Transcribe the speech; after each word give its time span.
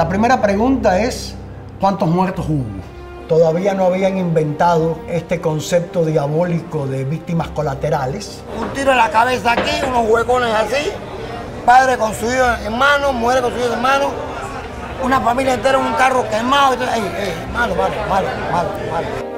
La 0.00 0.08
primera 0.08 0.40
pregunta 0.40 0.98
es, 0.98 1.34
¿cuántos 1.78 2.08
muertos 2.08 2.46
hubo? 2.48 2.64
Todavía 3.28 3.74
no 3.74 3.84
habían 3.84 4.16
inventado 4.16 4.98
este 5.06 5.42
concepto 5.42 6.06
diabólico 6.06 6.86
de 6.86 7.04
víctimas 7.04 7.48
colaterales. 7.48 8.42
Un 8.58 8.70
tiro 8.70 8.92
en 8.92 8.96
la 8.96 9.10
cabeza 9.10 9.52
aquí, 9.52 9.70
unos 9.86 10.08
huecones 10.08 10.54
así, 10.54 10.90
padre 11.66 11.98
con 11.98 12.14
su 12.14 12.24
hijo 12.24 12.46
en 12.64 12.78
mano, 12.78 13.12
mujer 13.12 13.42
con 13.42 13.52
su 13.52 13.58
hijo 13.58 13.74
en 13.74 13.82
mano, 13.82 14.06
una 15.04 15.20
familia 15.20 15.52
entera 15.52 15.78
en 15.78 15.84
un 15.84 15.92
carro 15.92 16.26
quemado. 16.30 16.76
Ey, 16.82 17.34
malo, 17.52 17.74
malo, 17.74 17.94
malo, 18.08 18.28
malo, 18.50 18.70
malo. 18.90 19.29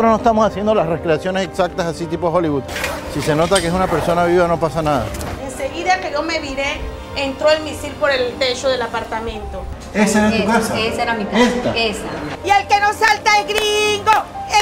Nosotros 0.00 0.18
no 0.18 0.30
estamos 0.30 0.46
haciendo 0.46 0.74
las 0.74 0.86
recreaciones 0.86 1.44
exactas 1.44 1.84
así 1.84 2.06
tipo 2.06 2.28
Hollywood. 2.28 2.62
Si 3.12 3.20
se 3.20 3.34
nota 3.34 3.60
que 3.60 3.66
es 3.66 3.72
una 3.74 3.86
persona 3.86 4.24
viva 4.24 4.48
no 4.48 4.58
pasa 4.58 4.80
nada. 4.80 5.04
Enseguida 5.44 6.00
que 6.00 6.10
yo 6.10 6.22
me 6.22 6.40
viré, 6.40 6.80
entró 7.16 7.50
el 7.50 7.62
misil 7.64 7.92
por 8.00 8.10
el 8.10 8.32
techo 8.38 8.70
del 8.70 8.80
apartamento. 8.80 9.62
¿Esa 9.92 10.28
era 10.28 10.38
tu 10.38 10.46
casa? 10.46 10.80
Esa 10.80 11.02
era 11.02 11.12
mi 11.12 11.26
casa. 11.26 11.42
Esta. 11.42 11.76
Esa. 11.76 12.06
Y 12.42 12.48
el 12.48 12.66
que 12.66 12.80
no 12.80 12.94
salta 12.94 13.40
es 13.40 13.46
gringo, 13.46 14.12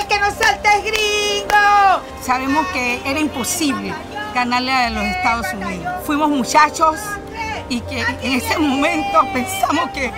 el 0.01 0.06
que 0.09 0.19
no 0.19 0.27
salta 0.33 0.74
es 0.74 0.83
gringo. 0.83 2.02
Sabemos 2.20 2.66
que 2.73 3.00
era 3.09 3.20
imposible 3.20 3.95
ganarle 4.34 4.73
a 4.73 4.91
los 4.91 5.05
Estados 5.05 5.47
Unidos. 5.52 5.95
Fuimos 6.05 6.30
muchachos 6.30 6.97
y 7.69 7.80
que 7.83 8.00
en 8.00 8.33
ese 8.33 8.59
momento 8.59 9.20
pensamos 9.33 9.89
que 9.91 10.11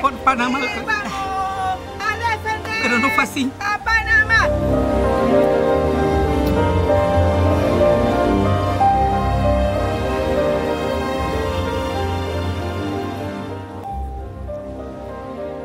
por 0.00 0.14
Panamá 0.20 0.58
la. 0.58 1.76
Pero 2.82 2.98
no 2.98 3.10
fue 3.10 3.24
así. 3.24 3.52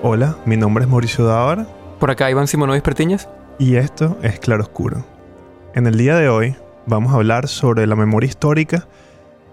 Hola, 0.03 0.37
mi 0.45 0.57
nombre 0.57 0.83
es 0.85 0.89
Mauricio 0.89 1.25
Dávara 1.25 1.67
Por 1.99 2.11
acá 2.11 2.29
Iván 2.29 2.47
Simonovis 2.47 2.81
Pertiñas. 2.81 3.27
y 3.59 3.75
esto 3.75 4.17
es 4.21 4.39
Claroscuro. 4.39 5.05
En 5.73 5.87
el 5.87 5.97
día 5.97 6.15
de 6.15 6.29
hoy 6.29 6.55
vamos 6.85 7.11
a 7.11 7.15
hablar 7.15 7.47
sobre 7.47 7.85
la 7.87 7.95
memoria 7.95 8.27
histórica 8.27 8.87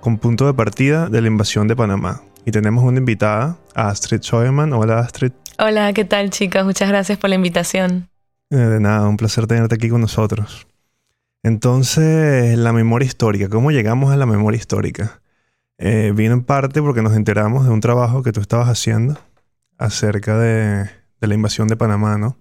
con 0.01 0.19
punto 0.19 0.47
de 0.47 0.55
partida 0.55 1.09
de 1.09 1.21
la 1.23 1.29
invasión 1.29 1.67
de 1.69 1.75
Panamá. 1.77 2.21
Y 2.45 2.51
tenemos 2.51 2.85
una 2.85 2.99
invitada, 2.99 3.57
Astrid 3.75 4.21
Schoeman. 4.21 4.73
Hola 4.75 4.99
Astrid. 5.01 5.33
Hola, 5.59 5.93
¿qué 5.95 6.05
tal 6.05 6.31
chicas? 6.31 6.65
Muchas 6.65 6.89
gracias 6.89 7.17
por 7.19 7.31
la 7.31 7.37
invitación. 7.37 8.09
Eh, 8.51 8.57
de 8.57 8.81
nada, 8.81 9.09
un 9.09 9.17
placer 9.17 9.47
tenerte 9.47 9.75
aquí 9.75 9.89
con 9.89 10.01
nosotros. 10.01 10.67
Entonces, 11.43 12.57
la 12.57 12.73
memoria 12.73 13.07
histórica. 13.07 13.49
¿Cómo 13.49 13.71
llegamos 13.71 14.13
a 14.13 14.17
la 14.17 14.27
memoria 14.27 14.59
histórica? 14.59 15.21
Eh, 15.77 16.13
vino 16.15 16.33
en 16.33 16.45
parte 16.45 16.81
porque 16.81 17.03
nos 17.03 17.15
enteramos 17.15 17.65
de 17.65 17.71
un 17.71 17.81
trabajo 17.81 18.23
que 18.23 18.33
tú 18.33 18.41
estabas 18.41 18.69
haciendo 18.69 19.19
acerca 19.77 20.39
de, 20.39 20.89
la 21.21 21.35
invasión 21.35 21.69
de 21.69 21.77
Panamá, 21.77 22.17
¿no? 22.17 22.39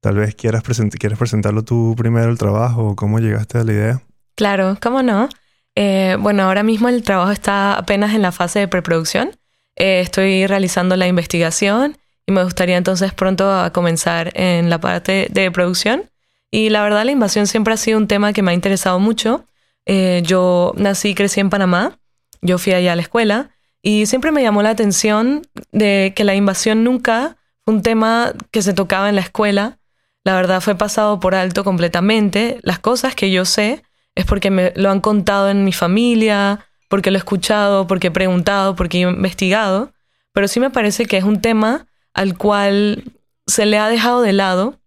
Tal 0.00 0.16
vez 0.16 0.34
quieras, 0.34 0.62
quieres 0.98 1.18
presentarlo 1.18 1.62
tú 1.62 1.94
primero 1.96 2.30
el 2.30 2.38
trabajo 2.38 2.96
cómo 2.96 3.18
llegaste 3.18 3.58
a 3.58 3.64
la 3.64 3.72
idea. 3.72 4.02
Claro, 4.34 4.76
¿cómo 4.80 5.02
no? 5.02 5.28
Eh, 5.74 6.16
bueno, 6.20 6.44
ahora 6.44 6.62
mismo 6.62 6.88
el 6.88 7.02
trabajo 7.02 7.30
está 7.30 7.74
apenas 7.74 8.14
en 8.14 8.22
la 8.22 8.32
fase 8.32 8.60
de 8.60 8.68
preproducción. 8.68 9.30
Eh, 9.76 10.00
estoy 10.00 10.46
realizando 10.46 10.96
la 10.96 11.06
investigación 11.06 11.96
y 12.28 12.32
me 12.32 12.44
gustaría 12.44 12.76
entonces 12.76 13.14
pronto 13.14 13.50
comenzar 13.72 14.30
en 14.34 14.68
la 14.68 14.78
parte 14.78 15.28
de 15.30 15.50
producción. 15.50 16.10
Y 16.50 16.68
la 16.68 16.82
verdad 16.82 17.06
la 17.06 17.12
invasión 17.12 17.46
siempre 17.46 17.72
ha 17.72 17.78
sido 17.78 17.96
un 17.96 18.06
tema 18.06 18.34
que 18.34 18.42
me 18.42 18.50
ha 18.50 18.54
interesado 18.54 18.98
mucho. 19.00 19.46
Eh, 19.86 20.20
yo 20.26 20.74
nací 20.76 21.08
y 21.08 21.14
crecí 21.14 21.40
en 21.40 21.48
Panamá, 21.48 21.98
yo 22.42 22.58
fui 22.58 22.74
allá 22.74 22.92
a 22.92 22.96
la 22.96 23.00
escuela 23.00 23.48
y 23.80 24.04
siempre 24.04 24.30
me 24.30 24.42
llamó 24.42 24.62
la 24.62 24.68
atención 24.68 25.46
de 25.72 26.12
que 26.14 26.24
la 26.24 26.34
invasión 26.34 26.84
nunca 26.84 27.38
fue 27.64 27.72
un 27.72 27.82
tema 27.82 28.34
que 28.50 28.60
se 28.60 28.74
tocaba 28.74 29.08
en 29.08 29.14
la 29.14 29.22
escuela. 29.22 29.78
La 30.22 30.34
verdad 30.34 30.60
fue 30.60 30.74
pasado 30.74 31.20
por 31.20 31.34
alto 31.34 31.64
completamente. 31.64 32.58
Las 32.62 32.78
cosas 32.78 33.14
que 33.14 33.30
yo 33.30 33.46
sé 33.46 33.82
es 34.14 34.26
porque 34.26 34.50
me 34.50 34.74
lo 34.76 34.90
han 34.90 35.00
contado 35.00 35.48
en 35.48 35.64
mi 35.64 35.72
familia, 35.72 36.66
porque 36.90 37.10
lo 37.10 37.16
he 37.16 37.20
escuchado, 37.20 37.86
porque 37.86 38.08
he 38.08 38.10
preguntado, 38.10 38.76
porque 38.76 38.98
he 38.98 39.00
investigado. 39.00 39.94
Pero 40.34 40.46
sí 40.46 40.60
me 40.60 40.68
parece 40.68 41.06
que 41.06 41.16
es 41.16 41.24
un 41.24 41.40
tema 41.40 41.87
al 42.14 42.36
cual 42.36 43.04
se 43.46 43.66
le 43.66 43.78
ha 43.78 43.88
dejado 43.88 44.22
de 44.22 44.32
lado, 44.32 44.78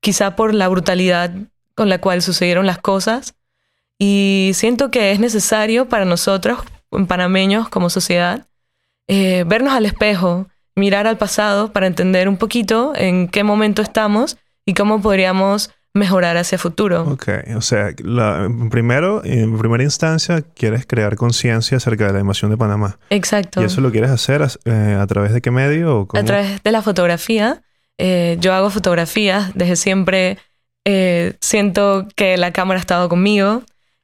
quizá 0.00 0.36
por 0.36 0.54
la 0.54 0.68
brutalidad 0.68 1.32
con 1.74 1.88
la 1.88 2.00
cual 2.00 2.22
sucedieron 2.22 2.66
las 2.66 2.78
cosas. 2.78 3.34
Y 3.98 4.50
siento 4.54 4.90
que 4.90 5.12
es 5.12 5.20
necesario 5.20 5.88
para 5.88 6.04
nosotros, 6.04 6.60
panameños 7.08 7.68
como 7.68 7.90
sociedad, 7.90 8.46
eh, 9.06 9.44
vernos 9.46 9.72
al 9.72 9.86
espejo, 9.86 10.48
mirar 10.74 11.06
al 11.06 11.18
pasado 11.18 11.72
para 11.72 11.86
entender 11.86 12.28
un 12.28 12.36
poquito 12.36 12.92
en 12.96 13.28
qué 13.28 13.44
momento 13.44 13.82
estamos 13.82 14.36
y 14.64 14.74
cómo 14.74 15.00
podríamos 15.00 15.70
mejorar 15.94 16.36
hacia 16.36 16.58
futuro. 16.58 17.02
Ok, 17.04 17.28
o 17.56 17.60
sea, 17.60 17.90
la- 18.02 18.50
primero, 18.70 19.22
en 19.24 19.56
primera 19.58 19.82
instancia, 19.84 20.42
quieres 20.54 20.86
crear 20.86 21.14
conciencia 21.16 21.76
acerca 21.76 22.08
de 22.08 22.12
la 22.14 22.20
invasión 22.20 22.50
de 22.50 22.56
Panamá. 22.56 22.98
Exacto. 23.10 23.62
¿Y 23.62 23.64
eso 23.66 23.80
lo 23.80 23.90
quieres 23.92 24.10
hacer 24.10 24.42
eh, 24.64 24.98
a 25.00 25.06
través 25.06 25.32
de 25.32 25.40
qué 25.40 25.50
medio? 25.52 26.00
O 26.00 26.06
cómo? 26.08 26.20
A 26.20 26.24
través 26.24 26.62
de 26.62 26.72
la 26.72 26.82
fotografía. 26.82 27.62
Eh, 27.96 28.36
yo 28.40 28.52
hago 28.54 28.70
fotografías 28.70 29.52
desde 29.54 29.76
siempre. 29.76 30.38
eh, 30.84 31.34
siento 31.40 32.08
que 32.16 32.36
la 32.36 32.50
cámara 32.52 32.78
ha 32.78 32.80
estado 32.82 33.08
conmigo. 33.08 33.62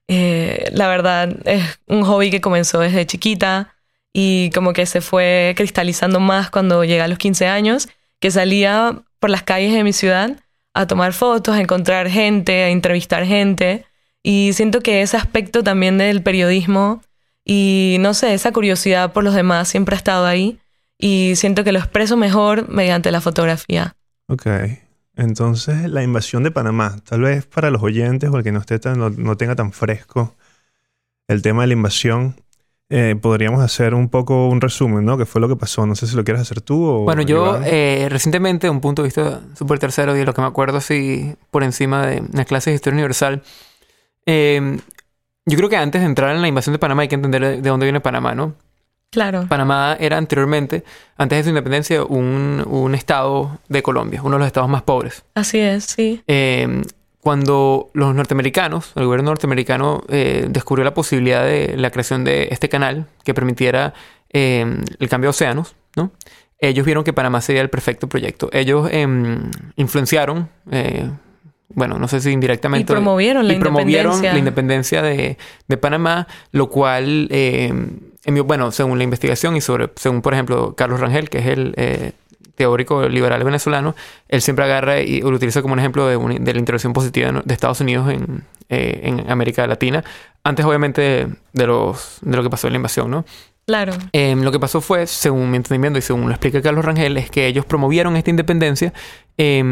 La 0.08 0.88
verdad 0.88 1.36
es 1.44 1.78
un 1.86 2.02
hobby 2.02 2.30
que 2.30 2.40
comenzó 2.40 2.80
desde 2.80 3.06
chiquita 3.06 3.74
y 4.12 4.50
como 4.50 4.72
que 4.72 4.86
se 4.86 5.00
fue 5.00 5.54
cristalizando 5.56 6.18
más 6.18 6.50
cuando 6.50 6.82
llegué 6.84 7.00
a 7.02 7.06
los 7.08 7.18
15 7.18 7.46
años, 7.46 7.88
que 8.18 8.30
salía 8.32 8.96
por 9.20 9.30
las 9.30 9.42
calles 9.44 9.72
de 9.72 9.84
mi 9.84 9.92
ciudad 9.92 10.32
a 10.74 10.86
tomar 10.86 11.12
fotos, 11.12 11.54
a 11.54 11.60
encontrar 11.60 12.08
gente, 12.08 12.64
a 12.64 12.68
entrevistar 12.68 13.24
gente. 13.24 13.84
Y 14.22 14.52
siento 14.52 14.80
que 14.80 15.02
ese 15.02 15.16
aspecto 15.16 15.62
también 15.62 15.98
del 15.98 16.22
periodismo 16.22 17.02
y 17.44 17.96
no 18.00 18.14
sé, 18.14 18.34
esa 18.34 18.52
curiosidad 18.52 19.12
por 19.12 19.24
los 19.24 19.34
demás 19.34 19.68
siempre 19.68 19.94
ha 19.94 19.98
estado 19.98 20.26
ahí 20.26 20.58
y 20.98 21.32
siento 21.36 21.64
que 21.64 21.72
lo 21.72 21.78
expreso 21.78 22.16
mejor 22.16 22.68
mediante 22.68 23.10
la 23.10 23.20
fotografía. 23.20 23.96
Ok. 24.28 24.46
Entonces, 25.16 25.90
la 25.90 26.02
invasión 26.02 26.42
de 26.44 26.50
Panamá, 26.50 26.96
tal 27.04 27.22
vez 27.22 27.46
para 27.46 27.70
los 27.70 27.82
oyentes 27.82 28.30
o 28.30 28.36
el 28.36 28.44
que 28.44 28.52
no, 28.52 28.60
esté 28.60 28.78
tan, 28.78 28.98
no, 28.98 29.10
no 29.10 29.36
tenga 29.36 29.56
tan 29.56 29.72
fresco 29.72 30.36
el 31.28 31.42
tema 31.42 31.62
de 31.62 31.68
la 31.68 31.72
invasión, 31.74 32.36
eh, 32.90 33.16
podríamos 33.20 33.62
hacer 33.62 33.94
un 33.94 34.08
poco 34.08 34.48
un 34.48 34.60
resumen, 34.60 35.04
¿no? 35.04 35.16
¿Qué 35.16 35.24
fue 35.24 35.40
lo 35.40 35.48
que 35.48 35.56
pasó? 35.56 35.86
No 35.86 35.94
sé 35.94 36.06
si 36.06 36.16
lo 36.16 36.24
quieres 36.24 36.42
hacer 36.42 36.60
tú 36.60 36.84
o... 36.84 37.04
Bueno, 37.04 37.22
yo 37.22 37.60
eh, 37.64 38.08
recientemente, 38.10 38.68
un 38.68 38.80
punto 38.80 39.02
de 39.02 39.06
vista 39.06 39.40
súper 39.56 39.78
tercero 39.78 40.14
y 40.14 40.18
de 40.18 40.24
lo 40.24 40.34
que 40.34 40.40
me 40.40 40.48
acuerdo 40.48 40.78
así 40.78 41.34
por 41.50 41.62
encima 41.62 42.06
de 42.06 42.22
las 42.32 42.46
clases 42.46 42.72
de 42.72 42.74
Historia 42.74 42.96
Universal, 42.96 43.42
eh, 44.26 44.78
yo 45.46 45.56
creo 45.56 45.68
que 45.68 45.76
antes 45.76 46.02
de 46.02 46.06
entrar 46.06 46.34
en 46.34 46.42
la 46.42 46.48
invasión 46.48 46.72
de 46.72 46.78
Panamá 46.78 47.02
hay 47.02 47.08
que 47.08 47.14
entender 47.14 47.62
de 47.62 47.68
dónde 47.68 47.86
viene 47.86 48.00
Panamá, 48.00 48.34
¿no? 48.34 48.54
Claro. 49.10 49.46
Panamá 49.48 49.96
era 49.98 50.18
anteriormente, 50.18 50.84
antes 51.16 51.38
de 51.38 51.42
su 51.42 51.48
independencia, 51.48 52.04
un, 52.04 52.64
un 52.68 52.94
estado 52.94 53.58
de 53.68 53.82
Colombia, 53.82 54.20
uno 54.22 54.34
de 54.34 54.40
los 54.40 54.46
estados 54.46 54.68
más 54.68 54.82
pobres. 54.82 55.24
Así 55.34 55.58
es, 55.58 55.84
sí. 55.84 56.22
Eh, 56.28 56.82
cuando 57.20 57.90
los 57.92 58.14
norteamericanos, 58.14 58.92
el 58.96 59.04
gobierno 59.04 59.30
norteamericano 59.30 60.02
eh, 60.08 60.46
descubrió 60.48 60.84
la 60.84 60.94
posibilidad 60.94 61.44
de 61.44 61.74
la 61.76 61.90
creación 61.90 62.24
de 62.24 62.48
este 62.50 62.68
canal 62.68 63.06
que 63.24 63.34
permitiera 63.34 63.92
eh, 64.32 64.64
el 64.98 65.08
cambio 65.08 65.28
de 65.28 65.30
océanos, 65.30 65.74
¿no? 65.96 66.12
Ellos 66.58 66.84
vieron 66.84 67.04
que 67.04 67.12
Panamá 67.12 67.40
sería 67.40 67.62
el 67.62 67.70
perfecto 67.70 68.06
proyecto. 68.08 68.48
Ellos 68.52 68.88
em, 68.92 69.50
influenciaron, 69.76 70.48
eh, 70.70 71.10
bueno, 71.74 71.98
no 71.98 72.06
sé 72.08 72.20
si 72.20 72.30
indirectamente. 72.30 72.92
Y 72.92 72.94
promovieron 72.94 73.46
la 73.48 73.54
y 73.54 73.58
promovieron 73.58 74.12
independencia. 74.16 74.32
la 74.32 74.38
independencia 74.38 75.02
de, 75.02 75.38
de 75.68 75.76
Panamá, 75.78 76.26
lo 76.52 76.68
cual, 76.68 77.28
eh, 77.30 77.68
en 78.24 78.34
mi- 78.34 78.40
bueno, 78.40 78.70
según 78.72 78.98
la 78.98 79.04
investigación 79.04 79.56
y 79.56 79.60
sobre, 79.62 79.90
según 79.96 80.20
por 80.20 80.34
ejemplo 80.34 80.74
Carlos 80.76 81.00
Rangel, 81.00 81.30
que 81.30 81.38
es 81.38 81.46
el 81.46 81.72
eh, 81.76 82.12
teórico 82.60 83.08
liberal 83.08 83.42
venezolano, 83.42 83.94
él 84.28 84.42
siempre 84.42 84.66
agarra 84.66 85.00
y 85.00 85.22
lo 85.22 85.30
utiliza 85.30 85.62
como 85.62 85.72
un 85.72 85.78
ejemplo 85.78 86.06
de, 86.06 86.16
un- 86.16 86.44
de 86.44 86.52
la 86.52 86.58
intervención 86.58 86.92
positiva 86.92 87.40
de 87.42 87.54
Estados 87.54 87.80
Unidos 87.80 88.10
en, 88.12 88.44
eh, 88.68 89.00
en 89.04 89.30
América 89.30 89.66
Latina, 89.66 90.04
antes 90.44 90.66
obviamente 90.66 91.00
de, 91.00 91.28
de 91.54 91.66
los, 91.66 92.18
de 92.20 92.36
lo 92.36 92.42
que 92.42 92.50
pasó 92.50 92.66
en 92.66 92.74
la 92.74 92.76
invasión, 92.76 93.10
¿no? 93.10 93.24
Claro. 93.66 93.92
Eh, 94.12 94.34
lo 94.36 94.52
que 94.52 94.58
pasó 94.60 94.80
fue, 94.80 95.06
según 95.06 95.50
mi 95.50 95.56
entendimiento 95.56 95.98
y 95.98 96.02
según 96.02 96.22
lo 96.26 96.30
explica 96.32 96.60
Carlos 96.60 96.84
Rangel, 96.84 97.16
es 97.16 97.30
que 97.30 97.46
ellos 97.46 97.64
promovieron 97.64 98.16
esta 98.16 98.28
independencia 98.30 98.92
eh, 99.38 99.62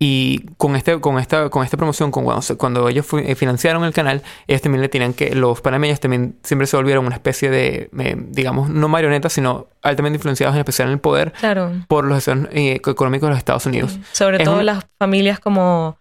y 0.00 0.46
con, 0.56 0.76
este, 0.76 1.00
con, 1.00 1.18
esta, 1.18 1.50
con 1.50 1.64
esta 1.64 1.76
promoción, 1.76 2.10
con, 2.12 2.24
cuando, 2.56 2.88
ellos 2.88 3.04
eh, 3.14 3.34
financiaron 3.34 3.82
el 3.84 3.92
canal, 3.92 4.22
ellos 4.46 4.62
también 4.62 4.80
le 4.82 4.88
tenían 4.88 5.12
que, 5.12 5.34
los 5.34 5.60
panameños 5.60 5.98
también 5.98 6.38
siempre 6.44 6.66
se 6.68 6.76
volvieron 6.76 7.04
una 7.06 7.16
especie 7.16 7.50
de, 7.50 7.90
eh, 7.98 8.16
digamos, 8.16 8.68
no 8.70 8.88
marionetas, 8.88 9.32
sino 9.32 9.66
altamente 9.82 10.16
influenciados 10.18 10.54
en 10.54 10.60
especial 10.60 10.88
en 10.88 10.94
el 10.94 11.00
poder 11.00 11.32
Claro. 11.32 11.72
por 11.88 12.04
los 12.04 12.18
deseos 12.18 12.46
eh, 12.52 12.74
económicos 12.74 13.26
de 13.26 13.30
los 13.30 13.38
Estados 13.38 13.66
Unidos. 13.66 13.98
Sobre 14.12 14.36
Es 14.38 14.44
todo 14.44 14.58
un- 14.58 14.66
las 14.66 14.84
familias 15.00 15.40
como 15.40 15.98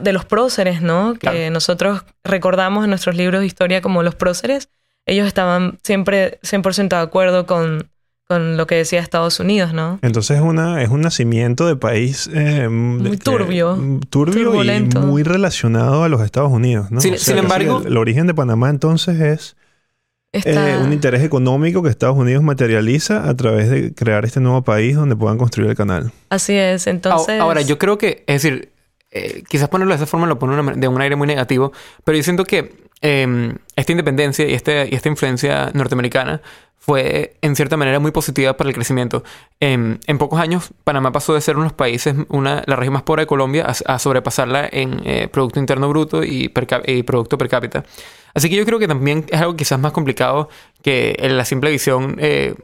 de 0.00 0.12
los 0.12 0.24
próceres, 0.24 0.80
¿no? 0.80 1.14
Que 1.14 1.18
Claro. 1.18 1.50
nosotros 1.50 2.04
recordamos 2.22 2.84
en 2.84 2.90
nuestros 2.90 3.16
libros 3.16 3.40
de 3.40 3.46
historia 3.46 3.82
como 3.82 4.02
los 4.02 4.14
próceres. 4.14 4.68
Ellos 5.06 5.26
estaban 5.26 5.78
siempre 5.82 6.38
100% 6.42 6.96
de 6.96 7.02
acuerdo 7.02 7.44
con, 7.46 7.90
con 8.26 8.56
lo 8.56 8.66
que 8.66 8.74
decía 8.76 9.00
Estados 9.00 9.38
Unidos, 9.40 9.72
¿no? 9.74 9.98
Entonces 10.02 10.38
es, 10.38 10.42
una, 10.42 10.82
es 10.82 10.88
un 10.88 11.02
nacimiento 11.02 11.66
de 11.66 11.76
país 11.76 12.28
eh, 12.32 12.68
Muy 12.68 13.12
que- 13.12 13.16
turbio, 13.18 13.78
turbio 14.10 14.64
y 14.64 14.80
muy 14.98 15.22
relacionado 15.22 16.04
a 16.04 16.08
los 16.08 16.22
Estados 16.22 16.50
Unidos. 16.50 16.90
¿no? 16.90 17.00
Sin- 17.00 17.18
sin 17.18 17.36
embargo- 17.38 17.80
el, 17.82 17.88
el 17.88 17.96
origen 17.98 18.26
de 18.26 18.34
Panamá 18.34 18.70
entonces 18.70 19.20
es 19.20 19.56
Está- 20.32 20.70
eh, 20.74 20.78
un 20.78 20.92
interés 20.92 21.22
económico 21.22 21.82
que 21.82 21.90
Estados 21.90 22.16
Unidos 22.16 22.42
materializa 22.42 23.28
a 23.28 23.36
través 23.36 23.68
de 23.70 23.94
crear 23.94 24.24
este 24.24 24.40
nuevo 24.40 24.62
país 24.62 24.96
donde 24.96 25.14
puedan 25.14 25.36
construir 25.38 25.70
el 25.70 25.76
canal. 25.76 26.10
Así 26.30 26.54
es, 26.54 26.86
entonces... 26.88 27.38
Ahora, 27.40 27.60
yo 27.60 27.78
creo 27.78 27.98
que, 27.98 28.24
es 28.26 28.42
decir, 28.42 28.72
eh, 29.12 29.44
quizás 29.48 29.68
ponerlo 29.68 29.92
de 29.92 29.96
esa 29.96 30.06
forma 30.06 30.26
lo 30.26 30.38
pone 30.40 30.58
una- 30.58 30.72
de 30.72 30.88
un 30.88 31.00
aire 31.00 31.14
muy 31.14 31.28
negativo, 31.28 31.72
pero 32.02 32.16
yo 32.16 32.24
siento 32.24 32.44
que 32.44 32.74
eh, 33.04 33.54
esta 33.76 33.92
independencia 33.92 34.48
y, 34.48 34.54
este, 34.54 34.88
y 34.90 34.94
esta 34.94 35.08
influencia 35.08 35.70
norteamericana 35.74 36.40
fue 36.76 37.36
en 37.40 37.56
cierta 37.56 37.78
manera 37.78 37.98
muy 37.98 38.10
positiva 38.10 38.56
para 38.58 38.68
el 38.68 38.74
crecimiento. 38.74 39.24
En, 39.58 40.00
en 40.06 40.18
pocos 40.18 40.38
años, 40.38 40.70
Panamá 40.84 41.12
pasó 41.12 41.32
de 41.32 41.40
ser 41.40 41.56
uno 41.56 41.64
de 41.64 41.70
los 41.70 41.76
países, 41.76 42.14
una, 42.28 42.62
la 42.66 42.76
región 42.76 42.92
más 42.92 43.04
pobre 43.04 43.22
de 43.22 43.26
Colombia, 43.26 43.64
a, 43.66 43.94
a 43.94 43.98
sobrepasarla 43.98 44.68
en 44.70 45.00
eh, 45.04 45.28
Producto 45.28 45.60
Interno 45.60 45.88
Bruto 45.88 46.22
y, 46.22 46.48
per 46.48 46.66
y 46.86 47.02
Producto 47.02 47.38
Per 47.38 47.48
cápita. 47.48 47.84
Así 48.34 48.50
que 48.50 48.56
yo 48.56 48.66
creo 48.66 48.78
que 48.78 48.88
también 48.88 49.24
es 49.30 49.40
algo 49.40 49.56
quizás 49.56 49.78
más 49.78 49.92
complicado 49.92 50.50
que 50.82 51.16
la 51.20 51.44
simple 51.46 51.70
visión, 51.70 52.16
eh, 52.18 52.54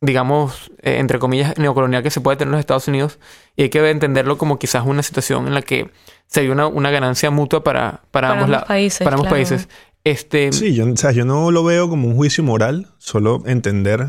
digamos, 0.00 0.70
eh, 0.82 0.98
entre 0.98 1.18
comillas, 1.18 1.56
neocolonial 1.58 2.02
que 2.02 2.10
se 2.10 2.20
puede 2.20 2.36
tener 2.36 2.48
en 2.48 2.52
los 2.52 2.60
Estados 2.60 2.88
Unidos. 2.88 3.18
Y 3.56 3.62
hay 3.62 3.68
que 3.70 3.90
entenderlo 3.90 4.38
como 4.38 4.58
quizás 4.58 4.84
una 4.86 5.02
situación 5.02 5.46
en 5.46 5.54
la 5.54 5.62
que 5.62 5.90
se 6.26 6.42
dio 6.42 6.52
una, 6.52 6.66
una 6.66 6.90
ganancia 6.90 7.30
mutua 7.30 7.62
para, 7.62 8.02
para, 8.10 8.28
Para 8.28 8.42
ambos, 8.44 8.62
países, 8.64 9.04
Para 9.04 9.14
ambos 9.14 9.28
claro. 9.28 9.36
países. 9.36 9.68
Este, 10.04 10.52
Sí, 10.52 10.74
yo, 10.74 10.90
o 10.90 10.96
sea, 10.96 11.12
yo 11.12 11.24
no 11.24 11.50
lo 11.50 11.62
veo 11.64 11.88
como 11.88 12.08
un 12.08 12.16
juicio 12.16 12.42
moral, 12.42 12.86
solo 12.98 13.42
entender 13.46 14.06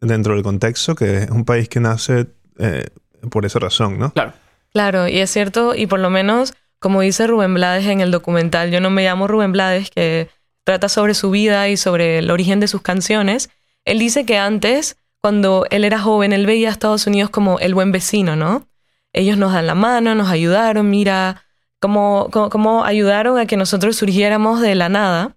dentro 0.00 0.34
del 0.34 0.42
contexto 0.42 0.96
que 0.96 1.18
es 1.18 1.30
un 1.30 1.44
país 1.44 1.68
que 1.68 1.78
nace 1.78 2.26
eh, 2.58 2.86
por 3.30 3.46
esa 3.46 3.60
razón, 3.60 3.98
¿no? 3.98 4.12
Claro. 4.12 4.32
Claro, 4.72 5.06
y 5.06 5.18
es 5.18 5.30
cierto, 5.30 5.74
y 5.74 5.86
por 5.86 6.00
lo 6.00 6.08
menos, 6.08 6.54
como 6.78 7.02
dice 7.02 7.26
Rubén 7.26 7.52
Blades 7.54 7.86
en 7.86 8.00
el 8.00 8.10
documental, 8.10 8.70
yo 8.70 8.80
no 8.80 8.88
me 8.88 9.04
llamo 9.04 9.28
Rubén 9.28 9.52
Blades, 9.52 9.90
que 9.90 10.30
trata 10.64 10.88
sobre 10.88 11.14
su 11.14 11.30
vida 11.30 11.68
y 11.68 11.76
sobre 11.76 12.18
el 12.18 12.30
origen 12.30 12.58
de 12.58 12.68
sus 12.68 12.80
canciones. 12.80 13.50
Él 13.84 13.98
dice 13.98 14.24
que 14.24 14.38
antes, 14.38 14.96
cuando 15.22 15.66
él 15.70 15.84
era 15.84 16.00
joven, 16.00 16.32
él 16.32 16.46
veía 16.46 16.68
a 16.68 16.72
Estados 16.72 17.06
Unidos 17.06 17.30
como 17.30 17.60
el 17.60 17.74
buen 17.74 17.92
vecino, 17.92 18.34
¿no? 18.34 18.66
Ellos 19.12 19.38
nos 19.38 19.52
dan 19.52 19.68
la 19.68 19.76
mano, 19.76 20.14
nos 20.16 20.28
ayudaron, 20.28 20.90
mira 20.90 21.44
cómo, 21.78 22.28
cómo, 22.30 22.84
ayudaron 22.84 23.38
a 23.38 23.46
que 23.46 23.56
nosotros 23.56 23.96
surgiéramos 23.96 24.60
de 24.60 24.74
la 24.74 24.88
nada. 24.88 25.36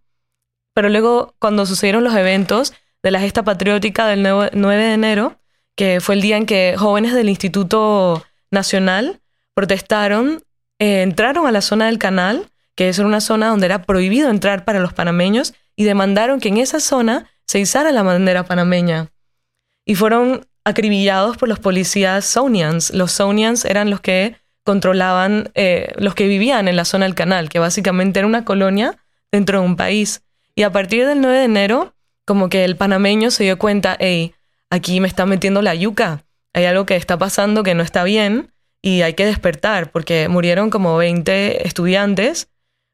Pero 0.73 0.89
luego, 0.89 1.35
cuando 1.39 1.65
sucedieron 1.67 2.03
los 2.03 2.15
eventos 2.15 2.73
de 3.03 3.11
la 3.11 3.19
gesta 3.19 3.43
patriótica 3.43 4.07
del 4.07 4.23
9 4.23 4.51
9 4.53 4.83
de 4.83 4.93
enero, 4.93 5.39
que 5.75 6.01
fue 6.01 6.15
el 6.15 6.21
día 6.21 6.37
en 6.37 6.47
que 6.47 6.75
jóvenes 6.77 7.13
del 7.13 7.29
Instituto 7.29 8.25
Nacional 8.49 9.21
protestaron, 9.53 10.43
eh, 10.79 11.03
entraron 11.03 11.45
a 11.45 11.51
la 11.51 11.61
zona 11.61 11.85
del 11.85 11.99
canal, 11.99 12.49
que 12.75 12.89
es 12.89 12.97
una 12.97 13.21
zona 13.21 13.49
donde 13.49 13.67
era 13.67 13.83
prohibido 13.83 14.29
entrar 14.29 14.65
para 14.65 14.79
los 14.79 14.93
panameños, 14.93 15.53
y 15.75 15.83
demandaron 15.83 16.39
que 16.39 16.49
en 16.49 16.57
esa 16.57 16.79
zona 16.79 17.29
se 17.45 17.59
izara 17.59 17.91
la 17.91 18.01
bandera 18.01 18.45
panameña. 18.45 19.11
Y 19.85 19.95
fueron 19.95 20.45
acribillados 20.63 21.37
por 21.37 21.47
los 21.47 21.59
policías 21.59 22.25
Sonians. 22.25 22.91
Los 22.93 23.11
Sonians 23.11 23.65
eran 23.65 23.89
los 23.89 24.01
que 24.01 24.35
controlaban, 24.63 25.51
eh, 25.53 25.93
los 25.97 26.15
que 26.15 26.27
vivían 26.27 26.67
en 26.67 26.75
la 26.75 26.85
zona 26.85 27.05
del 27.05 27.13
canal, 27.13 27.49
que 27.49 27.59
básicamente 27.59 28.19
era 28.19 28.27
una 28.27 28.45
colonia 28.45 28.97
dentro 29.31 29.61
de 29.61 29.65
un 29.65 29.75
país. 29.75 30.23
Y 30.55 30.63
a 30.63 30.71
partir 30.71 31.05
del 31.05 31.21
9 31.21 31.37
de 31.37 31.45
enero, 31.45 31.93
como 32.25 32.49
que 32.49 32.65
el 32.65 32.75
panameño 32.75 33.29
se 33.29 33.43
dio 33.43 33.59
cuenta, 33.59 33.95
hey, 33.99 34.33
aquí 34.71 34.99
me 34.99 35.07
está 35.07 35.27
metiendo 35.27 35.61
la 35.61 35.75
yuca, 35.75 36.25
hay 36.53 36.65
algo 36.65 36.85
que 36.85 36.95
está 36.95 37.17
pasando 37.17 37.63
que 37.63 37.75
no 37.75 37.83
está 37.83 38.03
bien 38.03 38.51
y 38.81 39.01
hay 39.01 39.13
que 39.13 39.25
despertar, 39.25 39.91
porque 39.91 40.29
murieron 40.29 40.69
como 40.69 40.95
20 40.95 41.67
estudiantes. 41.67 42.47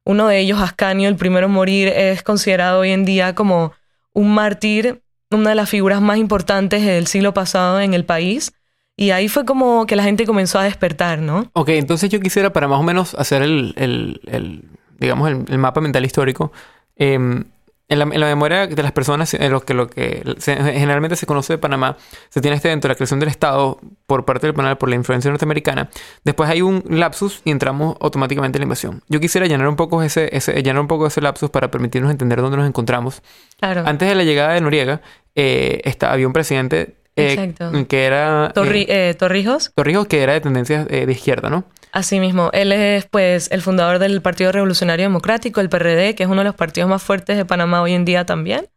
Uno 0.03 0.27
de 0.27 0.39
ellos, 0.39 0.59
Ascanio, 0.59 1.07
el 1.07 1.15
primero 1.15 1.45
en 1.45 1.53
morir, 1.53 1.87
es 1.89 2.23
considerado 2.23 2.79
hoy 2.79 2.91
en 2.91 3.05
día 3.05 3.35
como 3.35 3.73
un 4.13 4.33
mártir, 4.33 5.03
una 5.31 5.49
de 5.49 5.55
las 5.55 5.69
figuras 5.69 6.01
más 6.01 6.17
importantes 6.17 6.85
del 6.85 7.07
siglo 7.07 7.33
pasado 7.33 7.79
en 7.81 7.93
el 7.93 8.05
país. 8.05 8.53
Y 8.97 9.11
ahí 9.11 9.27
fue 9.29 9.45
como 9.45 9.85
que 9.85 9.95
la 9.95 10.03
gente 10.03 10.25
comenzó 10.25 10.59
a 10.59 10.63
despertar, 10.63 11.19
¿no? 11.19 11.49
Ok, 11.53 11.69
entonces 11.69 12.09
yo 12.09 12.19
quisiera 12.19 12.53
para 12.53 12.67
más 12.67 12.79
o 12.79 12.83
menos 12.83 13.15
hacer 13.15 13.41
el, 13.41 13.73
el- 13.77 14.21
el, 14.27 14.63
digamos, 14.99 15.29
el, 15.29 15.45
el 15.47 15.57
mapa 15.57 15.81
mental 15.81 16.05
histórico. 16.05 16.51
em, 16.95 17.45
en, 17.91 17.99
la, 17.99 18.05
en 18.05 18.19
la 18.19 18.25
memoria 18.25 18.65
de 18.65 18.81
las 18.81 18.91
personas, 18.91 19.33
en 19.33 19.51
lo 19.51 19.61
que, 19.61 19.73
lo 19.75 19.87
que 19.87 20.23
se- 20.39 20.55
generalmente 20.55 21.15
se 21.15 21.25
conoce 21.27 21.53
de 21.53 21.57
Panamá, 21.59 21.97
se 22.29 22.41
tiene 22.41 22.55
este 22.55 22.69
evento, 22.69 22.87
la 22.87 22.95
creación 22.95 23.19
del 23.19 23.29
Estado 23.29 23.79
por 24.07 24.25
parte 24.25 24.47
del 24.47 24.55
penal 24.55 24.77
por 24.77 24.89
la 24.89 24.95
influencia 24.95 25.29
norteamericana. 25.29 25.89
Después 26.23 26.49
hay 26.49 26.61
un 26.61 26.83
lapsus 26.89 27.41
y 27.45 27.51
entramos 27.51 27.97
automáticamente 27.99 28.57
en 28.57 28.61
la 28.61 28.65
invasión. 28.65 29.03
Yo 29.09 29.19
quisiera 29.19 29.45
llenar 29.45 29.67
un 29.67 29.75
poco 29.75 30.01
ese, 30.01 30.35
ese, 30.35 30.53
llenar 30.63 30.81
un 30.81 30.87
poco 30.87 31.05
ese 31.07 31.21
lapsus 31.21 31.49
para 31.49 31.69
permitirnos 31.69 32.09
entender 32.09 32.41
dónde 32.41 32.57
nos 32.57 32.67
encontramos. 32.67 33.21
Claro. 33.59 33.83
Antes 33.85 34.09
de 34.09 34.15
la 34.15 34.23
llegada 34.23 34.53
de 34.53 34.61
Noriega, 34.61 35.01
eh, 35.35 35.81
había 36.01 36.27
un 36.27 36.33
presidente 36.33 36.95
eh, 37.15 37.33
Exacto. 37.33 37.87
que 37.87 38.05
era... 38.05 38.53
Torri- 38.53 38.85
eh, 38.87 39.09
eh, 39.09 39.13
Torrijos, 39.13 39.71
Torrijos, 39.75 40.07
que 40.07 40.21
era 40.23 40.33
de 40.33 40.41
tendencia 40.41 40.85
de 40.85 41.11
izquierda, 41.11 41.49
¿no? 41.49 41.65
así 41.91 42.19
mismo. 42.19 42.49
Él 42.53 42.71
es 42.71 43.05
pues 43.05 43.51
el 43.51 43.61
fundador 43.61 43.99
del 43.99 44.21
Partido 44.21 44.51
Revolucionario 44.51 45.05
Democrático, 45.05 45.59
el 45.61 45.69
PRD, 45.69 46.15
que 46.15 46.23
es 46.23 46.29
uno 46.29 46.39
de 46.41 46.45
los 46.45 46.55
partidos 46.55 46.89
más 46.89 47.03
fuertes 47.03 47.37
de 47.37 47.45
Panamá 47.45 47.81
hoy 47.81 47.93
en 47.93 48.05
día 48.05 48.25
también. 48.25 48.69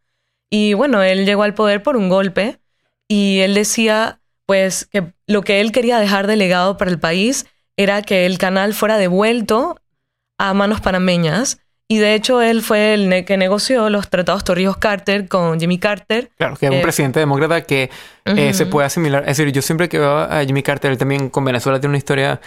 Y 0.49 0.73
bueno, 0.73 1.01
él 1.01 1.25
llegó 1.25 1.43
al 1.43 1.53
poder 1.53 1.81
por 1.81 1.95
un 1.97 2.09
golpe 2.09 2.59
y 3.07 3.39
él 3.39 3.53
decía 3.53 4.19
pues 4.45 4.85
que 4.85 5.13
lo 5.27 5.41
que 5.41 5.59
él 5.61 5.71
quería 5.71 5.97
dejar 5.99 6.27
de 6.27 6.35
legado 6.35 6.77
para 6.77 6.91
el 6.91 6.99
país 6.99 7.45
era 7.77 8.01
que 8.01 8.25
el 8.25 8.37
canal 8.37 8.73
fuera 8.73 8.97
devuelto 8.97 9.77
a 10.37 10.53
manos 10.53 10.81
panameñas. 10.81 11.59
Y 11.87 11.99
de 11.99 12.15
hecho 12.15 12.41
él 12.41 12.63
fue 12.63 12.95
el 12.95 13.25
que 13.25 13.37
negoció 13.37 13.89
los 13.91 14.09
tratados 14.09 14.43
Torrijos-Carter 14.43 15.27
con 15.27 15.59
Jimmy 15.59 15.77
Carter. 15.77 16.31
Claro, 16.37 16.55
que 16.55 16.65
es 16.65 16.71
un 16.71 16.79
Eh, 16.79 16.81
presidente 16.81 17.19
demócrata 17.19 17.61
que 17.61 17.91
eh, 18.25 18.53
se 18.53 18.65
puede 18.65 18.87
asimilar. 18.87 19.21
Es 19.27 19.37
decir, 19.37 19.53
yo 19.53 19.61
siempre 19.61 19.87
que 19.87 19.99
veo 19.99 20.17
a 20.17 20.43
Jimmy 20.43 20.63
Carter, 20.63 20.91
él 20.91 20.97
también 20.97 21.29
con 21.29 21.45
Venezuela 21.45 21.79
tiene 21.79 21.91
una 21.91 21.99
historia, 21.99 22.41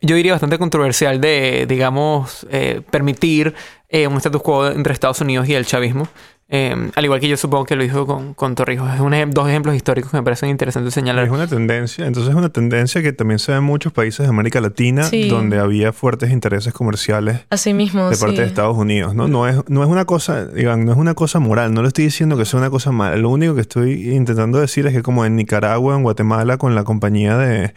yo 0.00 0.16
diría 0.16 0.32
bastante 0.32 0.56
controversial 0.56 1.20
de, 1.20 1.66
digamos, 1.68 2.46
eh, 2.50 2.80
permitir 2.90 3.54
eh, 3.90 4.06
un 4.06 4.16
status 4.16 4.42
quo 4.42 4.68
entre 4.68 4.94
Estados 4.94 5.20
Unidos 5.20 5.46
y 5.46 5.54
el 5.54 5.66
chavismo. 5.66 6.08
Eh, 6.52 6.90
al 6.96 7.04
igual 7.04 7.20
que 7.20 7.28
yo 7.28 7.36
supongo 7.36 7.64
que 7.64 7.76
lo 7.76 7.84
hizo 7.84 8.06
con, 8.06 8.34
con 8.34 8.56
Torrijos. 8.56 8.92
Es 8.92 9.00
un 9.00 9.14
dos 9.30 9.48
ejemplos 9.48 9.76
históricos 9.76 10.10
que 10.10 10.16
me 10.16 10.22
parecen 10.24 10.48
interesantes 10.48 10.92
señalar. 10.92 11.24
Es 11.24 11.30
una 11.30 11.46
tendencia, 11.46 12.06
entonces 12.06 12.30
es 12.30 12.36
una 12.36 12.48
tendencia 12.48 13.02
que 13.02 13.12
también 13.12 13.38
se 13.38 13.52
da 13.52 13.58
en 13.58 13.64
muchos 13.64 13.92
países 13.92 14.26
de 14.26 14.30
América 14.30 14.60
Latina 14.60 15.04
Sí. 15.04 15.28
donde 15.28 15.58
había 15.60 15.92
fuertes 15.92 16.30
intereses 16.30 16.72
comerciales 16.72 17.40
Así 17.50 17.72
mismo, 17.72 18.10
de 18.10 18.16
parte 18.16 18.34
sí. 18.36 18.40
de 18.42 18.46
Estados 18.48 18.76
Unidos, 18.76 19.14
¿no? 19.14 19.28
No 19.28 19.46
es, 19.46 19.56
no 19.68 19.82
es 19.84 19.88
una 19.88 20.04
cosa, 20.06 20.44
digan, 20.46 20.84
no 20.84 20.92
es 20.92 20.98
una 20.98 21.14
cosa 21.14 21.38
moral, 21.38 21.72
no 21.72 21.82
le 21.82 21.88
estoy 21.88 22.04
diciendo 22.04 22.36
que 22.36 22.44
sea 22.44 22.58
una 22.58 22.70
cosa 22.70 22.90
mala. 22.90 23.16
Lo 23.16 23.28
único 23.30 23.54
que 23.54 23.60
estoy 23.60 24.10
intentando 24.10 24.58
decir 24.58 24.86
es 24.88 24.92
que 24.92 25.02
como 25.02 25.24
en 25.24 25.36
Nicaragua, 25.36 25.94
en 25.94 26.02
Guatemala, 26.02 26.56
con 26.56 26.74
la 26.74 26.82
compañía 26.82 27.36
de 27.38 27.74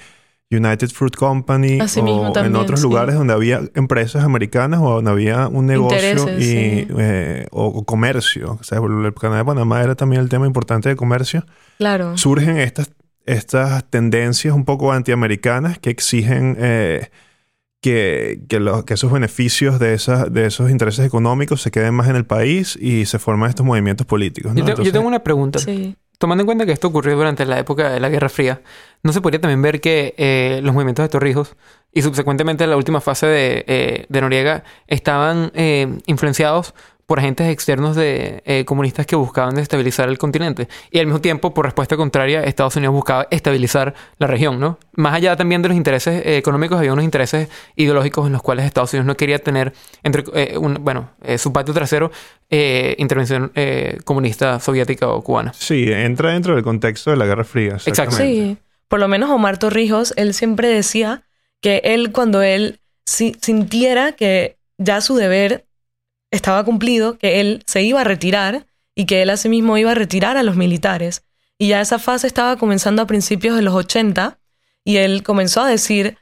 United 0.55 0.89
Fruit 0.89 1.15
Company 1.15 1.79
Así 1.79 1.99
o 1.99 2.03
mismo 2.03 2.33
en 2.37 2.55
otros 2.55 2.79
sí. 2.79 2.83
lugares 2.87 3.15
donde 3.15 3.33
había 3.33 3.61
empresas 3.75 4.23
americanas 4.23 4.79
o 4.81 4.89
donde 4.95 5.11
había 5.11 5.47
un 5.47 5.65
negocio 5.65 5.97
Intereses, 5.97 6.39
y, 6.41 6.45
sí. 6.45 6.87
eh, 6.97 7.47
o, 7.51 7.65
o 7.65 7.83
comercio. 7.85 8.57
O 8.59 8.63
sea, 8.63 8.79
el 8.79 9.13
canal 9.13 9.37
de 9.39 9.45
Panamá 9.45 9.81
era 9.83 9.95
también 9.95 10.21
el 10.21 10.29
tema 10.29 10.45
importante 10.47 10.89
de 10.89 10.95
comercio 10.95 11.45
Claro. 11.77 12.17
surgen 12.17 12.57
estas, 12.57 12.91
estas 13.25 13.89
tendencias 13.89 14.53
un 14.53 14.65
poco 14.65 14.91
antiamericanas 14.91 15.79
que 15.79 15.89
exigen 15.89 16.55
eh, 16.59 17.09
que, 17.81 18.39
que, 18.47 18.59
los- 18.61 18.85
que 18.85 18.93
esos 18.93 19.11
beneficios 19.11 19.77
de, 19.79 19.93
esas, 19.93 20.31
de 20.31 20.45
esos 20.45 20.71
intereses 20.71 21.05
económicos 21.05 21.61
se 21.61 21.69
queden 21.71 21.93
más 21.93 22.07
en 22.07 22.15
el 22.15 22.25
país 22.25 22.77
y 22.79 23.05
se 23.05 23.19
forman 23.19 23.49
estos 23.49 23.65
movimientos 23.65 24.07
políticos. 24.07 24.53
¿no? 24.53 24.65
Yo, 24.65 24.73
te- 24.75 24.83
yo 24.83 24.91
tengo 24.91 25.07
una 25.07 25.19
pregunta. 25.23 25.59
Sí. 25.59 25.95
Tomando 26.17 26.43
en 26.43 26.45
cuenta 26.45 26.65
que 26.65 26.71
esto 26.71 26.87
ocurrió 26.87 27.15
durante 27.15 27.45
la 27.45 27.59
época 27.59 27.89
de 27.89 27.99
la 27.99 28.09
Guerra 28.09 28.29
Fría, 28.29 28.61
¿no 29.01 29.11
se 29.11 29.21
podría 29.21 29.41
también 29.41 29.61
ver 29.61 29.81
que 29.81 30.13
eh, 30.17 30.61
los 30.63 30.73
movimientos 30.73 31.03
de 31.03 31.09
Torrijos 31.09 31.55
y 31.91 32.01
subsecuentemente 32.01 32.65
la 32.65 32.77
última 32.77 33.01
fase 33.01 33.27
de, 33.27 33.65
eh, 33.67 34.05
de 34.09 34.21
Noriega 34.21 34.63
estaban 34.87 35.51
eh, 35.53 35.99
influenciados 36.05 36.73
por 37.05 37.19
agentes 37.19 37.47
externos 37.49 37.95
de 37.95 38.41
eh, 38.45 38.65
comunistas 38.65 39.05
que 39.05 39.15
buscaban 39.15 39.55
desestabilizar 39.55 40.09
el 40.09 40.17
continente? 40.17 40.67
Y 40.91 40.99
al 40.99 41.05
mismo 41.05 41.21
tiempo, 41.21 41.53
por 41.53 41.65
respuesta 41.65 41.97
contraria, 41.97 42.43
Estados 42.43 42.75
Unidos 42.75 42.93
buscaba 42.95 43.27
estabilizar 43.29 43.93
la 44.19 44.27
región, 44.27 44.59
¿no? 44.59 44.79
Más 44.93 45.13
allá 45.13 45.35
también 45.35 45.61
de 45.61 45.67
los 45.69 45.77
intereses 45.77 46.25
eh, 46.25 46.37
económicos, 46.37 46.77
había 46.77 46.93
unos 46.93 47.05
intereses 47.05 47.49
ideológicos 47.75 48.27
en 48.27 48.33
los 48.33 48.41
cuales 48.41 48.65
Estados 48.65 48.93
Unidos 48.93 49.05
no 49.07 49.15
quería 49.17 49.39
tener, 49.39 49.73
entre, 50.03 50.23
eh, 50.33 50.57
un- 50.57 50.79
bueno, 50.83 51.09
eh, 51.23 51.37
su 51.37 51.51
patio 51.51 51.73
trasero, 51.73 52.11
eh, 52.49 52.95
intervención 52.99 53.51
eh, 53.55 53.97
comunista 54.05 54.59
soviética 54.59 55.07
o 55.09 55.21
cubana. 55.23 55.53
Sí, 55.53 55.85
entra 55.91 56.31
dentro 56.31 56.55
del 56.55 56.63
contexto 56.63 57.11
de 57.11 57.17
la 57.17 57.25
Guerra 57.25 57.43
Fría. 57.43 57.73
Exacto. 57.73 57.89
exactamente. 57.89 58.33
Sí, 58.33 58.57
por 58.87 58.99
lo 58.99 59.07
menos 59.07 59.29
Omar 59.29 59.57
Torrijos, 59.57 60.13
él 60.17 60.33
siempre 60.33 60.67
decía 60.67 61.23
que 61.61 61.81
él 61.83 62.11
cuando 62.11 62.41
él 62.41 62.79
si- 63.05 63.35
sintiera 63.41 64.11
que 64.13 64.57
ya 64.77 65.01
su 65.01 65.15
deber 65.15 65.65
estaba 66.33 66.63
cumplido, 66.63 67.17
que 67.17 67.39
él 67.39 67.63
se 67.67 67.83
iba 67.83 68.01
a 68.01 68.03
retirar 68.03 68.65
y 68.95 69.05
que 69.05 69.21
él 69.21 69.29
asimismo 69.29 69.77
iba 69.77 69.91
a 69.91 69.95
retirar 69.95 70.35
a 70.35 70.43
los 70.43 70.55
militares. 70.55 71.23
Y 71.57 71.69
ya 71.69 71.79
esa 71.79 71.99
fase 71.99 72.27
estaba 72.27 72.57
comenzando 72.57 73.01
a 73.03 73.07
principios 73.07 73.55
de 73.55 73.61
los 73.61 73.75
80 73.75 74.39
y 74.83 74.97
él 74.97 75.23
comenzó 75.23 75.61
a 75.61 75.69
decir 75.69 76.17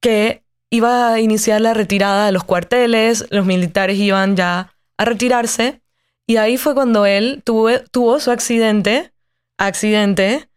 que 0.00 0.44
iba 0.70 1.12
a 1.12 1.20
iniciar 1.20 1.60
la 1.60 1.74
retirada 1.74 2.26
de 2.26 2.32
los 2.32 2.44
cuarteles, 2.44 3.26
los 3.30 3.44
militares 3.44 3.98
iban 3.98 4.36
ya 4.36 4.72
a 4.96 5.04
retirarse 5.04 5.82
y 6.28 6.36
ahí 6.36 6.56
fue 6.58 6.74
cuando 6.74 7.04
él 7.04 7.42
tuvo, 7.44 7.68
tuvo 7.90 8.20
su 8.20 8.30
accidente, 8.30 9.12
accidente, 9.58 10.48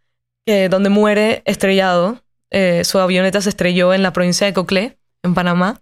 eh, 0.45 0.67
donde 0.69 0.89
muere 0.89 1.41
estrellado. 1.45 2.23
Eh, 2.51 2.83
su 2.83 2.99
avioneta 2.99 3.41
se 3.41 3.49
estrelló 3.49 3.93
en 3.93 4.03
la 4.03 4.13
provincia 4.13 4.45
de 4.45 4.53
Coclé, 4.53 4.97
en 5.23 5.33
Panamá. 5.33 5.81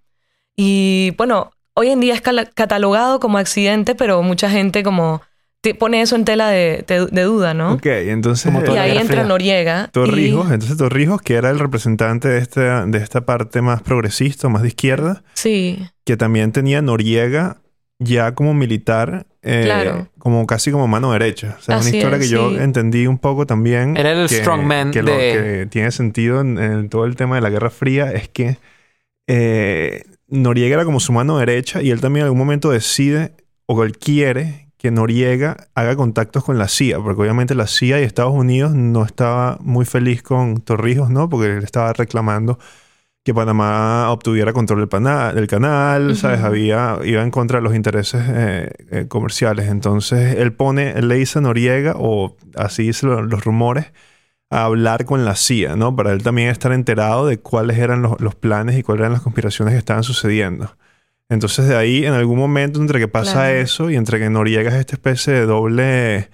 Y 0.56 1.12
bueno, 1.18 1.52
hoy 1.78 1.90
en 1.90 2.00
día 2.00 2.14
es 2.16 2.22
catalogado 2.22 3.20
como 3.20 3.38
accidente, 3.38 3.96
pero 3.96 4.22
mucha 4.24 4.50
gente 4.50 4.84
como 4.84 5.22
te 5.62 5.74
pone 5.76 6.02
eso 6.02 6.16
en 6.16 6.24
tela 6.26 6.50
de, 6.50 6.84
de- 6.88 7.08
de 7.08 7.22
duda, 7.24 7.54
¿no? 7.54 7.74
Ok, 7.74 7.86
entonces... 7.88 8.52
Y 8.54 8.78
ahí 8.78 8.92
entra 8.98 9.18
Fría. 9.18 9.24
Noriega. 9.24 9.86
y- 9.88 9.92
Torrijos, 9.92 10.52
entonces 10.52 10.78
Torrijos, 10.78 11.22
que 11.22 11.34
era 11.36 11.50
el 11.50 11.60
representante 11.60 12.28
de 12.28 12.38
esta, 12.40 12.86
de 12.86 12.98
esta 13.00 13.22
parte 13.26 13.62
más 13.62 13.82
progresista, 13.82 14.50
más 14.50 14.62
de 14.62 14.68
izquierda, 14.70 15.24
Sí, 15.34 15.80
que 16.06 16.16
también 16.18 16.52
tenía 16.52 16.82
Noriega 16.82 17.58
ya 18.00 18.36
como 18.36 18.54
militar, 18.54 19.26
eh, 19.42 19.64
Claro. 19.66 20.08
como 20.20 20.46
casi 20.46 20.70
como 20.72 20.88
mano 20.88 21.12
derecha. 21.12 21.56
O 21.60 21.62
sea, 21.64 21.78
una 21.78 21.88
Así 21.88 21.98
historia 21.98 22.18
es, 22.18 22.24
que 22.26 22.30
yo 22.30 22.52
sí. 22.52 22.58
entendí 22.60 23.08
un 23.08 23.18
poco 23.18 23.48
también. 23.48 23.98
Era 23.98 24.12
el 24.12 24.28
que, 24.30 24.36
strongman 24.36 24.92
que 24.92 25.02
lo 25.02 25.12
de- 25.12 25.18
que 25.18 25.68
tiene 25.72 25.90
sentido 25.92 26.42
en, 26.42 26.60
en 26.60 26.90
todo 26.90 27.06
el 27.06 27.16
tema 27.16 27.36
de 27.36 27.42
la 27.42 27.50
Guerra 27.50 27.72
Fría 27.72 28.12
es 28.12 28.30
que 28.30 28.58
eh, 29.28 30.04
Noriega 30.30 30.76
era 30.76 30.86
como 30.86 31.00
su 31.00 31.14
mano 31.14 31.38
derecha 31.38 31.82
y 31.82 31.92
él 31.92 32.02
también 32.02 32.22
en 32.22 32.26
algún 32.26 32.40
momento 32.40 32.70
decide, 32.72 33.34
o 33.66 33.84
él 33.84 33.98
quiere, 33.98 34.68
que 34.78 34.92
Noriega 34.92 35.58
haga 35.74 35.96
contactos 35.96 36.44
con 36.44 36.58
la 36.58 36.68
CIA, 36.68 37.00
porque 37.00 37.22
obviamente 37.22 37.56
la 37.56 37.68
CIA 37.68 38.00
y 38.00 38.04
Estados 38.04 38.34
Unidos 38.34 38.74
no 38.76 39.04
estaba 39.06 39.58
muy 39.62 39.86
feliz 39.86 40.22
con 40.22 40.62
Torrijos, 40.62 41.10
¿no? 41.10 41.30
Porque 41.30 41.58
él 41.58 41.64
estaba 41.64 41.94
reclamando 41.94 42.60
que 43.24 43.34
Panamá 43.34 44.10
obtuviera 44.12 44.54
control 44.54 44.80
del, 44.88 45.48
canal, 45.48 46.16
¿sabes? 46.16 46.42
Había, 46.42 46.98
iba 47.04 47.22
en 47.24 47.32
contra 47.32 47.58
de 47.60 47.64
los 47.64 47.76
intereses 47.76 48.24
eh, 48.30 48.72
eh, 48.90 49.06
comerciales. 49.10 49.68
Entonces 49.68 50.38
él 50.38 50.54
pone, 50.54 50.92
él 50.92 51.10
le 51.10 51.16
dice 51.16 51.40
a 51.40 51.42
Noriega, 51.42 51.96
o 51.98 52.38
así 52.56 52.84
dicen 52.84 53.10
lo- 53.10 53.24
los 53.24 53.44
rumores, 53.44 53.88
a 54.50 54.64
hablar 54.66 55.06
con 55.06 55.26
la 55.26 55.36
CIA, 55.36 55.76
¿no? 55.76 55.96
Para 55.96 56.14
él 56.14 56.24
también 56.24 56.50
estar 56.50 56.72
enterado 56.72 57.28
de 57.28 57.38
cuáles 57.40 57.78
eran 57.78 58.02
los, 58.02 58.20
los 58.22 58.36
planes 58.36 58.78
y 58.78 58.84
cuáles 58.84 59.02
eran 59.02 59.14
las 59.14 59.22
conspiraciones 59.22 59.74
que 59.74 59.78
estaban 59.80 60.04
sucediendo. 60.04 60.76
Entonces 61.30 61.68
de 61.68 61.76
ahí, 61.76 62.06
en 62.06 62.14
algún 62.14 62.40
momento, 62.40 62.80
entre 62.80 63.00
que 63.00 63.08
pasa 63.10 63.34
Claro. 63.34 63.58
eso 63.58 63.90
y 63.90 63.96
entre 63.98 64.20
que 64.20 64.30
Noriega 64.30 64.70
es 64.70 64.76
esta 64.76 64.96
especie 64.96 65.34
de 65.34 65.46
doble 65.46 66.30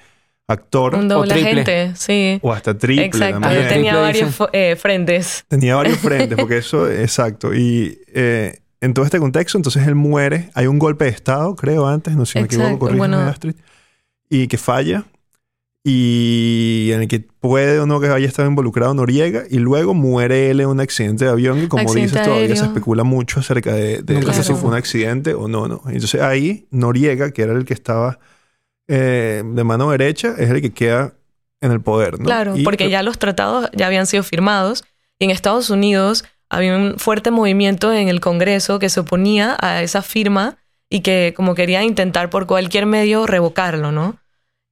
actor 0.48 0.94
un 0.96 1.08
doble 1.08 1.34
triple. 1.34 1.62
agente, 1.62 1.92
sí. 1.96 2.38
o 2.44 2.52
hasta 2.54 2.78
triple 2.78 3.06
Exacto, 3.06 3.40
también. 3.40 3.64
él 3.64 3.70
tenía 3.70 3.92
Triple 3.94 4.02
varios 4.24 4.50
eh, 4.52 4.76
frentes. 4.80 5.46
Tenía 5.48 5.76
varios 5.76 5.98
frentes, 6.00 6.38
porque 6.38 6.58
eso, 6.58 6.88
exacto. 6.92 7.56
Y 7.56 7.98
eh, 8.14 8.60
en 8.82 8.94
todo 8.94 9.06
este 9.06 9.18
contexto, 9.20 9.58
entonces 9.58 9.88
él 9.88 9.96
muere. 9.96 10.50
Hay 10.54 10.68
un 10.68 10.78
golpe 10.78 11.06
de 11.06 11.12
Estado, 11.12 11.56
creo, 11.56 11.88
antes, 11.88 12.16
no 12.16 12.26
sé 12.28 12.34
si 12.34 12.40
me 12.40 12.46
equivoco, 12.46 12.78
corrígeme, 12.80 13.00
bueno. 13.00 13.20
Astrid. 13.22 13.56
Y 14.30 14.48
que 14.48 14.58
falla. 14.60 15.06
Y 15.86 16.92
en 16.94 17.02
el 17.02 17.08
que 17.10 17.20
puede 17.20 17.78
o 17.80 17.86
no 17.86 18.00
que 18.00 18.08
haya 18.08 18.26
estado 18.26 18.48
involucrado 18.48 18.94
Noriega. 18.94 19.44
Y 19.50 19.60
luego 19.60 19.94
muere 19.94 20.50
él 20.50 20.62
en 20.62 20.68
un 20.68 20.80
accidente 20.80 21.26
de 21.26 21.32
avión. 21.32 21.62
Y 21.62 21.68
como 21.68 21.82
Accidente 21.82 22.12
dices, 22.20 22.28
todavía 22.28 22.56
se 22.56 22.64
especula 22.66 23.04
mucho 23.04 23.42
acerca 23.42 23.74
de, 23.74 24.02
de 24.02 24.14
Nunca 24.14 24.32
se 24.34 24.44
si 24.44 24.54
fue 24.54 24.70
un 24.70 24.76
accidente 24.76 25.34
o 25.34 25.50
no, 25.50 25.68
no. 25.68 25.82
Entonces 25.88 26.22
ahí, 26.22 26.68
Noriega, 26.72 27.32
que 27.32 27.42
era 27.42 27.52
el 27.54 27.66
que 27.66 27.74
estaba 27.74 28.20
eh, 28.88 29.44
de 29.46 29.64
mano 29.66 29.92
derecha, 29.92 30.36
es 30.38 30.50
el 30.50 30.62
que 30.62 30.72
queda 30.72 31.16
en 31.60 31.72
el 31.72 31.82
poder, 31.82 32.18
¿no? 32.18 32.26
Claro, 32.26 32.56
Y- 32.58 32.64
porque 32.64 32.90
ya 32.90 33.04
los 33.04 33.20
tratados 33.20 33.70
ya 33.74 33.88
habían 33.88 34.08
sido 34.08 34.24
firmados 34.24 34.84
y 35.20 35.26
en 35.26 35.32
Estados 35.32 35.70
Unidos 35.70 36.24
había 36.50 36.76
un 36.78 36.96
fuerte 36.98 37.32
movimiento 37.32 37.92
en 37.94 38.08
el 38.08 38.22
Congreso 38.22 38.80
que 38.80 38.90
se 38.90 39.02
oponía 39.02 39.58
a 39.60 39.82
esa 39.82 40.02
firma 40.02 40.58
y 40.90 41.02
que 41.02 41.34
como 41.36 41.56
quería 41.56 41.84
intentar 41.84 42.30
por 42.30 42.46
cualquier 42.48 42.86
medio 42.86 43.26
revocarlo, 43.26 43.92
¿no? 43.92 44.18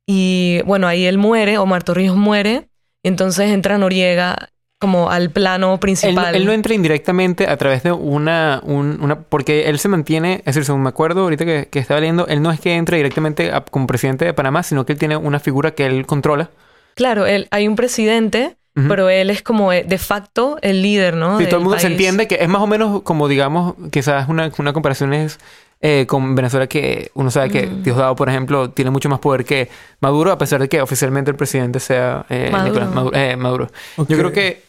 Y 0.08 0.62
bueno, 0.66 0.88
ahí 0.88 1.06
él 1.06 1.18
muere, 1.18 1.58
Omar 1.58 1.84
Torrijos 1.84 2.18
muere, 2.18 2.68
y 3.04 3.08
entonces 3.08 3.50
entra 3.52 3.78
Noriega 3.78 4.50
como 4.80 5.12
al 5.12 5.30
plano 5.30 5.74
Él, 5.74 5.80
principal. 5.80 6.36
él 6.36 6.44
no 6.46 6.52
entra 6.54 6.74
indirectamente 6.74 7.48
a 7.48 7.56
través 7.58 7.84
de 7.84 7.92
una, 7.92 8.62
un- 8.64 8.98
una... 9.00 9.20
Porque 9.22 9.70
él 9.70 9.78
se 9.78 9.88
mantiene... 9.88 10.38
Es 10.40 10.46
decir, 10.56 10.66
según 10.66 10.82
me 10.82 10.90
acuerdo 10.90 11.22
ahorita 11.22 11.46
que, 11.46 11.68
que 11.70 11.78
estaba 11.78 12.00
leyendo, 12.00 12.26
él 12.26 12.42
no 12.42 12.52
es 12.52 12.60
que 12.60 12.76
entre 12.76 12.98
directamente 12.98 13.52
a- 13.52 13.62
como 13.64 13.86
presidente 13.86 14.26
de 14.26 14.34
Panamá, 14.34 14.64
sino 14.64 14.84
que 14.86 14.94
él 14.94 15.00
tiene 15.00 15.18
una 15.18 15.40
figura 15.40 15.72
que 15.76 15.86
él 15.86 16.08
controla. 16.08 16.50
Claro, 16.96 17.28
él, 17.28 17.48
hay 17.52 17.68
un 17.68 17.76
presidente, 17.76 18.58
pero 18.88 19.10
él 19.10 19.30
es 19.30 19.44
como 19.44 19.72
eh, 19.72 19.84
de 19.88 19.98
facto 20.00 20.58
el 20.64 20.82
líder, 20.82 21.16
¿no? 21.16 21.38
Sí, 21.38 21.44
del 21.44 21.50
todo 21.50 21.60
el 21.60 21.64
mundo 21.66 21.78
se 21.80 21.86
entiende 21.88 22.28
que 22.28 22.40
es 22.42 22.50
más 22.50 22.62
o 22.64 22.68
menos 22.68 23.04
como, 23.04 23.28
digamos, 23.28 23.76
quizás 23.92 24.28
una, 24.30 24.50
una 24.58 24.74
comparación 24.74 25.14
es 25.14 25.40
eh, 25.82 26.06
con 26.08 26.36
Venezuela 26.36 26.68
que 26.68 27.10
uno 27.16 27.32
sabe 27.32 27.50
que 27.50 27.66
Mm. 27.68 27.84
Diosdado, 27.84 28.16
por 28.16 28.30
ejemplo, 28.30 28.70
tiene 28.70 28.92
mucho 28.92 29.10
más 29.10 29.20
poder 29.20 29.44
que 29.46 29.70
Maduro, 30.00 30.32
a 30.32 30.38
pesar 30.38 30.62
de 30.62 30.70
que 30.70 30.82
oficialmente 30.82 31.32
el 31.32 31.38
presidente 31.38 31.80
sea 31.80 32.26
eh, 32.30 32.50
Maduro. 32.52 32.70
Nicolás 32.72 32.94
Maduro. 32.96 33.18
eh, 33.18 33.36
Maduro. 33.36 33.68
Yo 33.98 34.18
creo 34.18 34.32
que... 34.32 34.62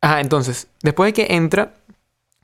Ajá, 0.00 0.20
entonces, 0.20 0.68
después 0.82 1.08
de 1.08 1.12
que 1.26 1.34
entra... 1.34 1.72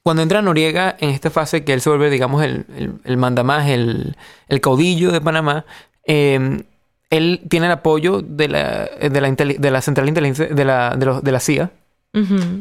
Cuando 0.03 0.23
entra 0.23 0.43
Noriega 0.43 0.97
en 1.01 1.09
esta 1.11 1.31
fase 1.31 1.65
que 1.65 1.73
él 1.73 1.81
se 1.81 1.89
vuelve, 1.89 2.11
digamos, 2.11 2.43
el, 2.43 2.67
el, 2.77 2.93
el 3.05 3.17
mandamás, 3.17 3.69
el, 3.69 4.17
el 4.49 4.61
caudillo 4.61 5.11
de 5.13 5.21
Panamá, 5.23 5.65
eh, 6.07 6.63
él 7.11 7.41
tiene 7.49 7.67
el 7.67 7.73
apoyo 7.73 8.21
de 8.21 8.49
la, 8.49 8.85
de 8.87 9.21
la, 9.23 9.29
inteli- 9.31 9.57
de 9.57 9.71
la 9.71 9.81
central 9.81 10.05
de 10.07 10.11
inteligencia 10.11 10.47
de 10.47 10.65
la, 10.65 10.95
de 10.97 11.07
los- 11.07 11.23
de 11.25 11.33
la 11.33 11.41
CIA, 11.41 11.71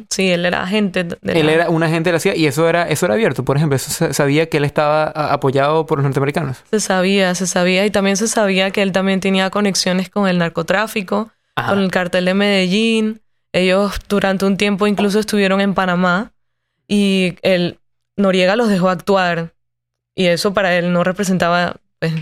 Sí, 0.10 0.30
él 0.32 0.46
era 0.46 0.64
agente 0.64 1.04
de 1.04 1.18
él 1.40 1.46
la- 1.46 1.52
era 1.52 1.70
un 1.70 1.84
agente 1.84 2.10
de 2.10 2.14
la 2.14 2.20
CIA 2.20 2.36
y 2.36 2.48
eso 2.48 2.68
era, 2.68 2.90
eso 2.90 3.06
era 3.06 3.14
abierto. 3.14 3.46
Por 3.46 3.58
ejemplo, 3.58 3.76
eso 3.76 3.92
se- 3.92 4.14
sabía 4.14 4.50
que 4.50 4.58
él 4.58 4.66
estaba 4.66 5.06
apoyado 5.06 5.86
por 5.86 6.00
los 6.00 6.04
norteamericanos. 6.06 6.58
Se 6.72 6.80
sabía, 6.80 7.36
se 7.36 7.46
sabía 7.48 7.86
y 7.86 7.92
también 7.92 8.18
se 8.18 8.28
sabía 8.28 8.72
que 8.72 8.82
él 8.82 8.92
también 8.92 9.20
tenía 9.20 9.50
conexiones 9.52 10.10
con 10.10 10.28
el 10.28 10.40
narcotráfico, 10.40 11.32
Ajá. 11.56 11.70
con 11.70 11.80
el 11.80 11.92
cartel 11.92 12.26
de 12.26 12.34
Medellín. 12.34 13.22
Ellos 13.52 14.00
durante 14.10 14.46
un 14.46 14.58
tiempo 14.58 14.88
incluso 14.88 15.20
estuvieron 15.20 15.62
en 15.62 15.76
Panamá 15.76 16.32
y 16.88 17.36
el 17.44 17.78
Noriega 18.18 18.56
los 18.56 18.70
dejó 18.70 18.90
actuar 18.90 19.54
y 20.16 20.26
eso 20.28 20.54
para 20.54 20.76
él 20.78 20.92
no 20.94 21.04
representaba 21.04 21.76
pues, 22.00 22.14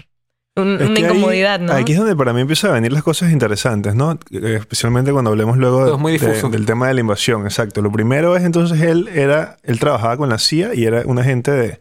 un- 0.55 0.67
una 0.75 0.83
ahí- 0.85 0.97
incomodidad, 1.03 1.59
¿no? 1.59 1.73
Aquí 1.73 1.93
es 1.93 1.97
donde 1.99 2.15
para 2.15 2.33
mí 2.33 2.41
empiezan 2.41 2.71
a 2.71 2.73
venir 2.73 2.91
las 2.91 3.03
cosas 3.03 3.31
interesantes, 3.31 3.95
¿no? 3.95 4.19
Eh, 4.31 4.57
Especialmente 4.59 5.11
cuando 5.11 5.31
hablemos 5.31 5.57
luego 5.57 5.85
de- 5.91 5.97
muy 5.97 6.17
de- 6.17 6.41
del 6.49 6.65
tema 6.65 6.87
de 6.87 6.93
la 6.95 6.99
invasión, 7.01 7.43
exacto. 7.45 7.81
Lo 7.81 7.91
primero 7.91 8.35
es 8.35 8.43
entonces 8.43 8.81
él 8.81 9.07
era, 9.13 9.57
él 9.63 9.79
trabajaba 9.79 10.17
con 10.17 10.29
la 10.29 10.37
CIA 10.39 10.73
y 10.75 10.85
era 10.85 11.03
un 11.05 11.19
agente 11.19 11.51
de- 11.51 11.79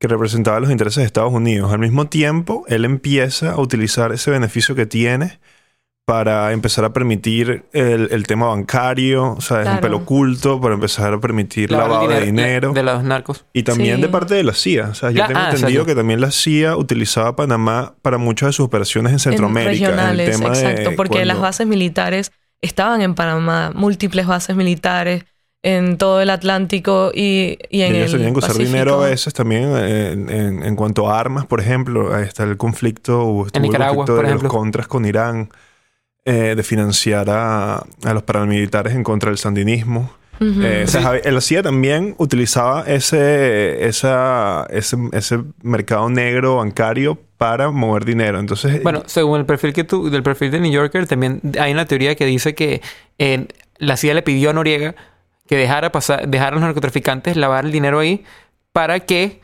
que 0.00 0.06
representaba 0.08 0.60
los 0.60 0.70
intereses 0.70 0.98
de 1.02 1.06
Estados 1.06 1.32
Unidos. 1.32 1.72
Al 1.72 1.80
mismo 1.80 2.06
tiempo, 2.06 2.64
él 2.68 2.84
empieza 2.84 3.52
a 3.52 3.60
utilizar 3.60 4.12
ese 4.12 4.30
beneficio 4.30 4.74
que 4.76 4.86
tiene 4.86 5.40
para 6.08 6.52
empezar 6.54 6.86
a 6.86 6.92
permitir 6.94 7.64
el, 7.74 8.08
el 8.10 8.26
tema 8.26 8.46
bancario, 8.46 9.32
o 9.32 9.40
sea, 9.42 9.58
es 9.60 9.66
un 9.66 9.72
Claro. 9.72 9.80
pelo 9.82 9.96
oculto, 9.98 10.58
para 10.58 10.72
empezar 10.72 11.12
a 11.12 11.20
permitir 11.20 11.70
Lavar 11.70 11.84
el 11.86 11.92
lavado 11.92 12.08
de 12.08 12.24
dinero. 12.24 12.72
De, 12.72 12.82
los 12.82 13.04
narcos. 13.04 13.44
Y 13.52 13.62
también 13.62 13.96
Sí. 13.96 14.02
de 14.02 14.08
parte 14.08 14.34
de 14.34 14.42
la 14.42 14.54
CIA. 14.54 14.88
O 14.88 14.94
sea, 14.94 15.10
yo 15.10 15.18
La- 15.18 15.26
tengo 15.28 15.40
ah, 15.40 15.50
entendido 15.52 15.84
que 15.84 15.94
también 15.94 16.22
la 16.22 16.30
CIA 16.30 16.78
utilizaba 16.78 17.36
Panamá 17.36 17.92
para 18.00 18.16
muchas 18.16 18.46
de 18.48 18.52
sus 18.54 18.64
operaciones 18.64 19.10
en 19.10 19.14
En 19.16 19.18
Centroamérica. 19.20 19.90
en 20.12 20.18
el 20.20 20.30
tema 20.30 20.48
de 20.48 20.60
exacto, 20.70 20.92
porque 20.96 21.26
las 21.26 21.38
bases 21.38 21.66
militares 21.66 22.32
estaban 22.62 23.02
en 23.02 23.14
Panamá, 23.14 23.72
múltiples 23.74 24.26
bases 24.26 24.56
militares 24.56 25.26
en 25.62 25.98
todo 25.98 26.22
el 26.22 26.30
Atlántico 26.30 27.10
y, 27.14 27.58
y 27.68 27.82
en 27.82 27.94
ellos 27.96 28.12
el 28.14 28.20
tenían 28.20 28.32
que 28.32 28.38
usar 28.38 28.50
Pacífico. 28.52 28.72
dinero 28.72 29.02
a 29.02 29.08
veces 29.10 29.34
también 29.34 29.76
en, 29.76 30.30
en- 30.30 30.62
en 30.62 30.74
cuanto 30.74 31.10
a 31.10 31.20
armas, 31.20 31.44
por 31.44 31.60
ejemplo. 31.60 32.14
Ahí 32.14 32.22
está 32.24 32.44
el 32.44 32.56
conflicto, 32.56 33.24
hubo- 33.24 33.46
el 33.52 33.60
Nicaragua, 33.60 34.06
conflicto 34.06 34.14
por 34.16 34.24
de 34.24 34.28
ejemplo. 34.30 34.46
los 34.48 34.56
contras 34.56 34.88
con 34.88 35.04
Irán, 35.04 35.50
eh, 36.28 36.54
de 36.56 36.62
financiar 36.62 37.28
a, 37.30 37.76
a 38.04 38.14
los 38.14 38.22
paramilitares 38.22 38.94
en 38.94 39.02
contra 39.02 39.30
del 39.30 39.38
sandinismo. 39.38 40.10
Ujú. 40.40 40.62
Eh, 40.62 40.84
o 40.84 40.86
sea, 40.86 41.00
Javi- 41.02 41.24
la 41.30 41.40
CIA 41.40 41.62
también 41.62 42.14
utilizaba 42.18 42.84
ese, 42.86 43.86
esa, 43.88 44.66
ese, 44.70 44.96
ese 45.12 45.38
mercado 45.62 46.08
negro 46.10 46.56
bancario 46.56 47.18
para 47.38 47.70
mover 47.70 48.04
dinero. 48.04 48.38
Entonces, 48.38 48.82
Bueno, 48.82 49.02
según 49.06 49.40
el 49.40 49.46
perfil 49.46 49.72
que 49.72 49.84
tú, 49.84 50.10
del 50.10 50.22
perfil 50.22 50.50
de 50.50 50.60
New 50.60 50.70
Yorker, 50.70 51.06
también 51.06 51.40
hay 51.58 51.72
una 51.72 51.86
teoría 51.86 52.14
que 52.14 52.24
dice 52.26 52.54
que 52.54 52.82
eh, 53.18 53.46
la 53.78 53.96
CIA 53.96 54.14
le 54.14 54.22
pidió 54.22 54.50
a 54.50 54.52
Noriega 54.52 54.94
que 55.48 55.56
dejara 55.56 55.90
pasar, 55.90 56.28
dejara 56.28 56.50
a 56.50 56.52
los 56.52 56.60
narcotraficantes 56.60 57.36
lavar 57.36 57.64
el 57.64 57.72
dinero 57.72 57.98
ahí 57.98 58.22
para 58.72 59.00
que 59.00 59.40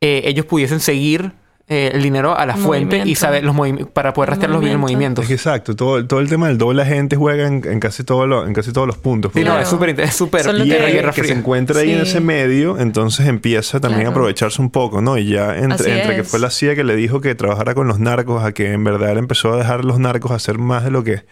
eh, 0.00 0.22
ellos 0.26 0.44
pudiesen 0.46 0.78
seguir 0.80 1.32
eh, 1.70 1.90
el 1.92 2.02
dinero 2.02 2.34
a 2.34 2.46
la 2.46 2.56
fuente 2.56 3.02
y 3.04 3.14
saber 3.14 3.44
los 3.44 3.54
movimientos 3.54 3.92
para 3.92 4.14
poder 4.14 4.30
rastrear 4.30 4.50
los 4.52 4.60
movimiento. 4.60 4.80
movimientos. 4.80 5.22
Es 5.24 5.28
que 5.28 5.34
exacto, 5.34 5.76
todo, 5.76 6.06
todo 6.06 6.20
el 6.20 6.28
tema 6.30 6.48
del 6.48 6.56
doble 6.56 6.80
agente 6.80 7.16
juega 7.16 7.46
en, 7.46 7.62
en 7.66 7.78
casi, 7.78 8.04
todo 8.04 8.26
lo- 8.26 8.46
en 8.46 8.54
casi 8.54 8.72
todos 8.72 8.86
los 8.86 8.96
puntos. 8.96 9.32
Sí, 9.34 9.44
no, 9.44 9.58
es 9.58 9.68
súper 9.68 9.90
es 10.00 10.14
súper 10.14 10.46
y 10.56 10.68
que- 10.70 10.78
guerra, 10.92 11.12
que 11.12 11.24
se 11.24 11.32
encuentra 11.34 11.80
ahí 11.80 11.92
en 11.92 12.00
ese 12.00 12.20
medio, 12.20 12.78
entonces 12.78 13.26
empieza 13.26 13.80
también 13.80 14.06
a 14.06 14.10
aprovecharse 14.10 14.62
un 14.62 14.70
poco, 14.70 15.02
¿no? 15.02 15.18
Y 15.18 15.26
ya 15.26 15.58
entre, 15.58 16.00
entre 16.00 16.16
que 16.16 16.24
fue 16.24 16.38
la 16.40 16.50
CIA 16.50 16.74
que 16.74 16.84
le 16.84 16.96
dijo 16.96 17.20
que 17.20 17.34
trabajara 17.34 17.74
con 17.74 17.86
los 17.86 17.98
narcos, 17.98 18.42
a 18.42 18.52
que 18.52 18.72
en 18.72 18.82
verdad 18.84 19.10
él 19.10 19.18
empezó 19.18 19.52
a 19.52 19.58
dejar 19.58 19.84
los 19.84 19.98
narcos 19.98 20.30
hacer 20.32 20.56
más 20.58 20.84
de 20.84 20.90
lo 20.90 21.04
que 21.04 21.24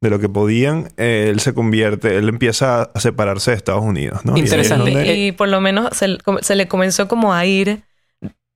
de 0.00 0.10
lo 0.10 0.18
que 0.18 0.28
podían, 0.28 0.88
eh, 0.96 1.28
él 1.30 1.38
se 1.38 1.54
convierte, 1.54 2.16
él 2.16 2.28
empieza 2.28 2.82
a 2.92 2.98
separarse 3.00 3.52
de 3.52 3.56
Estados 3.56 3.84
Unidos, 3.84 4.24
¿no? 4.24 4.32
Y 4.36 4.40
ahí 4.40 4.44
es 4.46 4.50
Interesante. 4.52 4.90
donde- 4.90 5.14
Y, 5.16 5.30
por 5.32 5.46
lo 5.48 5.60
menos 5.60 5.96
se, 5.96 6.18
se 6.40 6.56
le 6.56 6.66
comenzó 6.66 7.06
como 7.06 7.32
a 7.34 7.46
ir, 7.46 7.84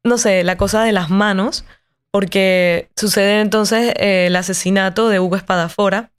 no 0.06 0.18
sé, 0.18 0.44
la 0.44 0.56
cosa 0.56 0.82
de 0.84 0.92
las 0.92 1.10
manos, 1.10 1.64
porque 2.10 2.88
sucede 2.96 3.40
entonces 3.40 3.92
eh, 3.98 4.26
el 4.28 4.36
asesinato 4.36 5.08
de 5.08 5.20
Hugo 5.20 5.36
Espadafora, 5.36 6.10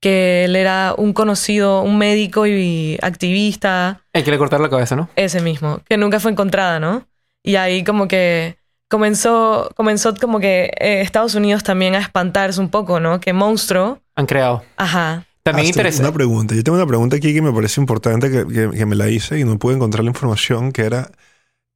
que 0.00 0.44
él 0.44 0.56
era 0.56 0.94
un 0.96 1.12
conocido, 1.12 1.82
un 1.82 1.98
médico 1.98 2.46
y 2.46 2.98
activista, 3.02 4.02
Hay 4.12 4.22
que 4.24 4.30
le 4.30 4.38
cortar 4.38 4.60
la 4.60 4.68
cabeza, 4.70 4.96
¿no? 4.96 5.08
ese 5.16 5.40
mismo, 5.40 5.80
que 5.88 5.96
nunca 5.96 6.20
fue 6.20 6.30
encontrada, 6.32 6.78
¿no? 6.80 7.06
Y 7.42 7.56
ahí 7.56 7.84
como 7.84 8.08
que 8.08 8.56
comenzó, 8.88 9.70
comenzó 9.76 10.14
como 10.16 10.40
que 10.40 10.70
eh, 10.80 11.00
Estados 11.00 11.34
Unidos 11.34 11.62
también 11.62 11.94
a 11.94 11.98
espantarse 11.98 12.60
un 12.60 12.68
poco, 12.70 13.00
¿no? 13.00 13.20
Que 13.20 13.32
monstruo, 13.32 14.00
Han 14.16 14.26
creado. 14.26 14.62
ajá, 14.76 15.24
También 15.42 15.66
Hasta 15.66 15.80
interesa. 15.80 16.02
Una 16.02 16.12
pregunta. 16.12 16.54
Yo 16.54 16.64
tengo 16.64 16.76
una 16.76 16.86
pregunta 16.86 17.16
aquí 17.16 17.32
que 17.32 17.40
me 17.42 17.52
parece 17.52 17.80
importante 17.80 18.30
que, 18.30 18.46
que- 18.46 18.70
que 18.76 18.86
me 18.86 18.96
la 18.96 19.08
hice 19.08 19.38
y 19.38 19.44
no 19.44 19.58
pude 19.58 19.74
encontrar 19.76 20.02
la 20.04 20.10
información, 20.10 20.72
que 20.72 20.82
era 20.82 21.10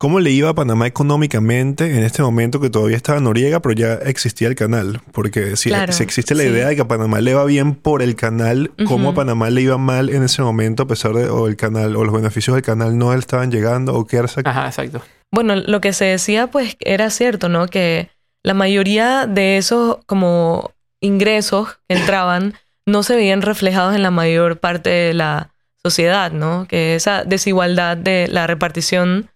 cómo 0.01 0.19
le 0.19 0.31
iba 0.31 0.49
a 0.49 0.55
Panamá 0.55 0.87
económicamente 0.87 1.95
en 1.95 2.03
este 2.05 2.23
momento 2.23 2.59
que 2.59 2.71
todavía 2.71 2.97
estaba 2.97 3.21
Noriega, 3.21 3.61
pero 3.61 3.75
ya 3.75 3.93
existía 3.95 4.49
el 4.49 4.55
canal. 4.55 5.03
Porque 5.13 5.57
si, 5.59 5.69
Claro, 5.69 5.93
si 5.93 6.03
existe 6.03 6.35
la 6.35 6.45
sí. 6.45 6.49
idea 6.49 6.69
de 6.69 6.75
que 6.77 6.81
a 6.81 6.89
Panamá 6.89 7.21
le 7.21 7.35
va 7.35 7.45
bien 7.45 7.75
por 7.75 8.01
el 8.01 8.17
canal, 8.17 8.71
¿cómo 8.87 9.11
a. 9.11 9.15
Panamá 9.15 9.51
le 9.51 9.61
iba 9.61 9.77
mal 9.77 10.09
en 10.09 10.23
ese 10.23 10.41
momento 10.41 10.85
a 10.85 10.87
pesar 10.87 11.13
de 11.13 11.29
o 11.29 11.47
el 11.49 11.57
canal 11.57 11.97
o 11.97 12.05
los 12.05 12.15
beneficios 12.15 12.55
del 12.55 12.65
canal 12.65 12.97
no 12.97 13.13
le 13.13 13.19
estaban 13.19 13.51
llegando 13.51 13.95
o 13.95 14.07
qué 14.07 14.17
era 14.17 14.25
esa- 14.25 14.41
Ajá, 14.43 14.67
exacto. 14.69 15.03
Bueno, 15.31 15.55
lo 15.55 15.83
que 15.83 15.93
se 15.93 16.07
decía 16.07 16.47
pues 16.47 16.77
era 16.81 17.11
cierto, 17.11 17.51
¿no? 17.51 17.67
Que 17.67 18.09
la 18.43 18.55
mayoría 18.55 19.27
de 19.27 19.59
esos 19.59 19.99
como 20.07 20.71
ingresos 21.03 21.79
que 21.89 21.97
entraban 21.97 22.55
no 22.87 23.03
se 23.03 23.17
veían 23.17 23.43
reflejados 23.43 23.95
en 23.95 24.03
la 24.03 24.11
mayor 24.11 24.59
parte 24.61 24.89
de 24.89 25.13
la 25.13 25.51
sociedad, 25.83 26.33
¿no? 26.33 26.67
Que 26.67 26.95
esa 26.95 27.23
desigualdad 27.25 27.99
de 27.99 28.29
la 28.31 28.47
repartición 28.47 29.29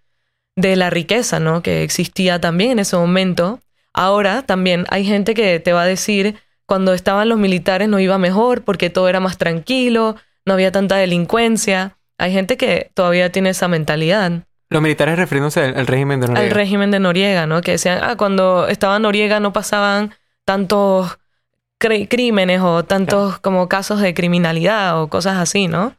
de 0.57 0.77
la 0.77 0.91
riqueza, 0.91 1.41
¿no? 1.41 1.63
Que 1.63 1.83
existía 1.83 2.41
también 2.41 2.73
en 2.73 2.79
ese 2.81 2.97
momento. 2.97 3.61
Ahora 3.93 4.43
también 4.43 4.87
hay 4.91 5.05
gente 5.05 5.35
que 5.35 5.61
te 5.61 5.73
va 5.73 5.83
a 5.83 5.87
decir 5.87 6.37
cuando 6.67 6.95
estaban 6.95 7.29
los 7.29 7.39
militares 7.39 7.89
no 7.89 7.99
iba 8.01 8.19
mejor 8.19 8.63
porque 8.63 8.91
todo 8.91 9.09
era 9.09 9.21
más 9.21 9.37
tranquilo, 9.39 10.17
no 10.47 10.55
había 10.55 10.73
tanta 10.73 10.97
delincuencia. 10.97 11.97
Hay 12.19 12.33
gente 12.33 12.57
que 12.57 12.91
todavía 12.95 13.31
tiene 13.33 13.51
esa 13.51 13.69
mentalidad 13.69 14.33
Los 14.71 14.81
militares 14.83 15.17
refiriéndose 15.19 15.61
al, 15.63 15.77
al 15.77 15.87
régimen 15.87 16.21
de 16.21 16.29
Noriega. 16.29 16.49
al 16.49 16.55
régimen 16.55 16.91
de 16.91 17.01
Noriega, 17.01 17.47
¿no? 17.47 17.61
Que 17.61 17.73
decían, 17.73 17.99
ah, 18.03 18.17
cuando 18.17 18.67
estaba 18.69 18.99
Noriega 18.99 19.41
no 19.41 19.53
pasaban 19.53 20.15
tantos 20.45 21.19
crímenes 21.79 22.61
o 22.63 22.85
tantos 22.85 23.39
como 23.41 23.69
casos 23.69 24.01
de 24.01 24.15
criminalidad 24.15 25.01
o 25.03 25.09
cosas 25.09 25.37
así, 25.37 25.69
¿no? 25.69 25.95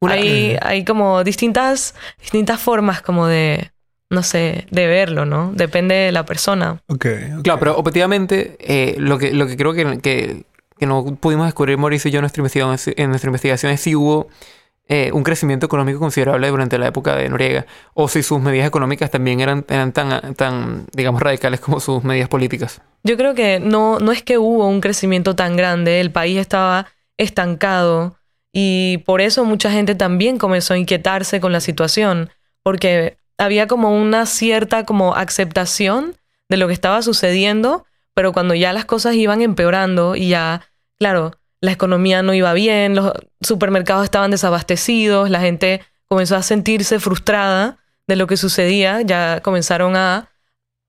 Una- 0.00 0.14
hay, 0.14 0.56
hay 0.62 0.84
como 0.84 1.24
distintas, 1.24 1.94
distintas 2.20 2.60
formas 2.60 3.02
como 3.02 3.26
de, 3.26 3.70
no 4.16 4.22
sé, 4.24 4.66
de 4.72 4.86
verlo, 4.88 5.24
¿no? 5.26 5.52
Depende 5.54 5.94
de 5.94 6.10
la 6.12 6.24
persona. 6.24 6.82
Ok, 6.88 7.06
ok. 7.38 7.42
Claro, 7.44 7.58
pero 7.60 7.76
objetivamente, 7.76 8.56
eh, 8.58 8.96
lo, 8.98 9.18
que, 9.18 9.32
lo 9.32 9.46
que 9.46 9.56
creo 9.56 9.72
que, 9.72 9.98
que, 10.00 10.44
que 10.78 10.86
no 10.86 11.04
pudimos 11.20 11.46
descubrir 11.46 11.78
Mauricio 11.78 12.08
y 12.08 12.12
yo 12.12 12.18
en 12.18 12.22
nuestra 12.22 12.40
investigación, 12.40 12.74
es- 12.74 12.98
en 12.98 13.10
nuestra 13.10 13.28
investigación 13.28 13.70
es 13.72 13.80
si 13.80 13.94
hubo 13.94 14.26
eh, 14.88 15.10
un 15.12 15.22
crecimiento 15.24 15.66
económico 15.66 15.98
considerable 15.98 16.48
durante 16.48 16.78
la 16.78 16.86
época 16.86 17.16
de 17.16 17.28
Noriega, 17.28 17.66
o 17.94 18.08
si 18.08 18.22
sus 18.22 18.40
medidas 18.40 18.68
económicas 18.68 19.10
también 19.10 19.40
eran, 19.40 19.64
eran 19.68 19.92
tan, 19.92 20.34
tan, 20.34 20.86
digamos, 20.92 21.20
radicales 21.20 21.60
como 21.60 21.80
sus 21.80 22.04
medidas 22.04 22.28
políticas. 22.28 22.80
Yo 23.02 23.16
creo 23.16 23.34
que 23.34 23.58
no, 23.60 23.98
no 23.98 24.12
es 24.12 24.22
que 24.22 24.38
hubo 24.38 24.66
un 24.68 24.80
crecimiento 24.80 25.34
tan 25.34 25.56
grande, 25.56 26.00
el 26.00 26.10
país 26.12 26.38
estaba 26.38 26.86
estancado 27.18 28.16
y 28.52 28.98
por 28.98 29.20
eso 29.20 29.44
mucha 29.44 29.70
gente 29.70 29.94
también 29.94 30.38
comenzó 30.38 30.74
a 30.74 30.78
inquietarse 30.78 31.40
con 31.40 31.52
la 31.52 31.60
situación, 31.60 32.30
porque 32.62 33.16
había 33.38 33.66
como 33.66 33.96
una 33.96 34.26
cierta 34.26 34.84
como 34.84 35.14
aceptación 35.14 36.16
de 36.48 36.56
lo 36.56 36.66
que 36.66 36.72
estaba 36.72 37.02
sucediendo, 37.02 37.84
pero 38.14 38.32
cuando 38.32 38.54
ya 38.54 38.72
las 38.72 38.84
cosas 38.84 39.14
iban 39.14 39.42
empeorando 39.42 40.16
y 40.16 40.28
ya, 40.28 40.62
claro, 40.98 41.32
la 41.60 41.72
economía 41.72 42.22
no 42.22 42.34
iba 42.34 42.52
bien, 42.52 42.94
los 42.94 43.12
supermercados 43.40 44.04
estaban 44.04 44.30
desabastecidos, 44.30 45.30
la 45.30 45.40
gente 45.40 45.82
comenzó 46.08 46.36
a 46.36 46.42
sentirse 46.42 47.00
frustrada 47.00 47.78
de 48.06 48.16
lo 48.16 48.26
que 48.26 48.36
sucedía, 48.36 49.02
ya 49.02 49.40
comenzaron 49.42 49.96
a 49.96 50.30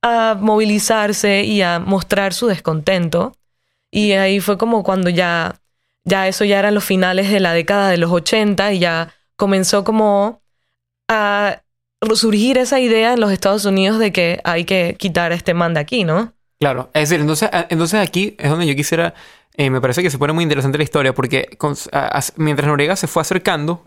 a 0.02 0.36
movilizarse 0.40 1.44
y 1.44 1.62
a 1.62 1.80
mostrar 1.80 2.34
su 2.34 2.48
descontento. 2.48 3.34
Y 3.92 4.14
ahí 4.14 4.40
fue 4.40 4.58
como 4.58 4.84
cuando 4.84 5.10
ya, 5.10 5.60
ya 6.04 6.28
eso 6.28 6.46
ya 6.46 6.60
eran 6.60 6.76
los 6.76 6.84
finales 6.84 7.30
de 7.32 7.40
la 7.40 7.54
década 7.54 7.90
de 7.90 7.98
los 7.98 8.12
80 8.12 8.74
y 8.74 8.80
ya 8.80 9.14
comenzó 9.36 9.84
como 9.84 10.42
a 11.10 11.64
surgir 12.16 12.58
esa 12.58 12.80
idea 12.80 13.14
en 13.14 13.20
los 13.20 13.32
Estados 13.32 13.66
Unidos 13.66 14.00
de 14.00 14.12
que 14.12 14.40
hay 14.44 14.66
que 14.66 14.96
quitar 15.00 15.32
este 15.32 15.54
man 15.54 15.74
de 15.74 15.80
aquí, 15.80 16.04
¿no? 16.04 16.34
Claro, 16.60 16.90
es 16.94 17.10
decir, 17.10 17.22
entonces, 17.22 17.50
entonces 17.70 18.00
aquí 18.00 18.36
es 18.40 18.50
donde 18.50 18.66
yo 18.66 18.76
quisiera, 18.76 19.14
eh, 19.56 19.70
me 19.70 19.82
parece 19.82 20.02
que 20.02 20.10
se 20.10 20.18
pone 20.18 20.34
muy 20.34 20.44
interesante 20.44 20.78
la 20.78 20.84
historia, 20.84 21.14
porque 21.14 21.50
con- 21.58 21.76
mientras 22.36 22.68
Noriega 22.68 22.96
se 22.96 23.08
fue 23.08 23.22
acercando 23.22 23.84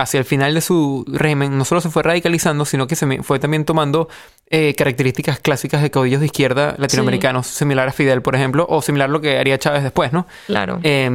hacia 0.00 0.18
el 0.18 0.24
final 0.24 0.54
de 0.54 0.60
su 0.60 1.04
régimen, 1.08 1.56
no 1.58 1.64
solo 1.64 1.80
se 1.80 1.90
fue 1.90 2.02
radicalizando, 2.02 2.64
sino 2.64 2.86
que 2.86 2.96
se 2.96 3.22
fue 3.22 3.38
también 3.38 3.64
tomando 3.64 4.08
eh, 4.48 4.74
características 4.74 5.38
clásicas 5.38 5.82
de 5.82 5.90
caudillos 5.90 6.20
de 6.20 6.26
izquierda 6.26 6.74
latinoamericanos, 6.78 7.46
similar 7.46 7.88
a 7.88 7.92
Fidel, 7.92 8.20
por 8.22 8.34
ejemplo, 8.34 8.66
o 8.68 8.82
similar 8.82 9.08
a 9.08 9.12
lo 9.12 9.20
que 9.20 9.38
haría 9.38 9.58
Chávez 9.58 9.82
después, 9.82 10.12
¿no? 10.12 10.26
Claro. 10.46 10.80
Eh, 10.82 11.08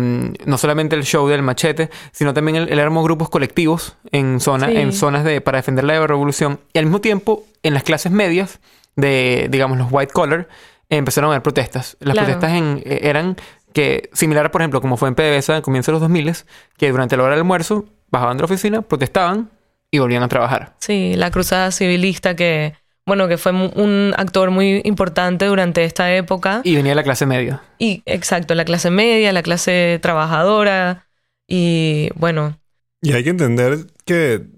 no 0.46 0.58
solamente 0.58 0.96
el 0.96 1.04
show 1.04 1.28
del 1.28 1.42
machete, 1.42 1.90
sino 2.12 2.34
también 2.34 2.56
él, 2.56 2.68
él 2.70 2.80
armó 2.80 3.04
grupos 3.04 3.30
colectivos 3.30 3.96
en, 4.12 4.40
zona, 4.40 4.68
Sí. 4.68 4.78
en 4.78 4.94
zonas 4.94 5.24
de, 5.24 5.42
para 5.42 5.58
defender 5.58 5.84
la 5.84 6.08
revolución. 6.08 6.60
Y 6.74 6.80
al 6.80 6.86
mismo 6.86 7.02
tiempo, 7.02 7.44
en 7.64 7.74
las 7.74 7.84
clases 7.84 8.12
medias, 8.12 8.60
de, 8.96 9.48
digamos, 9.52 9.78
los 9.78 9.88
white 9.92 10.14
collar, 10.14 10.48
empezaron 10.90 11.30
a 11.32 11.34
haber 11.34 11.44
protestas. 11.44 11.98
Las 12.00 12.14
Claro. 12.14 12.28
protestas 12.28 12.52
en- 12.58 12.82
eh, 12.86 13.00
eran 13.04 13.36
que, 13.76 14.10
similar, 14.14 14.52
por 14.52 14.62
ejemplo, 14.62 14.80
como 14.80 14.96
fue 14.96 15.10
en 15.10 15.16
PDVSA 15.16 15.58
al 15.58 15.62
comienzo 15.62 15.92
de 15.92 15.94
los 15.96 16.02
2000, 16.02 16.34
que 16.78 16.90
durante 16.90 17.18
la 17.18 17.24
hora 17.24 17.34
del 17.34 17.42
almuerzo 17.42 17.86
bajaban 18.10 18.38
de 18.38 18.42
la 18.42 18.46
oficina, 18.46 18.82
protestaban 18.82 19.52
y 19.92 20.00
volvían 20.00 20.24
a 20.24 20.30
trabajar. 20.30 20.76
Sí, 20.80 21.14
la 21.16 21.30
cruzada 21.30 21.72
civilista 21.72 22.38
que, 22.38 22.74
bueno, 23.06 23.28
que 23.28 23.38
fue 23.38 23.52
un 23.52 24.14
actor 24.18 24.50
muy 24.50 24.82
importante 24.86 25.46
durante 25.46 25.84
esta 25.84 26.16
época. 26.16 26.62
Y 26.64 26.78
venía 26.78 26.96
la 26.96 27.04
clase 27.04 27.26
media. 27.26 27.62
Y 27.78 28.02
exacto, 28.06 28.56
la 28.56 28.64
clase 28.64 28.92
media, 28.92 29.34
la 29.34 29.44
clase 29.44 30.00
trabajadora 30.02 31.06
y 31.46 32.10
bueno, 32.16 32.58
Y 33.02 33.12
hay 33.12 33.26
que 33.26 33.30
entender 33.32 33.88
que 34.06 34.55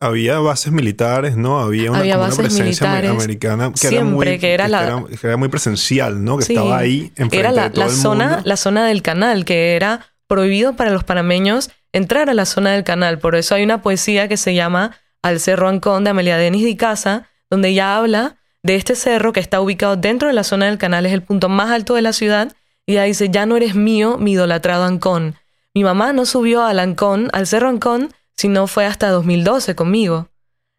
había 0.00 0.38
bases 0.40 0.72
militares, 0.72 1.36
¿no? 1.36 1.58
Había 1.60 1.90
una, 1.90 2.00
Había 2.00 2.18
presencia 2.20 2.64
militares 2.64 3.10
americana 3.10 3.72
que 3.80 3.88
era 3.88 4.04
muy, 4.04 4.38
que 4.38 4.52
era 4.52 4.68
la- 4.68 5.04
que 5.20 5.26
era 5.26 5.36
muy 5.36 5.48
presencial, 5.48 6.22
¿no? 6.22 6.36
Que 6.38 6.44
Sí. 6.44 6.52
estaba 6.52 6.78
ahí 6.78 7.12
enfrente 7.16 7.38
era 7.38 7.52
la, 7.52 7.64
de 7.64 7.70
todo 7.70 7.84
la 7.86 7.90
el 7.90 7.96
zona, 7.96 8.24
mundo. 8.28 8.42
la 8.44 8.56
zona 8.56 8.86
del 8.86 9.02
canal, 9.02 9.44
que 9.44 9.74
era 9.74 10.06
prohibido 10.26 10.74
para 10.76 10.90
los 10.90 11.04
panameños 11.04 11.70
entrar 11.92 12.28
a 12.28 12.34
la 12.34 12.44
zona 12.44 12.72
del 12.72 12.84
canal. 12.84 13.18
Por 13.18 13.36
eso 13.36 13.54
hay 13.54 13.62
una 13.64 13.80
poesía 13.80 14.28
que 14.28 14.36
se 14.36 14.54
llama 14.54 14.92
Al 15.22 15.40
Cerro 15.40 15.68
Ancón 15.68 16.04
de 16.04 16.10
Amelia 16.10 16.36
Denis 16.36 16.64
de 16.64 16.76
Casa, 16.76 17.28
donde 17.48 17.68
ella 17.68 17.96
habla 17.96 18.36
de 18.62 18.74
este 18.74 18.96
cerro 18.96 19.32
que 19.32 19.40
está 19.40 19.60
ubicado 19.60 19.96
dentro 19.96 20.28
de 20.28 20.34
la 20.34 20.42
zona 20.44 20.66
del 20.66 20.76
canal, 20.78 21.06
es 21.06 21.12
el 21.12 21.22
punto 21.22 21.48
más 21.48 21.70
alto 21.70 21.94
de 21.94 22.02
la 22.02 22.12
ciudad, 22.12 22.52
y 22.84 22.92
ella 22.92 23.04
dice, 23.04 23.30
ya 23.30 23.46
no 23.46 23.56
eres 23.56 23.74
mío, 23.76 24.18
mi 24.18 24.32
idolatrado 24.32 24.84
Ancón. 24.84 25.36
Mi 25.72 25.84
mamá 25.84 26.12
no 26.12 26.26
subió 26.26 26.64
al 26.64 26.80
Ancón, 26.80 27.28
al 27.32 27.46
Cerro 27.46 27.68
Ancón, 27.68 28.12
sino 28.36 28.66
fue 28.66 28.86
hasta 28.86 29.08
2012 29.08 29.74
conmigo. 29.74 30.28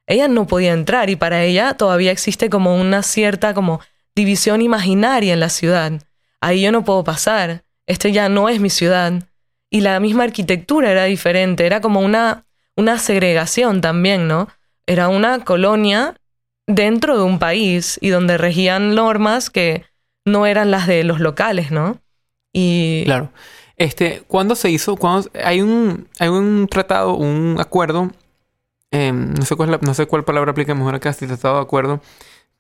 Ella 0.06 0.28
no 0.28 0.48
podía 0.48 0.74
entrar 0.74 1.10
y 1.10 1.16
para 1.16 1.44
ella 1.44 1.74
todavía 1.74 2.12
existe 2.12 2.50
como 2.50 2.76
una 2.76 3.04
cierta 3.04 3.54
como 3.54 3.82
división 4.16 4.62
imaginaria 4.62 5.34
en 5.34 5.40
la 5.40 5.50
ciudad. 5.50 5.92
Ahí 6.40 6.62
yo 6.62 6.72
no 6.72 6.84
puedo 6.84 7.04
pasar. 7.04 7.64
Este 7.86 8.12
ya 8.12 8.30
no 8.30 8.50
es 8.50 8.60
mi 8.60 8.70
ciudad. 8.70 9.24
Y 9.70 9.82
la 9.82 10.00
misma 10.00 10.24
arquitectura 10.24 10.92
era 10.92 11.06
diferente, 11.06 11.66
era 11.66 11.82
como 11.82 12.00
una, 12.00 12.46
una 12.76 13.00
segregación 13.00 13.82
también, 13.82 14.28
¿no? 14.28 14.48
Era 14.86 15.10
una 15.10 15.44
colonia 15.44 16.16
dentro 16.68 17.18
de 17.18 17.24
un 17.24 17.40
país 17.40 17.98
y 18.02 18.10
donde 18.10 18.38
regían 18.38 18.96
normas 18.96 19.50
que 19.50 19.84
no 20.26 20.46
eran 20.46 20.72
las 20.72 20.88
de 20.88 21.04
los 21.04 21.20
locales, 21.20 21.72
¿no? 21.72 22.00
Y 22.54 23.04
Claro. 23.06 23.32
Este, 23.78 24.24
¿cuándo 24.28 24.56
se 24.56 24.70
hizo? 24.70 24.96
¿Cuándo- 24.96 25.30
hay 25.44 25.62
un 25.62 26.08
hay 26.20 26.30
un 26.30 26.68
tratado, 26.70 27.14
un 27.16 27.58
acuerdo, 27.60 28.12
eh, 28.92 29.12
no 29.12 29.46
sé 29.46 29.56
cuál 29.56 29.70
es 29.70 29.80
la- 29.80 29.86
no 29.88 29.94
sé 29.94 30.06
cuál 30.08 30.24
palabra 30.24 30.52
aplica 30.52 30.74
mejor 30.74 30.96
acá, 30.96 31.14
si 31.14 31.28
tratado 31.28 31.56
de 31.58 31.62
acuerdo, 31.62 32.02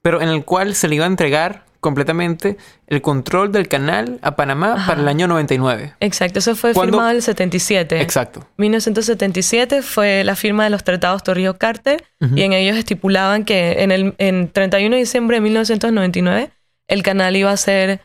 pero 0.01 0.21
en 0.21 0.29
el 0.29 0.45
cual 0.45 0.75
se 0.75 0.87
le 0.87 0.95
iba 0.95 1.05
a 1.05 1.07
entregar 1.07 1.65
completamente 1.79 2.57
el 2.87 3.01
control 3.01 3.51
del 3.51 3.67
canal 3.67 4.19
a 4.21 4.35
Panamá 4.35 4.73
Ajá. 4.73 4.87
para 4.87 5.01
el 5.01 5.07
año 5.07 5.27
99. 5.27 5.93
Exacto, 5.99 6.39
eso 6.39 6.55
fue 6.55 6.73
¿Cuándo? 6.73 6.93
firmado 6.93 7.11
en 7.11 7.15
el 7.17 7.21
77. 7.21 8.01
Exacto. 8.01 8.45
1977 8.57 9.81
fue 9.81 10.23
la 10.23 10.35
firma 10.35 10.63
de 10.65 10.69
los 10.69 10.83
tratados 10.83 11.23
Torrijos-Carter 11.23 12.03
y 12.35 12.41
en 12.43 12.53
ellos 12.53 12.77
estipulaban 12.77 13.43
que 13.45 13.83
en 13.83 13.91
el 13.91 14.15
en 14.17 14.49
31 14.51 14.95
de 14.95 15.01
diciembre 15.01 15.37
de 15.37 15.41
1999 15.41 16.51
el 16.87 17.03
canal 17.03 17.35
iba 17.35 17.51
a 17.51 17.57
ser 17.57 18.01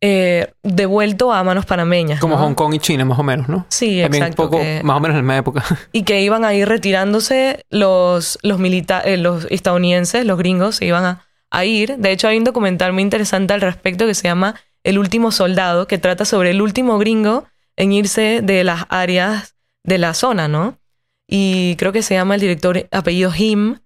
eh, 0.00 0.52
devuelto 0.62 1.32
a 1.32 1.42
manos 1.42 1.66
panameñas. 1.66 2.20
Como 2.20 2.36
¿no? 2.36 2.42
Hong 2.42 2.54
Kong 2.54 2.74
y 2.74 2.78
China, 2.78 3.04
más 3.04 3.18
o 3.18 3.22
menos, 3.22 3.48
¿no? 3.48 3.66
Sí, 3.68 4.00
También 4.02 4.22
exacto. 4.24 4.44
poco, 4.44 4.58
que- 4.62 4.80
más 4.84 4.96
o 4.96 5.00
menos 5.00 5.14
en 5.14 5.18
la 5.18 5.22
misma 5.22 5.36
época. 5.38 5.64
y 5.92 6.02
que 6.02 6.22
iban 6.22 6.44
a 6.44 6.54
ir 6.54 6.68
retirándose 6.68 7.64
los, 7.70 8.38
los, 8.42 8.58
milita- 8.60 9.02
eh, 9.04 9.16
los 9.16 9.46
estadounidenses, 9.50 10.24
los 10.24 10.38
gringos, 10.38 10.76
se 10.76 10.86
iban 10.86 11.04
a, 11.04 11.24
a 11.50 11.64
ir. 11.64 11.96
De 11.98 12.12
hecho, 12.12 12.28
hay 12.28 12.38
un 12.38 12.44
documental 12.44 12.92
muy 12.92 13.02
interesante 13.02 13.54
al 13.54 13.60
respecto 13.60 14.06
que 14.06 14.14
se 14.14 14.24
llama 14.28 14.54
El 14.84 14.98
último 14.98 15.32
soldado, 15.32 15.86
que 15.88 15.98
trata 15.98 16.24
sobre 16.24 16.50
el 16.50 16.62
último 16.62 16.98
gringo 16.98 17.44
en 17.76 17.92
irse 17.92 18.40
de 18.42 18.64
las 18.64 18.86
áreas 18.90 19.54
de 19.84 19.98
la 19.98 20.14
zona, 20.14 20.46
¿no? 20.48 20.78
Y 21.26 21.76
creo 21.76 21.92
que 21.92 22.02
se 22.02 22.14
llama 22.14 22.34
el 22.36 22.40
director 22.40 22.86
apellido 22.90 23.32
Him. 23.36 23.78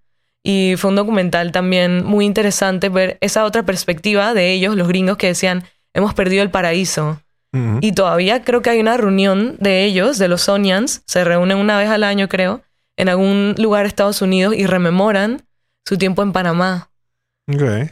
Y 0.45 0.75
fue 0.77 0.89
un 0.89 0.97
documental 0.97 1.51
también 1.53 2.03
muy 2.05 2.25
interesante 2.25 2.89
ver 2.89 3.17
esa 3.21 3.45
otra 3.45 3.63
perspectiva 3.63 4.33
de 4.33 4.51
ellos, 4.51 4.75
los 4.75 4.89
gringos, 4.89 5.15
que 5.17 5.27
decían, 5.27 5.63
hemos 5.93 6.13
perdido 6.13 6.43
el 6.43 6.51
paraíso. 6.51 7.19
Y 7.81 7.91
todavía 7.91 8.43
creo 8.43 8.63
que 8.63 8.71
hay 8.71 8.79
una 8.79 8.97
reunión 8.97 9.57
de 9.59 9.83
ellos, 9.85 10.17
de 10.17 10.27
los 10.27 10.41
Sonians, 10.41 11.03
se 11.05 11.23
reúnen 11.23 11.59
una 11.59 11.77
vez 11.77 11.87
al 11.87 12.03
año, 12.03 12.27
creo, 12.27 12.63
en 12.97 13.09
algún 13.09 13.53
lugar 13.59 13.83
de 13.83 13.89
Estados 13.89 14.23
Unidos 14.23 14.55
y 14.57 14.65
rememoran 14.65 15.43
su 15.85 15.99
tiempo 15.99 16.23
en 16.23 16.31
Panamá. 16.31 16.89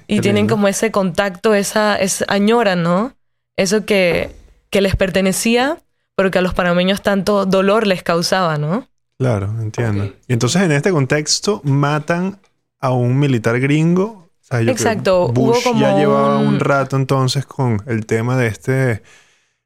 Y 0.07 0.19
tienen 0.21 0.43
lindo. 0.43 0.55
como 0.55 0.67
ese 0.67 0.89
contacto, 0.89 1.53
esa, 1.53 1.95
es, 1.95 2.25
añoran, 2.27 2.81
¿no? 2.81 3.13
Eso 3.55 3.85
que, 3.85 4.31
que 4.71 4.81
les 4.81 4.95
pertenecía, 4.95 5.77
pero 6.15 6.31
que 6.31 6.39
a 6.39 6.41
los 6.41 6.55
panameños 6.55 7.03
tanto 7.03 7.45
dolor 7.45 7.85
les 7.85 8.01
causaba, 8.01 8.57
¿no? 8.57 8.87
Claro, 9.19 9.53
entiendo. 9.61 10.05
Y 10.27 10.33
entonces 10.33 10.63
en 10.63 10.71
este 10.71 10.89
contexto 10.89 11.61
matan 11.63 12.39
a 12.79 12.91
un 12.91 13.19
militar 13.19 13.59
gringo. 13.59 14.20
Creo. 14.59 14.71
Exacto, 14.71 15.23
hubo 15.25 15.31
Bush 15.33 15.63
como 15.63 15.79
ya 15.81 15.95
llevaba 15.97 16.37
un... 16.37 16.47
un- 16.47 16.59
rato 16.59 16.95
entonces 16.95 17.45
con 17.45 17.81
el 17.87 18.05
tema 18.05 18.35
de 18.37 18.47
este 18.47 19.01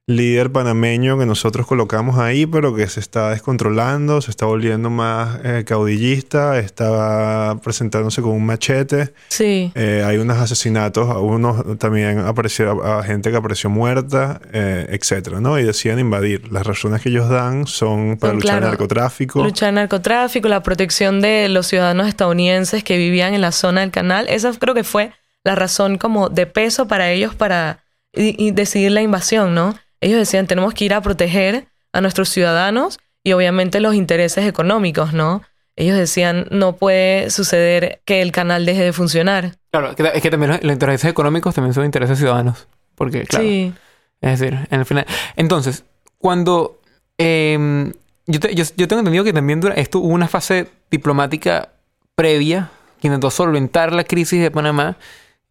líder 0.07 0.51
panameño 0.51 1.17
que 1.17 1.25
nosotros 1.25 1.65
colocamos 1.65 2.19
ahí, 2.19 2.45
pero 2.45 2.75
que 2.75 2.85
se 2.87 2.99
está 2.99 3.31
descontrolando, 3.31 4.21
se 4.21 4.29
está 4.29 4.45
volviendo 4.45 4.91
más 4.91 5.39
eh, 5.43 5.63
caudillista, 5.65 6.59
está 6.59 7.57
presentándose 7.63 8.21
con 8.21 8.31
un 8.31 8.45
machete. 8.45 9.13
Sí. 9.29 9.71
Eh, 9.73 10.03
hay 10.05 10.17
unos 10.17 10.37
asesinatos, 10.37 11.09
a 11.09 11.17
unos 11.17 11.79
también 11.79 12.19
apareció 12.19 12.83
a, 12.83 12.99
a 12.99 13.03
gente 13.03 13.31
que 13.31 13.37
apareció 13.37 13.71
muerta, 13.71 14.39
eh, 14.53 14.85
etcétera, 14.89 15.39
¿no? 15.41 15.57
Y 15.57 15.63
decían 15.63 15.97
invadir. 15.97 16.51
Las 16.51 16.67
razones 16.67 17.01
que 17.01 17.09
ellos 17.09 17.27
dan 17.27 17.65
son 17.65 18.17
para 18.17 18.31
Son, 18.31 18.35
luchar 18.37 18.51
claro, 18.51 18.65
al 18.65 18.71
narcotráfico. 18.73 19.43
Luchar 19.43 19.69
al 19.69 19.75
narcotráfico, 19.75 20.47
la 20.47 20.61
protección 20.61 21.19
de 21.19 21.49
los 21.49 21.65
ciudadanos 21.65 22.07
estadounidenses 22.07 22.83
que 22.83 22.97
vivían 22.97 23.33
en 23.33 23.41
la 23.41 23.51
zona 23.51 23.81
del 23.81 23.91
canal. 23.91 24.27
Esa 24.29 24.51
creo 24.53 24.75
que 24.75 24.83
fue 24.83 25.11
la 25.43 25.55
razón 25.55 25.97
como 25.97 26.29
de 26.29 26.45
peso 26.45 26.87
para 26.87 27.09
ellos 27.09 27.33
para 27.33 27.83
y, 28.13 28.35
y 28.37 28.51
decidir 28.51 28.91
la 28.91 29.01
invasión, 29.01 29.55
¿no? 29.55 29.73
Ellos 30.05 30.19
decían, 30.19 30.45
tenemos 30.45 30.73
que 30.75 30.85
ir 30.85 30.93
a 30.93 31.01
proteger 31.01 31.65
a 31.93 31.99
nuestros 32.01 32.29
ciudadanos 32.29 32.99
y 33.23 33.33
obviamente 33.33 33.79
los 33.79 33.95
intereses 33.95 34.45
económicos, 34.47 35.13
¿no? 35.13 35.41
Ellos 35.75 35.97
decían, 35.97 36.47
no 36.51 36.75
puede 36.75 37.29
suceder 37.31 38.01
que 38.05 38.21
el 38.21 38.31
canal 38.31 38.65
deje 38.65 38.83
de 38.83 38.93
funcionar. 38.93 39.55
Claro, 39.71 39.93
es 40.13 40.21
que 40.21 40.29
también 40.29 40.51
los, 40.51 40.63
los 40.63 40.73
intereses 40.73 41.09
económicos 41.09 41.55
también 41.55 41.73
son 41.73 41.85
intereses 41.85 42.19
ciudadanos. 42.19 42.67
Porque, 42.93 43.23
claro, 43.23 43.43
Sí, 43.45 43.73
es 44.21 44.39
decir, 44.39 44.59
en 44.69 44.79
el 44.79 44.85
final. 44.85 45.05
Entonces, 45.35 45.83
cuando. 46.19 46.79
eh, 47.17 47.91
yo, 48.27 48.39
te- 48.39 48.53
yo- 48.55 48.63
yo 48.77 48.87
tengo 48.87 48.99
entendido 48.99 49.23
que 49.23 49.33
también 49.33 49.59
dura, 49.59 49.73
esto 49.75 49.99
hubo 49.99 50.13
una 50.13 50.27
fase 50.27 50.67
diplomática 50.91 51.69
previa 52.15 52.69
que 53.01 53.07
intentó 53.07 53.29
solventar 53.31 53.91
la 53.91 54.03
crisis 54.03 54.41
de 54.41 54.51
Panamá 54.51 54.97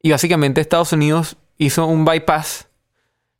y 0.02 0.10
básicamente 0.10 0.60
Estados 0.60 0.92
Unidos 0.92 1.36
hizo 1.58 1.86
un 1.86 2.04
bypass 2.04 2.66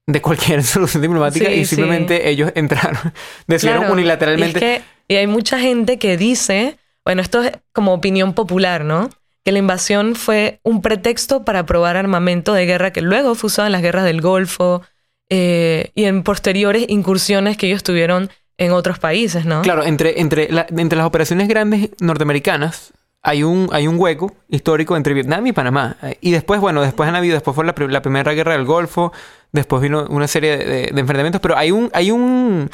de 0.06 0.20
cualquier 0.20 0.62
solución 0.64 1.02
diplomática 1.02 1.46
Sí, 1.46 1.52
y 1.52 1.64
sí. 1.64 1.76
simplemente 1.76 2.28
ellos 2.28 2.52
entraron, 2.54 3.12
decidieron 3.46 3.82
Claro. 3.82 3.94
unilateralmente. 3.94 4.58
Y, 4.60 4.62
es 4.64 4.78
que- 4.80 4.84
y 5.08 5.16
hay 5.16 5.26
mucha 5.26 5.58
gente 5.58 5.98
que 5.98 6.16
dice, 6.16 6.78
bueno, 7.04 7.20
esto 7.22 7.42
es 7.42 7.52
como 7.72 7.92
opinión 7.92 8.32
popular, 8.32 8.84
¿no? 8.84 9.10
Que 9.44 9.52
la 9.52 9.58
invasión 9.58 10.14
fue 10.14 10.60
un 10.62 10.80
pretexto 10.80 11.44
para 11.44 11.66
probar 11.66 11.96
armamento 11.98 12.54
de 12.54 12.64
guerra 12.64 12.92
que 12.92 13.02
luego 13.02 13.34
fue 13.34 13.48
usado 13.48 13.66
en 13.66 13.72
las 13.72 13.82
guerras 13.82 14.04
del 14.04 14.22
Golfo 14.22 14.80
eh, 15.28 15.90
y 15.94 16.04
en 16.04 16.22
posteriores 16.22 16.86
incursiones 16.88 17.56
que 17.58 17.66
ellos 17.66 17.82
tuvieron 17.82 18.30
en 18.56 18.72
otros 18.72 18.98
países, 18.98 19.44
¿no? 19.44 19.60
Claro, 19.62 19.84
entre, 19.84 20.20
entre, 20.20 20.50
la- 20.50 20.66
entre 20.74 20.96
las 20.96 21.06
operaciones 21.06 21.48
grandes 21.48 21.90
norteamericanas 22.00 22.92
hay 23.26 23.42
un, 23.42 23.68
hay 23.72 23.88
un 23.88 23.98
hueco 23.98 24.32
histórico 24.50 24.96
entre 24.96 25.14
Vietnam 25.14 25.46
y 25.46 25.52
Panamá. 25.52 25.96
Y 26.20 26.30
después, 26.30 26.60
bueno, 26.60 26.82
después 26.82 27.08
han 27.08 27.16
habido, 27.16 27.34
después 27.34 27.54
fue 27.54 27.64
la, 27.64 27.74
la 27.88 28.02
primera 28.02 28.32
guerra 28.34 28.52
del 28.52 28.64
Golfo, 28.66 29.12
después 29.50 29.80
vino 29.82 30.06
una 30.10 30.28
serie 30.28 30.56
de, 30.58 30.64
de- 30.64 30.90
de 30.92 31.00
enfrentamientos, 31.00 31.40
pero 31.40 31.56
hay 31.56 31.70
un, 31.72 31.90
hay 31.94 32.10
un, 32.10 32.70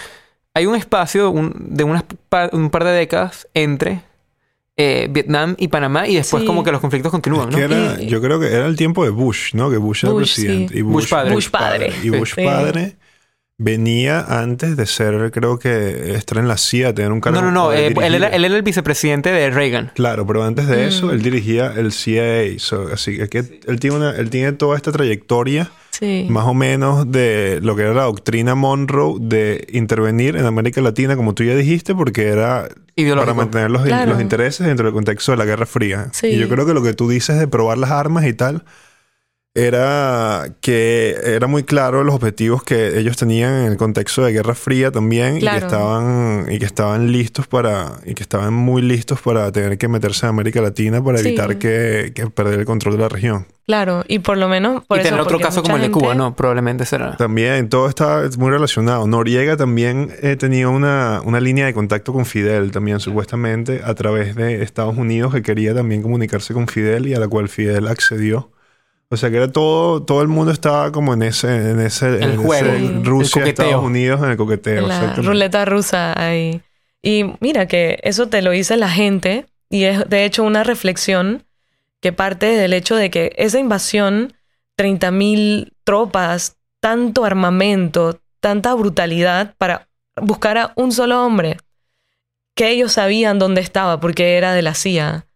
hay 0.52 0.66
un 0.66 0.74
espacio 0.74 1.30
un- 1.30 1.54
de 1.56 1.84
unas 1.84 2.02
pa- 2.28 2.50
un 2.52 2.68
par 2.70 2.82
de 2.84 2.90
décadas 2.90 3.46
entre 3.54 4.02
eh, 4.76 5.08
Vietnam 5.10 5.54
y 5.58 5.68
Panamá 5.68 6.08
y 6.08 6.16
después 6.16 6.40
Sí. 6.42 6.46
como 6.46 6.64
que 6.64 6.72
los 6.72 6.80
conflictos 6.80 7.12
continúan, 7.12 7.50
Es 7.50 7.54
que 7.56 7.68
¿no? 7.68 7.76
era- 7.76 8.02
Y- 8.02 8.06
yo 8.08 8.20
creo 8.20 8.40
que 8.40 8.46
era 8.52 8.66
el 8.66 8.76
tiempo 8.76 9.04
de 9.04 9.10
Bush, 9.10 9.54
¿no? 9.54 9.70
Que 9.70 9.76
Bush 9.76 10.04
era 10.04 10.12
Bush, 10.12 10.34
presidente. 10.34 10.72
sí. 10.74 10.78
Y 10.80 10.82
Bush 10.82 11.08
padre. 11.08 11.32
Bush 11.34 11.48
padre. 11.50 11.92
Y 12.02 12.08
Bush 12.10 12.34
Sí. 12.34 12.44
padre 12.44 12.96
venía 13.62 14.20
antes 14.40 14.74
de 14.74 14.86
ser, 14.86 15.30
creo 15.32 15.58
que, 15.58 16.14
estar 16.14 16.38
en 16.38 16.48
la 16.48 16.56
CIA, 16.56 16.94
tener 16.94 17.12
un 17.12 17.20
cargo 17.20 17.40
No, 17.42 17.46
no, 17.46 17.52
no, 17.52 17.68
de 17.70 17.88
eh, 17.88 17.94
él, 18.02 18.14
era, 18.14 18.28
él 18.28 18.44
era 18.46 18.56
el 18.56 18.62
vicepresidente 18.62 19.30
de 19.30 19.50
Reagan. 19.50 19.92
Claro, 19.94 20.26
pero 20.26 20.42
antes 20.42 20.66
de 20.66 20.76
Mm. 20.78 20.88
eso, 20.88 21.10
él 21.12 21.20
dirigía 21.22 21.72
el 21.76 21.92
CIA. 21.92 22.58
So, 22.58 22.88
así 22.92 23.18
que 23.18 23.28
que 23.28 23.60
él 23.66 23.78
tiene, 23.78 23.96
una, 23.96 24.12
él 24.16 24.30
tiene 24.30 24.52
toda 24.52 24.76
esta 24.76 24.90
trayectoria, 24.92 25.70
Sí. 25.90 26.26
más 26.30 26.46
o 26.46 26.54
menos, 26.54 27.12
de 27.12 27.58
lo 27.62 27.76
que 27.76 27.82
era 27.82 27.92
la 27.92 28.04
doctrina 28.04 28.54
Monroe 28.54 29.16
de 29.20 29.66
intervenir 29.72 30.36
en 30.36 30.46
América 30.46 30.80
Latina, 30.80 31.14
como 31.14 31.34
tú 31.34 31.44
ya 31.44 31.54
dijiste, 31.54 31.94
porque 31.94 32.28
era 32.28 32.66
Ideológico. 32.96 33.26
para 33.26 33.34
mantener 33.36 33.70
los, 33.70 33.82
Claro. 33.82 34.12
los 34.12 34.22
intereses 34.22 34.66
dentro 34.66 34.86
del 34.86 34.94
contexto 34.94 35.32
de 35.32 35.36
la 35.38 35.44
Guerra 35.44 35.66
Fría. 35.66 36.08
Sí. 36.12 36.28
Y 36.28 36.38
yo 36.38 36.48
creo 36.48 36.64
que 36.64 36.72
lo 36.72 36.82
que 36.82 36.94
tú 36.94 37.10
dices 37.10 37.38
de 37.38 37.46
probar 37.46 37.76
las 37.76 37.90
armas 37.90 38.24
y 38.24 38.32
tal, 38.32 38.62
era 39.54 40.44
que 40.60 41.16
era 41.24 41.48
muy 41.48 41.64
claro 41.64 42.04
los 42.04 42.14
objetivos 42.14 42.62
que 42.62 42.98
ellos 43.00 43.16
tenían 43.16 43.64
en 43.64 43.72
el 43.72 43.76
contexto 43.76 44.22
de 44.22 44.32
Guerra 44.32 44.54
Fría 44.54 44.92
también 44.92 45.38
y 45.38 45.40
que 45.40 45.56
estaban 45.56 46.46
y 46.48 46.58
que 46.60 46.64
estaban 46.66 47.10
listos 47.10 47.48
para 47.48 47.94
y 48.04 48.14
que 48.14 48.22
estaban 48.22 48.54
muy 48.54 48.80
listos 48.80 49.20
para 49.20 49.50
tener 49.50 49.76
que 49.76 49.88
meterse 49.88 50.26
en 50.26 50.30
América 50.30 50.60
Latina 50.60 51.02
para 51.02 51.18
Sí. 51.18 51.28
evitar 51.28 51.58
que, 51.58 52.12
que 52.14 52.28
perder 52.28 52.60
el 52.60 52.64
control 52.64 52.94
de 52.96 53.00
la 53.02 53.08
región. 53.08 53.46
Claro, 53.66 54.04
y 54.08 54.20
por 54.20 54.36
lo 54.36 54.48
menos 54.48 54.84
por 54.86 54.98
y 54.98 55.00
eso, 55.00 55.10
tener 55.10 55.20
otro 55.20 55.38
caso 55.40 55.62
como 55.62 55.76
el 55.76 55.82
de 55.82 55.90
Cuba, 55.90 56.14
¿no? 56.14 56.34
Probablemente 56.34 56.84
será. 56.86 57.16
También 57.16 57.68
todo 57.68 57.88
está 57.88 58.22
muy 58.38 58.50
relacionado. 58.50 59.06
Noriega 59.06 59.56
también 59.56 60.12
eh, 60.22 60.36
tenía 60.36 60.68
una, 60.68 61.20
una 61.24 61.40
línea 61.40 61.66
de 61.66 61.74
contacto 61.74 62.12
con 62.12 62.24
Fidel 62.24 62.70
también 62.70 62.98
supuestamente 63.00 63.80
a 63.84 63.94
través 63.94 64.34
de 64.36 64.62
Estados 64.62 64.96
Unidos 64.96 65.34
que 65.34 65.42
quería 65.42 65.74
también 65.74 66.02
comunicarse 66.02 66.54
con 66.54 66.66
Fidel 66.68 67.06
y 67.08 67.14
a 67.14 67.20
la 67.20 67.26
cual 67.28 67.48
Fidel 67.48 67.88
accedió. 67.88 68.50
O 69.12 69.16
sea 69.16 69.28
que 69.28 69.38
era 69.38 69.50
todo, 69.50 70.04
todo 70.04 70.22
el 70.22 70.28
mundo 70.28 70.52
estaba 70.52 70.92
como 70.92 71.14
en 71.14 71.22
ese, 71.22 71.70
en 71.70 71.80
ese, 71.80 72.06
El 72.06 72.22
en 72.22 72.42
juego, 72.42 72.70
ese 72.70 73.00
Rusia. 73.02 73.44
Estados 73.44 73.82
Unidos 73.84 74.22
en 74.22 74.30
el 74.30 74.36
coqueteo. 74.36 74.86
la 74.86 75.14
ruleta 75.16 75.64
rusa 75.64 76.14
ahí. 76.16 76.62
Y 77.02 77.24
mira 77.40 77.66
que 77.66 77.98
eso 78.04 78.28
te 78.28 78.40
lo 78.40 78.52
dice 78.52 78.76
la 78.76 78.88
gente 78.88 79.46
y 79.68 79.84
es 79.84 80.08
de 80.08 80.24
hecho 80.24 80.44
una 80.44 80.62
reflexión 80.62 81.44
que 82.00 82.12
parte 82.12 82.46
del 82.46 82.72
hecho 82.72 82.94
de 82.94 83.10
que 83.10 83.32
esa 83.36 83.58
invasión, 83.58 84.32
30.000 84.78 85.72
tropas, 85.82 86.56
tanto 86.78 87.24
armamento, 87.24 88.20
tanta 88.38 88.74
brutalidad 88.74 89.54
para 89.58 89.88
buscar 90.16 90.56
a 90.56 90.72
un 90.76 90.92
solo 90.92 91.24
hombre, 91.24 91.56
que 92.54 92.70
ellos 92.70 92.92
sabían 92.92 93.38
dónde 93.38 93.60
estaba 93.60 94.00
porque 94.00 94.36
era 94.36 94.52
de 94.52 94.62
la 94.62 94.74
CIA. 94.74 95.26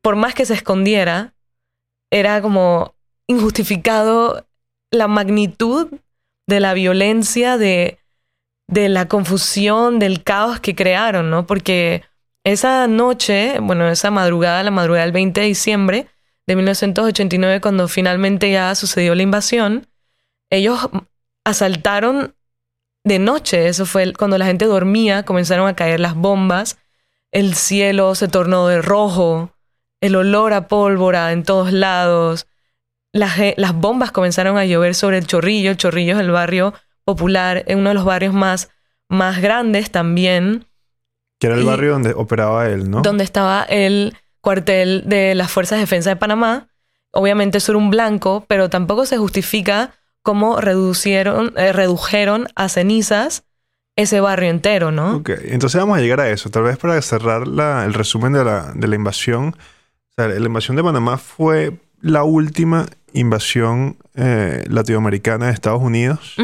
Por 0.00 0.16
más 0.16 0.34
que 0.34 0.46
se 0.46 0.54
escondiera, 0.54 1.34
era 2.10 2.40
como 2.42 2.94
injustificado 3.26 4.46
la 4.90 5.08
magnitud 5.08 5.88
de 6.46 6.60
la 6.60 6.74
violencia, 6.74 7.58
de, 7.58 7.98
de 8.68 8.88
la 8.88 9.06
confusión, 9.06 9.98
del 9.98 10.22
caos 10.22 10.60
que 10.60 10.74
crearon, 10.74 11.30
¿no? 11.30 11.46
Porque 11.46 12.02
esa 12.44 12.86
noche, 12.86 13.58
bueno, 13.60 13.88
esa 13.88 14.10
madrugada, 14.10 14.62
la 14.62 14.70
madrugada 14.70 15.04
del 15.04 15.12
20 15.12 15.40
de 15.40 15.46
diciembre 15.46 16.06
de 16.46 16.56
1989, 16.56 17.60
cuando 17.60 17.88
finalmente 17.88 18.50
ya 18.50 18.74
sucedió 18.74 19.14
la 19.14 19.22
invasión, 19.22 19.86
ellos 20.50 20.88
asaltaron 21.44 22.34
de 23.04 23.18
noche, 23.18 23.68
eso 23.68 23.84
fue 23.84 24.12
cuando 24.14 24.38
la 24.38 24.46
gente 24.46 24.64
dormía, 24.64 25.24
comenzaron 25.24 25.68
a 25.68 25.76
caer 25.76 26.00
las 26.00 26.14
bombas, 26.14 26.78
el 27.32 27.54
cielo 27.54 28.14
se 28.14 28.28
tornó 28.28 28.66
de 28.66 28.80
rojo, 28.80 29.52
el 30.00 30.16
olor 30.16 30.52
a 30.52 30.68
pólvora 30.68 31.32
en 31.32 31.42
todos 31.44 31.72
lados, 31.72 32.46
las, 33.12 33.38
las 33.56 33.74
bombas 33.74 34.12
comenzaron 34.12 34.56
a 34.58 34.64
llover 34.64 34.94
sobre 34.94 35.18
el 35.18 35.26
Chorrillo. 35.26 35.70
El 35.70 35.76
Chorrillo 35.76 36.14
es 36.14 36.20
el 36.20 36.30
barrio 36.30 36.74
popular, 37.04 37.64
es 37.66 37.76
uno 37.76 37.88
de 37.90 37.94
los 37.94 38.04
barrios 38.04 38.34
más, 38.34 38.70
más 39.08 39.40
grandes 39.40 39.90
también, 39.90 40.66
Que 41.40 41.46
era 41.48 41.56
el 41.56 41.62
Y- 41.62 41.66
barrio 41.66 41.92
donde 41.92 42.12
operaba 42.14 42.68
él, 42.68 42.90
¿no? 42.90 43.02
donde 43.02 43.24
estaba 43.24 43.62
el 43.64 44.16
cuartel 44.40 45.04
de 45.06 45.34
las 45.34 45.50
Fuerzas 45.50 45.78
de 45.78 45.82
Defensa 45.84 46.10
de 46.10 46.16
Panamá. 46.16 46.68
Obviamente 47.10 47.58
eso 47.58 47.72
era 47.72 47.78
un 47.78 47.90
blanco, 47.90 48.44
pero 48.48 48.68
tampoco 48.68 49.06
se 49.06 49.16
justifica 49.18 49.94
cómo 50.22 50.60
reducieron, 50.60 51.54
eh, 51.56 51.72
redujeron 51.72 52.48
a 52.54 52.68
cenizas 52.68 53.44
ese 53.96 54.20
barrio 54.20 54.50
entero, 54.50 54.90
¿no? 54.92 55.16
Ok, 55.16 55.30
entonces 55.44 55.80
vamos 55.80 55.96
a 55.98 56.00
llegar 56.00 56.20
a 56.20 56.28
eso. 56.30 56.50
Tal 56.50 56.64
vez 56.64 56.76
para 56.76 57.00
cerrar 57.02 57.48
la- 57.48 57.84
el 57.84 57.94
resumen 57.94 58.32
de 58.34 58.44
la, 58.44 58.72
de 58.74 58.86
la 58.86 58.94
invasión. 58.94 59.56
Sea, 60.18 60.26
la 60.28 60.46
invasión 60.46 60.76
de 60.76 60.82
Panamá 60.82 61.16
fue 61.16 61.74
la 62.00 62.24
última 62.24 62.86
invasión 63.12 63.96
eh, 64.16 64.64
latinoamericana 64.68 65.46
de 65.46 65.52
Estados 65.52 65.80
Unidos. 65.80 66.34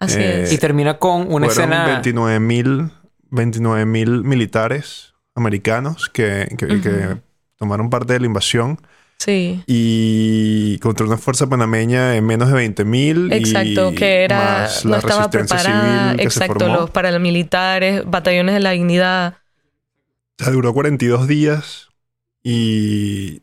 Así 0.00 0.18
Eh, 0.18 0.42
es. 0.42 0.52
Y 0.52 0.58
termina 0.58 0.98
con 0.98 1.32
una 1.32 1.46
Fueron 1.48 1.72
escena... 1.72 1.86
29 1.86 2.40
mil 2.40 2.90
29 3.30 3.86
mil 3.86 4.24
militares 4.24 5.14
americanos 5.36 6.08
que, 6.08 6.48
que- 6.58 6.66
Ujú. 6.66 6.80
que 6.82 7.16
tomaron 7.56 7.90
parte 7.90 8.12
de 8.14 8.20
la 8.20 8.26
invasión 8.26 8.80
Sí. 9.18 9.62
y 9.66 10.78
contra 10.80 11.06
una 11.06 11.16
fuerza 11.16 11.46
panameña 11.48 12.08
de 12.10 12.20
menos 12.22 12.48
de 12.48 12.54
20 12.54 12.84
mil. 12.84 13.32
Exacto, 13.32 13.92
que 13.94 14.24
era 14.24 14.38
más 14.62 14.84
no 14.84 14.90
la 14.92 14.98
estaba 14.98 15.26
resistencia 15.28 15.56
preparada, 15.56 16.04
civil 16.10 16.16
que 16.16 16.22
se 16.30 16.38
exacto, 16.40 16.58
formó. 16.64 16.74
los 16.80 16.90
paramilitares, 16.90 18.02
batallones 18.04 18.54
de 18.54 18.60
la 18.60 18.70
dignidad. 18.72 19.34
O 20.40 20.44
sea, 20.44 20.52
duró 20.52 20.72
42 20.74 21.26
días 21.28 21.85
y 22.50 23.42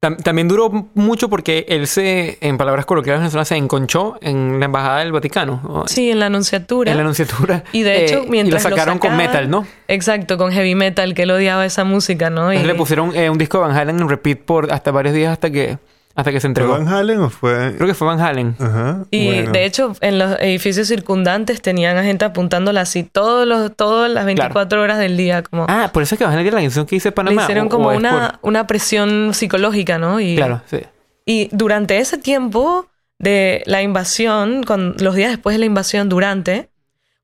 Tam- 0.00 0.22
También 0.22 0.48
duró 0.48 0.70
mucho 0.94 1.30
porque 1.30 1.64
él 1.66 1.86
se, 1.86 2.36
en 2.42 2.58
palabras 2.58 2.84
coloquiales 2.84 3.20
venezolanas, 3.20 3.48
se 3.48 3.56
enconchó 3.56 4.16
en 4.20 4.60
la 4.60 4.66
embajada 4.66 4.98
del 4.98 5.12
Vaticano. 5.12 5.60
¿no? 5.64 5.88
Sí, 5.88 6.10
en 6.10 6.20
la 6.20 6.26
anunciatura. 6.26 6.90
En 6.90 6.98
la 6.98 7.02
anunciatura. 7.04 7.64
Y 7.72 7.82
de 7.84 8.04
hecho, 8.04 8.18
Eh, 8.18 8.26
mientras 8.28 8.62
Y 8.62 8.64
lo 8.64 8.70
lo 8.70 8.76
sacaron 8.76 8.98
con 8.98 9.16
metal, 9.16 9.48
¿no? 9.48 9.66
Exacto, 9.88 10.36
con 10.36 10.52
heavy 10.52 10.74
metal, 10.74 11.14
que 11.14 11.22
él 11.22 11.30
odiaba 11.30 11.64
esa 11.64 11.84
música, 11.84 12.28
¿no? 12.28 12.52
Y- 12.52 12.56
Entonces 12.56 12.66
le 12.66 12.74
pusieron 12.78 13.16
eh, 13.16 13.30
un 13.30 13.38
disco 13.38 13.58
de 13.58 13.64
Van 13.68 13.76
Halen 13.76 13.98
en 13.98 14.08
repeat 14.08 14.40
por 14.40 14.70
hasta 14.72 14.90
varios 14.90 15.14
días 15.14 15.32
hasta 15.32 15.50
que, 15.50 15.78
hasta 16.16 16.30
que 16.30 16.38
se 16.38 16.42
¿Fue 16.42 16.48
entregó. 16.50 16.72
Van 16.72 16.86
Halen 16.88 17.20
o 17.20 17.30
fue...? 17.30 17.74
Creo 17.76 17.88
que 17.88 17.94
fue 17.94 18.06
Van 18.06 18.20
Halen. 18.20 18.54
Ajá, 18.58 19.04
Y 19.10 19.26
bueno. 19.26 19.52
de 19.52 19.64
hecho, 19.64 19.94
en 20.00 20.18
los 20.18 20.38
edificios 20.40 20.86
circundantes 20.88 21.60
tenían 21.60 21.96
a 21.96 22.04
gente 22.04 22.24
apuntándola 22.24 22.82
así 22.82 23.02
todos 23.02 23.46
los, 23.46 23.74
todas 23.74 24.10
las 24.10 24.24
24 24.24 24.80
horas 24.80 24.98
del 24.98 25.16
día. 25.16 25.42
Como 25.42 25.66
Ah, 25.68 25.90
por 25.92 26.02
eso 26.02 26.14
es 26.14 26.18
que 26.18 26.24
Van 26.24 26.32
Halen 26.34 26.54
la 26.54 26.60
canción 26.60 26.86
que 26.86 26.96
hice 26.96 27.08
le 27.08 27.12
Panamá. 27.12 27.42
hicieron 27.42 27.66
o- 27.66 27.70
como 27.70 27.88
o 27.88 27.96
una, 27.96 28.38
una 28.42 28.66
presión 28.66 29.34
psicológica, 29.34 29.98
¿no? 29.98 30.20
Y, 30.20 30.36
Claro, 30.36 30.62
sí. 30.66 30.78
y 31.26 31.48
durante 31.52 31.98
ese 31.98 32.16
tiempo 32.18 32.86
de 33.18 33.62
la 33.66 33.82
invasión, 33.82 34.62
con, 34.64 34.94
los 34.98 35.14
días 35.14 35.30
después 35.30 35.54
de 35.54 35.58
la 35.60 35.66
invasión, 35.66 36.08
durante, 36.08 36.68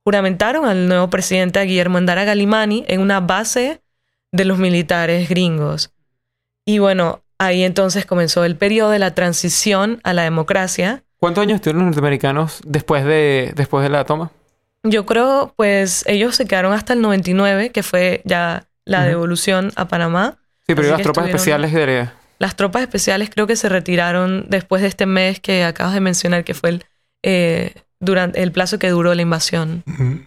juramentaron 0.05 0.65
al 0.67 0.89
nuevo 0.89 1.11
presidente 1.11 1.59
a 1.59 1.63
Guillermo 1.65 1.99
Endara 1.99 2.25
Galimani 2.25 2.85
en 2.89 3.01
una 3.01 3.21
base 3.21 3.83
de 4.33 4.45
los 4.45 4.59
militares 4.59 5.29
gringos. 5.29 5.93
Y 6.65 6.79
bueno, 6.79 7.21
ahí 7.41 7.65
entonces 7.65 8.05
comenzó 8.05 8.45
el 8.45 8.55
periodo 8.55 8.91
de 8.91 8.99
la 8.99 9.15
transición 9.15 9.99
a 10.05 10.13
la 10.13 10.23
democracia. 10.23 11.03
¿Cuántos 11.19 11.43
años 11.43 11.57
estuvieron 11.57 11.81
los 11.81 11.87
norteamericanos 11.87 12.61
después 12.67 13.05
de, 13.05 13.53
después 13.57 13.83
de 13.83 13.89
la 13.89 14.05
toma? 14.05 14.31
Yo 14.83 15.07
creo, 15.07 15.55
pues 15.57 16.05
ellos 16.07 16.37
se 16.37 16.47
quedaron 16.47 16.73
hasta 16.75 16.93
el 16.93 17.01
99, 17.01 17.71
que 17.71 17.83
fue 17.83 18.21
ya 18.25 18.69
la 18.85 19.05
devolución 19.05 19.73
a 19.77 19.89
Panamá. 19.89 20.39
Sí, 20.67 20.75
pero 20.75 20.91
las 20.91 21.03
tropas 21.03 21.27
especiales 21.27 21.73
de... 21.73 22.09
Las 22.39 22.57
tropas 22.57 22.83
especiales 22.83 23.31
creo 23.31 23.47
que 23.47 23.57
se 23.57 23.69
retiraron 23.69 24.47
después 24.49 24.83
de 24.83 24.89
este 24.89 25.07
mes 25.07 25.41
que 25.41 25.65
acabas 25.65 25.95
de 25.95 26.01
mencionar, 26.01 26.45
que 26.45 26.55
fue 26.55 26.71
el, 26.71 26.85
eh, 27.23 27.75
durante 28.01 28.43
el 28.43 28.51
plazo 28.51 28.79
que 28.79 28.89
duró 28.89 29.15
la 29.15 29.23
invasión. 29.23 29.85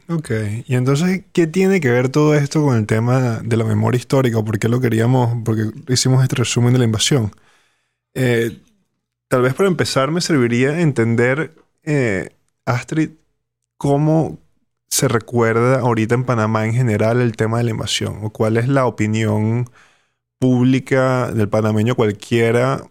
Ok. 0.08 0.32
Y 0.66 0.76
entonces, 0.76 1.24
¿qué 1.34 1.48
tiene 1.48 1.82
que 1.82 1.90
ver 1.90 2.10
todo 2.10 2.36
esto 2.36 2.64
con 2.64 2.78
el 2.78 2.86
tema 2.86 3.42
de 3.44 3.58
la 3.58 3.66
memoria 3.66 3.98
histórica? 3.98 4.42
¿Por 4.44 4.60
qué 4.60 4.70
lo 4.70 4.80
queríamos? 4.80 5.42
Porque 5.44 5.72
hicimos 5.90 6.22
este 6.24 6.36
resumen 6.36 6.74
de 6.74 6.80
la 6.80 6.86
invasión. 6.86 7.32
Eh, 8.14 8.62
tal 9.28 9.42
vez 9.42 9.56
para 9.56 9.68
empezar 9.68 10.12
me 10.12 10.22
serviría 10.22 10.80
entender, 10.80 11.56
eh, 11.84 12.30
Astrid, 12.66 13.10
cómo 13.78 14.40
se 14.88 15.08
recuerda 15.08 15.80
ahorita 15.80 16.14
en 16.14 16.24
Panamá 16.24 16.66
en 16.66 16.74
general 16.74 17.20
el 17.20 17.36
tema 17.36 17.58
de 17.58 17.64
la 17.64 17.72
invasión 17.72 18.20
o 18.22 18.30
cuál 18.30 18.58
es 18.58 18.68
la 18.68 18.86
opinión 18.86 19.70
pública 20.38 21.32
del 21.32 21.50
panameño 21.50 21.96
cualquiera 21.96 22.84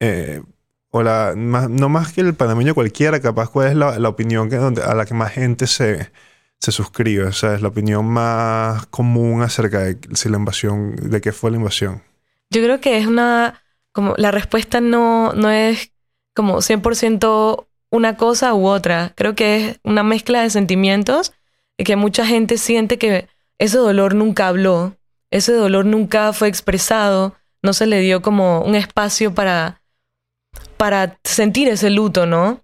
eh, 0.00 0.42
o 0.90 1.02
la 1.02 1.34
más- 1.36 1.68
no 1.68 1.88
más 1.88 2.12
que 2.12 2.22
el 2.22 2.34
panameño 2.34 2.74
cualquiera, 2.74 3.20
capaz 3.20 3.50
cuál 3.50 3.68
es 3.68 3.76
la, 3.76 4.08
opinión 4.08 4.48
que, 4.48 4.56
donde, 4.56 4.82
a 4.82 4.94
la 4.94 5.04
que 5.04 5.14
más 5.14 5.32
gente 5.32 5.66
se, 5.66 6.10
se 6.58 6.72
suscribe. 6.72 7.24
O 7.24 7.32
sea, 7.32 7.54
es 7.54 7.62
la 7.62 7.68
opinión 7.68 8.06
más 8.06 8.86
común 8.86 9.42
acerca 9.42 9.80
de 9.80 9.98
si 10.14 10.28
la 10.28 10.38
invasión, 10.38 10.96
de 10.96 11.20
qué 11.20 11.32
fue 11.32 11.50
la 11.50 11.58
invasión. 11.58 12.02
Yo 12.50 12.62
creo 12.62 12.80
que 12.80 12.98
es 12.98 13.06
una, 13.06 13.62
como 13.92 14.14
la 14.16 14.30
respuesta 14.30 14.80
no, 14.80 15.32
no 15.34 15.50
es 15.50 15.92
como 16.34 16.58
100% 16.58 17.66
una 17.90 18.16
cosa 18.16 18.54
u 18.54 18.66
otra. 18.66 19.12
Creo 19.14 19.34
que 19.34 19.56
es 19.56 19.80
una 19.84 20.02
mezcla 20.02 20.42
de 20.42 20.50
sentimientos 20.50 21.32
y 21.76 21.84
que 21.84 21.96
mucha 21.96 22.26
gente 22.26 22.58
siente 22.58 22.98
que 22.98 23.28
ese 23.58 23.78
dolor 23.78 24.14
nunca 24.14 24.48
habló, 24.48 24.96
ese 25.30 25.52
dolor 25.52 25.84
nunca 25.84 26.32
fue 26.32 26.48
expresado, 26.48 27.34
no 27.62 27.72
se 27.72 27.86
le 27.86 28.00
dio 28.00 28.22
como 28.22 28.62
un 28.62 28.74
espacio 28.74 29.34
para, 29.34 29.82
para 30.78 31.18
sentir 31.24 31.68
ese 31.68 31.90
luto, 31.90 32.24
¿no? 32.24 32.62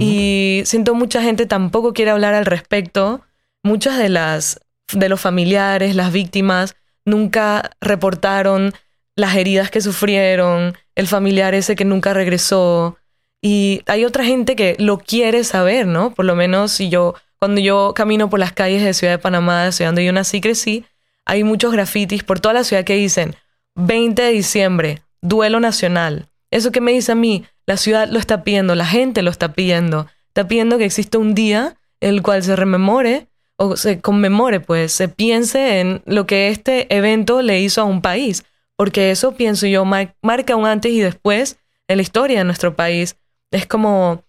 Y 0.00 0.62
siento 0.64 0.94
mucha 0.94 1.20
gente 1.20 1.44
tampoco 1.44 1.92
quiere 1.92 2.10
hablar 2.10 2.32
al 2.32 2.46
respecto. 2.46 3.20
Muchas 3.62 3.98
de 3.98 4.08
las 4.08 4.60
de 4.92 5.08
los 5.08 5.20
familiares, 5.20 5.94
las 5.94 6.12
víctimas, 6.12 6.76
nunca 7.04 7.70
reportaron 7.80 8.72
las 9.16 9.36
heridas 9.36 9.70
que 9.70 9.80
sufrieron, 9.80 10.74
el 10.94 11.06
familiar 11.06 11.54
ese 11.54 11.76
que 11.76 11.84
nunca 11.84 12.14
regresó. 12.14 12.96
Y 13.42 13.82
hay 13.86 14.04
otra 14.04 14.24
gente 14.24 14.56
que 14.56 14.76
lo 14.78 14.98
quiere 14.98 15.44
saber, 15.44 15.86
¿no? 15.86 16.14
Por 16.14 16.24
lo 16.24 16.34
menos 16.34 16.72
si 16.72 16.88
yo, 16.88 17.14
cuando 17.38 17.60
yo 17.60 17.92
camino 17.94 18.30
por 18.30 18.40
las 18.40 18.52
calles 18.52 18.82
de 18.82 18.94
Ciudad 18.94 19.12
de 19.12 19.18
Panamá, 19.18 19.64
de 19.64 19.72
ciudad 19.72 19.90
donde 19.90 20.04
yo 20.04 20.12
nací 20.12 20.38
y 20.38 20.40
crecí, 20.40 20.84
hay 21.26 21.44
muchos 21.44 21.72
grafitis 21.72 22.22
por 22.22 22.40
toda 22.40 22.54
la 22.54 22.64
ciudad 22.64 22.84
que 22.84 22.94
dicen 22.94 23.36
20 23.74 24.22
de 24.22 24.30
diciembre, 24.30 25.02
duelo 25.20 25.60
nacional. 25.60 26.28
Eso 26.54 26.70
que 26.70 26.80
me 26.80 26.92
dice 26.92 27.10
a 27.10 27.16
mí, 27.16 27.44
la 27.66 27.76
ciudad 27.76 28.08
lo 28.08 28.20
está 28.20 28.44
pidiendo, 28.44 28.76
la 28.76 28.86
gente 28.86 29.22
lo 29.22 29.30
está 29.30 29.52
pidiendo. 29.54 30.06
Está 30.28 30.46
pidiendo 30.46 30.78
que 30.78 30.84
exista 30.84 31.18
un 31.18 31.34
día 31.34 31.76
en 32.00 32.10
el 32.14 32.22
cual 32.22 32.44
se 32.44 32.54
rememore 32.54 33.26
o 33.56 33.76
se 33.76 34.00
conmemore, 34.00 34.60
pues, 34.60 34.92
se 34.92 35.08
piense 35.08 35.80
en 35.80 36.02
lo 36.06 36.26
que 36.26 36.48
este 36.48 36.94
evento 36.94 37.42
le 37.42 37.60
hizo 37.60 37.80
a 37.80 37.84
un 37.84 38.00
país. 38.02 38.44
Porque 38.76 39.10
eso, 39.10 39.32
pienso 39.32 39.66
yo, 39.66 39.84
mar- 39.84 40.14
marca 40.22 40.54
un 40.54 40.66
antes 40.66 40.92
y 40.92 41.00
después 41.00 41.58
en 41.88 41.96
la 41.96 42.02
historia 42.02 42.38
de 42.38 42.44
nuestro 42.44 42.76
país. 42.76 43.16
Es 43.50 43.66
como 43.66 44.22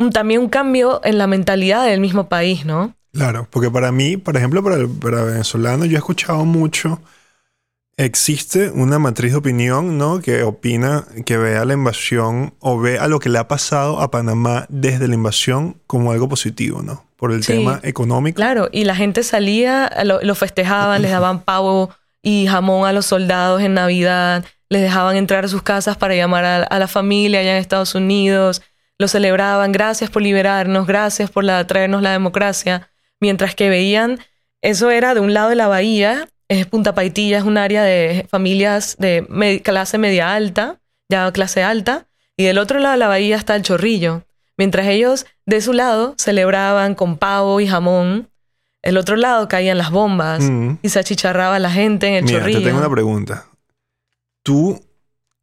un- 0.00 0.10
también 0.10 0.40
un 0.40 0.48
cambio 0.48 1.00
en 1.04 1.16
la 1.16 1.28
mentalidad 1.28 1.86
del 1.86 2.00
mismo 2.00 2.28
país, 2.28 2.64
¿no? 2.66 2.94
Claro, 3.12 3.46
porque 3.50 3.70
para 3.70 3.92
mí, 3.92 4.16
por 4.16 4.36
ejemplo, 4.36 4.64
para 4.64 4.76
el 4.76 4.88
para 4.88 5.22
venezolano, 5.22 5.84
yo 5.84 5.94
he 5.94 5.98
escuchado 5.98 6.44
mucho. 6.44 7.00
Existe 7.98 8.68
una 8.70 8.98
matriz 8.98 9.32
de 9.32 9.38
opinión, 9.38 9.96
¿no? 9.96 10.20
Que 10.20 10.42
opina, 10.42 11.06
que 11.24 11.38
ve 11.38 11.56
a 11.56 11.64
la 11.64 11.72
invasión 11.72 12.52
o 12.60 12.78
ve 12.78 12.98
a 12.98 13.08
lo 13.08 13.20
que 13.20 13.30
le 13.30 13.38
ha 13.38 13.48
pasado 13.48 14.00
a 14.00 14.10
Panamá 14.10 14.66
desde 14.68 15.08
la 15.08 15.14
invasión 15.14 15.80
como 15.86 16.12
algo 16.12 16.28
positivo, 16.28 16.82
¿no? 16.82 17.06
Por 17.16 17.32
el 17.32 17.42
Sí. 17.42 17.54
tema 17.54 17.80
económico. 17.84 18.36
Claro, 18.36 18.68
y 18.70 18.84
la 18.84 18.94
gente 18.94 19.22
salía, 19.22 19.90
lo, 20.04 20.20
lo 20.20 20.34
festejaban, 20.34 21.00
les 21.00 21.10
daban 21.10 21.40
pavo 21.40 21.88
y 22.22 22.46
jamón 22.46 22.86
a 22.86 22.92
los 22.92 23.06
soldados 23.06 23.62
en 23.62 23.72
Navidad, 23.72 24.44
les 24.68 24.82
dejaban 24.82 25.16
entrar 25.16 25.46
a 25.46 25.48
sus 25.48 25.62
casas 25.62 25.96
para 25.96 26.14
llamar 26.14 26.44
a, 26.44 26.62
a 26.64 26.78
la 26.78 26.88
familia 26.88 27.40
allá 27.40 27.52
en 27.52 27.62
Estados 27.62 27.94
Unidos, 27.94 28.60
lo 28.98 29.08
celebraban, 29.08 29.72
gracias 29.72 30.10
por 30.10 30.20
liberarnos, 30.20 30.86
gracias 30.86 31.30
por 31.30 31.44
la, 31.44 31.66
traernos 31.66 32.02
la 32.02 32.12
democracia, 32.12 32.90
mientras 33.20 33.54
que 33.54 33.70
veían, 33.70 34.18
eso 34.60 34.90
era 34.90 35.14
de 35.14 35.20
un 35.20 35.32
lado 35.32 35.48
de 35.48 35.54
la 35.56 35.68
bahía, 35.68 36.28
es 36.48 36.66
Punta 36.66 36.94
Paitilla, 36.94 37.38
es 37.38 37.44
un 37.44 37.58
área 37.58 37.82
de 37.82 38.26
familias 38.30 38.96
de 38.98 39.60
clase 39.64 39.98
media 39.98 40.34
alta, 40.34 40.78
ya 41.08 41.30
clase 41.32 41.62
alta, 41.62 42.06
y 42.36 42.44
del 42.44 42.58
otro 42.58 42.78
lado 42.78 42.92
de 42.92 42.98
la 42.98 43.08
bahía 43.08 43.36
está 43.36 43.56
el 43.56 43.62
chorrillo. 43.62 44.22
Mientras 44.56 44.86
ellos 44.86 45.26
de 45.44 45.60
su 45.60 45.72
lado 45.72 46.14
celebraban 46.18 46.94
con 46.94 47.18
pavo 47.18 47.60
y 47.60 47.66
jamón, 47.66 48.28
el 48.82 48.96
otro 48.96 49.16
lado 49.16 49.48
caían 49.48 49.78
las 49.78 49.90
bombas 49.90 50.42
Mm. 50.44 50.78
y 50.82 50.88
se 50.88 50.98
achicharraba 51.00 51.58
la 51.58 51.70
gente 51.70 52.06
en 52.06 52.14
el 52.14 52.24
Mira, 52.24 52.38
chorrillo. 52.38 52.58
te 52.60 52.64
tengo 52.66 52.78
una 52.78 52.90
pregunta. 52.90 53.46
Tú, 54.42 54.80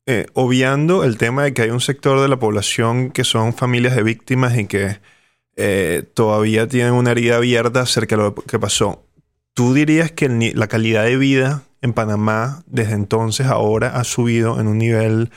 eh, 0.06 0.28
obviando 0.34 1.04
el 1.04 1.18
tema 1.18 1.44
de 1.44 1.54
que 1.54 1.64
hay 1.64 1.70
un 1.70 1.82
sector 1.82 2.22
de 2.22 2.28
la 2.28 2.38
población 2.38 3.12
que 3.12 3.24
son 3.24 3.54
familias 3.54 3.96
de 3.96 4.04
víctimas 4.04 4.58
y 4.58 4.66
que 4.66 5.00
eh, 5.56 6.04
todavía 6.14 6.68
tienen 6.68 6.94
una 6.94 7.12
herida 7.12 7.36
abierta 7.36 7.82
acerca 7.82 8.16
de 8.16 8.24
lo 8.24 8.36
que 8.36 8.58
pasó, 8.60 9.04
¿tú 9.54 9.74
dirías 9.74 10.12
que 10.12 10.30
la 10.56 10.68
calidad 10.68 11.04
de 11.04 11.18
vida 11.18 11.64
en 11.82 11.94
Panamá 11.94 12.64
desde 12.68 12.94
entonces 12.94 13.48
ahora 13.48 13.98
ha 13.98 14.04
subido 14.04 14.60
en 14.60 14.68
un 14.68 14.78
nivel 14.78 15.32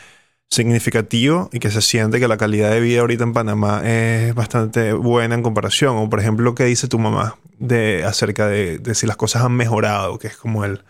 significativo 0.48 1.50
y 1.52 1.58
que 1.58 1.70
se 1.70 1.82
siente 1.82 2.20
que 2.20 2.28
la 2.28 2.36
calidad 2.36 2.70
de 2.70 2.80
vida 2.80 3.00
ahorita 3.00 3.24
en 3.24 3.32
Panamá 3.32 3.82
es 3.84 4.34
bastante 4.34 4.92
buena 4.92 5.34
en 5.34 5.42
comparación. 5.42 5.96
O 5.96 6.08
por 6.08 6.20
ejemplo, 6.20 6.54
¿qué 6.54 6.64
dice 6.64 6.88
tu 6.88 6.98
mamá 6.98 7.36
de, 7.58 8.04
acerca 8.04 8.46
de, 8.46 8.78
de 8.78 8.94
si 8.94 9.06
las 9.06 9.16
cosas 9.16 9.42
han 9.42 9.52
mejorado? 9.52 10.18
Que 10.18 10.28
es 10.28 10.36
como 10.36 10.64
el, 10.64 10.82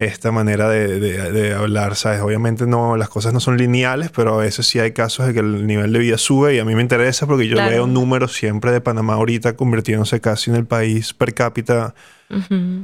esta 0.00 0.32
manera 0.32 0.68
de, 0.68 0.98
de- 0.98 1.30
de 1.30 1.54
hablar, 1.54 1.94
¿sabes? 1.94 2.20
Obviamente 2.20 2.66
no, 2.66 2.96
las 2.96 3.08
cosas 3.08 3.32
no 3.32 3.38
son 3.40 3.56
lineales, 3.56 4.10
pero 4.10 4.34
a 4.34 4.38
veces 4.38 4.66
sí 4.66 4.78
hay 4.78 4.92
casos 4.92 5.26
de 5.26 5.34
que 5.34 5.40
el 5.40 5.66
nivel 5.66 5.92
de 5.92 5.98
vida 5.98 6.18
sube 6.18 6.54
y 6.54 6.58
a 6.58 6.64
mí 6.64 6.74
me 6.74 6.82
interesa 6.82 7.26
porque 7.26 7.46
yo 7.46 7.56
Claro. 7.56 7.70
veo 7.70 7.86
números 7.86 8.32
siempre 8.34 8.72
de 8.72 8.80
Panamá 8.80 9.14
ahorita 9.14 9.54
convirtiéndose 9.56 10.20
casi 10.20 10.50
en 10.50 10.56
el 10.56 10.66
país 10.66 11.12
per 11.14 11.34
cápita 11.34 11.94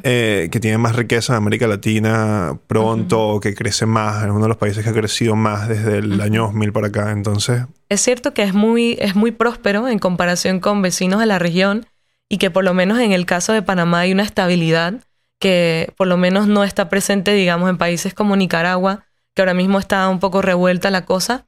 eh, 0.02 0.48
que 0.50 0.60
tiene 0.60 0.76
más 0.78 0.96
riqueza 0.96 1.32
en 1.32 1.38
América 1.38 1.66
Latina 1.66 2.58
pronto, 2.66 3.38
que 3.40 3.54
crece 3.54 3.86
más, 3.86 4.24
es 4.24 4.30
uno 4.30 4.42
de 4.42 4.48
los 4.48 4.56
países 4.56 4.84
que 4.84 4.90
ha 4.90 4.92
crecido 4.92 5.36
más 5.36 5.68
desde 5.68 5.98
el 5.98 6.20
año 6.20 6.42
2000 6.42 6.72
para 6.72 6.88
acá. 6.88 7.12
Entonces, 7.12 7.62
Es 7.88 8.00
cierto 8.00 8.34
que 8.34 8.42
es 8.42 8.54
muy, 8.54 8.96
es 9.00 9.14
muy 9.14 9.30
próspero 9.32 9.88
en 9.88 9.98
comparación 9.98 10.60
con 10.60 10.82
vecinos 10.82 11.20
de 11.20 11.26
la 11.26 11.38
región 11.38 11.86
y 12.28 12.38
que 12.38 12.50
por 12.50 12.64
lo 12.64 12.74
menos 12.74 12.98
en 12.98 13.12
el 13.12 13.24
caso 13.24 13.52
de 13.52 13.62
Panamá 13.62 14.00
hay 14.00 14.12
una 14.12 14.24
estabilidad 14.24 14.94
que 15.38 15.92
por 15.96 16.06
lo 16.06 16.16
menos 16.16 16.46
no 16.46 16.64
está 16.64 16.88
presente, 16.88 17.32
digamos, 17.32 17.68
en 17.70 17.78
países 17.78 18.14
como 18.14 18.36
Nicaragua, 18.36 19.04
que 19.34 19.42
ahora 19.42 19.54
mismo 19.54 19.78
está 19.78 20.08
un 20.08 20.20
poco 20.20 20.42
revuelta 20.42 20.90
la 20.90 21.04
cosa. 21.04 21.46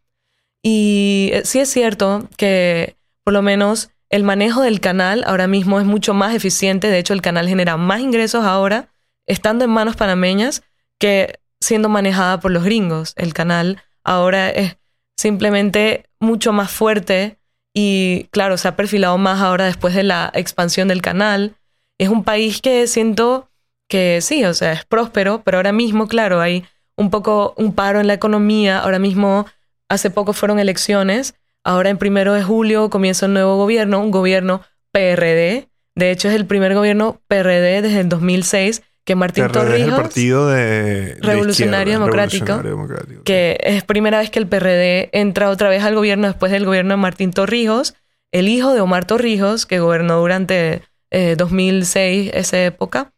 Y 0.63 1.31
eh, 1.33 1.43
sí 1.45 1.61
es 1.61 1.71
cierto 1.71 2.29
que 2.37 2.97
por 3.25 3.33
lo 3.33 3.43
menos 3.43 3.91
el 4.11 4.25
manejo 4.25 4.63
del 4.63 4.81
canal 4.81 5.25
ahora 5.27 5.47
mismo 5.47 5.81
es 5.81 5.87
mucho 5.87 6.15
más 6.15 6.35
eficiente. 6.35 6.89
De 6.89 6.99
hecho, 6.99 7.15
el 7.15 7.23
canal 7.23 7.49
genera 7.49 7.77
más 7.77 8.01
ingresos 8.01 8.45
ahora 8.45 8.89
estando 9.27 9.65
en 9.65 9.71
manos 9.71 9.97
panameñas 9.97 10.63
que 10.99 11.39
siendo 11.61 11.89
manejada 11.89 12.41
por 12.41 12.51
los 12.51 12.65
gringos. 12.65 13.13
El 13.17 13.35
canal 13.35 13.83
ahora 14.05 14.51
es 14.51 14.77
simplemente 15.17 16.07
mucho 16.21 16.53
más 16.53 16.71
fuerte 16.71 17.39
y 17.75 18.29
claro, 18.31 18.57
se 18.57 18.69
ha 18.69 18.77
perfilado 18.77 19.19
más 19.19 19.41
ahora 19.41 19.67
después 19.67 19.95
de 19.95 20.03
la 20.03 20.31
expansión 20.35 20.89
del 20.89 21.03
canal. 21.03 21.57
Es 21.99 22.09
un 22.09 22.25
país 22.25 22.61
que 22.61 22.87
siento 22.87 23.48
que 23.89 24.21
sí, 24.21 24.45
o 24.45 24.55
sea, 24.55 24.73
es 24.73 24.85
próspero, 24.85 25.43
pero 25.45 25.59
ahora 25.59 25.73
mismo, 25.73 26.07
claro, 26.07 26.41
hay 26.41 26.65
un 26.97 27.11
poco 27.11 27.55
un 27.57 27.75
paro 27.75 28.01
en 28.01 28.07
la 28.07 28.15
economía. 28.15 28.81
Ahora 28.81 28.99
mismo, 28.99 29.47
hace 29.89 30.11
poco 30.11 30.33
fueron 30.33 30.59
elecciones. 30.59 31.35
Ahora 31.65 31.91
en 31.91 31.99
primero 31.99 32.35
de 32.35 32.43
julio 32.43 32.91
comienza 32.91 33.27
un 33.27 33.35
nuevo 33.35 33.57
gobierno, 33.57 34.01
un 34.01 34.11
gobierno 34.11 34.63
PRD. 34.93 35.69
De 35.95 36.11
hecho, 36.11 36.29
es 36.29 36.35
el 36.35 36.47
primer 36.47 36.75
gobierno 36.75 37.21
PRD 37.29 37.83
desde 37.83 38.01
el 38.01 38.09
2006 38.09 38.83
que 39.05 39.15
Martín 39.15 39.47
PRD 39.47 39.59
es 39.59 39.65
el 39.65 39.71
Torrijos 39.87 40.01
partido 40.01 40.49
de, 40.49 41.17
Revolucionario 41.21 41.95
Democrático, 41.95 42.45
Revolucionario 42.45 42.71
Democrático. 42.73 43.23
que 43.25 43.59
es 43.63 43.83
primera 43.83 44.19
vez 44.19 44.29
que 44.29 44.39
el 44.39 44.47
PRD 44.47 45.09
entra 45.13 45.49
otra 45.49 45.71
vez 45.71 45.83
al 45.83 45.95
gobierno 45.95 46.27
después 46.29 46.53
del 46.53 46.67
gobierno 46.67 46.93
de 46.93 46.99
Martín 46.99 47.33
Torrijos, 47.33 47.95
el 48.33 48.49
hijo 48.49 48.75
de 48.75 48.83
Omar 48.83 49.07
Torrijos, 49.07 49.65
que 49.65 49.81
gobernó 49.81 50.19
durante 50.19 50.83
eh, 51.11 51.37
2006, 51.39 52.33
esa 52.35 52.63
época. 52.63 53.15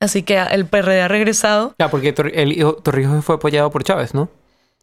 Así 0.00 0.22
que 0.22 0.38
el 0.38 0.66
PRD 0.66 1.00
ha 1.02 1.08
regresado. 1.08 1.74
Claro, 1.76 1.90
porque 1.90 2.14
Tor- 2.14 2.32
el 2.34 2.52
hijo 2.52 2.74
Torrijos 2.74 3.24
fue 3.24 3.36
apoyado 3.36 3.70
por 3.70 3.84
Chávez, 3.84 4.14
¿no? 4.14 4.28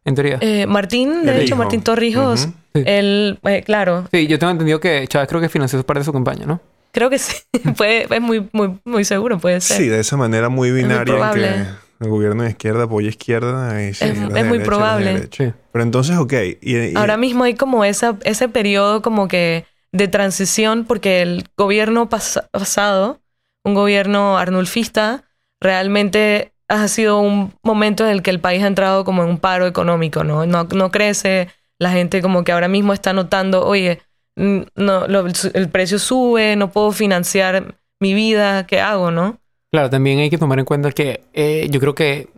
En 0.04 0.16
teoría. 0.16 0.38
Eh, 0.42 0.66
Martín, 0.66 1.26
de 1.26 1.32
El 1.36 1.38
hecho, 1.42 1.54
hijo. 1.54 1.56
Martín 1.58 1.82
Torrijos. 1.84 2.48
Sí. 2.74 2.84
él, 2.86 3.38
eh, 3.44 3.62
claro, 3.64 4.08
Sí, 4.12 4.28
yo 4.28 4.40
tengo 4.40 4.52
entendido 4.52 4.80
que 4.80 5.06
Chávez 5.08 5.28
creo 5.28 5.42
que 5.42 5.50
financió 5.50 5.84
parte 5.86 6.00
de 6.00 6.06
su 6.06 6.14
campaña, 6.14 6.46
¿no? 6.46 6.62
creo 6.94 7.10
que 7.10 7.20
sí, 7.20 7.36
puede, 7.78 8.08
es 8.14 8.22
muy, 8.22 8.50
muy, 8.52 8.78
muy 8.84 9.06
seguro, 9.06 9.38
puede 9.40 9.62
ser. 9.62 9.78
Sí, 9.78 9.88
de 9.88 10.00
esa 10.02 10.18
manera 10.18 10.50
muy 10.50 10.72
binaria 10.72 10.98
en 10.98 11.06
que 11.06 11.12
probable. 11.12 11.66
el 12.02 12.10
gobierno 12.10 12.44
de 12.44 12.50
izquierda 12.50 12.84
apoya 12.84 13.08
izquierda 13.08 13.82
y 13.82 13.94
si 13.94 14.04
Es- 14.04 14.18
la 14.18 14.28
es 14.28 14.34
de 14.34 14.44
muy 14.44 14.58
derecha, 14.58 14.58
la 14.58 14.58
de 14.58 14.66
probable. 14.66 15.30
Sí. 15.32 15.54
Pero 15.72 15.84
entonces, 15.84 16.18
ok. 16.18 16.34
y- 16.62 16.76
y- 16.78 16.96
Ahora 16.98 17.16
mismo 17.16 17.46
hay 17.46 17.54
como 17.54 17.86
esa, 17.86 18.18
ese 18.26 18.50
periodo 18.50 19.02
como 19.02 19.30
que 19.30 19.66
de 19.94 20.08
transición 20.10 20.84
porque 20.86 21.22
el 21.22 21.46
gobierno 21.56 22.10
pas- 22.10 22.46
pasado, 22.52 23.20
un 23.64 23.74
gobierno 23.74 24.38
arnulfista, 24.38 25.24
realmente 25.60 26.54
ha 26.68 26.88
sido 26.88 27.20
un 27.20 27.54
momento 27.64 28.06
en 28.06 28.12
el 28.12 28.22
que 28.22 28.30
el 28.32 28.40
país 28.40 28.64
ha 28.64 28.68
entrado 28.68 29.04
como 29.04 29.24
en 29.24 29.30
un 29.30 29.38
paro 29.38 29.68
económico, 29.68 30.24
¿no? 30.24 30.46
No, 30.46 30.92
crece, 30.92 31.50
la 31.80 31.92
gente 31.92 32.22
como 32.22 32.44
que 32.44 32.52
ahora 32.52 32.68
mismo 32.68 32.94
está 32.94 33.14
notando, 33.14 33.66
oye, 33.66 34.02
no, 34.36 35.06
el 35.06 35.70
precio 35.70 36.00
sube, 36.00 36.56
no 36.56 36.72
puedo 36.72 36.92
financiar 36.92 37.76
mi 38.00 38.14
vida, 38.14 38.66
¿qué 38.66 38.80
hago, 38.80 39.12
no? 39.12 39.38
Claro, 39.72 39.90
también 39.90 40.20
hay 40.20 40.30
que 40.30 40.38
tomar 40.38 40.60
en 40.60 40.66
cuenta 40.66 40.92
que 40.92 41.24
eh, 41.34 41.68
yo 41.70 41.80
creo 41.80 41.96
que. 41.96 42.30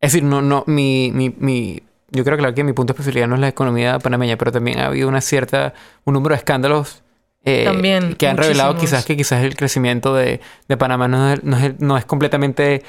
Es 0.00 0.12
decir, 0.12 0.22
no, 0.22 0.40
no, 0.40 0.64
mi, 0.66 1.10
mi, 1.12 1.28
mi, 1.38 1.82
yo 2.10 2.24
creo 2.24 2.38
claro 2.38 2.54
que 2.54 2.64
mi 2.64 2.72
punto 2.72 2.92
de 2.92 2.96
especialidad 2.96 3.28
no 3.28 3.34
es 3.34 3.40
la 3.40 3.48
economía 3.48 3.98
panameña, 3.98 4.36
pero 4.36 4.52
también 4.52 4.78
ha 4.78 4.86
habido 4.86 5.08
una 5.08 5.20
cierta, 5.20 5.74
un 6.04 6.14
número 6.14 6.34
de 6.34 6.38
escándalos 6.38 7.02
eh, 7.44 7.64
También, 7.64 8.14
que 8.14 8.28
han 8.28 8.36
revelado 8.36 8.76
quizás 8.76 9.04
que 9.04 9.16
quizás 9.16 9.42
el 9.44 9.56
crecimiento 9.56 10.14
de, 10.14 10.40
de 10.68 10.76
Panamá 10.76 11.08
no 11.08 11.32
es, 11.32 11.42
no, 11.42 11.56
es, 11.58 11.80
no 11.80 11.96
es 11.96 12.04
completamente 12.04 12.82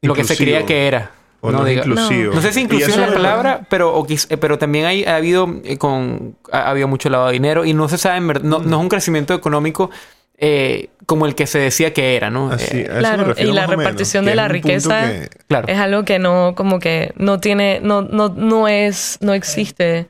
lo 0.00 0.14
que 0.14 0.24
se 0.24 0.36
creía 0.36 0.66
que 0.66 0.88
era. 0.88 1.12
o 1.40 1.50
no, 1.52 1.58
no 1.58 1.64
diga- 1.66 1.78
inclusivo. 1.86 2.34
no 2.34 2.40
sé 2.40 2.52
si 2.52 2.62
eso 2.64 2.90
es 2.90 2.96
la 2.96 3.12
palabra, 3.12 3.66
pero, 3.68 3.94
o 3.94 4.06
eh, 4.08 4.36
pero 4.38 4.58
también 4.58 4.86
hay, 4.86 5.04
ha 5.04 5.16
habido 5.16 5.48
eh, 5.64 5.76
con 5.78 6.36
ha, 6.50 6.58
ha 6.62 6.70
habido 6.70 6.88
mucho 6.88 7.08
lavado 7.10 7.28
de 7.30 7.34
dinero 7.34 7.64
y 7.64 7.74
no 7.74 7.88
se 7.88 7.98
sabe, 7.98 8.20
no, 8.20 8.58
no 8.58 8.76
es 8.76 8.82
un 8.82 8.88
crecimiento 8.88 9.34
económico 9.34 9.90
eh, 10.38 10.88
como 11.06 11.26
el 11.26 11.34
que 11.36 11.46
se 11.46 11.58
decía 11.60 11.92
que 11.92 12.16
era, 12.16 12.28
¿no? 12.30 12.50
Así, 12.50 12.78
Eh, 12.80 12.86
Claro, 12.98 13.34
y 13.38 13.44
la 13.44 13.66
menos, 13.66 13.76
repartición 13.76 14.24
de 14.24 14.34
la 14.34 14.48
riqueza 14.48 15.02
que- 15.12 15.28
claro. 15.46 15.68
Es 15.68 15.78
algo 15.78 16.04
que 16.04 16.18
no, 16.18 16.54
como 16.56 16.80
que 16.80 17.12
no 17.16 17.38
tiene, 17.38 17.78
no, 17.82 18.02
no, 18.02 18.28
no 18.30 18.66
es, 18.66 19.18
no 19.20 19.34
existe. 19.34 20.08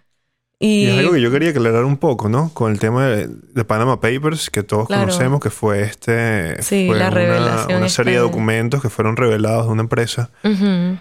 Y 0.64 0.84
Y, 0.84 0.90
es 0.90 0.98
algo 0.98 1.12
que 1.14 1.20
yo 1.20 1.30
quería 1.32 1.50
aclarar 1.50 1.84
un 1.84 1.96
poco, 1.96 2.28
¿no? 2.28 2.50
Con 2.54 2.70
el 2.70 2.78
tema 2.78 3.06
de, 3.08 3.26
de 3.26 3.64
Panama 3.64 4.00
Papers, 4.00 4.48
que 4.48 4.62
todos 4.62 4.86
Claro. 4.86 5.02
conocemos, 5.02 5.40
que 5.40 5.50
fue 5.50 5.82
este... 5.82 6.62
Sí, 6.62 6.86
fue 6.86 6.96
la 6.98 7.08
una- 7.08 7.10
revelación 7.16 7.78
Una, 7.78 7.88
serie 7.88 8.12
de 8.14 8.20
documentos 8.20 8.80
que 8.80 8.88
fueron 8.88 9.16
revelados 9.16 9.66
de 9.66 9.72
una 9.72 9.82
empresa. 9.82 10.30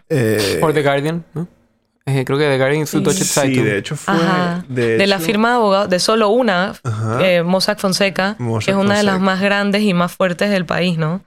Eh, 0.09 0.57
Por 0.59 0.73
The 0.73 0.81
Guardian, 0.81 1.23
¿no? 1.35 1.47
Eh, 2.07 2.25
creo 2.25 2.39
que 2.39 2.45
The 2.45 2.57
Guardian 2.57 2.81
es 2.81 2.89
su 2.89 3.01
Deutsche 3.01 3.23
sí, 3.23 3.29
Zeitung. 3.29 3.63
de 3.65 3.77
hecho 3.77 3.95
fue... 3.95 4.15
De, 4.67 4.97
De, 4.97 5.05
la 5.07 5.19
firma 5.19 5.49
de 5.49 5.55
abogados, 5.57 5.89
de 5.91 5.99
solo 5.99 6.29
una, 6.29 6.73
eh, 7.21 7.43
Mossack 7.43 7.77
Fonseca, 7.79 8.35
Mossack 8.39 8.65
que 8.65 8.71
es 8.71 8.77
una 8.77 8.97
de 8.97 9.03
las 9.03 9.19
más 9.19 9.39
grandes 9.41 9.83
y 9.83 9.93
más 9.93 10.11
fuertes 10.11 10.49
del 10.49 10.65
país, 10.65 10.97
¿no? 10.97 11.21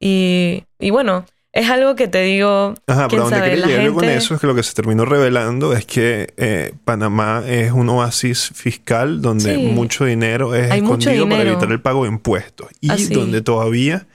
Y, 0.00 0.64
y 0.78 0.88
bueno, 0.90 1.26
es 1.56 1.70
algo 1.70 1.94
que 1.94 2.08
te 2.08 2.20
digo, 2.22 2.74
Ajá, 2.88 3.06
pero 3.08 3.22
donde 3.22 3.40
quería 3.40 3.66
llegar 3.66 3.80
gente... 3.82 3.94
con 3.94 4.04
eso 4.04 4.34
es 4.34 4.40
que 4.40 4.46
lo 4.48 4.54
que 4.56 4.62
se 4.64 4.74
terminó 4.74 5.04
revelando 5.04 5.72
es 5.72 5.86
que 5.86 6.34
eh, 6.36 6.72
Panamá 6.84 7.44
es 7.46 7.70
un 7.72 7.88
oasis 7.88 8.50
fiscal 8.54 9.22
donde 9.22 9.54
Sí. 9.54 9.62
mucho 9.68 10.04
dinero 10.04 10.54
es 10.56 10.70
Hay 10.70 10.80
escondido 10.80 11.28
para 11.28 11.42
evitar 11.42 11.70
el 11.70 11.80
pago 11.80 12.02
de 12.02 12.08
impuestos 12.10 12.68
y 12.80 12.90
Así. 12.90 13.14
donde 13.14 13.40
todavía 13.40 14.06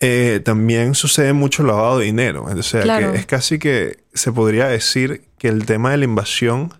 eh, 0.00 0.40
también 0.44 0.94
sucede 0.94 1.32
mucho 1.32 1.62
lavado 1.62 1.98
de 1.98 2.04
dinero. 2.06 2.44
O 2.44 2.62
sea, 2.62 2.82
Claro. 2.82 3.12
que 3.12 3.18
es 3.18 3.26
casi 3.26 3.58
que 3.58 3.98
se 4.14 4.30
podría 4.32 4.66
decir 4.66 5.24
que 5.38 5.48
el 5.48 5.64
tema 5.66 5.90
de 5.92 5.96
la 5.98 6.04
invasión 6.04 6.72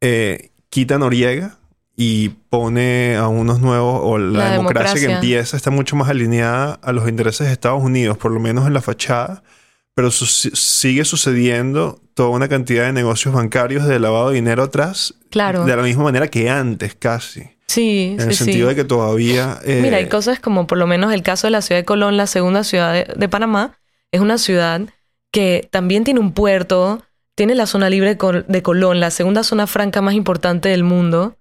eh, 0.00 0.50
quita 0.70 0.96
a 0.96 0.98
Noriega 0.98 1.56
y 2.00 2.28
pone 2.48 3.16
a 3.16 3.26
unos 3.26 3.58
nuevos, 3.60 4.00
o 4.04 4.18
la, 4.18 4.44
La 4.44 4.50
democracia, 4.52 4.94
que 5.04 5.12
empieza 5.14 5.56
está 5.56 5.72
mucho 5.72 5.96
más 5.96 6.08
alineada 6.08 6.78
a 6.80 6.92
los 6.92 7.08
intereses 7.08 7.48
de 7.48 7.52
Estados 7.52 7.82
Unidos, 7.82 8.16
por 8.16 8.30
lo 8.30 8.38
menos 8.38 8.68
en 8.68 8.72
la 8.74 8.80
fachada, 8.80 9.42
pero 9.94 10.12
su- 10.12 10.26
sigue 10.26 11.04
sucediendo 11.04 12.00
toda 12.14 12.28
una 12.28 12.46
cantidad 12.48 12.84
de 12.84 12.92
negocios 12.92 13.34
bancarios 13.34 13.84
de 13.84 13.98
lavado 13.98 14.28
de 14.28 14.36
dinero 14.36 14.62
atrás, 14.62 15.14
Claro. 15.30 15.64
de 15.64 15.74
la 15.76 15.82
misma 15.82 16.04
manera 16.04 16.28
que 16.28 16.48
antes 16.48 16.94
casi, 16.94 17.50
Sí, 17.66 18.10
en 18.12 18.20
sí, 18.20 18.26
el 18.28 18.34
sí. 18.34 18.44
sentido 18.44 18.68
de 18.68 18.76
que 18.76 18.84
todavía... 18.84 19.58
eh, 19.64 19.80
Mira, 19.82 19.96
hay 19.96 20.08
cosas 20.08 20.38
como 20.38 20.68
por 20.68 20.78
lo 20.78 20.86
menos 20.86 21.12
el 21.12 21.22
caso 21.24 21.48
de 21.48 21.50
la 21.50 21.62
ciudad 21.62 21.80
de 21.80 21.84
Colón, 21.84 22.16
la 22.16 22.28
segunda 22.28 22.62
ciudad 22.62 22.92
de, 22.92 23.12
de 23.14 23.28
Panamá, 23.28 23.76
es 24.12 24.20
una 24.20 24.38
ciudad 24.38 24.82
que 25.32 25.66
también 25.72 26.04
tiene 26.04 26.20
un 26.20 26.30
puerto, 26.32 27.02
tiene 27.34 27.56
la 27.56 27.66
zona 27.66 27.90
libre 27.90 28.16
de 28.46 28.62
Colón, 28.62 29.00
la 29.00 29.10
segunda 29.10 29.42
zona 29.42 29.66
franca 29.66 30.00
más 30.00 30.14
importante 30.14 30.68
del 30.68 30.84
mundo, 30.84 31.34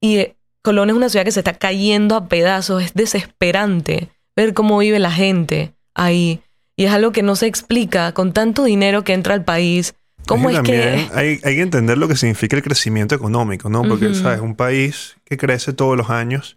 y 0.00 0.28
Colón 0.62 0.90
es 0.90 0.96
una 0.96 1.08
ciudad 1.08 1.24
que 1.24 1.32
se 1.32 1.40
está 1.40 1.54
cayendo 1.54 2.16
a 2.16 2.28
pedazos, 2.28 2.82
es 2.82 2.94
desesperante 2.94 4.08
ver 4.36 4.54
cómo 4.54 4.78
vive 4.78 4.98
la 4.98 5.10
gente 5.10 5.72
ahí, 5.94 6.40
y 6.76 6.84
es 6.84 6.92
algo 6.92 7.10
que 7.12 7.22
no 7.22 7.36
se 7.36 7.46
explica 7.46 8.12
con 8.12 8.32
tanto 8.32 8.64
dinero 8.64 9.02
que 9.02 9.12
entra 9.12 9.34
al 9.34 9.44
país. 9.44 9.94
¿Cómo 10.26 10.50
es 10.50 10.60
que...? 10.60 11.08
hay, 11.12 11.40
hay 11.42 11.56
que 11.56 11.62
entender 11.62 11.98
lo 11.98 12.06
que 12.06 12.16
significa 12.16 12.54
el 12.54 12.62
crecimiento 12.62 13.14
económico, 13.14 13.68
¿no? 13.68 13.82
Porque, 13.82 14.06
Ujú. 14.06 14.14
¿sabes? 14.14 14.40
Un 14.40 14.54
país 14.54 15.16
que 15.24 15.36
crece 15.36 15.72
todos 15.72 15.96
los 15.96 16.10
años, 16.10 16.56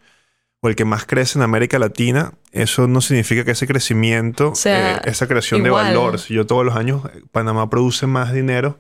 o 0.62 0.70
el 0.70 0.76
que 0.76 0.86
más 0.86 1.06
crece 1.06 1.40
en 1.40 1.44
América 1.44 1.80
Latina, 1.80 2.34
eso 2.52 2.88
no 2.88 3.02
significa 3.02 3.44
que 3.44 3.52
ese 3.52 3.66
crecimiento, 3.66 4.54
sea, 4.54 4.98
eh, 4.98 5.02
esa 5.06 5.28
creación 5.28 5.66
igual. 5.66 5.88
de 5.88 5.96
valor, 5.96 6.20
si 6.20 6.36
yo 6.36 6.46
todos 6.46 6.64
los 6.64 6.76
años, 6.76 7.04
eh, 7.06 7.22
Panamá 7.32 7.70
produce 7.70 8.06
más 8.06 8.32
dinero, 8.32 8.78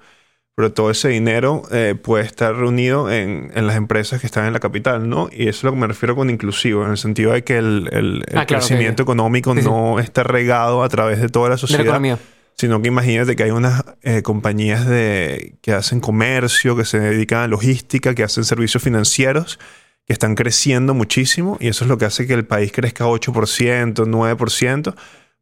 pero 0.55 0.71
todo 0.73 0.91
ese 0.91 1.07
dinero 1.09 1.63
eh, 1.71 1.95
puede 2.01 2.25
estar 2.25 2.55
reunido 2.55 3.09
en, 3.11 3.51
en 3.55 3.67
las 3.67 3.75
empresas 3.77 4.19
que 4.21 4.27
están 4.27 4.45
en 4.45 4.53
la 4.53 4.59
capital, 4.59 5.07
¿no? 5.09 5.29
Y 5.31 5.43
eso 5.47 5.59
es 5.59 5.63
lo 5.63 5.71
que 5.71 5.77
me 5.77 5.87
refiero 5.87 6.15
con 6.15 6.29
inclusivo, 6.29 6.83
en 6.85 6.91
el 6.91 6.97
sentido 6.97 7.31
de 7.31 7.43
que 7.43 7.57
el, 7.57 7.89
el- 7.91 8.23
el 8.27 8.37
Ah, 8.37 8.45
claro, 8.45 8.63
crecimiento 8.65 9.01
económico 9.03 9.53
Sí, 9.55 9.61
sí. 9.61 9.67
no 9.67 9.99
está 9.99 10.23
regado 10.23 10.83
a 10.83 10.89
través 10.89 11.19
de 11.21 11.29
toda 11.29 11.45
la 11.49 11.55
de 11.55 11.55
la 11.55 11.57
sociedad 11.59 11.83
economía. 11.85 12.17
sino 12.57 12.81
que 12.81 12.89
imagínate 12.89 13.35
que 13.35 13.43
hay 13.43 13.51
unas 13.51 13.83
eh, 14.03 14.21
compañías 14.23 14.85
de, 14.85 15.55
que 15.61 15.71
hacen 15.73 15.99
comercio, 16.01 16.75
que 16.75 16.85
se 16.85 16.99
dedican 16.99 17.39
a 17.39 17.47
logística, 17.47 18.13
que 18.13 18.23
hacen 18.23 18.43
servicios 18.43 18.83
financieros, 18.83 19.57
que 20.05 20.13
están 20.13 20.35
creciendo 20.35 20.93
muchísimo 20.93 21.57
y 21.61 21.69
eso 21.69 21.85
es 21.85 21.89
lo 21.89 21.97
que 21.97 22.05
hace 22.05 22.27
que 22.27 22.33
el 22.33 22.45
país 22.45 22.71
crezca 22.73 23.05
8%, 23.05 23.93
9%, 24.05 24.95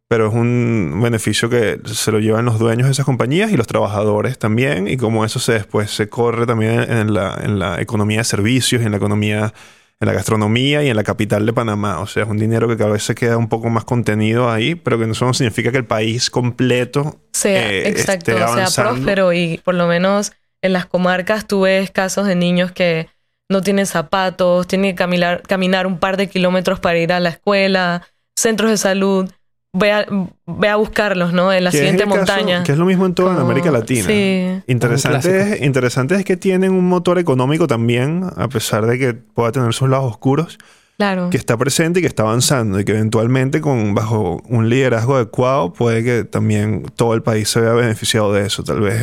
pero 0.09 0.27
es 0.27 0.33
un 0.33 0.99
beneficio 1.03 1.51
que 1.51 1.79
se 1.85 2.11
lo 2.11 2.19
llevan 2.19 2.43
los 2.43 2.57
dueños 2.57 2.87
de 2.87 2.93
esas 2.93 3.05
compañías 3.05 3.51
y 3.51 3.57
los 3.57 3.67
trabajadores 3.67 4.39
también, 4.39 4.87
y 4.87 4.97
como 4.97 5.23
eso 5.23 5.39
se 5.39 5.53
después 5.53 5.91
se 5.91 6.09
corre 6.09 6.47
también 6.47 6.81
en 6.91 7.13
la, 7.13 7.39
en 7.43 7.59
la 7.59 7.79
economía 7.79 8.17
de 8.17 8.23
servicios 8.23 8.81
y 8.81 8.85
en 8.85 8.91
la 8.91 8.97
economía, 8.97 9.53
en 9.99 10.07
la 10.07 10.13
gastronomía 10.13 10.81
y 10.81 10.89
en 10.89 10.95
la 10.95 11.03
capital 11.03 11.45
de 11.45 11.53
Panamá. 11.53 11.99
O 11.99 12.07
sea, 12.07 12.23
es 12.23 12.29
un 12.29 12.39
dinero 12.39 12.67
que 12.67 12.75
cada 12.75 12.89
vez 12.89 13.03
se 13.03 13.13
queda 13.13 13.37
un 13.37 13.49
poco 13.49 13.69
más 13.69 13.85
contenido 13.85 14.49
ahí, 14.49 14.73
pero 14.73 14.97
que 14.97 15.05
eso 15.05 15.25
no 15.25 15.33
significa 15.35 15.71
que 15.71 15.77
el 15.77 15.85
país 15.85 16.31
completo 16.31 17.21
sea, 17.31 17.71
eh, 17.71 17.87
exacto, 17.87 18.31
esté 18.31 18.65
sea 18.65 18.83
próspero 18.83 19.31
y 19.31 19.61
por 19.63 19.75
lo 19.75 19.85
menos 19.85 20.31
en 20.63 20.73
las 20.73 20.87
comarcas 20.87 21.45
tú 21.45 21.61
ves 21.61 21.91
casos 21.91 22.25
de 22.25 22.35
niños 22.35 22.71
que 22.71 23.09
no 23.47 23.61
tienen 23.61 23.85
zapatos, 23.85 24.65
tienen 24.65 24.91
que 24.91 24.95
caminar, 24.95 25.43
caminar 25.43 25.85
un 25.85 25.99
par 25.99 26.17
de 26.17 26.29
kilómetros 26.29 26.79
para 26.79 26.97
ir 26.97 27.13
a 27.13 27.19
la 27.19 27.29
escuela, 27.29 28.07
centros 28.35 28.71
de 28.71 28.77
salud. 28.77 29.29
Ve 29.71 29.91
a, 29.91 30.05
ve 30.47 30.67
a 30.67 30.77
buscarlos, 30.77 31.31
¿no? 31.31 31.53
En 31.53 31.63
la 31.63 31.71
siguiente 31.71 32.03
caso- 32.05 32.15
montaña. 32.15 32.63
que 32.63 32.71
es 32.71 32.77
lo 32.77 32.85
mismo 32.85 33.05
en 33.05 33.13
toda 33.13 33.35
Como- 33.35 33.45
América 33.45 33.69
Latina. 33.71 34.05
Sí. 34.07 34.61
Interesante 34.65 35.41
es, 35.57 35.61
interesante 35.61 36.15
es 36.15 36.25
que 36.25 36.37
tienen 36.37 36.71
un 36.71 36.87
motor 36.89 37.19
económico 37.19 37.67
también, 37.67 38.23
a 38.35 38.47
pesar 38.47 38.87
de 38.87 38.97
que 38.97 39.13
pueda 39.13 39.51
tener 39.51 39.71
sus 39.73 39.87
lados 39.87 40.11
oscuros, 40.11 40.57
Claro. 40.97 41.29
que 41.29 41.37
está 41.37 41.55
presente 41.55 41.99
y 41.99 42.01
que 42.01 42.07
está 42.07 42.23
avanzando 42.23 42.79
y 42.79 42.83
que 42.83 42.93
eventualmente 42.93 43.61
con 43.61 43.93
bajo 43.93 44.41
un 44.49 44.69
liderazgo 44.69 45.15
adecuado 45.15 45.71
puede 45.71 46.03
que 46.03 46.23
también 46.23 46.83
todo 46.95 47.13
el 47.13 47.21
país 47.21 47.47
se 47.49 47.61
vea 47.61 47.73
beneficiado 47.73 48.33
de 48.33 48.47
eso. 48.47 48.63
Tal 48.63 48.81
vez 48.81 48.95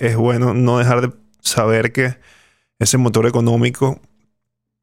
es 0.00 0.16
bueno 0.16 0.54
no 0.54 0.78
dejar 0.78 1.02
de 1.02 1.12
saber 1.42 1.92
que 1.92 2.16
ese 2.80 2.96
motor 2.96 3.26
económico 3.26 4.00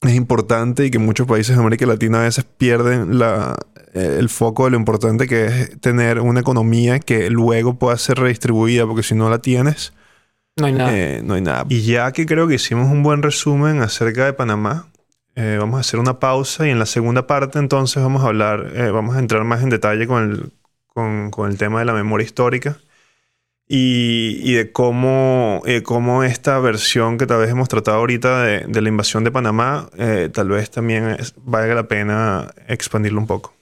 es 0.02 0.14
importante 0.14 0.86
y 0.86 0.92
que 0.92 1.00
muchos 1.00 1.26
países 1.26 1.56
de 1.56 1.62
América 1.62 1.86
Latina 1.88 2.20
a 2.20 2.24
veces 2.26 2.46
pierden 2.46 3.18
la, 3.18 3.56
el 3.96 4.30
foco 4.30 4.66
de 4.66 4.72
lo 4.72 4.78
importante 4.78 5.28
que 5.28 5.46
es 5.46 5.80
tener 5.82 6.20
una 6.20 6.42
economía 6.42 7.00
que 7.00 7.30
luego 7.30 7.76
pueda 7.80 7.98
ser 7.98 8.20
redistribuida, 8.20 8.86
porque 8.86 9.04
si 9.04 9.16
no 9.16 9.30
la 9.30 9.40
tienes, 9.40 9.94
No 10.58 10.68
hay 10.68 10.74
nada. 10.74 10.92
eh, 10.96 11.22
no 11.24 11.34
hay 11.36 11.42
nada. 11.42 11.66
Y 11.70 11.82
ya 11.82 12.12
que 12.12 12.26
creo 12.26 12.48
que 12.48 12.56
hicimos 12.56 12.92
un 12.92 13.04
buen 13.04 13.22
resumen 13.24 13.82
acerca 13.82 14.26
de 14.26 14.34
Panamá, 14.34 14.88
eh, 15.36 15.58
vamos 15.60 15.78
a 15.78 15.82
hacer 15.82 16.00
una 16.00 16.20
pausa 16.20 16.66
y 16.68 16.70
en 16.72 16.80
la 16.80 16.86
segunda 16.86 17.28
parte 17.28 17.60
entonces 17.60 18.02
vamos 18.02 18.24
a 18.24 18.28
hablar, 18.28 18.72
eh, 18.76 18.90
vamos 18.90 19.16
a 19.16 19.20
entrar 19.20 19.44
más 19.44 19.62
en 19.64 19.70
detalle 19.70 20.08
con 20.08 20.24
el, 20.32 20.52
con, 20.88 21.30
con 21.32 21.50
el 21.52 21.58
tema 21.58 21.80
de 21.80 21.86
la 21.86 21.94
memoria 21.94 22.24
histórica 22.26 22.78
y, 23.68 24.40
y 24.44 24.54
de 24.54 24.72
cómo, 24.72 25.62
eh, 25.66 25.82
cómo 25.84 26.24
esta 26.24 26.60
versión 26.60 27.18
que 27.18 27.26
tal 27.26 27.40
vez 27.40 27.50
hemos 27.50 27.68
tratado 27.68 27.98
ahorita 27.98 28.44
de, 28.44 28.60
de 28.68 28.82
la 28.82 28.90
invasión 28.90 29.24
de 29.24 29.32
Panamá, 29.32 29.90
eh, 29.98 30.30
tal 30.32 30.50
vez 30.50 30.70
también 30.70 31.10
es- 31.20 31.34
valga 31.38 31.74
la 31.76 31.88
pena 31.88 32.54
expandirlo 32.68 33.20
un 33.20 33.28
poco. 33.28 33.54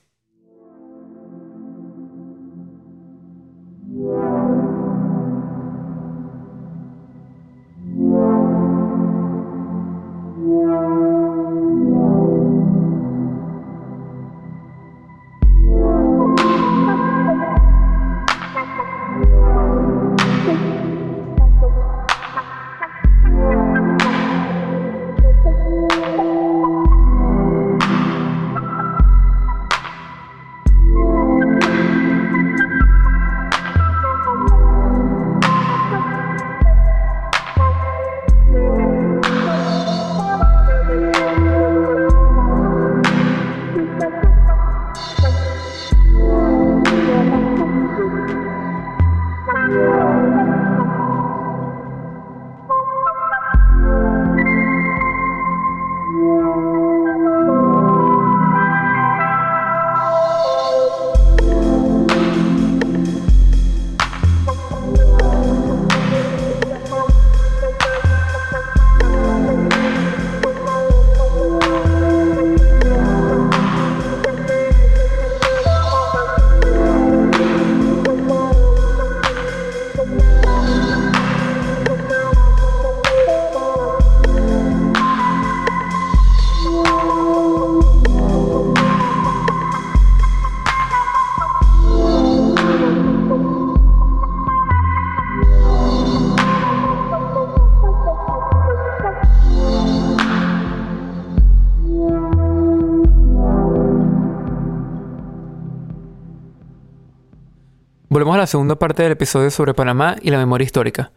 Segunda 108.54 108.76
parte 108.76 109.02
del 109.02 109.14
episodio 109.14 109.50
sobre 109.50 109.74
Panamá 109.74 110.16
y 110.22 110.30
la 110.30 110.38
memoria 110.38 110.64
histórica. 110.64 111.12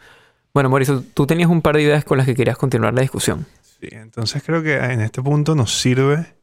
Bueno, 0.54 0.70
Mauricio, 0.70 1.04
tú 1.12 1.26
tenías 1.26 1.50
un 1.50 1.60
par 1.60 1.76
de 1.76 1.82
ideas 1.82 2.02
con 2.02 2.16
las 2.16 2.26
que 2.26 2.34
querías 2.34 2.56
continuar 2.56 2.94
la 2.94 3.02
discusión. 3.02 3.44
Sí, 3.60 3.88
entonces 3.92 4.42
creo 4.42 4.62
que 4.62 4.76
en 4.76 5.02
este 5.02 5.20
punto 5.20 5.54
nos 5.54 5.78
sirve 5.78 6.34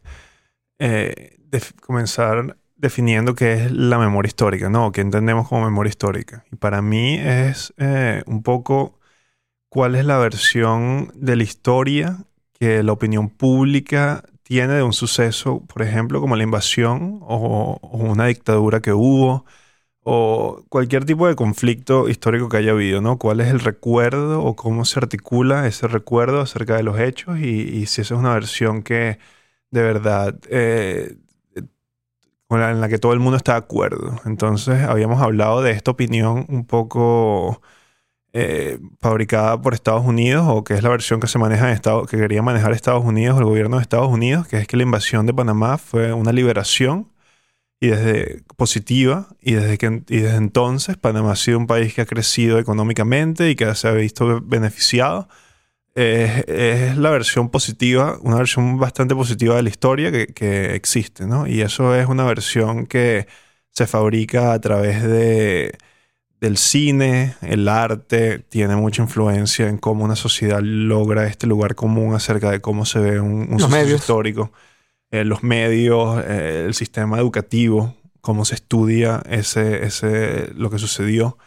eh, 0.78 1.40
comenzar 1.82 2.58
definiendo 2.76 3.34
qué 3.34 3.54
es 3.54 3.72
la 3.72 3.98
memoria 3.98 4.28
histórica, 4.28 4.70
¿no? 4.70 4.92
¿Qué 4.92 5.02
entendemos 5.02 5.48
como 5.48 5.66
memoria 5.66 5.90
histórica? 5.90 6.46
Y 6.52 6.58
para 6.58 6.84
mí 6.84 7.16
es 7.16 7.74
eh, 7.78 8.22
un 8.28 8.44
poco 8.44 9.00
cuál 9.70 9.96
es 9.96 10.06
la 10.06 10.20
versión 10.20 11.12
de 11.16 11.36
la 11.38 11.42
historia 11.42 12.18
que 12.60 12.84
la 12.84 12.92
opinión 12.92 13.32
pública 13.32 14.24
tiene 14.44 14.74
de 14.74 14.84
un 14.84 14.94
suceso, 14.94 15.66
por 15.66 15.82
ejemplo, 15.82 16.22
como 16.22 16.36
la 16.36 16.44
invasión 16.44 17.18
o 17.24 17.80
una 17.82 18.28
dictadura 18.28 18.80
que 18.80 18.94
hubo 18.94 19.44
o 20.04 20.64
cualquier 20.70 21.06
tipo 21.06 21.28
de 21.28 21.36
conflicto 21.36 22.10
histórico 22.10 22.50
que 22.50 22.58
haya 22.58 22.72
habido, 22.72 23.02
¿no? 23.02 23.18
¿Cuál 23.18 23.42
es 23.42 23.50
el 23.50 23.60
recuerdo 23.60 24.44
o 24.44 24.56
cómo 24.56 24.86
se 24.86 25.00
articula 25.00 25.68
ese 25.68 25.88
recuerdo 25.88 26.42
acerca 26.42 26.76
de 26.78 26.84
los 26.84 27.00
hechos 27.00 27.40
y, 27.40 27.86
si 27.88 28.02
esa 28.02 28.16
es 28.16 28.20
una 28.20 28.34
versión 28.34 28.84
que 28.84 29.20
de 29.72 29.82
verdad 29.82 30.40
eh, 30.50 31.18
en 32.50 32.82
la 32.82 32.90
que 32.90 33.00
todo 33.00 33.14
el 33.14 33.20
mundo 33.20 33.38
está 33.38 33.54
de 33.54 33.60
acuerdo. 33.60 34.20
Entonces 34.26 34.84
habíamos 34.84 35.22
hablado 35.22 35.62
de 35.62 35.72
esta 35.72 35.92
opinión 35.92 36.46
un 36.50 36.66
poco 36.66 37.62
eh, 38.34 38.80
fabricada 39.00 39.62
por 39.62 39.74
Estados 39.74 40.06
Unidos 40.06 40.46
o 40.50 40.64
que 40.64 40.74
es 40.76 40.84
la 40.84 40.90
versión 40.90 41.20
que 41.20 41.28
se 41.28 41.40
maneja 41.40 41.68
en 41.68 41.74
Estados, 41.76 42.08
que 42.10 42.18
quería 42.18 42.42
manejar 42.42 42.74
Estados 42.74 43.04
Unidos, 43.06 43.38
el 43.40 43.46
gobierno 43.46 43.78
de 43.78 43.84
Estados 43.84 44.10
Unidos, 44.10 44.48
que 44.48 44.58
es 44.58 44.68
que 44.68 44.78
la 44.78 44.84
invasión 44.84 45.26
de 45.26 45.34
Panamá 45.34 45.78
fue 45.78 46.14
una 46.14 46.32
liberación 46.32 47.13
y 47.84 47.88
desde 47.88 48.44
positiva 48.56 49.28
y 49.42 49.56
desde 49.56 49.78
que 49.78 50.04
y 50.08 50.20
desde 50.20 50.38
entonces 50.38 50.96
Panamá 50.96 51.34
ha 51.34 51.36
sido 51.36 51.58
un 51.58 51.68
país 51.68 51.94
que 51.94 52.00
ha 52.02 52.06
crecido 52.06 52.58
económicamente 52.58 53.50
y 53.50 53.58
que 53.58 53.76
se 53.76 53.90
ha 53.90 53.92
visto 53.92 54.40
beneficiado 54.42 55.28
es, 55.94 56.46
es 56.48 56.98
la 56.98 57.10
versión 57.10 57.50
positiva 57.50 58.18
una 58.22 58.38
versión 58.38 58.80
bastante 58.80 59.16
positiva 59.16 59.58
de 59.58 59.64
la 59.64 59.70
historia 59.70 60.14
que, 60.14 60.28
que 60.28 60.76
existe 60.76 61.28
¿no? 61.28 61.46
y 61.46 61.60
eso 61.60 61.94
es 61.94 62.08
una 62.08 62.24
versión 62.24 62.86
que 62.86 63.28
se 63.72 63.86
fabrica 63.86 64.54
a 64.54 64.62
través 64.62 65.04
de 65.04 65.78
del 66.40 66.58
cine, 66.58 67.36
el 67.42 67.70
arte, 67.70 68.40
tiene 68.40 68.76
mucha 68.76 69.02
influencia 69.02 69.70
en 69.70 69.78
cómo 69.78 70.04
una 70.04 70.18
sociedad 70.18 70.60
logra 70.62 71.26
este 71.26 71.48
lugar 71.48 71.74
común 71.74 72.16
acerca 72.16 72.52
de 72.52 72.60
cómo 72.60 72.84
se 72.86 73.00
ve 73.00 73.22
un, 73.22 73.32
un 73.32 73.50
Los 73.52 73.62
suceso 73.62 73.70
medios. 73.70 74.02
histórico 74.02 74.52
eh, 75.14 75.26
los 75.26 75.44
medios, 75.44 76.24
eh, 76.28 76.66
el 76.68 76.74
sistema 76.76 77.20
educativo, 77.20 77.96
cómo 78.22 78.46
se 78.46 78.56
estudia 78.56 79.22
ese, 79.30 79.86
ese, 79.86 80.52
lo 80.56 80.70
que 80.72 80.80
sucedió. 80.80 81.38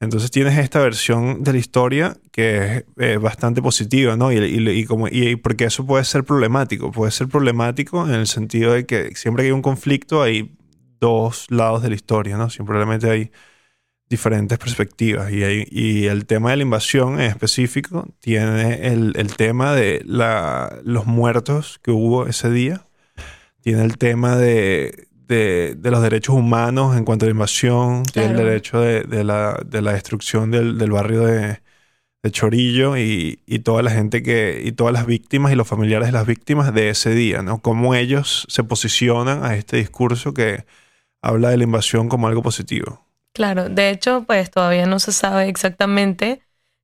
Entonces 0.00 0.30
tienes 0.32 0.58
esta 0.58 0.80
versión 0.80 1.44
de 1.44 1.52
la 1.52 1.58
historia 1.58 2.16
que 2.32 2.56
es 2.78 2.84
eh, 2.98 3.18
bastante 3.18 3.62
positiva, 3.62 4.16
¿no? 4.16 4.32
Y, 4.32 4.38
y- 4.38 4.70
y 4.70 4.84
como, 4.86 5.08
y 5.08 5.36
porque 5.36 5.64
eso 5.66 5.86
puede 5.86 6.04
ser 6.04 6.24
problemático. 6.24 6.90
Puede 6.92 7.12
ser 7.12 7.28
problemático 7.28 8.06
en 8.08 8.14
el 8.14 8.26
sentido 8.26 8.72
de 8.74 8.86
que 8.86 9.14
siempre 9.16 9.44
que 9.44 9.48
hay 9.48 9.52
un 9.52 9.62
conflicto 9.62 10.22
hay 10.22 10.56
dos 11.00 11.46
lados 11.50 11.82
de 11.82 11.90
la 11.90 11.94
historia, 11.96 12.36
¿no? 12.36 12.50
Simplemente 12.50 13.10
hay 13.10 13.30
diferentes 14.10 14.58
perspectivas. 14.58 15.32
Y, 15.32 15.44
hay- 15.44 15.66
y 15.70 16.06
el 16.06 16.26
tema 16.26 16.50
de 16.50 16.58
la 16.58 16.62
invasión 16.64 17.14
en 17.20 17.22
específico 17.30 18.08
tiene 18.20 18.88
el, 18.88 19.14
el 19.16 19.36
tema 19.36 19.74
de 19.74 20.02
la, 20.06 20.78
los 20.84 21.06
muertos 21.06 21.80
que 21.82 21.90
hubo 21.92 22.26
ese 22.26 22.50
día. 22.50 22.86
Tiene 23.62 23.84
el 23.84 23.96
tema 23.98 24.36
de, 24.36 25.08
de- 25.28 25.74
de 25.76 25.90
los 25.90 26.02
derechos 26.02 26.34
humanos 26.34 26.96
en 26.96 27.04
cuanto 27.04 27.24
a 27.24 27.28
la 27.28 27.32
invasión. 27.32 28.02
Tiene 28.04 28.28
el 28.28 28.34
Claro. 28.34 28.48
derecho 28.48 28.80
de, 28.80 29.02
de 29.04 29.24
la, 29.24 29.58
de 29.64 29.82
la 29.82 29.92
destrucción 29.92 30.50
del, 30.50 30.78
del 30.78 30.90
barrio 30.90 31.22
de, 31.22 31.60
de 32.22 32.30
Chorillo 32.30 32.96
y, 32.96 33.40
y 33.46 33.60
toda 33.60 33.82
la 33.82 33.90
gente 33.90 34.22
que, 34.22 34.62
y 34.64 34.72
todas 34.72 34.92
las 34.92 35.06
víctimas 35.06 35.52
y 35.52 35.56
los 35.56 35.68
familiares 35.68 36.08
de 36.08 36.12
las 36.12 36.26
víctimas 36.26 36.74
de 36.74 36.90
ese 36.90 37.10
día, 37.14 37.42
¿no? 37.42 37.60
Cómo 37.62 37.94
ellos 37.94 38.46
se 38.48 38.64
posicionan 38.64 39.44
a 39.44 39.56
este 39.56 39.76
discurso 39.76 40.34
que 40.34 40.64
habla 41.22 41.50
de 41.50 41.56
la 41.56 41.64
invasión 41.64 42.08
como 42.08 42.26
algo 42.28 42.42
positivo. 42.42 43.06
Claro, 43.34 43.68
de 43.68 43.90
hecho, 43.90 44.24
pues 44.26 44.50
todavía 44.50 44.86
no 44.86 44.98
se 44.98 45.12
sabe 45.12 45.48
exactamente 45.48 46.42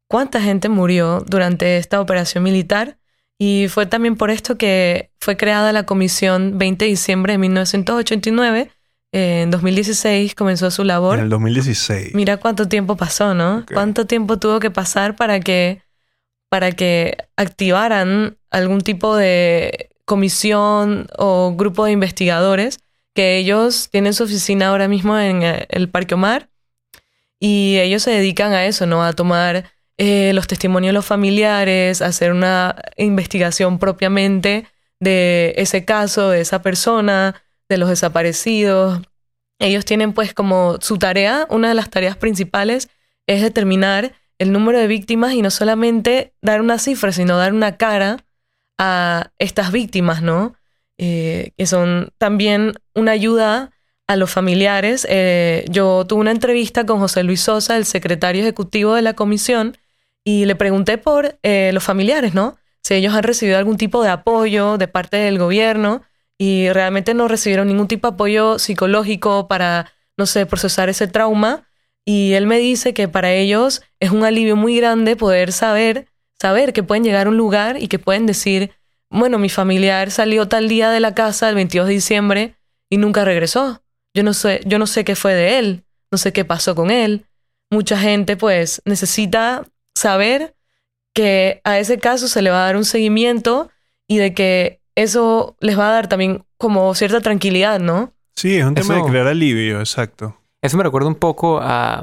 cuánta 0.08 0.40
gente 0.40 0.68
murió 0.68 1.24
durante 1.26 1.76
esta 1.76 2.00
operación 2.00 2.44
militar 2.44 2.97
y 3.38 3.68
fue 3.68 3.86
también 3.86 4.16
por 4.16 4.30
esto 4.30 4.58
que 4.58 5.10
fue 5.20 5.36
creada 5.36 5.72
la 5.72 5.84
comisión 5.84 6.58
20 6.58 6.84
de 6.84 6.90
diciembre 6.90 7.34
de 7.34 7.38
1989. 7.38 8.70
Eh, 9.12 9.42
en 9.42 9.50
2016 9.50 10.34
comenzó 10.34 10.70
su 10.70 10.84
labor. 10.84 11.18
En 11.18 11.24
el 11.24 11.30
2016. 11.30 12.14
Mira 12.14 12.36
cuánto 12.36 12.68
tiempo 12.68 12.96
pasó, 12.96 13.34
¿no? 13.34 13.64
Cuánto 13.72 14.06
tiempo 14.06 14.38
tuvo 14.38 14.58
que 14.58 14.70
pasar 14.70 15.16
para 15.16 15.40
que 15.40 15.82
para 16.50 16.72
que 16.72 17.16
activaran 17.36 18.38
algún 18.50 18.80
tipo 18.80 19.14
de 19.14 19.90
comisión 20.04 21.06
o 21.18 21.54
grupo 21.54 21.84
de 21.84 21.92
investigadores 21.92 22.80
que 23.14 23.36
ellos 23.36 23.90
tienen 23.90 24.14
su 24.14 24.24
oficina 24.24 24.68
ahora 24.68 24.88
mismo 24.88 25.18
en 25.18 25.42
eh, 25.42 25.66
el 25.68 25.90
Parque 25.90 26.14
Omar 26.14 26.48
y 27.38 27.78
ellos 27.78 28.02
se 28.02 28.10
dedican 28.10 28.52
a 28.52 28.64
eso, 28.64 28.86
¿no? 28.86 29.04
A 29.04 29.12
tomar 29.12 29.70
eh, 29.98 30.32
los 30.32 30.46
testimonios 30.46 30.90
de 30.90 30.94
los 30.94 31.06
familiares, 31.06 32.02
hacer 32.02 32.32
una 32.32 32.76
investigación 32.96 33.78
propiamente 33.78 34.66
de 35.00 35.54
ese 35.56 35.84
caso, 35.84 36.30
de 36.30 36.40
esa 36.40 36.62
persona, 36.62 37.42
de 37.68 37.78
los 37.78 37.88
desaparecidos. 37.88 39.02
Ellos 39.58 39.84
tienen 39.84 40.12
pues 40.12 40.34
como 40.34 40.78
su 40.80 40.98
tarea, 40.98 41.46
una 41.50 41.68
de 41.68 41.74
las 41.74 41.90
tareas 41.90 42.16
principales 42.16 42.88
es 43.26 43.42
determinar 43.42 44.14
el 44.38 44.52
número 44.52 44.78
de 44.78 44.86
víctimas 44.86 45.34
y 45.34 45.42
no 45.42 45.50
solamente 45.50 46.32
dar 46.40 46.60
una 46.60 46.78
cifra, 46.78 47.12
sino 47.12 47.36
dar 47.36 47.52
una 47.52 47.76
cara 47.76 48.24
a 48.78 49.32
estas 49.38 49.72
víctimas, 49.72 50.22
¿no? 50.22 50.54
Eh, 50.96 51.52
que 51.56 51.66
son 51.66 52.12
también 52.18 52.74
una 52.94 53.12
ayuda 53.12 53.72
a 54.06 54.16
los 54.16 54.30
familiares. 54.30 55.06
Eh, 55.10 55.64
yo 55.68 56.06
tuve 56.06 56.20
una 56.20 56.30
entrevista 56.30 56.86
con 56.86 57.00
José 57.00 57.24
Luis 57.24 57.40
Sosa, 57.40 57.76
el 57.76 57.84
secretario 57.84 58.42
ejecutivo 58.42 58.94
de 58.94 59.02
la 59.02 59.14
comisión, 59.14 59.76
y 60.28 60.44
le 60.44 60.56
pregunté 60.56 60.98
por 60.98 61.38
eh, 61.42 61.70
los 61.72 61.82
familiares, 61.82 62.34
¿no? 62.34 62.58
Si 62.82 62.92
ellos 62.92 63.14
han 63.14 63.22
recibido 63.22 63.56
algún 63.56 63.78
tipo 63.78 64.02
de 64.02 64.10
apoyo 64.10 64.76
de 64.76 64.86
parte 64.86 65.16
del 65.16 65.38
gobierno 65.38 66.02
y 66.36 66.68
realmente 66.68 67.14
no 67.14 67.28
recibieron 67.28 67.66
ningún 67.66 67.88
tipo 67.88 68.08
de 68.08 68.14
apoyo 68.14 68.58
psicológico 68.58 69.48
para, 69.48 69.90
no 70.18 70.26
sé, 70.26 70.44
procesar 70.44 70.90
ese 70.90 71.08
trauma. 71.08 71.66
Y 72.04 72.34
él 72.34 72.46
me 72.46 72.58
dice 72.58 72.92
que 72.92 73.08
para 73.08 73.32
ellos 73.32 73.80
es 74.00 74.10
un 74.10 74.22
alivio 74.22 74.54
muy 74.54 74.76
grande 74.76 75.16
poder 75.16 75.50
saber, 75.50 76.08
saber 76.38 76.74
que 76.74 76.82
pueden 76.82 77.04
llegar 77.04 77.26
a 77.26 77.30
un 77.30 77.38
lugar 77.38 77.82
y 77.82 77.88
que 77.88 77.98
pueden 77.98 78.26
decir, 78.26 78.72
bueno, 79.08 79.38
mi 79.38 79.48
familiar 79.48 80.10
salió 80.10 80.46
tal 80.46 80.68
día 80.68 80.90
de 80.90 81.00
la 81.00 81.14
casa 81.14 81.48
el 81.48 81.54
22 81.54 81.86
de 81.86 81.94
diciembre 81.94 82.54
y 82.90 82.98
nunca 82.98 83.24
regresó. 83.24 83.82
Yo 84.12 84.22
no 84.24 84.34
sé, 84.34 84.60
yo 84.66 84.78
no 84.78 84.86
sé 84.86 85.06
qué 85.06 85.16
fue 85.16 85.32
de 85.32 85.58
él, 85.58 85.84
no 86.12 86.18
sé 86.18 86.34
qué 86.34 86.44
pasó 86.44 86.74
con 86.74 86.90
él. 86.90 87.24
Mucha 87.70 87.96
gente 87.96 88.36
pues 88.36 88.82
necesita 88.84 89.64
saber 89.98 90.54
que 91.14 91.60
a 91.64 91.78
ese 91.78 91.98
caso 91.98 92.28
se 92.28 92.42
le 92.42 92.50
va 92.50 92.62
a 92.62 92.66
dar 92.66 92.76
un 92.76 92.84
seguimiento 92.84 93.70
y 94.06 94.18
de 94.18 94.34
que 94.34 94.80
eso 94.94 95.56
les 95.60 95.78
va 95.78 95.88
a 95.88 95.92
dar 95.92 96.08
también 96.08 96.44
como 96.56 96.94
cierta 96.94 97.20
tranquilidad, 97.20 97.80
¿no? 97.80 98.12
Sí, 98.36 98.56
es 98.56 98.64
un 98.64 98.74
tema 98.74 98.94
Eso- 98.96 99.04
de 99.04 99.10
crear 99.10 99.26
alivio, 99.26 99.80
exacto. 99.80 100.36
Eso 100.62 100.76
me 100.76 100.82
recuerda 100.82 101.08
un 101.08 101.14
poco 101.14 101.60
a, 101.62 102.02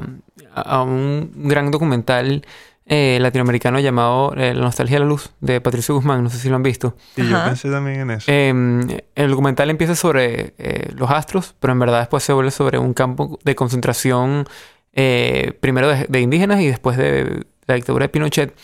a 0.54 0.82
un 0.82 1.30
gran 1.34 1.70
documental 1.70 2.44
eh, 2.86 3.18
latinoamericano 3.20 3.80
llamado 3.80 4.32
eh, 4.36 4.54
La 4.54 4.62
nostalgia 4.62 4.96
de 4.96 5.00
la 5.00 5.06
luz 5.06 5.30
de 5.40 5.60
Patricio 5.60 5.94
Guzmán. 5.94 6.22
No 6.22 6.30
sé 6.30 6.38
si 6.38 6.48
lo 6.48 6.56
han 6.56 6.62
visto. 6.62 6.96
Y 7.16 7.28
yo 7.28 7.44
pensé 7.44 7.70
también 7.70 8.00
en 8.00 8.10
eso. 8.12 8.24
Eh, 8.30 9.02
el 9.14 9.30
documental 9.30 9.68
empieza 9.70 9.94
sobre 9.94 10.54
eh, 10.56 10.90
los 10.94 11.10
astros, 11.10 11.54
pero 11.60 11.72
en 11.74 11.80
verdad 11.80 11.98
después 12.00 12.22
se 12.22 12.32
vuelve 12.32 12.50
sobre 12.50 12.78
un 12.78 12.94
campo 12.94 13.38
de 13.44 13.54
concentración 13.54 14.46
eh, 14.94 15.52
primero 15.60 15.88
de, 15.88 16.06
de 16.08 16.20
indígenas 16.20 16.60
y 16.60 16.66
después 16.68 16.96
de 16.96 17.44
la 17.66 17.74
dictadura 17.74 18.04
de 18.04 18.08
Pinochet. 18.08 18.54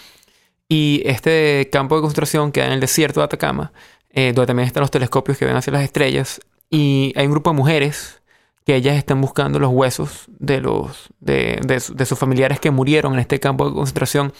Y 0.68 1.02
este 1.04 1.68
campo 1.70 1.96
de 1.96 2.00
concentración 2.02 2.52
queda 2.52 2.66
en 2.66 2.72
el 2.72 2.80
desierto 2.80 3.20
de 3.20 3.24
Atacama, 3.24 3.72
eh, 4.10 4.32
donde 4.34 4.46
también 4.46 4.66
están 4.66 4.80
los 4.82 4.90
telescopios 4.90 5.36
que 5.38 5.44
ven 5.44 5.56
hacia 5.56 5.72
las 5.72 5.82
estrellas. 5.82 6.40
Y 6.70 7.12
hay 7.16 7.26
un 7.26 7.32
grupo 7.32 7.50
de 7.50 7.56
mujeres 7.56 8.22
que 8.64 8.76
ellas 8.76 8.96
están 8.96 9.20
buscando 9.20 9.58
los 9.58 9.70
huesos 9.70 10.26
de, 10.28 10.60
los, 10.60 11.08
de, 11.20 11.58
de 11.66 11.82
de 11.94 12.06
sus 12.06 12.18
familiares 12.18 12.60
que 12.60 12.70
murieron 12.70 13.14
en 13.14 13.18
este 13.18 13.40
campo 13.40 13.68
de 13.68 13.74
concentración. 13.74 14.32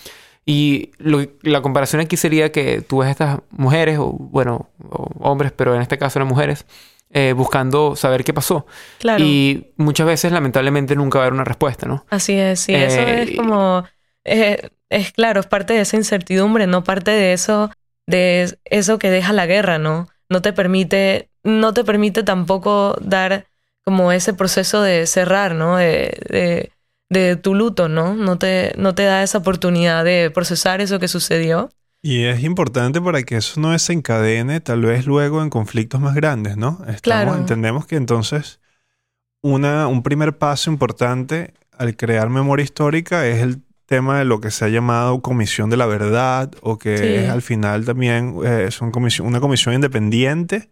Y 0.46 0.90
lo- 0.98 1.26
la 1.42 1.60
comparación 1.60 2.00
aquí 2.00 2.16
sería 2.16 2.50
que 2.50 2.80
tú 2.80 2.98
ves 2.98 3.08
a 3.08 3.10
estas 3.10 3.40
mujeres, 3.50 3.98
o 3.98 4.12
bueno, 4.12 4.70
o 4.90 5.08
hombres, 5.20 5.52
pero 5.52 5.74
en 5.74 5.82
este 5.82 5.98
caso 5.98 6.18
eran 6.18 6.28
mujeres, 6.28 6.66
eh, 7.10 7.34
buscando 7.36 7.94
saber 7.94 8.24
qué 8.24 8.32
pasó. 8.32 8.66
Claro. 8.98 9.22
Y 9.24 9.72
muchas 9.76 10.06
veces, 10.06 10.32
lamentablemente, 10.32 10.96
nunca 10.96 11.18
va 11.18 11.24
a 11.24 11.26
haber 11.26 11.34
una 11.34 11.44
respuesta, 11.44 11.86
¿no? 11.86 12.06
Así 12.08 12.32
es, 12.32 12.60
sí, 12.60 12.74
eso 12.74 13.00
Eh, 13.00 13.22
es 13.22 13.36
como, 13.36 13.84
eh, 14.24 14.70
es 14.90 15.12
claro, 15.12 15.40
es 15.40 15.46
parte 15.46 15.74
de 15.74 15.80
esa 15.80 15.96
incertidumbre, 15.96 16.66
no 16.66 16.84
parte 16.84 17.10
de 17.10 17.32
eso, 17.32 17.70
de 18.06 18.58
eso 18.64 18.98
que 18.98 19.10
deja 19.10 19.32
la 19.32 19.46
guerra, 19.46 19.78
¿no? 19.78 20.08
No 20.28 20.42
te 20.42 20.52
permite, 20.52 21.30
no 21.42 21.72
te 21.72 21.84
permite 21.84 22.22
tampoco 22.22 22.96
dar 23.00 23.46
como 23.84 24.12
ese 24.12 24.34
proceso 24.34 24.82
de 24.82 25.06
cerrar, 25.06 25.54
¿no? 25.54 25.76
De, 25.76 26.18
de, 26.28 26.72
de 27.10 27.36
tu 27.36 27.54
luto, 27.54 27.88
¿no? 27.88 28.14
No 28.14 28.38
te, 28.38 28.72
no 28.76 28.94
te 28.94 29.04
da 29.04 29.22
esa 29.22 29.38
oportunidad 29.38 30.04
de 30.04 30.30
procesar 30.32 30.80
eso 30.80 30.98
que 30.98 31.08
sucedió. 31.08 31.70
Y 32.02 32.24
es 32.24 32.42
importante 32.42 33.00
para 33.00 33.22
que 33.22 33.36
eso 33.36 33.60
no 33.60 33.70
desencadene 33.70 34.60
tal 34.60 34.82
vez 34.82 35.06
luego 35.06 35.42
en 35.42 35.50
conflictos 35.50 36.00
más 36.00 36.14
grandes, 36.14 36.56
¿no? 36.56 36.78
Estamos, 36.80 37.00
Claro. 37.00 37.34
Entendemos 37.36 37.86
que 37.86 37.96
entonces 37.96 38.60
una, 39.40 39.86
un 39.86 40.02
primer 40.02 40.36
paso 40.36 40.70
importante 40.70 41.54
al 41.76 41.96
crear 41.96 42.28
memoria 42.28 42.64
histórica 42.64 43.26
es 43.26 43.40
el 43.42 43.62
tema 43.96 44.18
de 44.18 44.24
lo 44.24 44.40
que 44.40 44.50
se 44.50 44.64
ha 44.64 44.68
llamado 44.68 45.20
Comisión 45.20 45.68
de 45.70 45.76
la 45.76 45.86
Verdad 45.86 46.50
o 46.62 46.78
que 46.78 46.96
Sí. 46.98 47.04
es 47.24 47.28
al 47.30 47.42
final 47.42 47.84
también 47.84 48.36
eh, 48.44 48.64
es 48.68 48.80
un 48.80 48.90
comisión- 48.90 49.26
una 49.26 49.40
comisión 49.40 49.74
independiente 49.74 50.70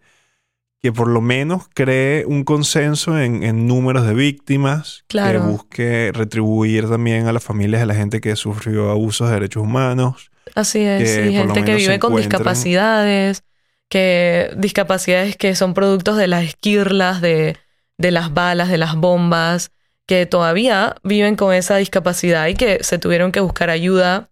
que 0.83 0.91
por 0.93 1.09
lo 1.09 1.21
menos 1.21 1.69
cree 1.75 2.25
un 2.25 2.43
consenso 2.45 3.19
en, 3.21 3.43
en 3.43 3.67
números 3.67 4.07
de 4.07 4.15
víctimas, 4.15 5.05
Claro. 5.09 5.41
que 5.41 5.47
busque 5.47 6.11
retribuir 6.15 6.89
también 6.89 7.27
a 7.27 7.33
las 7.33 7.45
familias 7.45 7.81
de 7.83 7.87
la 7.87 7.95
gente 7.95 8.21
que 8.23 8.35
sufrió 8.35 8.91
abusos 8.91 9.29
de 9.29 9.35
derechos 9.35 9.63
humanos. 9.63 10.31
Así 10.55 10.81
es, 10.81 11.03
que 11.03 11.25
sí, 11.29 11.33
gente 11.35 11.65
que 11.65 11.75
vive 11.75 11.99
con 11.99 12.17
discapacidades, 12.17 13.43
que 13.91 14.51
discapacidades 14.57 15.37
que 15.37 15.55
son 15.55 15.75
productos 15.75 16.17
de 16.17 16.27
las 16.29 16.45
esquirlas, 16.45 17.21
de, 17.21 17.57
de 17.99 18.11
las 18.11 18.33
balas, 18.33 18.69
de 18.71 18.79
las 18.79 18.95
bombas, 18.97 19.71
que 20.11 20.27
todavía 20.27 20.97
viven 21.05 21.37
con 21.37 21.55
esa 21.55 21.77
discapacidad 21.77 22.49
y 22.49 22.55
que 22.55 22.83
se 22.83 22.99
tuvieron 22.99 23.31
que 23.31 23.39
buscar 23.39 23.71
ayuda 23.71 24.29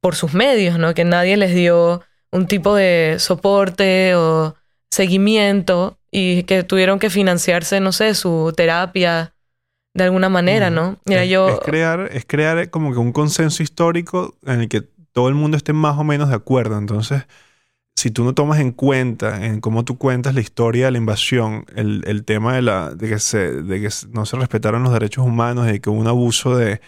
por 0.00 0.16
sus 0.16 0.34
medios, 0.34 0.76
¿no? 0.76 0.92
Que 0.92 1.04
nadie 1.04 1.36
les 1.36 1.54
dio 1.54 2.02
un 2.32 2.48
tipo 2.48 2.74
de 2.74 3.14
soporte 3.20 4.16
o 4.16 4.56
seguimiento 4.90 6.00
y 6.10 6.42
que 6.42 6.64
tuvieron 6.64 6.98
que 6.98 7.10
financiarse, 7.10 7.78
no 7.78 7.92
sé, 7.92 8.16
su 8.16 8.52
terapia 8.56 9.32
de 9.94 10.02
alguna 10.02 10.28
manera. 10.28 10.68
¿no? 10.68 10.98
Mira, 11.04 11.22
es, 11.22 11.30
yo... 11.30 11.48
es 11.48 11.60
crear, 11.60 12.08
es 12.10 12.24
crear 12.26 12.68
como 12.70 12.92
que 12.92 12.98
un 12.98 13.12
consenso 13.12 13.62
histórico 13.62 14.36
en 14.44 14.62
el 14.62 14.68
que 14.68 14.80
todo 15.12 15.28
el 15.28 15.36
mundo 15.36 15.56
esté 15.56 15.72
más 15.72 15.96
o 15.96 16.02
menos 16.02 16.30
de 16.30 16.34
acuerdo. 16.34 16.76
Entonces, 16.76 17.22
si 18.00 18.10
tú 18.10 18.24
no 18.24 18.34
tomas 18.34 18.60
en 18.60 18.72
cuenta 18.72 19.44
en 19.46 19.60
cómo 19.60 19.84
tú 19.84 19.98
cuentas 19.98 20.34
la 20.34 20.40
historia 20.40 20.86
de 20.86 20.92
la 20.92 20.98
invasión, 20.98 21.64
el, 21.76 22.02
el 22.06 22.24
tema 22.24 22.54
de, 22.54 22.62
la, 22.62 22.90
de, 22.94 23.08
que 23.08 23.18
se, 23.18 23.38
de 23.62 23.80
que 23.80 23.88
no 24.10 24.24
se 24.26 24.36
respetaron 24.36 24.82
los 24.82 24.92
derechos 24.92 25.24
humanos, 25.26 25.66
de 25.66 25.80
que 25.80 25.90
hubo 25.90 26.00
un 26.00 26.06
abuso 26.08 26.56
de, 26.56 26.80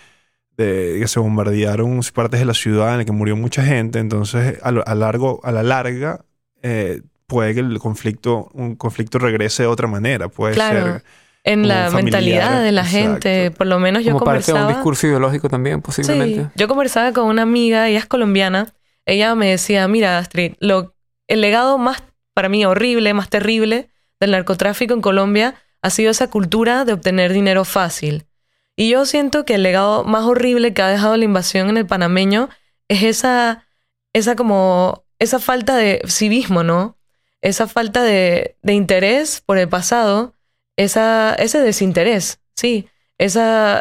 de 0.56 0.98
que 1.00 1.08
se 1.08 1.20
bombardearon 1.20 2.00
partes 2.14 2.40
de 2.40 2.46
la 2.46 2.54
ciudad 2.54 2.94
en 2.94 3.00
el 3.00 3.06
que 3.06 3.12
murió 3.12 3.36
mucha 3.36 3.64
gente, 3.64 3.98
entonces 3.98 4.58
a, 4.62 4.70
lo- 4.70 4.86
a 4.86 4.94
largo, 4.94 5.40
a 5.44 5.52
la 5.52 5.62
larga 5.62 6.24
eh, 6.62 7.02
puede 7.26 7.54
que 7.54 7.60
el 7.60 7.78
conflicto, 7.78 8.48
un 8.54 8.76
conflicto 8.76 9.18
regrese 9.18 9.64
de 9.64 9.68
otra 9.68 9.88
manera. 9.88 10.28
Puede 10.28 10.54
Claro. 10.54 10.94
ser 10.94 11.04
en 11.44 11.66
la 11.66 11.90
familiar, 11.90 12.02
mentalidad 12.04 12.62
de 12.62 12.72
la 12.72 12.84
gente. 12.84 13.50
Por 13.50 13.66
lo 13.66 13.78
menos 13.80 14.04
yo 14.04 14.12
Como 14.12 14.24
parte 14.24 14.46
de 14.46 14.52
un 14.52 14.58
conversaba. 14.58 14.68
discurso 14.74 15.06
ideológico 15.08 15.48
también, 15.48 15.82
posiblemente. 15.82 16.42
Sí, 16.44 16.48
yo 16.54 16.68
conversaba 16.68 17.12
con 17.12 17.26
una 17.28 17.42
amiga, 17.42 17.88
ella 17.88 17.98
es 17.98 18.06
colombiana. 18.06 18.72
Ella 19.04 19.34
me 19.34 19.48
decía, 19.50 19.88
mira, 19.88 20.18
Astrid, 20.18 20.54
lo, 20.60 20.91
el 21.32 21.40
legado 21.40 21.78
más, 21.78 22.02
para 22.34 22.50
mí, 22.50 22.64
horrible, 22.66 23.14
más 23.14 23.30
terrible 23.30 23.88
del 24.20 24.32
narcotráfico 24.32 24.92
en 24.92 25.00
Colombia 25.00 25.54
ha 25.80 25.88
sido 25.88 26.10
esa 26.10 26.28
cultura 26.28 26.84
de 26.84 26.92
obtener 26.92 27.32
dinero 27.32 27.64
fácil. 27.64 28.26
Y 28.76 28.90
yo 28.90 29.06
siento 29.06 29.46
que 29.46 29.54
el 29.54 29.62
legado 29.62 30.04
más 30.04 30.24
horrible 30.24 30.74
que 30.74 30.82
ha 30.82 30.88
dejado 30.88 31.16
la 31.16 31.24
invasión 31.24 31.70
en 31.70 31.78
el 31.78 31.86
panameño 31.86 32.50
es 32.88 33.02
esa, 33.02 33.66
esa 34.12 34.36
como, 34.36 35.04
esa 35.18 35.38
falta 35.38 35.74
de 35.76 36.02
civismo, 36.06 36.62
¿no? 36.64 36.98
Esa 37.40 37.66
falta 37.66 38.02
de, 38.02 38.56
interés 38.62 39.40
por 39.40 39.56
el 39.56 39.70
pasado, 39.70 40.34
esa, 40.76 41.34
ese 41.34 41.60
desinterés, 41.60 42.40
sí, 42.54 42.88
esa 43.16 43.80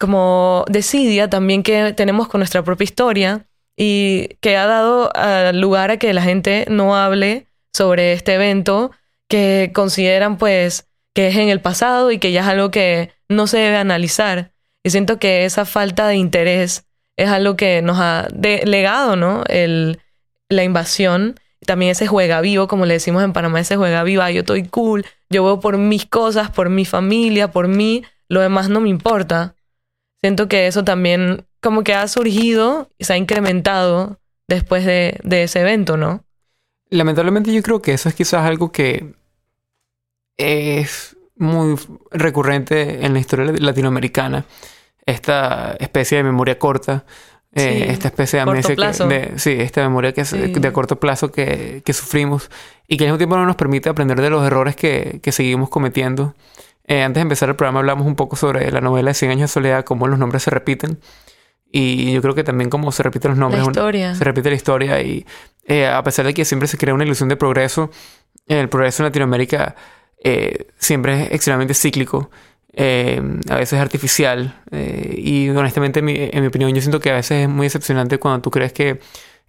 como 0.00 0.64
desidia 0.68 1.30
también 1.30 1.62
que 1.62 1.92
tenemos 1.92 2.28
con 2.28 2.40
nuestra 2.40 2.62
propia 2.62 2.84
historia 2.84 3.47
y 3.80 4.36
que 4.40 4.56
ha 4.56 4.66
dado 4.66 5.10
ah, 5.14 5.52
lugar 5.54 5.92
a 5.92 5.96
que 5.98 6.12
la 6.12 6.22
gente 6.22 6.66
no 6.68 6.96
hable 6.96 7.46
sobre 7.72 8.12
este 8.12 8.34
evento 8.34 8.90
que 9.28 9.70
consideran 9.72 10.36
pues 10.36 10.88
que 11.14 11.28
es 11.28 11.36
en 11.36 11.48
el 11.48 11.60
pasado 11.60 12.10
y 12.10 12.18
que 12.18 12.32
ya 12.32 12.40
es 12.40 12.48
algo 12.48 12.72
que 12.72 13.12
no 13.28 13.46
se 13.46 13.58
debe 13.58 13.76
analizar. 13.76 14.52
Y 14.82 14.90
siento 14.90 15.18
que 15.18 15.44
esa 15.44 15.64
falta 15.64 16.08
de 16.08 16.16
interés 16.16 16.86
es 17.16 17.28
algo 17.28 17.56
que 17.56 17.80
nos 17.80 17.98
ha 17.98 18.28
legado, 18.32 19.14
¿no? 19.14 19.44
El, 19.48 20.00
la 20.48 20.64
invasión. 20.64 21.38
También 21.64 21.92
ese 21.92 22.06
juega 22.06 22.40
vivo, 22.40 22.66
como 22.66 22.84
le 22.84 22.94
decimos 22.94 23.22
en 23.22 23.32
Panamá, 23.32 23.60
ese 23.60 23.76
juega 23.76 24.02
viva, 24.02 24.30
yo 24.30 24.40
estoy 24.40 24.64
cool, 24.64 25.04
yo 25.28 25.44
veo 25.44 25.60
por 25.60 25.76
mis 25.78 26.06
cosas, 26.06 26.50
por 26.50 26.68
mi 26.68 26.84
familia, 26.84 27.50
por 27.50 27.68
mí, 27.68 28.04
lo 28.28 28.40
demás 28.40 28.68
no 28.68 28.80
me 28.80 28.88
importa. 28.88 29.54
Siento 30.20 30.48
que 30.48 30.66
eso 30.66 30.84
también 30.84 31.46
como 31.60 31.82
que 31.84 31.94
ha 31.94 32.06
surgido 32.08 32.90
y 32.98 33.04
se 33.04 33.12
ha 33.12 33.16
incrementado 33.16 34.18
después 34.48 34.84
de, 34.84 35.18
de 35.22 35.44
ese 35.44 35.60
evento, 35.60 35.96
¿no? 35.96 36.24
Lamentablemente 36.90 37.52
yo 37.52 37.62
creo 37.62 37.82
que 37.82 37.92
eso 37.92 38.08
es 38.08 38.14
quizás 38.14 38.44
algo 38.46 38.72
que 38.72 39.12
es 40.36 41.16
muy 41.36 41.76
recurrente 42.10 43.04
en 43.04 43.12
la 43.12 43.18
historia 43.20 43.52
latinoamericana. 43.58 44.44
Esta 45.06 45.76
especie 45.78 46.18
de 46.18 46.24
memoria 46.24 46.58
corta, 46.58 47.04
eh, 47.54 47.84
Sí, 47.86 47.90
esta 47.92 48.08
especie 48.08 48.38
de 48.38 48.42
amnesia 48.42 48.76
que- 48.76 49.04
de, 49.04 49.38
sí, 49.38 49.52
esta 49.58 49.80
memoria 49.82 50.12
que 50.12 50.20
es 50.22 50.28
Sí. 50.28 50.38
de 50.38 50.72
corto 50.72 51.00
plazo 51.00 51.32
que, 51.32 51.82
que 51.84 51.92
sufrimos 51.92 52.50
y 52.86 52.96
que 52.96 53.04
al 53.04 53.08
mismo 53.08 53.18
tiempo 53.18 53.36
no 53.36 53.46
nos 53.46 53.56
permite 53.56 53.88
aprender 53.88 54.20
de 54.20 54.30
los 54.30 54.46
errores 54.46 54.76
que, 54.76 55.20
que 55.22 55.32
seguimos 55.32 55.68
cometiendo. 55.70 56.34
Eh, 56.88 57.02
antes 57.02 57.20
de 57.20 57.22
empezar 57.22 57.48
el 57.50 57.54
programa 57.56 57.78
hablamos 57.80 58.06
un 58.06 58.16
poco 58.16 58.34
sobre 58.36 58.70
la 58.72 58.80
novela 58.80 59.10
de 59.10 59.14
Cien 59.14 59.30
años 59.30 59.42
de 59.50 59.54
soledad, 59.54 59.84
cómo 59.84 60.08
los 60.08 60.18
nombres 60.18 60.42
se 60.42 60.50
repiten. 60.50 60.98
Y 61.70 62.12
yo 62.14 62.22
creo 62.22 62.34
que 62.34 62.44
también 62.44 62.70
cómo 62.70 62.90
se 62.92 63.02
repiten 63.02 63.30
los 63.32 63.38
nombres. 63.38 63.60
Una- 63.62 63.72
se 64.16 64.24
repite 64.24 64.48
la 64.48 64.56
historia 64.56 65.02
y 65.02 65.26
eh, 65.66 65.86
a 65.86 66.02
pesar 66.02 66.24
de 66.24 66.32
que 66.32 66.46
siempre 66.46 66.66
se 66.66 66.78
crea 66.78 66.94
una 66.94 67.04
ilusión 67.04 67.28
de 67.28 67.36
progreso, 67.36 67.90
el 68.46 68.70
progreso 68.70 69.02
en 69.02 69.08
Latinoamérica 69.08 69.76
eh, 70.24 70.68
siempre 70.78 71.24
es 71.24 71.32
extremadamente 71.32 71.74
cíclico, 71.74 72.30
eh, 72.72 73.20
a 73.50 73.56
veces 73.56 73.74
es 73.74 73.80
artificial 73.80 74.62
y 74.72 75.50
honestamente 75.50 75.98
en 75.98 76.04
mi, 76.06 76.14
en 76.16 76.40
mi 76.40 76.46
opinión 76.46 76.72
yo 76.74 76.80
siento 76.80 77.00
que 77.00 77.10
a 77.10 77.14
veces 77.16 77.42
es 77.42 77.48
muy 77.50 77.66
decepcionante 77.66 78.18
cuando 78.18 78.40
tú 78.40 78.50
crees 78.50 78.72
que 78.72 78.98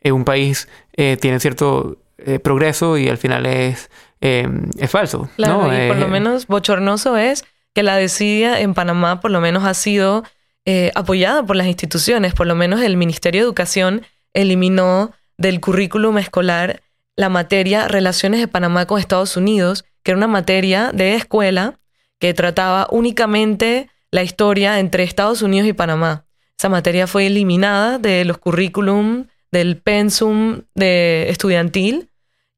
un 0.03 0.25
país 0.25 0.67
tiene 0.95 1.39
cierto 1.39 1.99
progreso 2.43 2.97
y 2.97 3.07
al 3.07 3.17
final 3.17 3.45
es, 3.45 3.89
eh, 4.22 4.47
es 4.78 4.89
falso. 4.91 5.30
Claro, 5.36 5.67
¿no? 5.67 5.67
y 5.67 5.88
por 5.88 5.97
Eh, 5.97 5.99
lo 5.99 6.07
menos 6.07 6.47
bochornoso 6.47 7.17
es 7.17 7.45
que 7.74 7.84
la 7.84 7.95
desidia 7.95 8.59
en 8.59 8.74
Panamá 8.74 9.22
por 9.22 9.32
lo 9.32 9.41
menos 9.41 9.63
ha 9.63 9.74
sido 9.74 10.24
eh, 10.65 10.91
apoyada 10.95 11.43
por 11.43 11.55
las 11.55 11.67
instituciones. 11.67 12.34
Por 12.34 12.47
lo 12.47 12.55
menos 12.55 12.82
el 12.82 12.97
Ministerio 12.97 13.41
de 13.41 13.45
Educación 13.45 14.01
eliminó 14.34 15.11
del 15.38 15.59
currículum 15.59 16.17
escolar 16.17 16.82
la 17.15 17.30
materia 17.30 17.88
Relaciones 17.88 18.39
de 18.39 18.47
Panamá 18.47 18.86
con 18.86 18.99
Estados 18.99 19.38
Unidos, 19.38 19.86
que 20.03 20.11
era 20.11 20.17
una 20.17 20.28
materia 20.28 20.91
de 20.93 21.15
escuela 21.15 21.80
que 22.20 22.34
trataba 22.34 22.88
únicamente 22.91 23.89
la 24.11 24.24
historia 24.24 24.80
entre 24.80 25.03
Estados 25.03 25.41
Unidos 25.41 25.67
y 25.67 25.74
Panamá. 25.74 26.26
Esa 26.57 26.70
materia 26.70 27.07
fue 27.07 27.28
eliminada 27.28 27.99
de 27.99 28.26
los 28.26 28.38
currículum, 28.38 29.28
del 29.51 29.78
pensum 29.78 30.61
de 30.76 31.30
estudiantil 31.30 32.09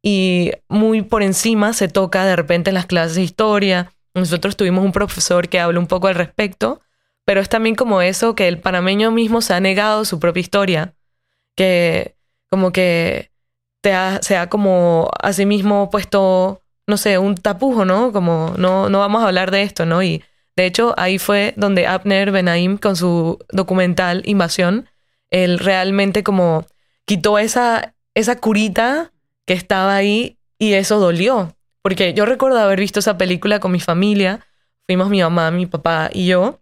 y 0.03 0.51
muy 0.67 1.01
por 1.03 1.23
encima 1.23 1.73
se 1.73 1.87
toca 1.87 2.25
de 2.25 2.35
repente 2.35 2.69
en 2.69 2.75
las 2.75 2.85
clases 2.87 3.15
de 3.15 3.21
historia. 3.23 3.93
Nosotros 4.13 4.57
tuvimos 4.57 4.83
un 4.83 4.91
profesor 4.91 5.47
que 5.47 5.59
habla 5.59 5.79
un 5.79 5.87
poco 5.87 6.07
al 6.07 6.15
respecto, 6.15 6.81
pero 7.25 7.39
es 7.39 7.49
también 7.49 7.75
como 7.75 8.01
eso 8.01 8.35
que 8.35 8.47
el 8.47 8.59
panameño 8.59 9.11
mismo 9.11 9.41
se 9.41 9.53
ha 9.53 9.59
negado 9.59 10.05
su 10.05 10.19
propia 10.19 10.41
historia, 10.41 10.93
que 11.55 12.15
como 12.49 12.71
que 12.71 13.31
te 13.81 13.93
ha- 13.93 14.19
se 14.21 14.37
ha 14.37 14.49
como 14.49 15.09
a 15.21 15.33
sí 15.33 15.45
mismo 15.45 15.89
puesto, 15.89 16.61
no 16.87 16.97
sé, 16.97 17.17
un 17.17 17.35
tapujo, 17.35 17.85
¿no? 17.85 18.11
Como 18.11 18.53
no, 18.57 18.89
no 18.89 18.99
vamos 18.99 19.23
a 19.23 19.27
hablar 19.27 19.51
de 19.51 19.63
esto, 19.63 19.85
¿no? 19.85 20.03
Y 20.03 20.23
de 20.55 20.65
hecho 20.65 20.93
ahí 20.97 21.17
fue 21.19 21.53
donde 21.57 21.87
Abner 21.87 22.31
Benaim 22.31 22.77
con 22.77 22.95
su 22.95 23.39
documental 23.51 24.23
Invasión, 24.25 24.89
él 25.29 25.59
realmente 25.59 26.23
como 26.23 26.65
quitó 27.05 27.39
esa, 27.39 27.95
esa 28.15 28.37
curita 28.37 29.10
que 29.45 29.53
estaba 29.53 29.95
ahí 29.95 30.37
y 30.57 30.73
eso 30.73 30.99
dolió. 30.99 31.55
Porque 31.81 32.13
yo 32.13 32.25
recuerdo 32.25 32.59
haber 32.59 32.79
visto 32.79 32.99
esa 32.99 33.17
película 33.17 33.59
con 33.59 33.71
mi 33.71 33.79
familia, 33.79 34.45
fuimos 34.87 35.09
mi 35.09 35.21
mamá, 35.21 35.51
mi 35.51 35.65
papá 35.65 36.09
y 36.13 36.27
yo. 36.27 36.59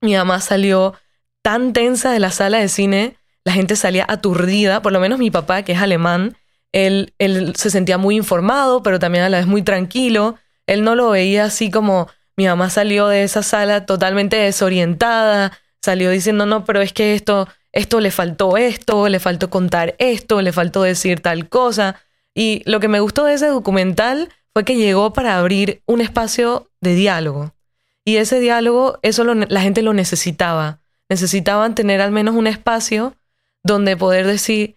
Mi 0.00 0.14
mamá 0.14 0.40
salió 0.40 0.94
tan 1.42 1.72
tensa 1.72 2.12
de 2.12 2.20
la 2.20 2.30
sala 2.30 2.58
de 2.58 2.68
cine, 2.68 3.16
la 3.44 3.52
gente 3.52 3.76
salía 3.76 4.06
aturdida, 4.08 4.82
por 4.82 4.92
lo 4.92 5.00
menos 5.00 5.18
mi 5.18 5.30
papá, 5.30 5.62
que 5.62 5.72
es 5.72 5.78
alemán, 5.78 6.36
él, 6.72 7.14
él 7.18 7.54
se 7.56 7.70
sentía 7.70 7.98
muy 7.98 8.16
informado, 8.16 8.82
pero 8.82 8.98
también 8.98 9.24
a 9.24 9.28
la 9.28 9.38
vez 9.38 9.46
muy 9.46 9.62
tranquilo. 9.62 10.36
Él 10.66 10.84
no 10.84 10.94
lo 10.94 11.10
veía 11.10 11.44
así 11.44 11.70
como 11.70 12.08
mi 12.36 12.46
mamá 12.46 12.70
salió 12.70 13.08
de 13.08 13.24
esa 13.24 13.42
sala 13.42 13.86
totalmente 13.86 14.36
desorientada, 14.36 15.52
salió 15.82 16.10
diciendo, 16.10 16.46
no, 16.46 16.64
pero 16.64 16.80
es 16.80 16.92
que 16.92 17.14
esto, 17.14 17.48
esto 17.72 18.00
le 18.00 18.10
faltó 18.10 18.56
esto, 18.56 19.08
le 19.08 19.20
faltó 19.20 19.50
contar 19.50 19.94
esto, 19.98 20.40
le 20.40 20.52
faltó 20.52 20.82
decir 20.82 21.20
tal 21.20 21.48
cosa. 21.48 21.96
Y 22.40 22.62
lo 22.64 22.80
que 22.80 22.88
me 22.88 23.00
gustó 23.00 23.24
de 23.24 23.34
ese 23.34 23.48
documental 23.48 24.30
fue 24.54 24.64
que 24.64 24.76
llegó 24.76 25.12
para 25.12 25.38
abrir 25.38 25.82
un 25.84 26.00
espacio 26.00 26.70
de 26.80 26.94
diálogo. 26.94 27.52
Y 28.02 28.16
ese 28.16 28.40
diálogo, 28.40 28.98
eso 29.02 29.24
lo- 29.24 29.34
la 29.34 29.60
gente 29.60 29.82
lo 29.82 29.92
necesitaba. 29.92 30.80
Necesitaban 31.10 31.74
tener 31.74 32.00
al 32.00 32.12
menos 32.12 32.34
un 32.34 32.46
espacio 32.46 33.14
donde 33.62 33.94
poder 33.94 34.26
decir, 34.26 34.76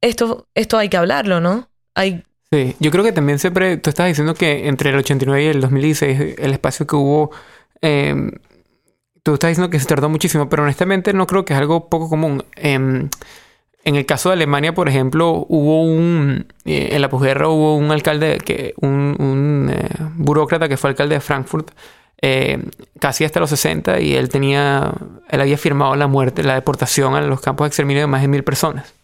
esto, 0.00 0.46
esto 0.54 0.78
hay 0.78 0.88
que 0.88 0.96
hablarlo, 0.96 1.40
¿no? 1.40 1.68
Hay, 1.96 2.22
Sí, 2.52 2.76
yo 2.78 2.92
creo 2.92 3.02
que 3.02 3.12
también 3.12 3.40
siempre, 3.40 3.76
tú 3.78 3.90
estás 3.90 4.06
diciendo 4.06 4.34
que 4.34 4.68
entre 4.68 4.90
el 4.90 4.96
89 4.96 5.42
y 5.44 5.46
el 5.48 5.60
2016, 5.62 6.36
el 6.38 6.52
espacio 6.52 6.86
que 6.86 6.94
hubo, 6.94 7.30
eh, 7.80 8.14
tú 9.24 9.34
estás 9.34 9.48
diciendo 9.48 9.68
que 9.70 9.80
se 9.80 9.86
tardó 9.86 10.08
muchísimo, 10.10 10.48
pero 10.48 10.62
honestamente 10.62 11.12
no 11.12 11.26
creo 11.26 11.44
que 11.44 11.54
es 11.54 11.58
algo 11.58 11.88
poco 11.88 12.08
común. 12.08 12.44
Em, 12.54 13.08
en 13.84 13.96
el 13.96 14.06
caso 14.06 14.28
de 14.28 14.34
Alemania, 14.34 14.74
por 14.74 14.88
ejemplo, 14.88 15.44
hubo 15.48 15.82
un, 15.82 16.46
eh, 16.64 16.90
en 16.92 17.02
la 17.02 17.08
posguerra 17.08 17.48
hubo 17.48 17.76
un 17.76 17.90
alcalde, 17.90 18.38
que, 18.38 18.74
un, 18.80 19.16
un, 19.18 19.70
eh, 19.72 19.88
burócrata 20.16 20.68
que 20.68 20.76
fue 20.76 20.90
alcalde 20.90 21.16
de 21.16 21.20
Frankfurt, 21.20 21.72
eh, 22.20 22.62
casi 23.00 23.24
hasta 23.24 23.40
los 23.40 23.50
60, 23.50 24.00
y 24.00 24.14
él 24.14 24.28
tenía, 24.28 24.92
él 25.28 25.40
había 25.40 25.58
firmado 25.58 25.96
la 25.96 26.06
muerte, 26.06 26.44
la 26.44 26.54
deportación 26.54 27.14
a 27.16 27.20
los 27.20 27.40
campos 27.40 27.64
de 27.64 27.68
exterminio 27.68 28.02
de 28.02 28.06
más 28.06 28.22
de 28.22 28.28
mil 28.28 28.44
personas. 28.44 28.94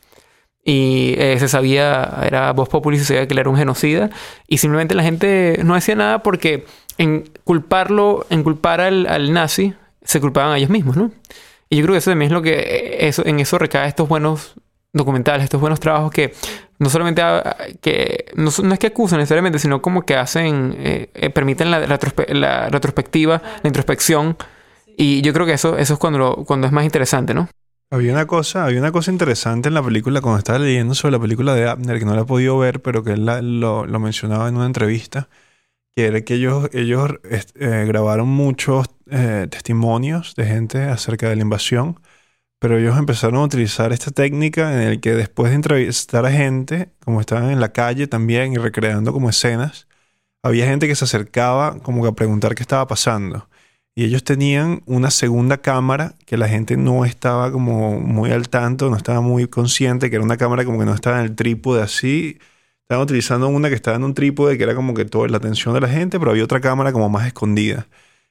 Y 0.64 1.14
eh, 1.18 1.37
se 1.41 1.49
sabía, 1.49 2.20
era 2.24 2.53
voz 2.53 2.68
popular, 2.68 2.99
se 2.99 3.07
sabía 3.07 3.26
que 3.26 3.33
él 3.33 3.39
era 3.39 3.51
un 3.51 3.57
genocida. 3.57 4.11
Y 4.47 4.59
simplemente 4.59 4.95
la 4.95 5.03
gente 5.03 5.61
no 5.64 5.74
decía 5.74 5.95
nada 5.95 6.22
porque 6.22 6.66
en 6.99 7.24
culparlo, 7.43 8.26
en 8.31 8.43
culpar 8.43 8.81
al, 8.81 9.07
al 9.07 9.33
nazi, 9.33 9.74
se 10.05 10.20
culpaban 10.20 10.53
a 10.53 10.59
ellos 10.59 10.70
mismos, 10.70 10.97
¿no? 10.97 11.11
Y 11.70 11.76
yo 11.76 11.83
creo 11.83 11.95
que 11.95 11.99
eso 11.99 12.11
también 12.11 12.31
es 12.31 12.35
lo 12.35 12.43
que, 12.43 12.53
eh, 12.53 13.09
eso, 13.09 13.24
en 13.26 13.41
eso 13.41 13.59
recae 13.59 13.89
estos 13.89 14.09
buenos 14.09 14.55
documentales, 14.93 15.45
estos 15.45 15.61
buenos 15.61 15.80
trabajos 15.80 16.11
que 16.11 16.32
no 16.78 16.89
solamente, 16.91 17.22
que 17.80 18.26
no, 18.36 18.49
es 18.51 18.78
que 18.78 18.86
acusan 18.86 19.18
necesariamente, 19.18 19.59
sino 19.59 19.82
como 19.82 20.03
que 20.03 20.16
hacen, 20.16 20.74
eh, 20.78 21.11
eh, 21.14 21.30
permiten 21.30 21.70
la, 21.70 21.84
retrospe- 21.86 22.32
la 22.32 22.68
retrospectiva, 22.68 23.43
la 23.62 23.68
introspección. 23.68 24.36
Y 24.97 25.20
yo 25.22 25.32
creo 25.32 25.47
que 25.47 25.53
eso, 25.53 25.76
eso 25.78 25.95
es 25.95 25.99
cuando, 26.01 26.18
lo- 26.18 26.36
cuando 26.45 26.66
es 26.66 26.72
más 26.72 26.84
interesante, 26.84 27.34
¿no? 27.34 27.49
Había 27.91 28.12
una 28.12 28.26
cosa, 28.26 28.64
había 28.66 28.80
una 28.80 28.93
cosa 28.93 29.11
interesante 29.11 29.68
en 29.68 29.74
la 29.74 29.82
película 29.82 30.20
cuando 30.20 30.39
estaba 30.39 30.59
leyendo 30.59 30.95
sobre 30.95 31.12
la 31.12 31.20
película 31.20 31.55
de 31.55 31.68
Abner, 31.68 31.99
que 31.99 32.05
no 32.05 32.14
la 32.14 32.22
he 32.22 32.26
podido 32.26 32.59
ver, 32.59 32.82
pero 32.82 33.03
que 33.03 33.12
él 33.12 33.24
la- 33.24 33.41
lo, 33.43 33.86
lo 33.86 33.99
mencionaba 33.99 34.49
en 34.49 34.57
una 34.57 34.66
entrevista, 34.66 35.28
que 35.97 36.07
era 36.07 36.20
que 36.20 36.34
ellos, 36.34 36.68
ellos 36.74 37.11
eh, 37.24 37.84
grabaron 37.89 38.28
muchos 38.28 38.86
eh, 39.11 39.47
testimonios 39.51 40.34
de 40.36 40.47
gente 40.47 40.82
acerca 40.84 41.28
de 41.28 41.36
la 41.36 41.43
invasión, 41.43 41.99
pero 42.59 42.79
ellos 42.79 42.99
empezaron 42.99 43.37
a 43.37 43.45
utilizar 43.45 43.93
esta 43.93 44.11
técnica 44.11 44.73
en 44.75 44.81
el 44.81 45.01
que 45.01 45.15
después 45.15 45.51
de 45.51 45.57
entrevistar 45.57 46.27
a 46.27 46.31
gente, 46.33 46.91
como 47.05 47.21
estaban 47.21 47.51
en 47.51 47.61
la 47.61 47.73
calle 47.73 48.07
también 48.07 48.53
y 48.53 48.57
recreando 48.57 49.13
como 49.13 49.31
escenas, 49.31 49.87
había 50.43 50.67
gente 50.67 50.89
que 50.89 50.95
se 50.97 51.05
acercaba 51.05 51.79
como 51.81 52.03
que 52.03 52.09
a 52.09 52.13
preguntar 52.13 52.55
qué 52.55 52.63
estaba 52.63 52.87
pasando. 52.87 53.49
Y 53.95 54.05
ellos 54.05 54.23
tenían 54.25 54.83
una 54.87 55.11
segunda 55.11 55.59
cámara 55.59 56.15
que 56.25 56.37
la 56.37 56.49
gente 56.49 56.77
no 56.77 57.05
estaba 57.05 57.51
como 57.51 57.99
muy 58.01 58.31
al 58.31 58.49
tanto, 58.49 58.91
no 58.91 58.97
estaba 58.97 59.21
muy 59.21 59.49
consciente, 59.49 60.09
que 60.09 60.17
era 60.17 60.25
una 60.25 60.37
cámara 60.37 60.65
como 60.65 60.79
que 60.79 60.85
no 60.85 60.95
estaba 60.95 61.19
en 61.19 61.25
el 61.27 61.35
trípode 61.37 61.83
así. 61.83 62.39
Estaban 62.83 63.03
utilizando 63.05 63.49
una 63.49 63.69
que 63.69 63.75
estaba 63.75 63.97
en 63.97 64.05
un 64.05 64.15
trípode 64.15 64.57
que 64.57 64.65
era 64.65 64.75
como 64.77 64.95
que 64.95 65.05
toda 65.05 65.29
la 65.29 65.39
atención 65.39 65.75
de 65.75 65.81
la 65.81 65.89
gente, 65.89 66.19
pero 66.19 66.31
había 66.31 66.45
otra 66.45 66.61
cámara 66.61 66.93
como 66.93 67.09
más 67.09 67.27
escondida. 67.27 67.89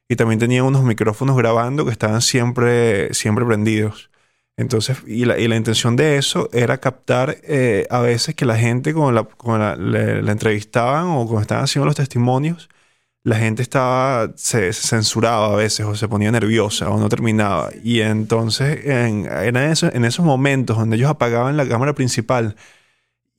Y 0.10 0.16
también 0.16 0.40
tenían 0.40 0.66
unos 0.66 0.84
micrófonos 0.84 1.36
grabando 1.38 1.86
que 1.86 1.92
estaban 1.92 2.22
siempre, 2.22 3.14
siempre 3.14 3.46
prendidos. 3.46 4.10
Entonces, 4.58 4.98
y 5.06 5.26
la, 5.26 5.38
y 5.38 5.48
la 5.48 5.56
intención 5.56 5.96
de 5.96 6.18
eso 6.18 6.50
era 6.52 6.80
captar 6.80 7.38
eh, 7.44 7.86
a 7.92 8.00
veces 8.02 8.34
que 8.36 8.46
la 8.46 8.58
gente, 8.58 8.94
cuando, 8.94 9.12
la, 9.12 9.24
cuando 9.24 9.76
la, 9.76 10.22
la 10.22 10.32
entrevistaban 10.32 11.06
o 11.10 11.26
cuando 11.28 11.42
estaban 11.42 11.64
haciendo 11.66 11.86
los 11.86 11.96
testimonios, 11.96 12.68
la 13.24 13.38
gente 13.38 13.62
estaba, 13.64 14.32
se, 14.38 14.74
se 14.74 14.88
censuraba 14.90 15.54
a 15.54 15.58
veces 15.58 15.86
o 15.86 15.96
se 15.96 16.08
ponía 16.08 16.32
nerviosa 16.32 16.90
o 16.90 17.00
no 17.00 17.10
terminaba. 17.10 17.72
Y 17.84 18.02
entonces, 18.02 18.86
en, 18.86 19.28
en, 19.32 19.58
eso- 19.58 19.92
en 19.94 20.06
esos 20.06 20.26
momentos 20.26 20.78
donde 20.78 20.98
ellos 20.98 21.10
apagaban 21.12 21.58
la 21.58 21.68
cámara 21.68 21.94
principal 21.94 22.56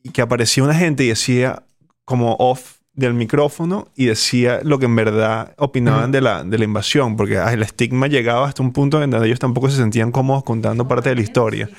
y 0.03 0.11
que 0.11 0.23
aparecía 0.23 0.65
una 0.65 0.75
gente 0.75 1.05
y 1.05 1.09
decía 1.09 1.65
como 2.05 2.35
off 2.39 2.78
del 2.99 3.15
micrófono 3.15 3.89
y 3.97 4.07
decía 4.07 4.61
lo 4.65 4.79
que 4.81 4.87
en 4.87 4.97
verdad 4.97 5.55
opinaban 5.57 6.11
de, 6.11 6.21
la, 6.21 6.43
de 6.43 6.59
la 6.59 6.65
invasión, 6.65 7.17
porque 7.17 7.39
ah, 7.39 7.53
el 7.53 7.63
estigma 7.63 8.09
llegaba 8.09 8.49
hasta 8.49 8.63
un 8.63 8.73
punto 8.73 9.01
en 9.03 9.11
donde 9.11 9.29
ellos 9.29 9.39
tampoco 9.39 9.71
se 9.71 9.77
sentían 9.77 10.11
cómodos 10.11 10.43
contando 10.43 10.89
parte 10.89 11.11
de 11.11 11.15
la 11.15 11.21
historia. 11.23 11.71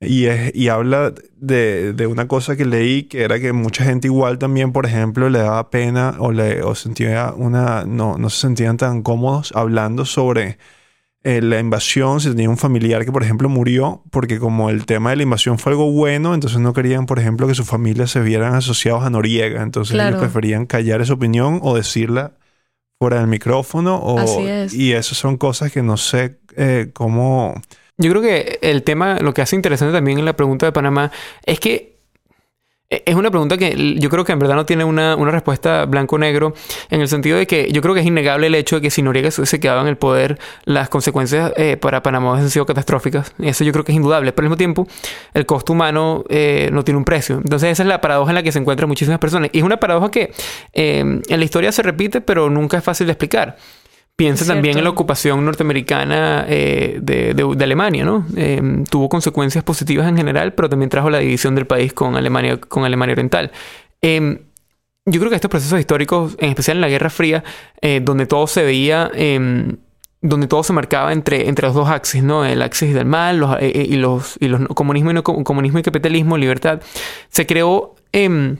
Y, 0.00 0.26
es- 0.26 0.54
y 0.54 0.68
habla 0.68 1.12
de, 1.36 1.92
de 1.92 2.06
una 2.06 2.26
cosa 2.28 2.56
que 2.56 2.64
leí, 2.64 3.04
que 3.04 3.22
era 3.22 3.38
que 3.40 3.52
mucha 3.52 3.84
gente 3.84 4.08
igual 4.08 4.38
también, 4.38 4.72
por 4.72 4.86
ejemplo, 4.86 5.28
le 5.30 5.40
daba 5.40 5.70
pena 5.70 6.14
o, 6.18 6.32
le, 6.32 6.62
o 6.62 6.74
sentía 6.74 7.32
una, 7.36 7.84
no, 7.86 8.18
no 8.18 8.30
se 8.30 8.40
sentían 8.40 8.76
tan 8.78 9.02
cómodos 9.02 9.52
hablando 9.54 10.04
sobre 10.06 10.58
eh, 11.26 11.42
la 11.42 11.58
invasión, 11.58 12.20
si 12.20 12.28
tenía 12.28 12.48
un 12.48 12.56
familiar 12.56 13.04
que, 13.04 13.10
por 13.10 13.24
ejemplo, 13.24 13.48
murió, 13.48 14.04
porque 14.12 14.38
como 14.38 14.70
el 14.70 14.86
tema 14.86 15.10
de 15.10 15.16
la 15.16 15.22
invasión 15.24 15.58
fue 15.58 15.72
algo 15.72 15.90
bueno, 15.90 16.34
entonces 16.34 16.60
no 16.60 16.72
querían, 16.72 17.06
por 17.06 17.18
ejemplo, 17.18 17.48
que 17.48 17.54
su 17.56 17.64
familia 17.64 18.06
se 18.06 18.20
vieran 18.20 18.54
asociados 18.54 19.02
a 19.02 19.10
Noriega. 19.10 19.64
Entonces 19.64 19.94
Claro. 19.94 20.10
ellos 20.10 20.20
preferían 20.20 20.66
callar 20.66 21.00
esa 21.00 21.14
opinión 21.14 21.58
o 21.64 21.74
decirla 21.74 22.34
fuera 23.00 23.18
del 23.18 23.26
micrófono. 23.26 23.96
O, 23.96 24.20
Así 24.20 24.46
es. 24.46 24.72
Y 24.72 24.92
eso 24.92 25.16
son 25.16 25.36
cosas 25.36 25.72
que 25.72 25.82
no 25.82 25.96
sé 25.96 26.38
eh, 26.56 26.90
cómo... 26.94 27.60
Yo 27.98 28.10
creo 28.10 28.22
que 28.22 28.60
el 28.62 28.84
tema, 28.84 29.18
lo 29.18 29.34
que 29.34 29.42
hace 29.42 29.56
interesante 29.56 29.92
también 29.92 30.20
en 30.20 30.26
la 30.26 30.36
pregunta 30.36 30.64
de 30.64 30.70
Panamá, 30.70 31.10
es 31.44 31.58
que 31.58 31.95
es 32.88 33.14
una 33.16 33.30
pregunta 33.30 33.56
que 33.58 33.96
yo 33.98 34.10
creo 34.10 34.24
que 34.24 34.32
en 34.32 34.38
verdad 34.38 34.54
no 34.54 34.64
tiene 34.64 34.84
una, 34.84 35.16
una 35.16 35.32
respuesta 35.32 35.86
blanco-negro, 35.86 36.54
en 36.90 37.00
el 37.00 37.08
sentido 37.08 37.36
de 37.36 37.46
que 37.46 37.70
yo 37.72 37.82
creo 37.82 37.94
que 37.94 38.00
es 38.00 38.06
innegable 38.06 38.46
el 38.46 38.54
hecho 38.54 38.76
de 38.76 38.82
que 38.82 38.90
si 38.90 39.02
Noriega 39.02 39.30
se 39.30 39.60
quedado 39.60 39.80
en 39.80 39.88
el 39.88 39.96
poder, 39.96 40.38
las 40.64 40.88
consecuencias 40.88 41.52
eh, 41.56 41.76
para 41.76 42.02
Panamá 42.02 42.32
hubiesen 42.32 42.50
sido 42.50 42.66
catastróficas. 42.66 43.32
Eso 43.38 43.64
yo 43.64 43.72
creo 43.72 43.84
que 43.84 43.92
es 43.92 43.96
indudable. 43.96 44.32
Pero 44.32 44.44
al 44.44 44.50
mismo 44.50 44.56
tiempo, 44.56 44.86
el 45.34 45.46
costo 45.46 45.72
humano 45.72 46.24
eh, 46.28 46.68
no 46.72 46.84
tiene 46.84 46.98
un 46.98 47.04
precio. 47.04 47.36
Entonces 47.36 47.70
esa 47.70 47.82
es 47.82 47.88
la 47.88 48.00
paradoja 48.00 48.30
en 48.30 48.36
la 48.36 48.42
que 48.42 48.52
se 48.52 48.58
encuentran 48.58 48.88
muchísimas 48.88 49.18
personas. 49.18 49.50
Y 49.52 49.58
es 49.58 49.64
una 49.64 49.78
paradoja 49.78 50.10
que 50.10 50.32
eh, 50.72 50.98
en 51.00 51.38
la 51.38 51.44
historia 51.44 51.72
se 51.72 51.82
repite, 51.82 52.20
pero 52.20 52.50
nunca 52.50 52.78
es 52.78 52.84
fácil 52.84 53.06
de 53.06 53.12
explicar. 53.12 53.56
Piensa 54.16 54.46
también 54.46 54.78
en 54.78 54.84
la 54.84 54.90
ocupación 54.90 55.44
norteamericana 55.44 56.46
eh, 56.48 56.98
de, 57.02 57.34
de- 57.34 57.54
de 57.54 57.64
Alemania, 57.64 58.04
¿no? 58.04 58.26
Eh, 58.34 58.82
tuvo 58.90 59.08
consecuencias 59.10 59.62
positivas 59.62 60.08
en 60.08 60.16
general, 60.16 60.54
pero 60.54 60.70
también 60.70 60.88
trajo 60.88 61.10
la 61.10 61.18
división 61.18 61.54
del 61.54 61.66
país 61.66 61.92
con 61.92 62.16
Alemania, 62.16 62.58
con 62.58 62.84
Alemania 62.84 63.12
Oriental. 63.12 63.52
Eh, 64.00 64.40
yo 65.04 65.20
creo 65.20 65.28
que 65.28 65.36
estos 65.36 65.50
procesos 65.50 65.78
históricos, 65.78 66.34
en 66.40 66.48
especial 66.48 66.78
en 66.78 66.80
la 66.80 66.88
Guerra 66.88 67.10
Fría, 67.10 67.44
eh, 67.82 68.00
donde 68.02 68.24
todo 68.26 68.46
se 68.46 68.64
veía, 68.64 69.10
eh, 69.14 69.76
donde 70.22 70.46
todo 70.48 70.62
se 70.64 70.72
marcaba 70.72 71.12
entre, 71.12 71.48
entre 71.48 71.66
los 71.66 71.74
dos 71.74 71.88
axis, 71.90 72.22
¿no? 72.22 72.44
El 72.46 72.62
axis 72.62 72.94
del 72.94 73.04
mal 73.04 73.36
los, 73.38 73.54
eh, 73.60 73.86
y 73.88 73.96
los, 73.96 74.36
y 74.40 74.48
los 74.48 74.66
comunismo, 74.68 75.10
y 75.10 75.14
no, 75.14 75.22
co- 75.22 75.44
comunismo 75.44 75.78
y 75.78 75.82
capitalismo, 75.82 76.38
libertad, 76.38 76.80
se 77.28 77.44
creó... 77.46 77.94
em, 78.12 78.56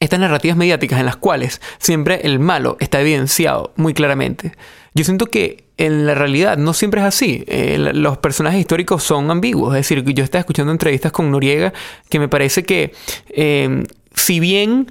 estas 0.00 0.20
narrativas 0.20 0.56
mediáticas 0.56 1.00
en 1.00 1.06
las 1.06 1.16
cuales 1.16 1.60
siempre 1.78 2.20
el 2.22 2.38
malo 2.38 2.76
está 2.78 3.00
evidenciado 3.00 3.72
muy 3.74 3.94
claramente. 3.94 4.52
Yo 4.98 5.04
siento 5.04 5.26
que 5.26 5.68
en 5.76 6.06
la 6.06 6.16
realidad 6.16 6.56
no 6.58 6.74
siempre 6.74 7.00
es 7.00 7.06
así. 7.06 7.44
Eh, 7.46 7.78
los 7.94 8.18
personajes 8.18 8.58
históricos 8.58 9.04
son 9.04 9.30
ambiguos. 9.30 9.76
Es 9.76 9.88
decir, 9.88 10.02
yo 10.02 10.24
estaba 10.24 10.40
escuchando 10.40 10.72
entrevistas 10.72 11.12
con 11.12 11.30
Noriega 11.30 11.72
que 12.08 12.18
me 12.18 12.26
parece 12.26 12.64
que 12.64 12.92
eh, 13.28 13.84
si 14.12 14.40
bien 14.40 14.90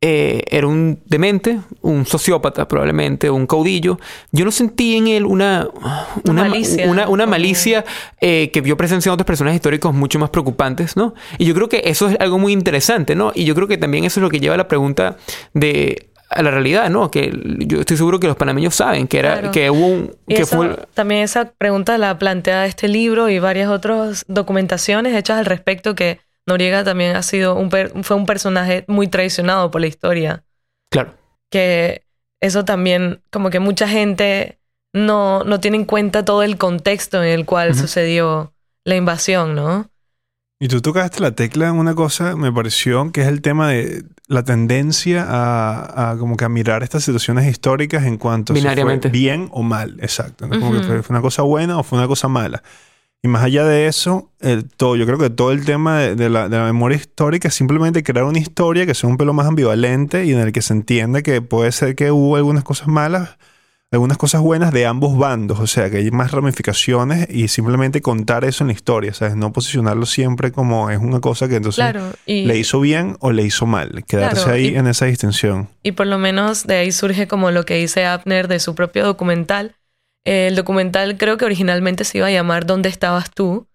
eh, 0.00 0.44
era 0.50 0.68
un 0.68 1.00
demente, 1.06 1.58
un 1.82 2.06
sociópata 2.06 2.66
probablemente, 2.66 3.30
un 3.30 3.48
caudillo. 3.48 3.98
Yo 4.30 4.44
no 4.44 4.52
sentí 4.52 4.96
en 4.96 5.08
él 5.08 5.24
una, 5.24 5.68
una, 6.24 6.44
malicia. 6.44 6.88
una, 6.88 7.26
malicia 7.26 7.84
eh, 8.20 8.50
que 8.52 8.62
yo 8.62 8.76
presencié 8.76 9.10
en 9.10 9.14
otros 9.14 9.26
personajes 9.26 9.56
históricos 9.56 9.92
mucho 9.94 10.20
más 10.20 10.30
preocupantes, 10.30 10.96
¿no? 10.96 11.14
Y 11.36 11.46
yo 11.46 11.54
creo 11.54 11.68
que 11.68 11.82
eso 11.84 12.08
es 12.08 12.16
algo 12.20 12.38
muy 12.38 12.52
interesante, 12.52 13.16
¿no? 13.16 13.30
Y 13.34 13.44
yo 13.44 13.56
creo 13.56 13.66
que 13.66 13.76
también 13.76 14.04
eso 14.04 14.20
es 14.20 14.22
lo 14.22 14.30
que 14.30 14.38
lleva 14.38 14.54
a 14.54 14.58
la 14.58 14.68
pregunta 14.68 15.16
de 15.52 16.07
a 16.30 16.42
la 16.42 16.50
realidad, 16.50 16.90
¿no? 16.90 17.10
Que 17.10 17.32
yo 17.66 17.80
estoy 17.80 17.96
seguro 17.96 18.20
que 18.20 18.26
los 18.26 18.36
panameños 18.36 18.74
saben 18.74 19.08
que 19.08 19.18
era 19.18 19.34
Claro. 19.38 19.50
que 19.50 19.70
hubo 19.70 19.86
un 19.86 20.16
que 20.28 20.42
esa- 20.42 20.56
fue 20.56 20.76
también 20.94 21.22
esa 21.22 21.52
pregunta 21.52 21.96
la 21.98 22.18
plantea 22.18 22.66
este 22.66 22.86
libro 22.88 23.28
y 23.30 23.38
varias 23.38 23.68
otras 23.70 24.24
documentaciones 24.28 25.14
hechas 25.14 25.38
al 25.38 25.46
respecto 25.46 25.94
que 25.94 26.20
Noriega 26.46 26.84
también 26.84 27.16
ha 27.16 27.22
sido 27.22 27.54
un 27.56 27.68
per- 27.70 27.92
fue 28.02 28.16
un 28.16 28.26
personaje 28.26 28.84
muy 28.88 29.08
traicionado 29.08 29.70
por 29.70 29.80
la 29.80 29.86
historia. 29.86 30.44
claro. 30.90 31.14
Que 31.50 32.02
eso 32.42 32.64
también, 32.66 33.22
como 33.30 33.48
que 33.50 33.58
mucha 33.58 33.88
gente 33.88 34.58
no, 34.92 35.44
no 35.44 35.60
tiene 35.60 35.78
en 35.78 35.84
cuenta 35.86 36.24
todo 36.24 36.42
el 36.42 36.56
contexto 36.58 37.22
en 37.22 37.30
el 37.30 37.44
cual 37.46 37.74
sucedió 37.74 38.52
la 38.84 38.96
invasión, 38.96 39.54
¿no? 39.54 39.90
Y 40.60 40.66
tú 40.66 40.80
tocaste 40.80 41.20
la 41.20 41.32
tecla 41.32 41.68
en 41.68 41.76
una 41.76 41.94
cosa, 41.94 42.34
me 42.34 42.52
pareció, 42.52 43.12
que 43.12 43.20
es 43.20 43.28
el 43.28 43.42
tema 43.42 43.68
de 43.68 44.04
la 44.26 44.42
tendencia 44.42 45.24
a, 45.28 46.10
a 46.10 46.18
como 46.18 46.36
que 46.36 46.44
a 46.44 46.48
mirar 46.48 46.82
estas 46.82 47.04
situaciones 47.04 47.46
históricas 47.46 48.04
en 48.04 48.18
cuanto 48.18 48.52
a 48.52 48.56
si 48.56 48.62
fue 48.62 48.98
bien 49.10 49.48
o 49.52 49.62
mal, 49.62 49.98
exacto. 50.00 50.48
¿no? 50.48 50.58
Como 50.58 50.72
que 50.72 50.78
Ujú. 50.78 50.86
fue, 50.86 51.02
fue 51.04 51.14
una 51.14 51.22
cosa 51.22 51.42
buena 51.42 51.78
o 51.78 51.84
fue 51.84 51.98
una 51.98 52.08
cosa 52.08 52.26
mala. 52.26 52.62
Y 53.22 53.28
más 53.28 53.44
allá 53.44 53.64
de 53.64 53.86
eso, 53.86 54.32
el, 54.40 54.68
todo, 54.68 54.96
yo 54.96 55.06
creo 55.06 55.18
que 55.18 55.30
todo 55.30 55.52
el 55.52 55.64
tema 55.64 55.98
de, 55.98 56.14
de 56.16 56.28
la, 56.28 56.48
de 56.48 56.56
la 56.56 56.64
memoria 56.64 56.96
histórica 56.96 57.48
es 57.48 57.54
simplemente 57.54 58.02
crear 58.02 58.24
una 58.24 58.38
historia 58.38 58.84
que 58.84 58.94
sea 58.94 59.08
un 59.08 59.16
pelo 59.16 59.32
más 59.32 59.46
ambivalente 59.46 60.24
y 60.24 60.32
en 60.32 60.40
el 60.40 60.52
que 60.52 60.62
se 60.62 60.72
entienda 60.72 61.22
que 61.22 61.40
puede 61.40 61.70
ser 61.70 61.94
que 61.94 62.10
hubo 62.10 62.36
algunas 62.36 62.64
cosas 62.64 62.88
malas, 62.88 63.38
algunas 63.90 64.18
cosas 64.18 64.42
buenas 64.42 64.72
de 64.72 64.84
ambos 64.86 65.16
bandos, 65.16 65.58
o 65.60 65.66
sea, 65.66 65.88
que 65.88 65.96
hay 65.98 66.10
más 66.10 66.30
ramificaciones 66.32 67.26
y 67.30 67.48
simplemente 67.48 68.02
contar 68.02 68.44
eso 68.44 68.62
en 68.64 68.68
la 68.68 68.74
historia, 68.74 69.14
¿sabes? 69.14 69.34
No 69.34 69.52
posicionarlo 69.52 70.04
siempre 70.04 70.52
como 70.52 70.90
es 70.90 70.98
una 70.98 71.20
cosa 71.20 71.48
que 71.48 71.56
entonces 71.56 71.76
Claro. 71.82 72.12
Y, 72.26 72.44
le 72.44 72.58
hizo 72.58 72.80
bien 72.80 73.16
o 73.20 73.32
le 73.32 73.44
hizo 73.44 73.64
mal, 73.64 74.04
quedarse 74.06 74.42
Claro, 74.42 74.52
ahí 74.52 74.66
y- 74.68 74.76
en 74.76 74.86
esa 74.88 75.06
distinción. 75.06 75.68
y 75.82 75.92
por 75.92 76.06
lo 76.06 76.18
menos 76.18 76.66
de 76.66 76.76
ahí 76.76 76.92
surge 76.92 77.26
como 77.28 77.50
lo 77.50 77.64
que 77.64 77.76
dice 77.76 78.04
Abner 78.04 78.46
de 78.46 78.60
su 78.60 78.74
propio 78.74 79.04
documental. 79.06 79.74
El 80.24 80.54
documental 80.56 81.16
creo 81.16 81.38
que 81.38 81.46
originalmente 81.46 82.04
se 82.04 82.18
iba 82.18 82.26
a 82.26 82.30
llamar 82.30 82.66
¿Dónde 82.66 82.90
estabas 82.90 83.30
tú? 83.30 83.68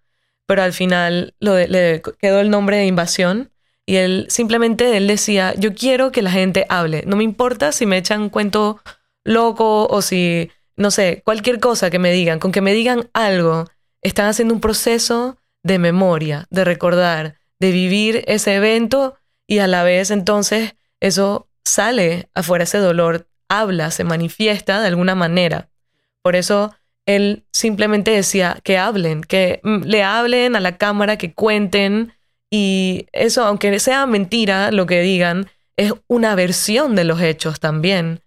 Pero 0.45 0.61
al 0.61 0.73
final 0.73 1.33
lo 1.39 1.53
de- 1.53 1.67
le 1.67 2.01
quedó 2.19 2.39
el 2.39 2.51
nombre 2.51 2.77
de 2.77 2.85
Invasión. 2.85 3.49
Y 3.85 3.95
él 3.95 4.27
simplemente 4.29 4.95
él 4.95 5.07
decía, 5.07 5.53
yo 5.57 5.73
quiero 5.73 6.11
que 6.11 6.21
la 6.21 6.31
gente 6.31 6.65
hable. 6.69 7.03
No 7.07 7.15
me 7.17 7.23
importa 7.23 7.71
si 7.71 7.85
me 7.85 7.97
echan 7.97 8.29
cuento 8.29 8.79
loco 9.23 9.87
o 9.87 10.01
si, 10.01 10.51
no 10.75 10.91
sé, 10.91 11.21
cualquier 11.23 11.59
cosa 11.59 11.89
que 11.89 11.99
me 11.99 12.11
digan. 12.11 12.39
Con 12.39 12.51
que 12.51 12.61
me 12.61 12.73
digan 12.73 13.09
algo, 13.13 13.65
están 14.01 14.27
haciendo 14.27 14.53
un 14.53 14.61
proceso 14.61 15.37
de 15.63 15.79
memoria, 15.79 16.47
de 16.49 16.65
recordar, 16.65 17.35
de 17.59 17.71
vivir 17.71 18.23
ese 18.27 18.55
evento 18.55 19.15
y 19.47 19.59
a 19.59 19.67
la 19.67 19.83
vez 19.83 20.11
entonces 20.11 20.75
eso 20.99 21.47
sale 21.63 22.29
afuera, 22.33 22.65
ese 22.65 22.77
dolor 22.77 23.27
habla, 23.49 23.91
se 23.91 24.03
manifiesta 24.03 24.81
de 24.81 24.87
alguna 24.87 25.15
manera. 25.15 25.69
Por 26.21 26.35
eso 26.35 26.73
él 27.05 27.45
simplemente 27.51 28.11
decía 28.11 28.59
que 28.63 28.77
hablen, 28.77 29.21
que 29.21 29.59
mm, 29.63 29.83
le 29.83 30.03
hablen 30.03 30.55
a 30.55 30.59
la 30.59 30.77
cámara, 30.77 31.17
que 31.17 31.33
cuenten 31.33 32.13
y 32.49 33.07
eso, 33.11 33.45
aunque 33.45 33.79
sea 33.79 34.05
mentira 34.05 34.71
lo 34.71 34.85
que 34.85 35.01
digan, 35.01 35.49
es 35.75 35.93
una 36.07 36.35
versión 36.35 36.95
de 36.95 37.03
los 37.03 37.21
hechos 37.21 37.59
también. 37.59 38.21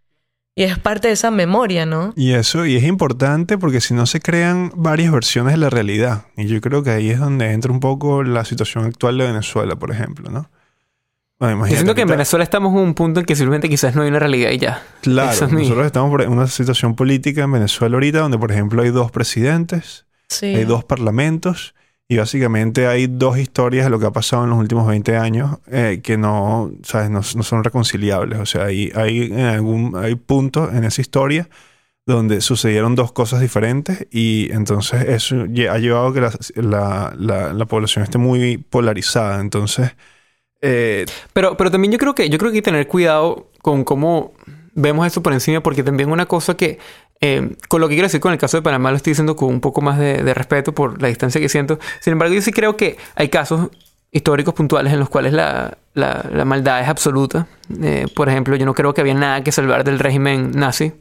Y 0.58 0.62
es 0.62 0.78
parte 0.78 1.08
de 1.08 1.14
esa 1.14 1.30
memoria, 1.30 1.84
¿no? 1.84 2.14
Y 2.16 2.32
eso, 2.32 2.64
y 2.64 2.76
es 2.76 2.84
importante 2.84 3.58
porque 3.58 3.82
si 3.82 3.92
no 3.92 4.06
se 4.06 4.20
crean 4.20 4.72
varias 4.74 5.12
versiones 5.12 5.52
de 5.52 5.58
la 5.58 5.68
realidad. 5.68 6.24
Y 6.34 6.46
yo 6.46 6.62
creo 6.62 6.82
que 6.82 6.88
ahí 6.90 7.10
es 7.10 7.20
donde 7.20 7.52
entra 7.52 7.70
un 7.70 7.78
poco 7.78 8.22
la 8.22 8.42
situación 8.46 8.86
actual 8.86 9.18
de 9.18 9.26
Venezuela, 9.26 9.76
por 9.76 9.90
ejemplo, 9.90 10.30
¿no? 10.30 10.48
Bueno, 11.38 11.66
Yo 11.66 11.74
siento 11.74 11.94
que 11.94 12.00
en 12.00 12.08
Venezuela 12.08 12.42
estamos 12.42 12.72
en 12.72 12.78
un 12.78 12.94
punto 12.94 13.20
en 13.20 13.26
que 13.26 13.36
simplemente 13.36 13.68
quizás 13.68 13.94
no 13.94 14.00
hay 14.00 14.08
una 14.08 14.18
realidad 14.18 14.50
y 14.50 14.56
ya. 14.56 14.82
Claro, 15.02 15.30
es 15.30 15.52
nosotros 15.52 15.84
estamos 15.84 16.10
por 16.10 16.22
una 16.22 16.46
situación 16.46 16.96
política 16.96 17.42
en 17.42 17.52
Venezuela 17.52 17.94
ahorita 17.96 18.20
donde, 18.20 18.38
por 18.38 18.50
ejemplo, 18.50 18.80
hay 18.80 18.88
dos 18.88 19.10
presidentes, 19.10 20.06
Sí. 20.28 20.46
hay 20.46 20.64
dos 20.64 20.84
parlamentos 20.84 21.74
Y 22.08 22.18
básicamente 22.18 22.86
hay 22.86 23.08
dos 23.08 23.36
historias 23.36 23.84
de 23.86 23.90
lo 23.90 23.98
que 23.98 24.06
ha 24.06 24.12
pasado 24.12 24.44
en 24.44 24.50
los 24.50 24.58
últimos 24.60 24.86
20 24.86 25.16
años 25.16 25.58
eh, 25.66 26.00
que 26.04 26.16
no, 26.16 26.70
¿sabes? 26.84 27.10
No, 27.10 27.18
no 27.18 27.42
son 27.42 27.64
reconciliables. 27.64 28.38
O 28.38 28.46
sea, 28.46 28.64
hay, 28.66 28.92
hay, 28.94 29.32
algún, 29.42 29.96
hay 29.96 30.14
puntos 30.14 30.72
en 30.72 30.84
esa 30.84 31.00
historia 31.00 31.48
donde 32.06 32.40
sucedieron 32.42 32.96
dos 32.96 33.12
cosas 33.12 33.40
diferentes 33.40 34.06
y 34.12 34.52
entonces 34.52 35.02
eso 35.08 35.36
ha 35.44 35.78
llevado 35.78 36.08
a 36.08 36.14
que 36.14 36.20
la, 36.22 36.32
la- 36.56 37.14
la- 37.18 37.52
la 37.54 37.66
población 37.66 38.04
esté 38.04 38.18
muy 38.18 38.58
polarizada. 38.58 39.40
Entonces, 39.40 39.92
eh, 40.60 41.06
Pero, 41.32 41.56
pero 41.56 41.70
también 41.70 41.92
yo 41.92 41.98
creo 41.98 42.14
que 42.14 42.28
yo 42.30 42.38
creo 42.38 42.50
que 42.50 42.56
hay 42.58 42.62
que 42.62 42.70
tener 42.70 42.88
cuidado 42.88 43.50
con 43.62 43.84
cómo 43.84 44.32
vemos 44.74 45.06
eso 45.06 45.22
por 45.22 45.32
encima, 45.32 45.62
porque 45.62 45.82
también 45.82 46.10
una 46.10 46.26
cosa 46.26 46.56
que, 46.56 46.78
eh, 47.20 47.56
con 47.68 47.80
lo 47.80 47.88
que 47.88 47.94
quiero 47.94 48.06
decir 48.06 48.20
con 48.20 48.32
el 48.32 48.38
caso 48.38 48.56
de 48.56 48.62
Panamá, 48.62 48.90
lo 48.90 48.96
estoy 48.96 49.12
diciendo 49.12 49.36
con 49.36 49.48
un 49.48 49.60
poco 49.60 49.80
más 49.80 49.98
de, 49.98 50.22
de 50.22 50.34
respeto 50.34 50.72
por 50.74 51.00
la 51.00 51.08
distancia 51.08 51.40
que 51.40 51.48
siento. 51.48 51.78
Sin 52.00 52.12
embargo, 52.12 52.34
yo 52.34 52.42
sí 52.42 52.52
creo 52.52 52.76
que 52.76 52.96
hay 53.14 53.28
casos 53.28 53.68
históricos 54.12 54.54
puntuales 54.54 54.92
en 54.92 54.98
los 55.00 55.08
cuales 55.08 55.32
la, 55.32 55.76
la- 55.94 56.24
la 56.32 56.44
maldad 56.44 56.80
es 56.80 56.88
absoluta. 56.88 57.46
Eh, 57.82 58.06
por 58.14 58.28
ejemplo, 58.28 58.56
yo 58.56 58.64
no 58.66 58.74
creo 58.74 58.94
que 58.94 59.00
había 59.00 59.14
nada 59.14 59.42
que 59.42 59.52
salvar 59.52 59.84
del 59.84 59.98
régimen 59.98 60.52
nazi. 60.52 60.92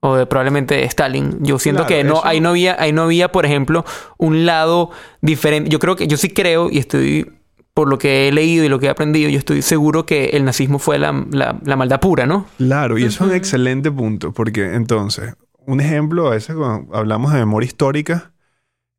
O 0.00 0.14
de 0.16 0.26
probablemente 0.26 0.84
Stalin. 0.84 1.38
Yo 1.40 1.58
siento 1.58 1.86
Claro, 1.86 2.02
que 2.02 2.04
no, 2.04 2.14
eso- 2.18 2.26
ahí 2.26 2.40
no 2.40 2.50
había, 2.50 2.76
ahí 2.78 2.92
no 2.92 3.02
había, 3.04 3.32
por 3.32 3.46
ejemplo, 3.46 3.84
un 4.18 4.44
lado 4.44 4.90
diferente. 5.22 5.70
Yo 5.70 5.78
creo 5.78 5.96
que, 5.96 6.06
yo 6.06 6.16
sí 6.18 6.28
creo, 6.28 6.68
y 6.70 6.78
estoy, 6.78 7.32
por 7.76 7.90
lo 7.90 7.98
que 7.98 8.26
he 8.26 8.32
leído 8.32 8.64
y 8.64 8.70
lo 8.70 8.78
que 8.78 8.86
he 8.86 8.88
aprendido, 8.88 9.28
yo 9.28 9.38
estoy 9.38 9.60
seguro 9.60 10.06
que 10.06 10.30
el 10.32 10.46
nazismo 10.46 10.78
fue 10.78 10.98
la, 10.98 11.12
la- 11.30 11.58
la 11.62 11.76
maldad 11.76 12.00
pura, 12.00 12.24
¿no? 12.24 12.46
Claro, 12.56 12.96
y 12.96 13.04
eso 13.04 13.24
es 13.24 13.30
un 13.30 13.36
excelente 13.36 13.92
punto, 13.92 14.32
porque 14.32 14.72
entonces, 14.74 15.34
un 15.66 15.82
ejemplo, 15.82 16.28
a 16.28 16.30
veces 16.30 16.56
cuando 16.56 16.96
hablamos 16.96 17.34
de 17.34 17.38
memoria 17.40 17.66
histórica, 17.66 18.32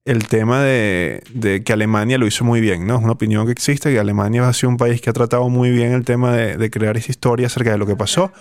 el 0.06 0.28
tema 0.28 0.62
de, 0.62 1.24
de 1.34 1.64
que 1.64 1.74
Alemania 1.74 2.20
lo 2.20 2.28
hizo 2.28 2.46
muy 2.46 2.62
bien, 2.62 2.86
¿no? 2.86 2.98
Es 2.98 3.04
una 3.04 3.14
opinión 3.14 3.48
que 3.48 3.52
existe, 3.52 3.92
que 3.92 4.00
Alemania 4.00 4.48
ha 4.48 4.54
sido 4.54 4.70
un 4.70 4.78
país 4.78 5.02
que 5.02 5.10
ha 5.10 5.14
tratado 5.14 5.50
muy 5.50 5.72
bien 5.72 5.92
el 5.94 6.06
tema 6.06 6.32
de, 6.38 6.56
de 6.58 6.70
crear 6.70 6.98
esa 6.98 7.12
historia 7.12 7.48
acerca 7.48 7.72
de 7.72 7.80
lo 7.80 7.88
que 7.88 7.96
pasó, 7.96 8.32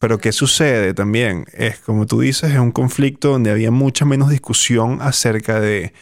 pero 0.00 0.18
¿qué 0.18 0.32
sucede 0.32 0.94
también? 0.94 1.44
Es, 1.52 1.78
como 1.78 2.06
tú 2.06 2.22
dices, 2.22 2.50
es 2.50 2.58
un 2.58 2.72
conflicto 2.72 3.30
donde 3.30 3.52
había 3.52 3.70
mucha 3.70 4.04
menos 4.04 4.30
discusión 4.30 4.98
acerca 5.00 5.60
de, 5.60 5.92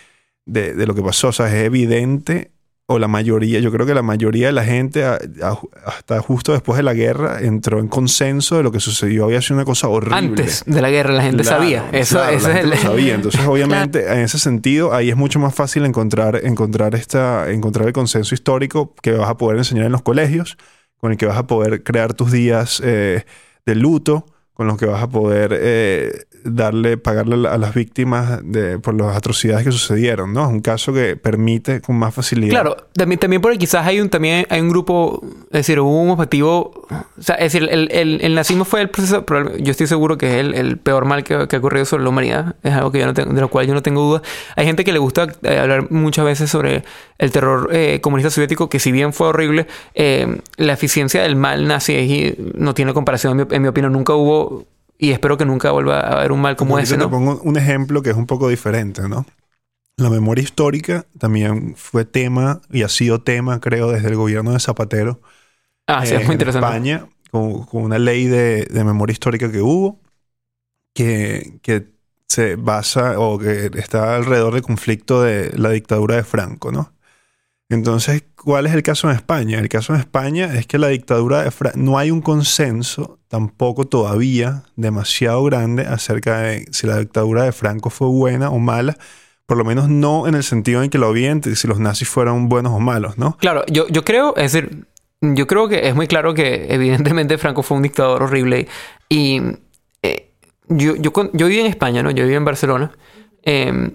de, 0.46 0.72
de 0.72 0.86
lo 0.86 0.94
que 0.94 1.02
pasó, 1.02 1.28
o 1.28 1.32
sea, 1.32 1.48
es 1.48 1.66
evidente 1.66 2.53
o 2.86 2.98
la 2.98 3.08
mayoría, 3.08 3.60
yo 3.60 3.72
creo 3.72 3.86
que 3.86 3.94
la 3.94 4.02
mayoría 4.02 4.48
de 4.48 4.52
la 4.52 4.62
gente, 4.64 5.04
a- 5.04 5.18
a- 5.42 5.58
hasta 5.86 6.20
justo 6.20 6.52
después 6.52 6.76
de 6.76 6.82
la 6.82 6.92
guerra, 6.92 7.38
entró 7.40 7.78
en 7.80 7.88
consenso 7.88 8.58
de 8.58 8.62
lo 8.62 8.70
que 8.72 8.80
sucedió. 8.80 9.24
Había 9.24 9.40
sido 9.40 9.56
una 9.56 9.64
cosa 9.64 9.88
horrible. 9.88 10.16
Antes 10.18 10.64
de 10.66 10.82
la 10.82 10.90
guerra 10.90 11.14
la 11.14 11.22
gente 11.22 11.42
Claro, 11.44 11.58
sabía. 11.62 11.88
Eso, 11.92 12.16
claro, 12.16 12.36
eso 12.36 12.48
la 12.48 12.54
es 12.54 12.60
gente 12.60 12.76
el... 12.76 12.82
lo 12.82 12.90
sabía. 12.90 13.14
Entonces, 13.14 13.40
obviamente, 13.46 14.12
en 14.12 14.18
ese 14.20 14.38
sentido, 14.38 14.92
ahí 14.92 15.08
es 15.08 15.16
mucho 15.16 15.38
más 15.38 15.54
fácil 15.54 15.86
encontrar, 15.86 16.40
encontrar, 16.44 16.94
esta, 16.94 17.50
encontrar 17.50 17.86
el 17.86 17.94
consenso 17.94 18.34
histórico 18.34 18.94
que 19.02 19.12
vas 19.12 19.30
a 19.30 19.36
poder 19.38 19.56
enseñar 19.58 19.86
en 19.86 19.92
los 19.92 20.02
colegios, 20.02 20.58
con 20.98 21.10
el 21.12 21.16
que 21.16 21.24
vas 21.26 21.38
a 21.38 21.46
poder 21.46 21.82
crear 21.84 22.12
tus 22.12 22.32
días 22.32 22.82
eh, 22.84 23.24
de 23.64 23.74
luto, 23.76 24.26
con 24.54 24.66
los 24.68 24.76
que 24.76 24.86
vas 24.86 25.02
a 25.02 25.08
poder 25.08 25.50
eh, 25.52 26.12
darle, 26.44 26.96
pagarle 26.96 27.48
a 27.48 27.58
las 27.58 27.74
víctimas 27.74 28.40
de, 28.44 28.78
por 28.78 28.94
las 28.94 29.16
atrocidades 29.16 29.64
que 29.64 29.72
sucedieron, 29.72 30.32
¿no? 30.32 30.44
Es 30.44 30.48
un 30.50 30.60
caso 30.60 30.92
que 30.92 31.16
permite 31.16 31.80
con 31.80 31.96
más 31.96 32.14
facilidad. 32.14 32.50
Claro, 32.50 32.76
también, 32.92 33.18
también 33.18 33.42
porque 33.42 33.58
quizás 33.58 33.84
hay 33.84 34.00
un, 34.00 34.10
también 34.10 34.46
hay 34.50 34.60
un 34.60 34.68
grupo, 34.68 35.20
es 35.46 35.52
decir, 35.52 35.80
hubo 35.80 36.00
un 36.00 36.10
objetivo, 36.10 36.86
o 36.88 37.22
sea, 37.22 37.34
es 37.36 37.52
decir, 37.52 37.68
el, 37.70 37.88
el, 37.90 38.20
el 38.22 38.34
nazismo 38.36 38.64
fue 38.64 38.80
el 38.80 38.90
proceso, 38.90 39.26
probable- 39.26 39.60
yo 39.60 39.72
estoy 39.72 39.88
seguro 39.88 40.18
que 40.18 40.26
es 40.26 40.44
el, 40.44 40.54
el 40.54 40.78
peor 40.78 41.04
mal 41.04 41.24
que, 41.24 41.34
ha 41.34 41.58
ocurrido 41.58 41.84
sobre 41.84 42.04
la 42.04 42.10
humanidad, 42.10 42.54
es 42.62 42.72
algo 42.74 42.92
que 42.92 43.00
yo 43.00 43.06
no 43.06 43.14
tengo, 43.14 43.32
de 43.32 43.40
lo 43.40 43.48
cual 43.48 43.66
yo 43.66 43.74
no 43.74 43.82
tengo 43.82 44.02
duda. 44.02 44.22
Hay 44.54 44.66
gente 44.66 44.84
que 44.84 44.92
le 44.92 44.98
gusta 45.00 45.26
eh, 45.42 45.58
hablar 45.58 45.90
muchas 45.90 46.24
veces 46.24 46.48
sobre 46.48 46.84
el 47.18 47.30
terror 47.32 47.70
eh, 47.72 48.00
comunista 48.00 48.30
soviético, 48.30 48.68
que 48.68 48.78
si 48.78 48.92
bien 48.92 49.12
fue 49.12 49.28
horrible, 49.28 49.66
eh, 49.94 50.40
la 50.56 50.74
eficiencia 50.74 51.22
del 51.22 51.34
mal 51.34 51.66
nazi 51.66 52.36
no 52.54 52.74
tiene 52.74 52.92
comparación, 52.92 53.40
en 53.40 53.48
mi, 53.48 53.56
en 53.56 53.62
mi 53.62 53.68
opinión, 53.68 53.92
nunca 53.92 54.14
hubo, 54.14 54.43
y 54.98 55.10
espero 55.12 55.36
que 55.36 55.44
nunca 55.46 55.70
vuelva 55.72 56.00
a 56.00 56.18
haber 56.18 56.32
un 56.32 56.40
mal 56.40 56.56
como 56.56 56.78
Ahorita 56.78 56.78
ese, 56.78 56.96
te 56.96 57.06
¿no? 57.06 57.08
pongo 57.08 57.40
un 57.42 57.56
ejemplo 57.56 58.02
que 58.02 58.10
es 58.10 58.16
un 58.16 58.26
poco 58.26 58.48
diferente, 58.48 59.08
¿no? 59.08 59.26
La 59.98 60.10
memoria 60.10 60.42
histórica 60.44 61.06
también 61.18 61.76
fue 61.76 62.04
tema 62.04 62.62
y 62.70 62.82
ha 62.82 62.90
sido 62.90 63.22
tema, 63.22 63.60
creo, 63.60 63.90
desde 63.92 64.08
el 64.08 64.16
gobierno 64.16 64.52
de 64.52 64.60
Zapatero. 64.60 65.20
Ah, 65.86 66.04
sí, 66.06 66.14
eh, 66.14 66.16
es 66.16 66.24
muy 66.24 66.34
en 66.34 66.34
interesante. 66.34 66.80
España, 66.80 67.08
con, 67.32 67.64
con 67.66 67.82
una 67.84 67.98
ley 67.98 68.26
de, 68.26 68.66
de 68.66 68.84
memoria 68.84 69.12
histórica 69.14 69.52
que 69.52 69.62
hubo, 69.62 70.00
que, 70.94 71.60
que 71.62 71.88
se 72.28 72.56
basa 72.56 73.20
o 73.20 73.38
que 73.38 73.70
está 73.76 74.16
alrededor 74.16 74.54
del 74.54 74.62
conflicto 74.64 75.22
de 75.22 75.52
la 75.58 75.70
dictadura 75.70 76.16
de 76.16 76.24
Franco, 76.24 76.72
¿no? 76.72 76.93
Entonces, 77.70 78.24
¿cuál 78.36 78.66
es 78.66 78.74
el 78.74 78.82
caso 78.82 79.08
en 79.08 79.16
España? 79.16 79.58
El 79.58 79.68
caso 79.68 79.94
en 79.94 80.00
España 80.00 80.54
es 80.54 80.66
que 80.66 80.78
la 80.78 80.88
dictadura 80.88 81.42
de 81.42 81.50
Franco, 81.50 81.78
no 81.78 81.98
hay 81.98 82.10
un 82.10 82.20
consenso 82.20 83.18
tampoco 83.28 83.86
todavía 83.86 84.64
demasiado 84.76 85.42
grande 85.44 85.86
acerca 85.86 86.40
de 86.40 86.66
si 86.72 86.86
la 86.86 86.98
dictadura 86.98 87.44
de 87.44 87.52
Franco 87.52 87.88
fue 87.90 88.08
buena 88.08 88.50
o 88.50 88.58
mala, 88.58 88.96
por 89.46 89.56
lo 89.56 89.64
menos 89.64 89.88
no 89.88 90.26
en 90.28 90.34
el 90.34 90.42
sentido 90.42 90.82
en 90.82 90.90
que 90.90 90.98
lo 90.98 91.16
entre 91.16 91.56
si 91.56 91.66
los 91.66 91.80
nazis 91.80 92.08
fueron 92.08 92.48
buenos 92.48 92.72
o 92.72 92.80
malos, 92.80 93.16
¿no? 93.18 93.36
Claro, 93.38 93.64
yo, 93.66 93.88
yo 93.88 94.04
creo, 94.04 94.36
es 94.36 94.52
decir, 94.52 94.86
yo 95.20 95.46
creo 95.46 95.68
que 95.68 95.88
es 95.88 95.94
muy 95.94 96.06
claro 96.06 96.34
que 96.34 96.66
evidentemente 96.68 97.38
Franco 97.38 97.62
fue 97.62 97.78
un 97.78 97.82
dictador 97.82 98.22
horrible 98.22 98.68
y 99.08 99.40
eh, 100.02 100.32
yo, 100.68 100.96
yo, 100.96 101.12
yo 101.32 101.46
viví 101.46 101.60
en 101.60 101.66
España, 101.66 102.02
¿no? 102.02 102.10
Yo 102.10 102.24
viví 102.24 102.36
en 102.36 102.44
Barcelona 102.44 102.92
eh, 103.42 103.90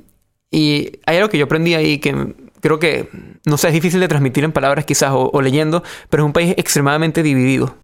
y 0.51 0.91
hay 1.05 1.17
algo 1.17 1.29
que 1.29 1.37
yo 1.37 1.45
aprendí 1.45 1.75
ahí 1.75 1.99
que 1.99 2.33
creo 2.61 2.79
que, 2.79 3.09
no 3.45 3.57
sé, 3.57 3.67
es 3.69 3.73
difícil 3.73 3.99
de 3.99 4.07
transmitir 4.07 4.43
en 4.43 4.51
palabras 4.51 4.85
quizás 4.85 5.11
o, 5.11 5.29
o 5.33 5.41
leyendo, 5.41 5.83
pero 6.09 6.23
es 6.23 6.25
un 6.25 6.33
país 6.33 6.53
extremadamente 6.57 7.23
dividido. 7.23 7.77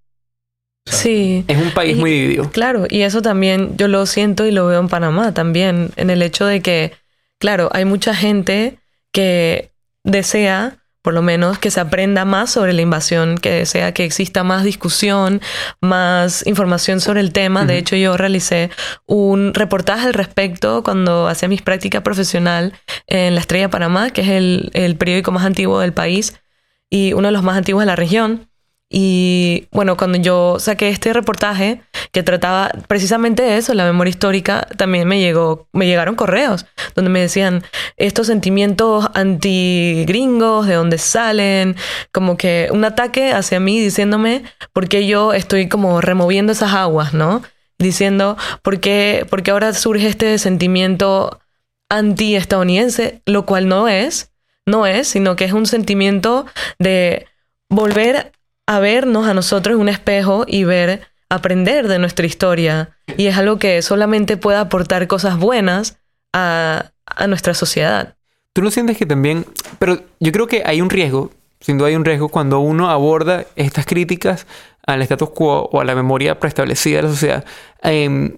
Sí. 0.88 1.44
Es 1.48 1.58
un 1.58 1.72
país 1.72 1.98
Y- 1.98 2.00
muy 2.00 2.12
dividido. 2.12 2.50
Claro, 2.52 2.86
y 2.90 3.02
eso 3.02 3.22
también 3.22 3.76
yo 3.78 3.88
lo 3.88 4.06
siento 4.06 4.46
y 4.46 4.52
lo 4.52 4.68
veo 4.68 4.80
en 4.80 4.88
Panamá 4.88 5.34
también, 5.34 5.92
en 5.96 6.10
el 6.10 6.22
hecho 6.22 6.46
de 6.46 6.62
que, 6.62 6.92
claro, 7.40 7.70
hay 7.74 7.86
mucha 7.86 8.14
gente 8.14 8.78
que 9.12 9.72
desea, 10.04 10.78
por 11.06 11.14
lo 11.14 11.22
menos, 11.22 11.60
que 11.60 11.70
se 11.70 11.80
aprenda 11.80 12.26
más 12.26 12.50
sobre 12.50 12.74
la 12.74 12.82
invasión, 12.82 13.38
que 13.38 13.52
desea 13.52 13.94
que 13.94 14.06
exista 14.06 14.44
más 14.44 14.64
discusión, 14.64 15.40
más 15.80 16.46
información 16.48 17.00
sobre 17.00 17.22
el 17.22 17.32
tema. 17.32 17.64
De 17.64 17.78
hecho, 17.78 17.96
yo 17.96 18.18
realicé 18.18 18.72
un 19.06 19.54
reportaje 19.54 20.08
al 20.08 20.16
respecto 20.16 20.82
cuando 20.82 21.28
hacía 21.28 21.48
mis 21.48 21.62
prácticas 21.62 22.02
profesional 22.02 22.74
en 23.06 23.36
La 23.36 23.42
Estrella 23.42 23.66
de 23.66 23.70
Panamá, 23.70 24.10
que 24.10 24.22
es 24.22 24.30
el, 24.30 24.72
el 24.74 24.96
periódico 24.96 25.32
más 25.32 25.46
antiguo 25.46 25.80
del 25.80 25.94
país 25.94 26.42
y 26.90 27.14
uno 27.14 27.28
de 27.28 27.34
los 27.34 27.44
más 27.44 27.56
antiguos 27.56 27.84
de 27.84 27.86
la 27.86 27.96
región. 27.96 28.50
Y 28.98 29.68
bueno, 29.74 29.98
cuando 29.98 30.18
yo 30.18 30.56
saqué 30.58 30.88
este 30.88 31.12
reportaje 31.12 31.82
que 32.14 32.24
trataba 32.24 32.72
precisamente 32.88 33.44
de 33.44 33.58
eso, 33.58 33.74
la 33.74 33.84
memoria 33.84 34.10
histórica, 34.10 34.70
también 34.78 35.06
me 35.06 35.20
llegó, 35.20 35.68
me 35.74 35.86
llegaron 35.86 36.16
correos 36.16 36.66
donde 36.96 37.10
me 37.10 37.20
decían 37.20 37.66
estos 37.98 38.28
sentimientos 38.28 39.10
anti-gringos, 39.14 40.68
de 40.68 40.76
dónde 40.76 40.98
salen, 40.98 41.76
como 42.14 42.38
que 42.38 42.70
un 42.72 42.86
ataque 42.86 43.34
hacia 43.34 43.60
mí 43.60 43.82
diciéndome 43.82 44.46
por 44.72 44.88
qué 44.88 45.06
yo 45.06 45.34
estoy 45.34 45.68
como 45.68 46.00
removiendo 46.00 46.54
esas 46.54 46.74
aguas, 46.74 47.14
¿no? 47.14 47.42
Diciendo 47.78 48.38
por 48.62 48.80
qué, 48.80 49.28
por 49.30 49.44
qué 49.44 49.52
ahora 49.52 49.74
surge 49.74 50.08
este 50.08 50.38
sentimiento 50.38 51.42
anti-estadounidense, 51.90 53.22
lo 53.26 53.46
cual 53.46 53.68
no 53.68 53.90
es, 53.90 54.32
no 54.66 54.86
es, 54.86 55.10
sino 55.10 55.36
que 55.36 55.44
es 55.44 55.52
un 55.52 55.66
sentimiento 55.66 56.46
de 56.80 57.28
volver 57.68 58.32
a 58.68 58.80
vernos 58.80 59.28
a 59.28 59.34
nosotros 59.34 59.76
en 59.76 59.82
un 59.82 59.90
espejo 59.90 60.46
y 60.48 60.64
ver, 60.64 61.08
aprender 61.30 61.88
de 61.88 62.00
nuestra 62.00 62.26
historia. 62.26 62.98
Y 63.18 63.28
es 63.28 63.38
algo 63.38 63.58
que 63.60 63.82
solamente 63.82 64.38
puede 64.38 64.58
aportar 64.58 65.08
cosas 65.08 65.38
buenas 65.38 65.98
a, 66.34 66.92
a 67.06 67.28
nuestra 67.28 67.54
sociedad. 67.54 68.16
¿Tú 68.54 68.62
no 68.62 68.72
sientes 68.72 68.98
que 68.98 69.06
también, 69.06 69.46
pero 69.80 70.02
yo 70.20 70.32
creo 70.32 70.48
que 70.48 70.64
hay 70.66 70.82
un 70.82 70.90
riesgo, 70.90 71.32
sin 71.60 71.78
duda 71.78 71.90
hay 71.90 71.96
un 71.96 72.06
riesgo 72.06 72.30
cuando 72.30 72.60
uno 72.60 72.90
aborda 72.90 73.46
estas 73.56 73.86
críticas 73.86 74.48
al 74.88 75.02
status 75.02 75.30
quo 75.32 75.70
o 75.72 75.82
a 75.82 75.86
la 75.86 75.96
memoria 75.96 76.40
preestablecida 76.40 76.98
de 76.98 77.04
la 77.04 77.10
sociedad? 77.10 77.46
Eh, 77.84 78.38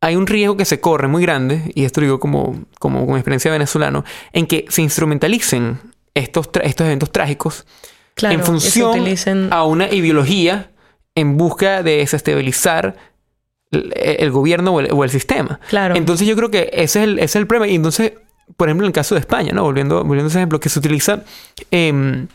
hay 0.00 0.14
un 0.14 0.26
riesgo 0.26 0.56
que 0.56 0.64
se 0.64 0.80
corre 0.80 1.08
muy 1.08 1.22
grande, 1.22 1.72
y 1.74 1.84
esto 1.84 2.00
lo 2.00 2.06
digo 2.06 2.20
como, 2.20 2.64
como 2.78 3.06
con 3.06 3.16
experiencia 3.16 3.50
venezolano, 3.50 4.04
en 4.32 4.46
que 4.46 4.66
se 4.68 4.82
instrumentalicen 4.82 5.80
estos, 6.14 6.50
estos 6.62 6.86
eventos 6.86 7.10
trágicos 7.10 7.66
Claro, 8.16 8.34
en 8.34 8.44
función 8.44 8.90
utilicen- 8.98 9.48
a 9.52 9.62
una 9.64 9.88
ideología 9.92 10.70
en 11.14 11.36
busca 11.36 11.82
de 11.84 11.98
desestabilizar 11.98 12.96
el, 13.70 13.92
el 13.96 14.30
gobierno 14.30 14.72
o 14.72 14.80
el, 14.80 14.88
o 14.92 15.04
el 15.04 15.10
sistema. 15.10 15.60
Claro. 15.68 15.94
Entonces 15.96 16.26
yo 16.26 16.34
creo 16.34 16.50
que 16.50 16.70
ese 16.72 17.00
es 17.00 17.04
el, 17.08 17.18
ese 17.18 17.24
es 17.24 17.36
el 17.36 17.46
problema. 17.46 17.70
Y 17.70 17.74
entonces, 17.76 18.14
por 18.56 18.68
ejemplo, 18.68 18.86
en 18.86 18.88
el 18.88 18.92
caso 18.94 19.14
de 19.14 19.20
España, 19.20 19.52
¿no? 19.52 19.62
Volviendo, 19.62 19.96
volviendo 20.02 20.24
a 20.26 20.28
ese 20.30 20.38
ejemplo, 20.38 20.58
que 20.60 20.68
se 20.68 20.78
utiliza 20.78 21.22
em, 21.70 22.26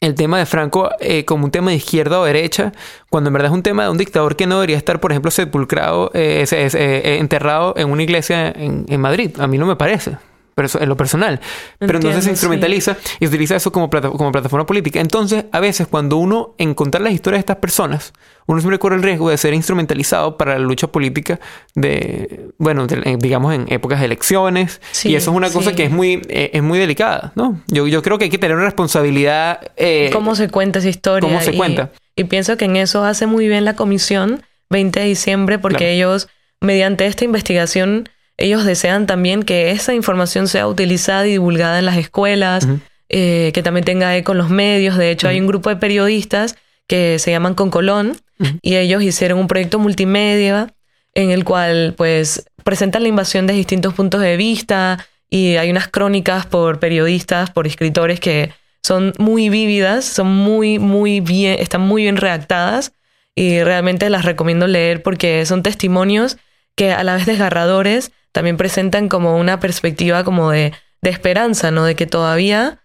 el 0.00 0.14
tema 0.14 0.38
de 0.38 0.46
Franco 0.46 0.90
eh, 1.00 1.24
como 1.24 1.44
un 1.44 1.50
tema 1.50 1.70
de 1.70 1.76
izquierda 1.76 2.18
o 2.20 2.24
derecha, 2.24 2.72
cuando 3.10 3.28
en 3.28 3.34
verdad 3.34 3.50
es 3.52 3.54
un 3.54 3.62
tema 3.62 3.84
de 3.84 3.90
un 3.90 3.98
dictador 3.98 4.36
que 4.36 4.46
no 4.46 4.56
debería 4.56 4.76
estar, 4.76 5.00
por 5.00 5.12
ejemplo, 5.12 5.30
sepulcrado, 5.30 6.10
eh, 6.14 6.44
eh, 6.50 7.16
enterrado 7.20 7.74
en 7.76 7.90
una 7.90 8.02
iglesia 8.02 8.48
en, 8.50 8.84
en 8.88 9.00
Madrid. 9.00 9.30
A 9.38 9.46
mí 9.46 9.58
no 9.58 9.66
me 9.66 9.76
parece. 9.76 10.16
En 10.56 10.88
lo 10.88 10.96
personal. 10.96 11.40
Pero 11.78 11.98
Entiendo, 11.98 12.08
entonces 12.08 12.24
se 12.24 12.28
sí. 12.28 12.32
instrumentaliza 12.32 12.96
y 13.20 13.26
utiliza 13.26 13.56
eso 13.56 13.72
como, 13.72 13.90
plata- 13.90 14.10
como 14.10 14.30
plataforma 14.32 14.66
política. 14.66 15.00
Entonces, 15.00 15.44
a 15.52 15.60
veces 15.60 15.86
cuando 15.88 16.16
uno 16.16 16.54
encontrar 16.58 17.02
las 17.02 17.12
historias 17.12 17.38
de 17.38 17.40
estas 17.40 17.56
personas, 17.56 18.12
uno 18.46 18.60
siempre 18.60 18.78
corre 18.78 18.96
el 18.96 19.02
riesgo 19.02 19.30
de 19.30 19.36
ser 19.38 19.54
instrumentalizado 19.54 20.36
para 20.36 20.52
la 20.58 20.60
lucha 20.64 20.86
política 20.88 21.40
de, 21.74 22.50
bueno, 22.58 22.86
de- 22.86 23.00
eh, 23.12 23.16
digamos 23.18 23.54
en 23.54 23.66
épocas 23.72 23.98
de 24.00 24.06
elecciones. 24.06 24.80
Sí, 24.92 25.10
y 25.10 25.16
eso 25.16 25.30
es 25.30 25.36
una 25.36 25.50
cosa 25.50 25.70
sí. 25.70 25.76
que 25.76 25.84
es 25.84 25.90
muy, 25.90 26.22
eh, 26.28 26.50
es 26.52 26.62
muy 26.62 26.78
delicada, 26.78 27.32
¿no? 27.34 27.60
Yo, 27.68 27.86
yo 27.86 28.02
creo 28.02 28.18
que 28.18 28.24
hay 28.24 28.30
que 28.30 28.38
tener 28.38 28.56
una 28.56 28.64
responsabilidad. 28.66 29.60
eh, 29.76 30.10
cómo 30.12 30.34
se 30.34 30.48
cuenta 30.48 30.78
esa 30.78 30.88
historia. 30.88 31.28
cómo 31.28 31.40
se 31.40 31.52
y, 31.52 31.56
cuenta. 31.56 31.90
Y 32.16 32.24
pienso 32.24 32.56
que 32.56 32.66
en 32.66 32.76
eso 32.76 33.04
hace 33.04 33.26
muy 33.26 33.48
bien 33.48 33.64
la 33.64 33.74
comisión 33.74 34.42
20 34.70 35.00
de 35.00 35.06
diciembre 35.06 35.58
porque 35.58 35.78
Claro. 35.78 35.92
ellos, 35.92 36.28
mediante 36.60 37.06
esta 37.06 37.24
investigación, 37.24 38.08
ellos 38.36 38.64
desean 38.64 39.06
también 39.06 39.42
que 39.42 39.70
esa 39.70 39.94
información 39.94 40.48
sea 40.48 40.66
utilizada 40.66 41.26
y 41.26 41.32
divulgada 41.32 41.78
en 41.78 41.86
las 41.86 41.96
escuelas, 41.96 42.66
eh, 43.08 43.52
que 43.54 43.62
también 43.62 43.84
tenga 43.84 44.16
eco 44.16 44.32
en 44.32 44.38
los 44.38 44.50
medios. 44.50 44.96
De 44.96 45.10
hecho, 45.10 45.28
hay 45.28 45.40
un 45.40 45.46
grupo 45.46 45.70
de 45.70 45.76
periodistas 45.76 46.56
que 46.86 47.18
se 47.18 47.30
llaman 47.30 47.54
Concolón 47.54 48.16
y 48.60 48.76
ellos 48.76 49.02
hicieron 49.02 49.38
un 49.38 49.46
proyecto 49.46 49.78
multimedia 49.78 50.74
en 51.14 51.30
el 51.30 51.44
cual 51.44 51.94
pues 51.96 52.46
presentan 52.64 53.02
la 53.02 53.08
invasión 53.08 53.46
de 53.46 53.54
distintos 53.54 53.94
puntos 53.94 54.20
de 54.20 54.36
vista 54.36 55.06
y 55.30 55.56
hay 55.56 55.70
unas 55.70 55.88
crónicas 55.88 56.46
por 56.46 56.80
periodistas, 56.80 57.50
por 57.50 57.66
escritores 57.66 58.20
que 58.20 58.52
son 58.82 59.14
muy 59.18 59.48
vívidas, 59.48 60.04
son 60.04 60.26
muy, 60.26 60.78
muy 60.78 61.20
bien, 61.20 61.56
están 61.58 61.80
muy 61.82 62.02
bien 62.02 62.16
redactadas 62.16 62.92
y 63.34 63.62
realmente 63.62 64.10
las 64.10 64.24
recomiendo 64.24 64.66
leer 64.66 65.02
porque 65.02 65.46
son 65.46 65.62
testimonios 65.62 66.36
que 66.76 66.92
a 66.92 67.04
la 67.04 67.14
vez 67.14 67.26
desgarradores 67.26 68.12
también 68.32 68.56
presentan 68.56 69.08
como 69.08 69.36
una 69.36 69.60
perspectiva 69.60 70.24
como 70.24 70.50
de, 70.50 70.72
de 71.02 71.10
esperanza, 71.10 71.70
¿no? 71.70 71.84
De 71.84 71.94
que 71.94 72.06
todavía, 72.06 72.82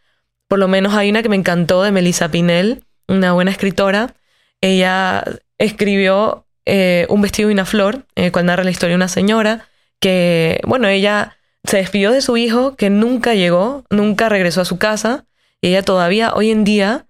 por 0.47 0.59
lo 0.59 0.67
menos 0.67 0.93
hay 0.93 1.09
una 1.09 1.23
que 1.23 1.29
me 1.29 1.35
encantó 1.35 1.81
de 1.83 1.91
Melissa 1.91 2.29
Pinel, 2.29 2.83
una 3.07 3.33
buena 3.33 3.51
escritora. 3.51 4.13
Ella 4.61 5.23
escribió 5.57 6.45
eh, 6.65 7.07
Un 7.09 7.21
vestido 7.21 7.49
y 7.49 7.53
una 7.53 7.65
flor, 7.65 8.05
en 8.15 8.25
el 8.25 8.31
cual 8.31 8.45
narra 8.45 8.63
la 8.63 8.71
historia 8.71 8.93
de 8.93 8.97
una 8.97 9.07
señora 9.07 9.67
que, 9.99 10.61
bueno, 10.65 10.87
ella 10.87 11.37
se 11.63 11.77
despidió 11.77 12.11
de 12.11 12.21
su 12.21 12.37
hijo 12.37 12.75
que 12.75 12.89
nunca 12.89 13.33
llegó, 13.33 13.83
nunca 13.89 14.29
regresó 14.29 14.61
a 14.61 14.65
su 14.65 14.77
casa 14.77 15.25
y 15.61 15.69
ella 15.69 15.81
todavía 15.81 16.33
hoy 16.33 16.51
en 16.51 16.63
día 16.63 17.07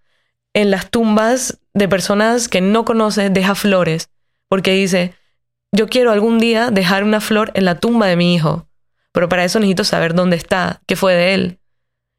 en 0.53 0.71
las 0.71 0.89
tumbas 0.89 1.59
de 1.73 1.87
personas 1.87 2.47
que 2.47 2.61
no 2.61 2.83
conoce 2.85 3.29
deja 3.29 3.53
flores 3.53 4.09
porque 4.47 4.71
dice, 4.71 5.13
yo 5.71 5.87
quiero 5.87 6.11
algún 6.11 6.39
día 6.39 6.71
dejar 6.71 7.03
una 7.03 7.21
flor 7.21 7.51
en 7.53 7.65
la 7.65 7.75
tumba 7.79 8.07
de 8.07 8.15
mi 8.15 8.33
hijo, 8.33 8.67
pero 9.11 9.29
para 9.29 9.43
eso 9.43 9.59
necesito 9.59 9.83
saber 9.83 10.13
dónde 10.13 10.35
está, 10.37 10.81
qué 10.87 10.95
fue 10.95 11.13
de 11.13 11.33
él. 11.33 11.59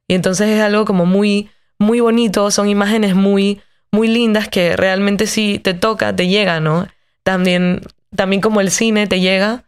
Y 0.09 0.15
entonces 0.15 0.49
es 0.49 0.61
algo 0.61 0.85
como 0.85 1.07
muy, 1.07 1.51
muy 1.79 2.01
bonito, 2.01 2.51
son 2.51 2.69
imágenes 2.69 3.15
muy, 3.15 3.61
muy 3.93 4.09
lindas 4.09 4.49
que 4.49 4.77
realmente 4.77 5.27
sí 5.27 5.61
te 5.63 5.75
toca, 5.75 6.15
te 6.15 6.29
llega, 6.29 6.61
¿no? 6.61 6.87
También, 7.23 7.83
también 8.15 8.41
como 8.41 8.61
el 8.61 8.71
cine 8.71 9.07
te 9.07 9.21
llega, 9.21 9.65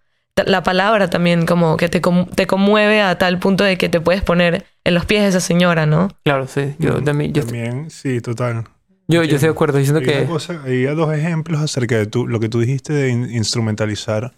la 0.47 0.63
palabra 0.63 1.11
también 1.11 1.45
como 1.47 1.77
que 1.77 1.89
te, 1.89 2.01
com- 2.01 2.27
te 2.27 2.47
conmueve 2.47 3.03
a 3.03 3.19
tal 3.19 3.39
punto 3.39 3.65
de 3.65 3.77
que 3.77 3.89
te 3.89 4.01
puedes 4.01 4.23
poner 4.23 4.65
en 4.85 4.95
los 4.95 5.05
pies 5.05 5.23
de 5.23 5.29
esa 5.29 5.41
señora, 5.41 5.87
¿no? 5.87 6.09
Claro, 6.25 6.47
sí. 6.49 6.75
Yo 6.79 7.03
también, 7.03 7.33
yo, 7.35 7.43
También, 7.45 7.91
sí, 7.91 8.21
total. 8.21 8.65
Yo, 9.09 9.23
yo 9.25 9.35
estoy 9.37 9.49
de 9.49 9.53
acuerdo 9.53 9.79
diciendo 9.79 10.01
Hay 10.01 10.07
que... 10.07 10.25
cosa, 10.27 10.61
había 10.63 10.95
dos 10.95 11.13
ejemplos 11.15 11.61
acerca 11.61 11.97
de 11.97 12.07
tú, 12.07 12.27
lo 12.27 12.41
que 12.41 12.49
tú 12.49 12.61
dijiste 12.61 12.93
de 12.93 13.11
in- 13.11 13.31
instrumentalizar 13.31 14.33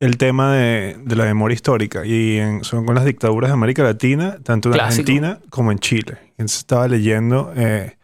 el 0.00 0.16
tema 0.16 0.54
de, 0.54 0.96
de 1.04 1.16
la 1.16 1.24
memoria 1.24 1.54
histórica 1.54 2.06
y 2.06 2.38
en- 2.38 2.64
son 2.64 2.86
con 2.86 2.94
las 2.94 3.04
dictaduras 3.04 3.50
de 3.50 3.54
América 3.54 3.82
Latina, 3.82 4.38
tanto 4.42 4.68
en 4.68 4.74
Clásico. 4.74 5.02
Argentina 5.10 5.40
como 5.50 5.72
en 5.72 5.78
Chile. 5.78 6.18
Entonces 6.32 6.58
estaba 6.58 6.86
leyendo, 6.86 7.52
eh, 7.56 7.96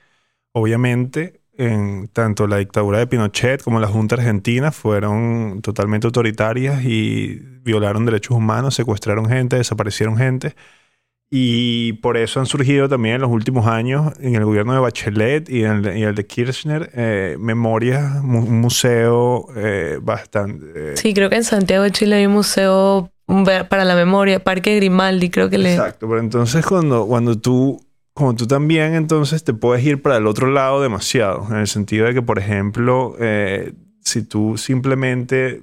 obviamente, 0.52 1.40
en 1.56 2.08
tanto 2.08 2.48
la 2.48 2.56
dictadura 2.56 2.98
de 2.98 3.06
Pinochet 3.06 3.62
como 3.62 3.78
la 3.78 3.86
Junta 3.86 4.16
Argentina 4.16 4.72
fueron 4.72 5.60
totalmente 5.62 6.06
autoritarias 6.08 6.84
y 6.84 7.40
violaron 7.62 8.04
derechos 8.04 8.36
humanos, 8.36 8.74
secuestraron 8.74 9.28
gente, 9.28 9.56
desaparecieron 9.56 10.16
gente. 10.16 10.56
Y 11.36 11.94
por 11.94 12.16
eso 12.16 12.38
han 12.38 12.46
surgido 12.46 12.88
también 12.88 13.16
en 13.16 13.22
los 13.22 13.30
últimos 13.32 13.66
años, 13.66 14.12
en 14.20 14.36
el 14.36 14.44
gobierno 14.44 14.72
de 14.72 14.78
Bachelet 14.78 15.50
y 15.50 15.64
en 15.64 15.84
el, 15.84 15.98
y 15.98 16.02
el 16.04 16.14
de 16.14 16.24
Kirchner, 16.26 16.90
eh, 16.94 17.36
memorias, 17.40 18.22
mu- 18.22 18.44
un 18.46 18.60
museo 18.60 19.48
eh, 19.56 19.98
bastante... 20.00 20.64
eh, 20.92 20.96
Sí, 20.96 21.12
creo 21.12 21.28
que 21.30 21.34
en 21.34 21.42
Santiago 21.42 21.82
de 21.82 21.90
Chile 21.90 22.14
hay 22.14 22.26
un 22.26 22.34
museo 22.34 23.10
para 23.68 23.84
la 23.84 23.96
memoria, 23.96 24.44
Parque 24.44 24.76
Grimaldi, 24.76 25.28
creo 25.28 25.50
que 25.50 25.58
le... 25.58 25.72
Exacto, 25.74 26.06
pero 26.08 26.20
entonces 26.20 26.64
cuando, 26.64 27.04
cuando 27.08 27.36
tú, 27.36 27.84
como 28.12 28.36
tú 28.36 28.46
también, 28.46 28.94
entonces 28.94 29.42
te 29.42 29.54
puedes 29.54 29.84
ir 29.84 30.02
para 30.02 30.18
el 30.18 30.28
otro 30.28 30.46
lado 30.52 30.80
demasiado, 30.80 31.48
en 31.50 31.56
el 31.56 31.66
sentido 31.66 32.06
de 32.06 32.14
que, 32.14 32.22
por 32.22 32.38
ejemplo, 32.38 33.16
eh, 33.18 33.72
si 34.04 34.22
tú 34.22 34.56
simplemente 34.56 35.62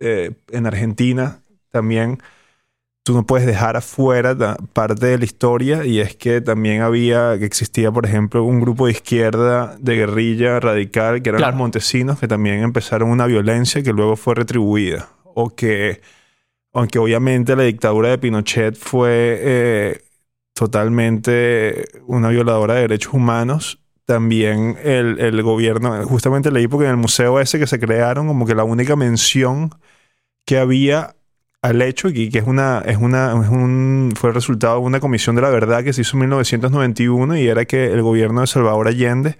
eh, 0.00 0.32
en 0.50 0.66
Argentina 0.66 1.38
también 1.70 2.18
tú 3.06 3.14
no 3.14 3.24
puedes 3.24 3.46
dejar 3.46 3.76
afuera 3.76 4.56
parte 4.72 5.06
de 5.06 5.16
la 5.16 5.24
historia 5.24 5.84
y 5.84 6.00
es 6.00 6.16
que 6.16 6.40
también 6.40 6.82
había, 6.82 7.38
que 7.38 7.44
existía, 7.44 7.92
por 7.92 8.04
ejemplo, 8.04 8.42
un 8.42 8.60
grupo 8.60 8.86
de 8.86 8.92
izquierda 8.94 9.76
de 9.78 9.94
guerrilla 9.94 10.58
radical 10.58 11.22
que 11.22 11.28
eran 11.28 11.38
Claro. 11.38 11.52
los 11.52 11.58
montesinos 11.58 12.18
que 12.18 12.26
también 12.26 12.64
empezaron 12.64 13.08
una 13.08 13.26
violencia 13.26 13.80
que 13.84 13.92
luego 13.92 14.16
fue 14.16 14.34
retribuida 14.34 15.08
o 15.22 15.54
que 15.54 16.00
aunque 16.72 16.98
obviamente 16.98 17.54
la 17.54 17.62
dictadura 17.62 18.08
de 18.08 18.18
Pinochet 18.18 18.76
fue 18.76 19.38
eh, 19.40 20.00
totalmente 20.52 21.84
una 22.08 22.30
violadora 22.30 22.74
de 22.74 22.80
derechos 22.80 23.14
humanos, 23.14 23.78
también 24.04 24.78
el, 24.82 25.20
el 25.20 25.42
gobierno, 25.44 26.04
justamente 26.08 26.50
leí 26.50 26.66
porque 26.66 26.86
en 26.86 26.90
el 26.90 26.96
museo 26.96 27.38
ese 27.38 27.60
que 27.60 27.68
se 27.68 27.78
crearon, 27.78 28.26
como 28.26 28.46
que 28.46 28.56
la 28.56 28.64
única 28.64 28.96
mención 28.96 29.70
que 30.44 30.58
había 30.58 31.15
al 31.66 31.82
hecho, 31.82 32.08
y 32.08 32.30
que 32.30 32.38
es 32.38 32.46
una, 32.46 32.80
es 32.86 32.96
una, 32.96 33.32
es 33.42 33.48
un, 33.48 34.12
fue 34.14 34.30
resultado 34.32 34.74
de 34.74 34.86
una 34.86 35.00
comisión 35.00 35.34
de 35.34 35.42
la 35.42 35.50
verdad 35.50 35.82
que 35.82 35.92
se 35.92 36.02
hizo 36.02 36.16
en 36.16 36.20
1991 36.20 37.36
y 37.38 37.48
era 37.48 37.64
que 37.64 37.92
el 37.92 38.02
gobierno 38.02 38.42
de 38.42 38.46
Salvador 38.46 38.86
Allende 38.86 39.36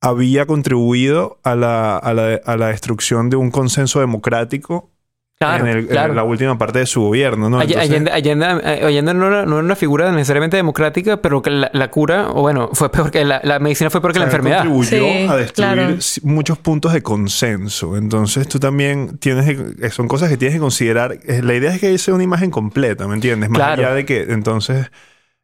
había 0.00 0.46
contribuido 0.46 1.38
a 1.44 1.54
la, 1.54 1.96
a 1.96 2.12
la, 2.12 2.40
a 2.44 2.56
la 2.56 2.68
destrucción 2.68 3.30
de 3.30 3.36
un 3.36 3.52
consenso 3.52 4.00
democrático 4.00 4.90
Claro, 5.36 5.66
en, 5.66 5.76
el- 5.78 5.96
en 5.96 6.14
la 6.16 6.22
última 6.22 6.56
parte 6.56 6.78
de 6.78 6.86
su 6.86 7.02
gobierno, 7.02 7.50
¿no? 7.50 7.60
Entonces- 7.60 7.90
Allende, 7.90 8.10
Allende- 8.12 8.46
Allende 8.86 9.14
no, 9.14 9.26
era, 9.26 9.44
no 9.44 9.56
era 9.56 9.64
una 9.64 9.74
figura 9.76 10.10
necesariamente 10.12 10.56
democrática, 10.56 11.16
pero 11.18 11.42
que 11.42 11.50
la, 11.50 11.70
la 11.74 11.90
cura, 11.90 12.28
o 12.30 12.40
bueno, 12.42 12.70
fue 12.72 12.90
peor 12.90 13.10
que 13.10 13.24
la, 13.24 13.40
la 13.42 13.58
medicina 13.58 13.90
fue 13.90 14.00
peor 14.00 14.12
que 14.12 14.20
la 14.20 14.26
O 14.26 14.30
sea, 14.30 14.36
enfermedad. 14.38 14.58
Contribuyó 14.64 14.88
Sí, 15.12 15.26
a 15.28 15.36
destruir 15.36 15.74
claro. 15.74 15.96
muchos 16.22 16.58
puntos 16.58 16.92
de 16.92 17.02
consenso. 17.02 17.96
Entonces 17.96 18.48
tú 18.48 18.58
también 18.60 19.18
tienes 19.18 19.44
que- 19.46 19.86
eh, 19.86 19.90
son 19.90 20.06
cosas 20.08 20.28
que 20.30 20.36
tienes 20.36 20.54
que 20.54 20.60
considerar. 20.60 21.18
Eh, 21.24 21.42
La 21.42 21.54
idea 21.54 21.74
es 21.74 21.80
que 21.80 21.98
sea 21.98 22.14
una 22.14 22.24
imagen 22.24 22.50
completa, 22.50 23.06
¿me 23.08 23.14
entiendes? 23.14 23.50
Más 23.50 23.58
Claro. 23.58 23.82
allá 23.82 23.94
de 23.94 24.04
que 24.06 24.22
entonces 24.30 24.90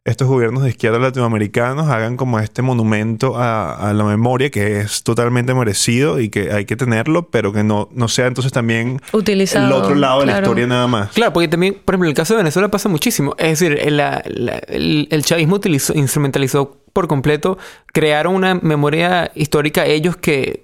estos 0.07 0.29
gobiernos 0.29 0.63
de 0.63 0.71
izquierda 0.71 0.99
latinoamericanos 0.99 1.89
hagan 1.89 2.17
como 2.17 2.39
este 2.39 2.63
monumento 2.63 3.37
a, 3.37 3.91
a 3.91 3.93
la 3.93 4.03
memoria 4.05 4.51
que 4.51 4.81
es 4.81 5.03
totalmente 5.03 5.53
merecido 5.53 6.21
y 6.21 6.31
que 6.31 6.53
hay 6.53 6.65
que 6.65 6.75
tenerlo, 6.75 7.29
pero 7.29 7.53
que 7.53 7.63
no, 7.63 7.91
no 7.93 8.09
sea 8.09 8.27
entonces 8.27 8.51
también 8.51 9.01
Utilizado, 9.13 9.67
el 9.67 9.73
otro 9.73 9.95
lado 9.95 10.21
de 10.21 10.27
la 10.27 10.39
historia 10.39 10.67
nada 10.67 10.87
más. 10.87 11.11
Claro, 11.11 11.35
porque 11.35 11.49
también, 11.49 11.75
por 11.85 11.95
ejemplo, 11.95 12.07
en 12.07 12.11
el 12.13 12.17
caso 12.17 12.33
de 12.35 12.39
Venezuela 12.39 12.71
pasa 12.71 12.89
muchísimo. 12.89 13.35
Es 13.39 13.61
decir, 13.61 13.79
el, 13.79 13.99
la- 13.99 14.23
el- 14.69 15.07
el 15.11 15.23
chavismo 15.25 15.57
utilizó, 15.57 15.93
instrumentalizó 15.95 16.79
por 16.95 17.07
completo, 17.07 17.59
crearon 17.93 18.35
una 18.35 18.55
memoria 18.55 19.31
histórica 19.35 19.85
ellos 19.85 20.17
que 20.17 20.63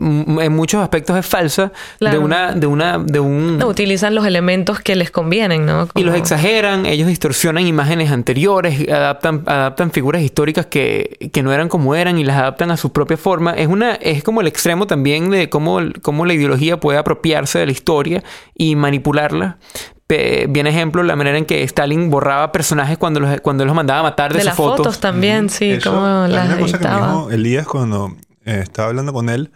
en 0.00 0.52
muchos 0.56 0.82
aspectos 0.82 1.16
es 1.18 1.26
falsa 1.26 1.64
de 1.64 1.70
Claro. 1.98 2.20
una 2.22 2.52
de 2.52 2.66
una 2.66 2.98
de 2.98 3.20
un 3.20 3.58
No, 3.58 3.66
utilizan 3.68 4.14
los 4.14 4.24
elementos 4.26 4.80
que 4.80 4.96
les 4.96 5.10
convienen, 5.10 5.66
¿no? 5.66 5.88
y 5.94 6.00
los 6.02 6.12
Como- 6.12 6.16
exageran, 6.16 6.86
ellos 6.86 7.06
distorsionan 7.08 7.66
imágenes 7.66 8.10
anteriores, 8.10 8.88
adaptan, 8.88 9.42
adaptan 9.46 9.90
figuras 9.90 10.22
históricas 10.22 10.66
que, 10.66 11.30
que 11.32 11.42
no 11.42 11.52
eran 11.52 11.68
como 11.68 11.94
eran 11.94 12.18
y 12.18 12.24
las 12.24 12.36
adaptan 12.38 12.70
a 12.70 12.76
su 12.76 12.92
propia 12.92 13.16
forma. 13.16 13.52
Es 13.52 13.68
una, 13.68 13.94
es 13.96 14.22
como 14.24 14.40
el 14.40 14.46
extremo 14.46 14.86
también 14.86 15.30
de 15.30 15.50
cómo, 15.50 15.78
cómo 16.02 16.24
la 16.24 16.32
ideología 16.34 16.80
puede 16.80 16.98
apropiarse 16.98 17.58
de 17.58 17.66
la 17.66 17.72
historia 17.72 18.24
y 18.54 18.76
manipularla. 18.76 19.58
Pe- 20.06 20.46
Bien 20.48 20.66
ejemplo, 20.66 21.02
la 21.02 21.14
manera 21.14 21.38
en 21.38 21.44
que 21.44 21.62
Stalin 21.62 22.10
borraba 22.10 22.50
personajes 22.52 22.98
cuando 22.98 23.20
los, 23.20 23.40
cuando 23.42 23.64
los 23.64 23.74
mandaba 23.74 24.00
a 24.00 24.02
matar 24.04 24.32
de, 24.32 24.38
de 24.38 24.40
sus 24.40 24.46
las 24.46 24.56
fotos, 24.56 24.98
también, 24.98 25.48
sí, 25.50 25.70
Eso, 25.72 25.92
como 25.92 26.26
las 26.26 26.46
una 26.48 26.58
cosa 26.58 26.78
que 26.78 26.88
me 26.88 26.94
dijo 26.94 27.30
Elías 27.30 27.66
cuando 27.66 28.16
eh, 28.44 28.60
estaba 28.62 28.88
hablando 28.88 29.12
con 29.12 29.28
él 29.28 29.52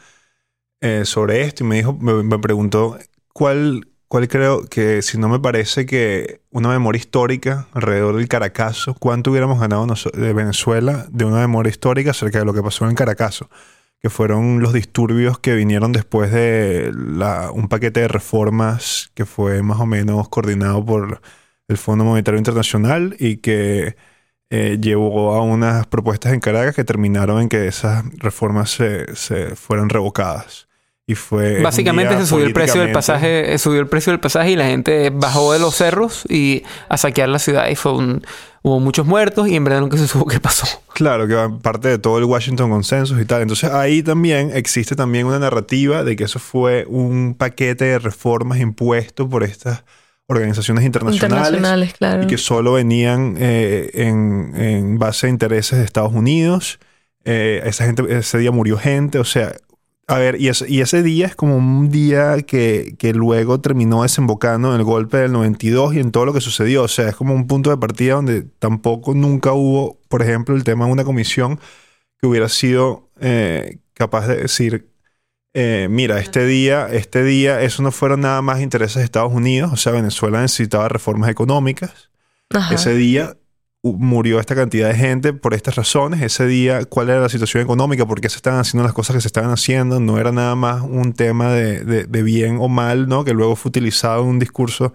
eh, 0.85 1.05
sobre 1.07 1.43
esto 1.43 1.65
y 1.65 1.67
me 1.67 1.77
dijo, 1.77 1.95
me, 1.95 2.39
preguntó 2.39 2.99
cuál, 3.33 3.89
cuál 4.07 4.29
creo 4.29 4.67
que 4.67 5.01
si 5.01 5.17
no 5.19 5.29
me 5.31 5.41
parece 5.41 5.87
que 5.87 6.43
una 6.51 6.69
memoria 6.69 6.99
histórica 6.99 7.69
alrededor 7.73 8.17
del 8.17 8.29
Caracazo, 8.29 8.95
cuánto 8.95 9.31
hubiéramos 9.31 9.59
ganado 9.59 9.87
de 10.13 10.33
Venezuela 10.35 11.07
de 11.11 11.25
una 11.25 11.39
memoria 11.39 11.71
histórica 11.71 12.11
acerca 12.11 12.39
de 12.41 12.45
lo 12.45 12.53
que 12.53 12.63
pasó 12.63 12.85
en 12.85 12.91
el 12.91 12.97
Caracazo, 12.97 13.49
que 14.01 14.11
fueron 14.11 14.61
los 14.61 14.75
disturbios 14.75 15.39
que 15.39 15.55
vinieron 15.55 15.93
después 15.93 16.31
de 16.31 16.93
la- 16.95 17.51
un 17.51 17.69
paquete 17.69 18.01
de 18.01 18.09
reformas 18.09 19.11
que 19.15 19.25
fue 19.25 19.63
más 19.63 19.81
o 19.81 19.87
menos 19.87 20.29
coordinado 20.29 20.85
por 20.85 21.23
el 21.69 21.79
Fondo 21.79 22.05
Monetario 22.05 22.39
Internacional 22.39 23.17
y 23.19 23.39
que 23.39 23.97
eh, 24.51 24.79
llevó 24.81 25.35
a 25.35 25.43
unas 25.43 25.87
propuestas 25.87 26.33
en 26.35 26.41
Caracas 26.41 26.75
que 26.77 26.85
terminaron 26.85 27.41
en 27.43 27.49
que 27.49 27.67
esas 27.67 28.05
reformas 28.19 28.71
se, 28.71 29.17
se 29.17 29.57
fueran 29.57 29.89
revocadas. 29.89 30.69
Y 31.07 31.15
fue 31.17 31.59
un 31.59 31.63
Básicamente 31.63 32.17
se 32.17 32.27
subió 32.27 32.47
el 32.47 32.55
precio 32.55 32.81
del 32.81 32.93
pasaje, 32.93 33.53
eh, 33.53 33.59
subió 33.59 33.81
el 33.81 33.89
precio 33.89 34.11
del 34.13 34.21
pasaje 34.21 34.53
y 34.53 34.57
la 34.57 34.67
gente 34.67 35.11
bajó 35.11 35.53
de 35.53 35.59
los 35.59 35.75
cerros 35.75 36.25
y 36.29 36.63
a 36.89 36.97
saquear 36.97 37.29
la 37.29 37.39
ciudad 37.39 37.69
y 37.69 37.77
fue 37.77 37.93
un, 37.93 38.23
hubo 38.63 38.81
muchos 38.81 39.05
muertos 39.05 39.47
y 39.49 39.55
en 39.55 39.65
verdad 39.65 39.81
nunca 39.81 39.99
se 39.99 40.09
supo 40.09 40.27
qué 40.27 40.41
pasó. 40.41 40.67
Claro, 40.95 41.27
que 41.27 41.35
va 41.35 41.59
parte 41.59 41.89
de 41.89 41.99
todo 41.99 42.19
el 42.19 42.25
Washington 42.25 42.71
Consensus 42.71 43.21
y 43.21 43.25
tal. 43.25 43.43
Entonces 43.43 43.69
ahí 43.69 44.01
también 44.03 44.53
existe 44.55 44.95
también 44.95 45.27
una 45.27 45.41
narrativa 45.41 46.05
de 46.05 46.15
que 46.15 46.23
eso 46.23 46.39
fue 46.39 46.87
un 46.89 47.35
paquete 47.35 47.85
de 47.85 47.99
reformas 47.99 48.61
impuesto 48.61 49.29
por 49.29 49.43
estas 49.43 49.83
organizaciones 50.29 50.85
internacionales, 50.85 51.49
Internacionales, 51.49 51.95
claro. 51.99 52.23
y 52.23 52.27
que 52.29 52.39
solo 52.39 52.75
venían 52.75 53.37
eh, 53.39 53.91
en, 53.95 54.53
en 54.55 54.99
base 55.01 55.27
a 55.27 55.31
intereses 55.31 55.81
de 55.81 55.85
Estados 55.85 56.13
Unidos. 56.13 56.79
Eh, 57.25 57.63
esa 57.65 57.87
gente, 57.87 58.05
ese 58.09 58.39
día 58.39 58.53
murió 58.53 58.79
gente, 58.79 59.19
o 59.19 59.25
sea, 59.25 59.53
a 60.07 60.19
ver, 60.19 60.41
y 60.41 60.49
ese, 60.49 60.71
y 60.71 60.81
ese 60.81 61.03
día 61.03 61.27
es 61.27 61.35
como 61.35 61.57
un 61.57 61.91
día 61.91 62.43
que, 62.43 62.95
que 62.99 63.15
luego 63.15 63.61
terminó 63.61 64.03
desembocando 64.03 64.69
en 64.75 64.81
el 64.81 64.85
golpe 64.85 65.17
del 65.17 65.33
92 65.33 65.95
y 65.95 66.01
en 66.01 66.13
todo 66.13 66.27
lo 66.27 66.35
que 66.35 66.43
sucedió. 66.43 66.83
O 66.83 66.89
sea, 66.89 67.09
es 67.09 67.17
como 67.17 67.35
un 67.35 67.47
punto 67.47 67.71
de 67.71 67.79
partida 67.79 68.15
donde 68.15 68.43
tampoco 68.43 69.15
nunca 69.15 69.53
hubo, 69.53 69.99
por 70.09 70.23
ejemplo, 70.23 70.55
el 70.57 70.65
tema 70.65 70.87
de 70.87 70.93
una 70.93 71.05
comisión 71.05 71.59
que 72.21 72.27
hubiera 72.27 72.51
sido 72.51 73.09
eh, 73.21 73.79
capaz 73.95 74.27
de 74.27 74.37
decir, 74.37 74.91
eh, 75.55 75.89
mira, 75.91 76.19
este 76.19 76.45
día, 76.45 76.89
este 76.91 77.25
día, 77.25 77.63
eso 77.63 77.83
no 77.83 77.91
fueron 77.91 78.21
nada 78.21 78.43
más 78.43 78.61
intereses 78.61 78.97
de 78.97 79.05
Estados 79.05 79.33
Unidos. 79.33 79.73
O 79.73 79.77
sea, 79.77 79.93
Venezuela 79.93 80.43
necesitaba 80.43 80.89
reformas 80.89 81.31
económicas. 81.31 82.11
Ajá. 82.51 82.75
Ese 82.75 82.95
día 82.95 83.37
murió 83.93 84.41
esta 84.41 84.55
cantidad 84.55 84.89
de 84.89 84.95
gente 84.95 85.33
por 85.35 85.53
estas 85.55 85.77
razones. 85.77 86.23
Ese 86.23 86.47
día, 86.47 86.85
¿cuál 86.87 87.11
era 87.11 87.21
la 87.21 87.29
situación 87.29 87.63
económica? 87.63 88.07
¿Por 88.07 88.21
qué 88.21 88.29
se 88.31 88.37
estaban 88.37 88.59
haciendo 88.61 88.83
las 88.85 88.95
cosas 88.95 89.15
que 89.17 89.21
se 89.21 89.29
estaban 89.29 89.51
haciendo? 89.51 90.01
No 90.01 90.19
era 90.19 90.33
nada 90.33 90.55
más 90.55 90.83
un 90.83 91.13
tema 91.13 91.53
de, 91.53 91.85
de- 91.85 92.05
de 92.05 92.23
bien 92.23 92.57
o 92.61 92.69
mal, 92.69 93.09
¿no? 93.09 93.25
Que 93.25 93.35
luego 93.35 93.57
fue 93.57 93.69
utilizado 93.69 94.23
en 94.23 94.29
un 94.29 94.39
discurso 94.39 94.95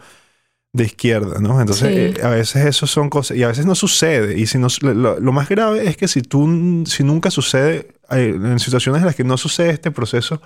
de 0.73 0.83
izquierda, 0.85 1.39
¿no? 1.39 1.59
Entonces, 1.61 1.87
Sí. 2.15 2.21
eh, 2.21 2.23
a 2.25 2.29
veces 2.29 2.65
eso 2.65 2.85
son 2.87 3.09
cosas, 3.09 3.37
y 3.37 3.43
a 3.43 3.47
veces 3.47 3.65
no 3.65 3.75
sucede. 3.75 4.37
Y 4.39 4.45
si 4.47 4.57
no, 4.59 4.67
lo, 4.81 4.93
lo- 4.93 5.19
lo 5.19 5.31
más 5.31 5.49
grave 5.49 5.87
es 5.87 5.97
que 5.97 6.07
si 6.07 6.21
tú, 6.21 6.83
si 6.87 7.03
nunca 7.03 7.31
sucede, 7.31 7.93
eh, 8.11 8.33
en 8.35 8.59
situaciones 8.59 9.01
en 9.01 9.05
las 9.07 9.15
que 9.15 9.23
no 9.23 9.37
sucede 9.37 9.69
este 9.71 9.91
proceso 9.91 10.41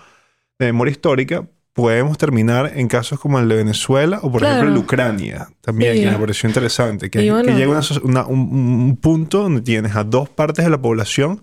de 0.60 0.66
memoria 0.68 0.92
histórica, 0.92 1.48
podemos 1.74 2.18
terminar 2.20 2.74
en 2.76 2.88
casos 2.88 3.20
como 3.20 3.40
el 3.40 3.50
de 3.50 3.56
Venezuela 3.56 4.20
o, 4.22 4.32
por 4.32 4.42
Claro. 4.42 4.56
ejemplo, 4.58 4.70
el 4.70 4.74
de 4.76 4.80
Ucrania 4.80 5.48
también, 5.62 5.94
Sí. 5.96 6.04
que 6.04 6.12
me 6.12 6.18
pareció 6.20 6.48
interesante. 6.48 7.10
Que, 7.10 7.24
Y 7.26 7.30
bueno. 7.32 7.46
que 7.46 7.56
llega 7.56 7.72
una 7.72 7.82
so- 7.82 8.00
una- 8.04 8.26
un, 8.26 8.40
un 8.40 8.98
punto 8.98 9.42
donde 9.42 9.62
tienes 9.62 9.96
a 9.96 10.04
dos 10.04 10.30
partes 10.30 10.64
de 10.66 10.70
la 10.72 10.80
población 10.80 11.42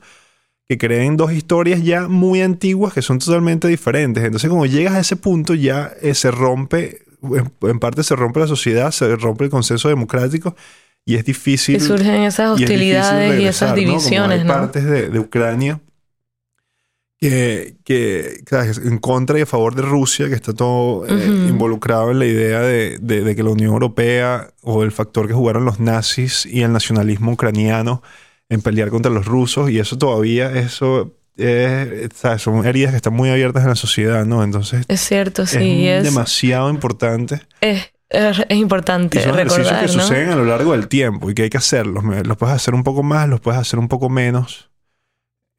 que 0.68 0.78
creen 0.78 1.16
dos 1.16 1.32
historias 1.32 1.82
ya 1.82 2.06
muy 2.06 2.42
antiguas 2.42 2.92
que 2.92 3.02
son 3.02 3.18
totalmente 3.18 3.66
diferentes. 3.66 4.22
Entonces, 4.22 4.48
como 4.48 4.66
llegas 4.66 4.94
a 4.94 5.00
ese 5.00 5.16
punto, 5.16 5.54
ya 5.54 5.90
eh, 6.00 6.14
se 6.14 6.30
rompe, 6.30 7.02
en, 7.24 7.50
en 7.68 7.78
parte 7.80 8.04
se 8.04 8.14
rompe 8.14 8.38
la 8.38 8.46
sociedad, 8.46 8.92
se 8.92 9.16
rompe 9.16 9.44
el 9.44 9.50
consenso 9.50 9.88
democrático 9.88 10.54
y 11.04 11.16
es 11.16 11.24
difícil. 11.24 11.74
Y 11.74 11.80
surgen 11.80 12.22
esas 12.22 12.50
y 12.60 12.62
es 12.62 12.68
difícil 12.70 12.96
hostilidades 12.98 13.40
y, 13.40 13.46
esas 13.46 13.70
regresar, 13.70 13.70
¿no? 13.70 13.74
Como 13.74 13.88
divisiones, 13.98 14.38
hay 14.42 14.46
¿no? 14.46 14.52
partes 14.54 14.84
de, 14.84 15.08
de 15.08 15.18
Ucrania 15.18 15.80
que, 17.20 17.76
que 17.84 18.40
¿sabes? 18.48 18.78
en 18.78 18.98
contra 18.98 19.38
y 19.38 19.42
a 19.42 19.46
favor 19.46 19.74
de 19.74 19.82
Rusia, 19.82 20.28
que 20.28 20.34
está 20.34 20.54
todo 20.54 21.06
eh, 21.06 21.26
involucrado 21.48 22.10
en 22.10 22.18
la 22.18 22.26
idea 22.26 22.60
de, 22.60 22.98
de- 22.98 23.20
de 23.22 23.36
que 23.36 23.42
la 23.42 23.50
Unión 23.50 23.72
Europea 23.72 24.48
o 24.62 24.82
el 24.82 24.90
factor 24.90 25.28
que 25.28 25.34
jugaron 25.34 25.64
los 25.66 25.78
nazis 25.80 26.46
y 26.46 26.62
el 26.62 26.72
nacionalismo 26.72 27.32
ucraniano 27.32 28.02
en 28.48 28.62
pelear 28.62 28.88
contra 28.88 29.12
los 29.12 29.26
rusos 29.26 29.70
y 29.70 29.78
eso 29.78 29.98
todavía, 29.98 30.50
eso 30.52 31.12
es, 31.36 32.08
¿sabes? 32.14 32.42
son 32.42 32.64
heridas 32.66 32.90
que 32.92 32.96
están 32.96 33.12
muy 33.14 33.28
abiertas 33.30 33.62
en 33.64 33.68
la 33.68 33.76
sociedad, 33.76 34.24
¿no? 34.24 34.42
Entonces 34.42 34.84
Es 34.88 35.00
cierto, 35.00 35.42
es 35.42 35.50
sí. 35.50 35.86
Es, 35.88 36.02
demasiado 36.04 36.70
importante. 36.70 37.42
es, 37.60 37.92
es- 38.08 38.44
es 38.48 38.56
importante 38.56 39.18
Y 39.18 39.22
son 39.22 39.34
ejercicios 39.34 39.66
recordar, 39.68 39.86
que 39.90 39.96
¿no? 39.96 40.02
suceden 40.02 40.30
a 40.30 40.36
lo 40.36 40.44
largo 40.46 40.72
del 40.72 40.88
tiempo 40.88 41.30
y 41.30 41.34
que 41.34 41.42
hay 41.42 41.50
que 41.50 41.58
hacerlos. 41.58 42.02
Los 42.26 42.36
puedes 42.38 42.56
hacer 42.56 42.74
un 42.74 42.82
poco 42.82 43.02
más, 43.02 43.28
los 43.28 43.40
puedes 43.40 43.60
hacer 43.60 43.78
un 43.78 43.88
poco 43.88 44.08
menos. 44.08 44.69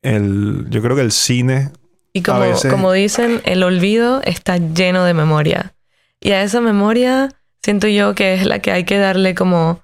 El, 0.02 0.66
yo 0.70 0.82
creo 0.82 0.96
que 0.96 1.02
el 1.04 1.12
cine 1.12 1.70
Y 2.14 2.22
como, 2.24 2.42
a 2.42 2.48
veces- 2.48 2.72
como 2.72 2.92
dicen, 2.92 3.42
el 3.46 3.64
olvido 3.64 4.22
está 4.24 4.58
lleno 4.58 5.04
de 5.04 5.14
memoria. 5.14 5.74
Y 6.20 6.32
a 6.32 6.44
esa 6.44 6.62
memoria 6.62 7.30
siento 7.64 7.88
yo 7.88 8.16
que 8.16 8.34
es 8.34 8.46
la 8.46 8.60
que 8.60 8.72
hay 8.72 8.84
que 8.84 8.98
darle 8.98 9.36
como 9.36 9.82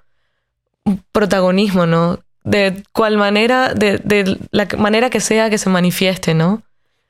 protagonismo, 1.12 1.86
¿no? 1.86 2.18
De 2.44 2.82
cual 2.92 3.18
manera, 3.18 3.74
de, 3.74 3.98
de 3.98 4.38
la 4.50 4.66
manera 4.78 5.10
que 5.10 5.20
sea 5.20 5.50
que 5.50 5.58
se 5.58 5.68
manifieste, 5.68 6.34
¿no? 6.34 6.62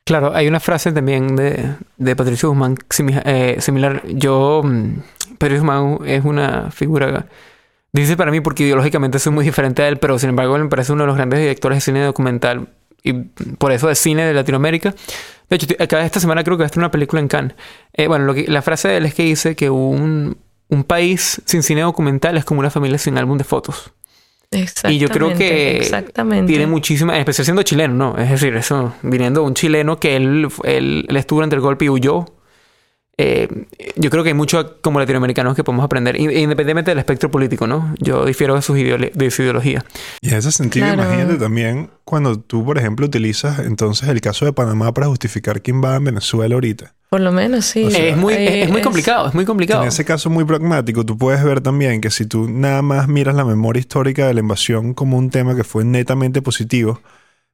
Claro, 0.04 0.34
hay 0.34 0.48
una 0.48 0.58
frase 0.60 0.90
también 0.90 1.36
de, 1.36 1.74
de 1.98 2.16
Patricio 2.16 2.48
Guzmán 2.48 2.76
eh, 3.24 3.56
similar. 3.60 4.02
Yo, 4.08 4.62
mm, 4.64 5.00
Patricio 5.38 5.58
Guzmán 5.62 5.98
es 6.06 6.24
una 6.24 6.70
figura, 6.70 7.26
dice 7.92 8.16
para 8.16 8.30
mí 8.30 8.40
porque 8.40 8.64
ideológicamente 8.64 9.18
soy 9.18 9.32
muy 9.32 9.44
diferente 9.44 9.82
a 9.82 9.88
él, 9.88 9.98
pero 9.98 10.18
sin 10.18 10.30
embargo 10.30 10.56
él 10.56 10.64
me 10.64 10.70
parece 10.70 10.92
uno 10.92 11.02
de 11.04 11.08
los 11.08 11.16
grandes 11.16 11.40
directores 11.40 11.76
de 11.76 11.80
cine 11.82 12.02
documental 12.02 12.68
y 13.02 13.12
por 13.12 13.72
eso 13.72 13.88
de 13.88 13.94
cine 13.94 14.24
de 14.24 14.34
Latinoamérica. 14.34 14.94
De 15.48 15.56
hecho, 15.56 15.66
acá 15.78 16.04
esta 16.04 16.20
semana 16.20 16.44
creo 16.44 16.56
que 16.56 16.62
va 16.62 16.64
a 16.64 16.66
estar 16.66 16.80
una 16.80 16.90
película 16.90 17.20
en 17.20 17.28
Cannes. 17.28 17.54
Eh, 17.92 18.06
bueno, 18.06 18.26
lo 18.26 18.34
que, 18.34 18.46
la 18.46 18.62
frase 18.62 18.88
de 18.88 18.96
él 18.98 19.06
es 19.06 19.14
que 19.14 19.22
dice 19.24 19.56
que 19.56 19.70
un, 19.70 20.36
un 20.68 20.84
país 20.84 21.40
sin 21.46 21.62
cine 21.62 21.82
documental 21.82 22.36
es 22.36 22.44
como 22.44 22.60
una 22.60 22.70
familia 22.70 22.98
sin 22.98 23.16
álbum 23.16 23.38
de 23.38 23.44
fotos. 23.44 23.92
Exactamente. 24.50 24.96
Y 24.96 24.98
yo 24.98 25.08
creo 25.08 25.34
que 25.34 25.76
Exactamente. 25.76 26.50
tiene 26.50 26.66
muchísima, 26.66 27.14
en 27.14 27.20
especial 27.20 27.44
siendo 27.44 27.62
chileno, 27.62 27.94
¿no? 27.94 28.18
Es 28.18 28.30
decir, 28.30 28.56
eso, 28.56 28.94
viniendo 29.02 29.42
de 29.42 29.46
un 29.46 29.54
chileno 29.54 29.98
que 30.00 30.16
él, 30.16 30.48
él, 30.64 31.06
él 31.08 31.16
estuvo 31.16 31.42
ante 31.42 31.56
el 31.56 31.60
golpe 31.60 31.86
y 31.86 31.88
huyó. 31.90 32.37
Eh, 33.20 33.48
yo 33.96 34.10
creo 34.10 34.22
que 34.22 34.30
hay 34.30 34.34
mucho 34.34 34.76
como 34.80 35.00
latinoamericanos 35.00 35.56
que 35.56 35.64
podemos 35.64 35.84
aprender, 35.84 36.14
in- 36.20 36.30
independientemente 36.30 36.92
del 36.92 36.98
espectro 36.98 37.30
político, 37.32 37.66
¿no? 37.66 37.92
Yo 37.98 38.24
difiero 38.24 38.54
de, 38.54 38.62
sus 38.62 38.78
ideole- 38.78 39.10
de 39.12 39.30
su 39.32 39.42
ideología. 39.42 39.84
Y 40.20 40.28
en 40.30 40.36
ese 40.36 40.52
sentido, 40.52 40.86
Claro. 40.86 41.02
imagínate 41.02 41.36
también 41.36 41.90
cuando 42.04 42.38
tú, 42.38 42.64
por 42.64 42.78
ejemplo, 42.78 43.06
utilizas 43.06 43.58
entonces 43.58 44.08
el 44.08 44.20
caso 44.20 44.44
de 44.44 44.52
Panamá 44.52 44.94
para 44.94 45.08
justificar 45.08 45.60
quién 45.62 45.82
va 45.82 45.96
en 45.96 46.04
Venezuela 46.04 46.54
ahorita. 46.54 46.94
Por 47.10 47.20
lo 47.20 47.32
menos 47.32 47.64
sí. 47.64 47.84
O 47.86 47.90
sea, 47.90 48.06
es, 48.06 48.16
muy, 48.16 48.34
es, 48.34 48.66
es 48.66 48.70
muy 48.70 48.82
complicado, 48.82 49.28
es 49.28 49.34
muy 49.34 49.44
complicado. 49.46 49.82
En 49.82 49.88
ese 49.88 50.04
caso 50.04 50.30
muy 50.30 50.44
pragmático, 50.44 51.04
tú 51.04 51.18
puedes 51.18 51.42
ver 51.42 51.60
también 51.60 52.00
que 52.00 52.10
si 52.10 52.24
tú 52.26 52.48
nada 52.48 52.82
más 52.82 53.08
miras 53.08 53.34
la 53.34 53.44
memoria 53.44 53.80
histórica 53.80 54.26
de 54.26 54.34
la 54.34 54.40
invasión 54.40 54.94
como 54.94 55.16
un 55.18 55.30
tema 55.30 55.56
que 55.56 55.64
fue 55.64 55.84
netamente 55.84 56.40
positivo, 56.42 57.00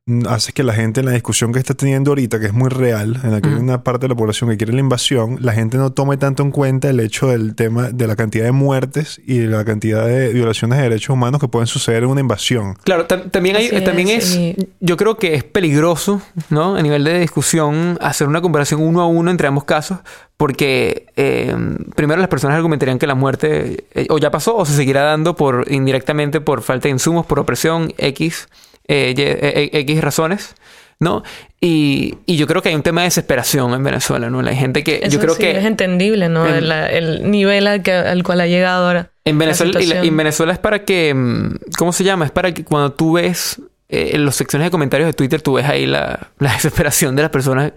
mm, 0.06 0.26
haces 0.28 0.52
que 0.52 0.62
la 0.62 0.74
gente 0.74 1.00
en 1.00 1.06
la 1.06 1.12
discusión 1.12 1.52
que 1.52 1.58
está 1.58 1.74
teniendo 1.74 2.10
ahorita, 2.10 2.38
que 2.40 2.46
es 2.46 2.52
muy 2.52 2.68
real, 2.68 3.18
en 3.24 3.30
la 3.32 3.40
que 3.40 3.48
hay 3.48 3.54
Mm. 3.54 3.60
una 3.62 3.82
parte 3.82 4.04
de 4.04 4.08
la 4.10 4.14
población 4.14 4.50
que 4.50 4.56
quiere 4.56 4.72
la 4.72 4.80
invasión, 4.80 5.38
la 5.40 5.52
gente 5.52 5.78
no 5.78 5.92
tome 5.92 6.16
tanto 6.16 6.42
en 6.42 6.50
cuenta 6.50 6.90
el 6.90 7.00
hecho 7.00 7.28
del 7.28 7.54
tema 7.54 7.90
de 7.90 8.06
la 8.06 8.14
cantidad 8.16 8.44
de 8.44 8.52
muertes 8.52 9.20
y 9.26 9.38
de 9.38 9.46
la 9.46 9.64
cantidad 9.64 10.06
de 10.06 10.32
violaciones 10.32 10.76
de 10.78 10.84
derechos 10.84 11.10
humanos 11.10 11.40
que 11.40 11.48
pueden 11.48 11.66
suceder 11.66 12.02
en 12.02 12.10
una 12.10 12.20
invasión. 12.20 12.74
Claro, 12.84 13.08
tam- 13.08 13.30
también, 13.30 13.56
hay, 13.56 13.68
Así 13.68 13.84
también 13.84 14.08
es, 14.08 14.24
es, 14.32 14.36
y- 14.36 14.68
yo 14.80 14.96
creo 14.96 15.16
que 15.16 15.34
es 15.34 15.44
peligroso, 15.44 16.20
¿no? 16.50 16.76
A 16.76 16.82
nivel 16.82 17.04
de 17.04 17.18
discusión, 17.20 17.96
hacer 18.00 18.28
una 18.28 18.40
comparación 18.42 18.82
uno 18.82 19.00
a 19.00 19.06
uno 19.06 19.30
entre 19.30 19.48
ambos 19.48 19.64
casos, 19.64 19.98
porque 20.36 21.06
eh, 21.16 21.54
primero 21.94 22.20
las 22.20 22.28
personas 22.28 22.56
argumentarían 22.56 22.98
que 22.98 23.06
la 23.06 23.14
muerte 23.14 23.84
eh, 23.94 24.06
o 24.10 24.18
ya 24.18 24.30
pasó 24.30 24.56
o 24.56 24.66
se 24.66 24.74
seguirá 24.74 25.02
dando 25.02 25.36
por 25.36 25.70
indirectamente 25.70 26.40
por 26.40 26.60
falta 26.62 26.88
de 26.88 26.90
insumos, 26.90 27.24
por 27.24 27.38
opresión, 27.38 27.92
X, 27.96 28.48
eh, 28.88 29.14
eh, 29.16 29.70
eh, 29.72 29.78
X 29.80 30.00
razones. 30.00 30.54
¿No? 31.00 31.24
Y, 31.60 32.14
y 32.24 32.36
yo 32.36 32.46
creo 32.46 32.62
que 32.62 32.68
hay 32.68 32.74
un 32.76 32.82
tema 32.84 33.00
de 33.02 33.08
desesperación 33.08 33.74
en 33.74 33.82
Venezuela, 33.82 34.30
¿no? 34.30 34.40
La 34.42 34.54
gente 34.54 34.84
que. 34.84 35.00
Eso 35.02 35.10
yo 35.14 35.18
creo 35.20 35.34
sí, 35.34 35.40
que. 35.40 35.58
es 35.58 35.64
entendible, 35.64 36.28
¿no? 36.28 36.46
en- 36.46 36.70
el 36.70 37.30
nivel 37.30 37.66
al, 37.66 37.82
que, 37.82 37.92
al 37.92 38.22
cual 38.22 38.40
ha 38.40 38.46
llegado 38.46 38.86
ahora. 38.86 39.10
En 39.24 39.36
Venezuela, 39.36 39.72
la 39.74 39.82
y 39.82 39.86
la- 39.86 40.04
y 40.04 40.08
en. 40.08 40.16
Venezuela 40.16 40.52
es 40.52 40.58
para 40.60 40.84
que, 40.84 41.12
mm, 41.12 41.56
¿cómo 41.76 41.92
se 41.92 42.04
llama? 42.04 42.26
Es 42.26 42.30
para 42.30 42.54
que 42.54 42.64
cuando 42.64 42.92
tú 42.92 43.14
ves 43.14 43.60
eh, 43.88 44.12
en 44.14 44.24
las 44.24 44.36
secciones 44.36 44.66
de 44.66 44.70
comentarios 44.70 45.08
de 45.08 45.12
Twitter, 45.14 45.42
tú 45.42 45.54
ves 45.54 45.66
ahí 45.66 45.84
la, 45.84 46.28
la 46.38 46.52
desesperación 46.54 47.16
de 47.16 47.22
las 47.22 47.30
personas. 47.32 47.72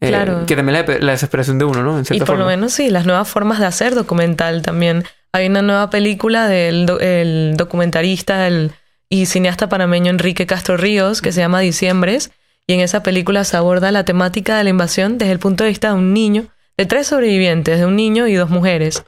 eh, 0.00 0.08
Claro. 0.08 0.44
Que 0.46 0.54
también 0.54 0.74
la, 0.86 0.98
la 1.00 1.12
desesperación 1.12 1.58
de 1.58 1.64
uno, 1.64 1.82
¿no? 1.82 1.98
En 1.98 2.04
Y 2.10 2.18
por 2.18 2.26
forma. 2.28 2.42
lo 2.44 2.48
menos 2.50 2.74
sí, 2.74 2.90
las 2.90 3.06
nuevas 3.06 3.26
formas 3.28 3.60
de 3.60 3.66
hacer 3.66 3.94
documental 3.94 4.60
también. 4.62 5.04
Hay 5.32 5.46
una 5.46 5.62
nueva 5.62 5.88
película 5.88 6.46
del 6.48 6.84
do- 6.84 7.00
el 7.00 7.54
documentarista 7.56 8.46
el, 8.46 8.72
y 9.08 9.26
cineasta 9.26 9.68
panameño 9.68 10.10
Enrique 10.10 10.46
Castro 10.46 10.76
Ríos 10.76 11.22
que 11.22 11.32
se 11.32 11.40
llama 11.40 11.60
Diciembres. 11.60 12.30
Y 12.66 12.74
en 12.74 12.80
esa 12.80 13.02
película 13.02 13.44
se 13.44 13.56
aborda 13.56 13.90
la 13.92 14.04
temática 14.04 14.58
de 14.58 14.64
la 14.64 14.70
invasión 14.70 15.16
desde 15.16 15.32
el 15.32 15.38
punto 15.38 15.64
de 15.64 15.70
vista 15.70 15.88
de 15.88 15.94
un 15.94 16.12
niño, 16.12 16.48
de 16.76 16.84
tres 16.84 17.06
sobrevivientes, 17.06 17.78
de 17.78 17.86
un 17.86 17.96
niño 17.96 18.28
y 18.28 18.34
dos 18.34 18.50
mujeres. 18.50 19.04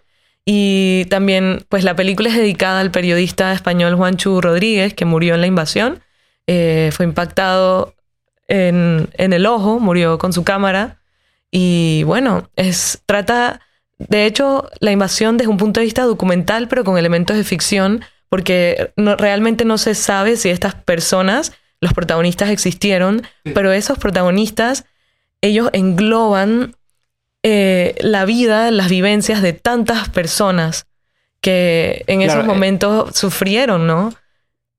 Y 0.47 1.05
también, 1.11 1.67
pues 1.69 1.85
la 1.85 1.95
película 1.95 2.31
es 2.31 2.37
dedicada 2.37 2.81
al 2.81 2.91
periodista 2.91 3.53
español 3.53 3.97
Juanchu 3.97 4.41
Rodríguez, 4.41 4.95
que 4.95 5.05
murió 5.05 5.35
en 5.35 5.43
la 5.43 5.47
invasión. 5.47 6.01
Eh, 6.47 6.91
fue 6.93 7.05
impactado 7.05 7.95
en, 8.49 9.11
en 9.13 9.33
el 9.35 9.45
ojo, 9.45 9.79
murió 9.79 10.17
con 10.17 10.33
su 10.33 10.43
cámara. 10.43 10.99
Y 11.51 12.03
bueno, 12.05 12.49
es, 12.57 13.03
trata 13.05 13.61
de 14.09 14.25
hecho, 14.25 14.71
la 14.81 14.93
invasión 14.93 15.37
desde 15.37 15.51
un 15.51 15.59
punto 15.59 15.81
de 15.81 15.85
vista 15.85 16.05
documental, 16.05 16.69
pero 16.69 16.85
con 16.85 16.97
elementos 16.97 17.37
de 17.37 17.45
ficción, 17.45 18.03
porque 18.31 18.93
no, 18.97 19.17
realmente 19.17 19.67
no 19.67 19.77
se 19.77 19.95
sabe 19.95 20.37
si 20.37 20.49
estas 20.49 20.75
personas, 20.75 21.53
los 21.81 21.93
protagonistas 21.93 22.49
existieron, 22.49 23.23
pero 23.55 23.73
esos 23.73 23.99
protagonistas, 23.99 24.87
ellos 25.43 25.69
engloban 25.73 26.77
eh, 27.43 27.97
la 28.01 28.25
vida, 28.25 28.71
las 28.71 28.89
vivencias 28.89 29.43
de 29.43 29.53
tantas 29.53 30.09
personas 30.09 30.87
que 31.41 32.05
en 32.07 32.21
Claro, 32.21 32.33
esos 32.33 32.45
eh, 32.45 32.47
momentos 32.47 33.17
sufrieron, 33.17 33.87
¿no? 33.87 34.13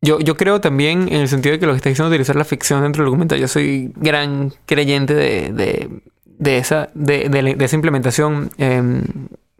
Yo, 0.01 0.19
yo 0.19 0.37
creo 0.37 0.61
también 0.61 1.09
en 1.09 1.21
el 1.21 1.27
sentido 1.27 1.53
de 1.53 1.59
que 1.59 1.65
lo 1.65 1.73
que 1.73 1.77
está 1.77 1.89
diciendo 1.89 2.09
utilizar 2.09 2.35
la 2.35 2.45
ficción 2.45 2.81
dentro 2.81 3.03
del 3.03 3.07
documental. 3.07 3.39
Yo 3.39 3.47
soy 3.47 3.91
gran 3.95 4.53
creyente 4.65 5.13
de, 5.13 5.51
de, 5.51 5.89
de 6.25 6.57
esa, 6.57 6.89
de, 6.93 7.29
de 7.29 7.65
esa 7.65 7.75
implementación. 7.75 8.51
Em, 8.57 9.03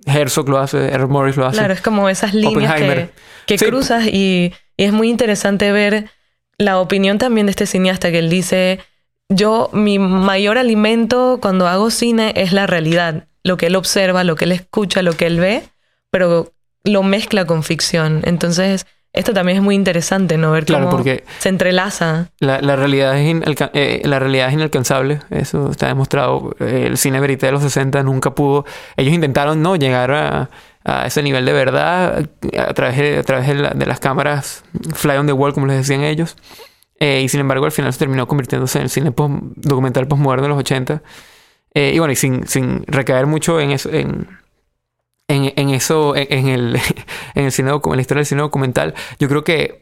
Herzog 0.05 0.49
lo 0.49 0.57
hace, 0.59 0.77
Errol 0.93 1.09
Morris 1.09 1.37
lo 1.37 1.45
hace. 1.45 1.57
Claro, 1.57 1.73
es 1.73 1.81
como 1.81 2.09
esas 2.09 2.33
líneas 2.33 2.73
que, 2.75 2.83
Oppenheimer. 2.83 3.13
que 3.45 3.57
Sí. 3.57 3.65
cruzas 3.65 4.05
y, 4.07 4.53
y 4.77 4.83
es 4.83 4.93
muy 4.93 5.09
interesante 5.09 5.71
ver 5.71 6.09
la 6.57 6.79
opinión 6.79 7.17
también 7.17 7.47
de 7.47 7.51
este 7.51 7.65
cineasta 7.65 8.11
que 8.11 8.19
él 8.19 8.29
dice, 8.29 8.79
yo, 9.29 9.69
mi 9.73 9.99
mayor 9.99 10.57
alimento 10.57 11.39
cuando 11.41 11.67
hago 11.67 11.89
cine 11.91 12.33
es 12.35 12.51
la 12.53 12.67
realidad, 12.67 13.25
lo 13.43 13.57
que 13.57 13.67
él 13.67 13.75
observa, 13.75 14.23
lo 14.23 14.35
que 14.35 14.45
él 14.45 14.51
escucha, 14.51 15.01
lo 15.01 15.13
que 15.13 15.25
él 15.27 15.39
ve, 15.39 15.63
pero 16.09 16.51
lo 16.83 17.03
mezcla 17.03 17.45
con 17.45 17.63
ficción. 17.63 18.21
Entonces, 18.25 18.85
esto 19.13 19.33
también 19.33 19.57
es 19.57 19.63
muy 19.63 19.75
interesante, 19.75 20.37
¿no? 20.37 20.51
Ver 20.51 20.65
Claro, 20.65 20.85
cómo 20.85 20.97
porque- 20.97 21.23
se 21.39 21.49
entrelaza. 21.49 22.29
La, 22.39 22.61
la 22.61 22.75
realidad 22.75 23.17
es 23.17 23.35
eh, 23.73 24.01
la 24.05 24.19
realidad 24.19 24.47
es 24.47 24.53
inalcanzable, 24.53 25.19
eso 25.29 25.69
está 25.71 25.87
demostrado. 25.87 26.55
El 26.59 26.97
cine 26.97 27.19
verité 27.19 27.47
de 27.47 27.51
los 27.51 27.61
60 27.63 28.03
nunca 28.03 28.33
pudo. 28.35 28.65
Ellos 28.97 29.13
intentaron 29.13 29.61
no 29.61 29.75
llegar 29.75 30.11
a, 30.11 30.49
a 30.85 31.05
ese 31.07 31.21
nivel 31.23 31.45
de 31.45 31.53
verdad 31.53 32.25
a 32.57 32.73
través, 32.73 32.97
de, 32.97 33.17
a 33.17 33.23
través 33.23 33.47
de, 33.47 33.55
la- 33.55 33.71
de 33.71 33.85
las 33.85 33.99
cámaras 33.99 34.63
fly 34.93 35.17
on 35.17 35.25
the 35.27 35.33
wall, 35.33 35.53
como 35.53 35.65
les 35.67 35.77
decían 35.77 36.01
ellos. 36.03 36.37
Eh, 36.99 37.21
y 37.23 37.29
sin 37.29 37.39
embargo, 37.39 37.65
al 37.65 37.71
final 37.71 37.91
se 37.91 37.99
terminó 37.99 38.27
convirtiéndose 38.27 38.77
en 38.77 38.83
el 38.83 38.89
cine 38.89 39.11
post- 39.11 39.33
documental 39.55 40.07
postmoderno 40.07 40.43
de 40.43 40.49
los 40.49 40.57
80. 40.59 41.01
Eh, 41.73 41.91
y 41.95 41.99
bueno, 41.99 42.11
y 42.11 42.15
sin, 42.15 42.47
sin 42.47 42.83
recaer 42.87 43.25
mucho 43.27 43.59
en 43.59 43.71
eso, 43.71 43.89
en, 43.91 44.27
en, 45.31 45.53
en 45.55 45.69
eso, 45.69 46.15
en, 46.15 46.27
en 46.29 46.47
el, 46.47 46.75
en 47.35 47.45
el 47.45 47.51
cine, 47.51 47.71
en 47.71 47.95
la 47.95 48.01
historia 48.01 48.19
del 48.19 48.25
cine 48.25 48.41
documental, 48.41 48.93
yo 49.19 49.27
creo 49.27 49.43
que 49.43 49.81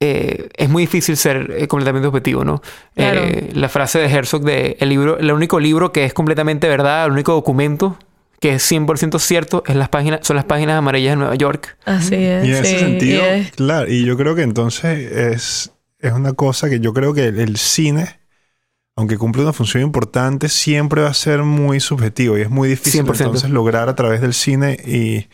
eh, 0.00 0.48
es 0.56 0.68
muy 0.68 0.84
difícil 0.84 1.16
ser 1.16 1.52
eh, 1.58 1.66
completamente 1.66 2.06
objetivo, 2.06 2.44
¿no? 2.44 2.62
Claro. 2.94 3.20
Eh, 3.24 3.50
la 3.54 3.68
frase 3.68 3.98
de 3.98 4.06
Herzog 4.06 4.42
de 4.44 4.76
el 4.78 4.88
libro, 4.90 5.18
el 5.18 5.30
único 5.32 5.58
libro 5.58 5.92
que 5.92 6.04
es 6.04 6.14
completamente 6.14 6.68
verdad, 6.68 7.06
el 7.06 7.12
único 7.12 7.32
documento 7.32 7.98
que 8.40 8.54
es 8.54 8.70
100% 8.70 9.18
cierto 9.18 9.64
es 9.66 9.74
las 9.74 9.88
páginas, 9.88 10.20
son 10.22 10.36
las 10.36 10.44
páginas 10.44 10.76
amarillas 10.78 11.12
de 11.12 11.16
Nueva 11.16 11.34
York. 11.34 11.76
Así 11.84 12.14
es. 12.14 12.46
Y 12.46 12.50
en 12.50 12.54
ese 12.54 12.64
sí, 12.64 12.78
sentido, 12.78 13.22
y 13.22 13.26
es- 13.40 13.50
claro, 13.50 13.90
y 13.90 14.04
yo 14.04 14.16
creo 14.16 14.36
que 14.36 14.42
entonces 14.42 15.10
es, 15.10 15.72
es 15.98 16.12
una 16.12 16.32
cosa 16.34 16.68
que 16.70 16.78
yo 16.78 16.92
creo 16.92 17.12
que 17.14 17.24
el, 17.26 17.40
el 17.40 17.56
cine, 17.56 18.20
aunque 18.98 19.16
cumple 19.16 19.42
una 19.42 19.52
función 19.52 19.82
importante, 19.82 20.48
siempre 20.48 21.02
va 21.02 21.08
a 21.08 21.14
ser 21.14 21.42
muy 21.44 21.78
subjetivo 21.80 22.36
y 22.36 22.42
es 22.42 22.50
muy 22.50 22.68
difícil 22.68 23.04
100%. 23.04 23.20
entonces 23.26 23.50
lograr 23.50 23.88
a 23.88 23.94
través 23.94 24.20
del 24.20 24.34
cine 24.34 24.76
y, 24.84 25.26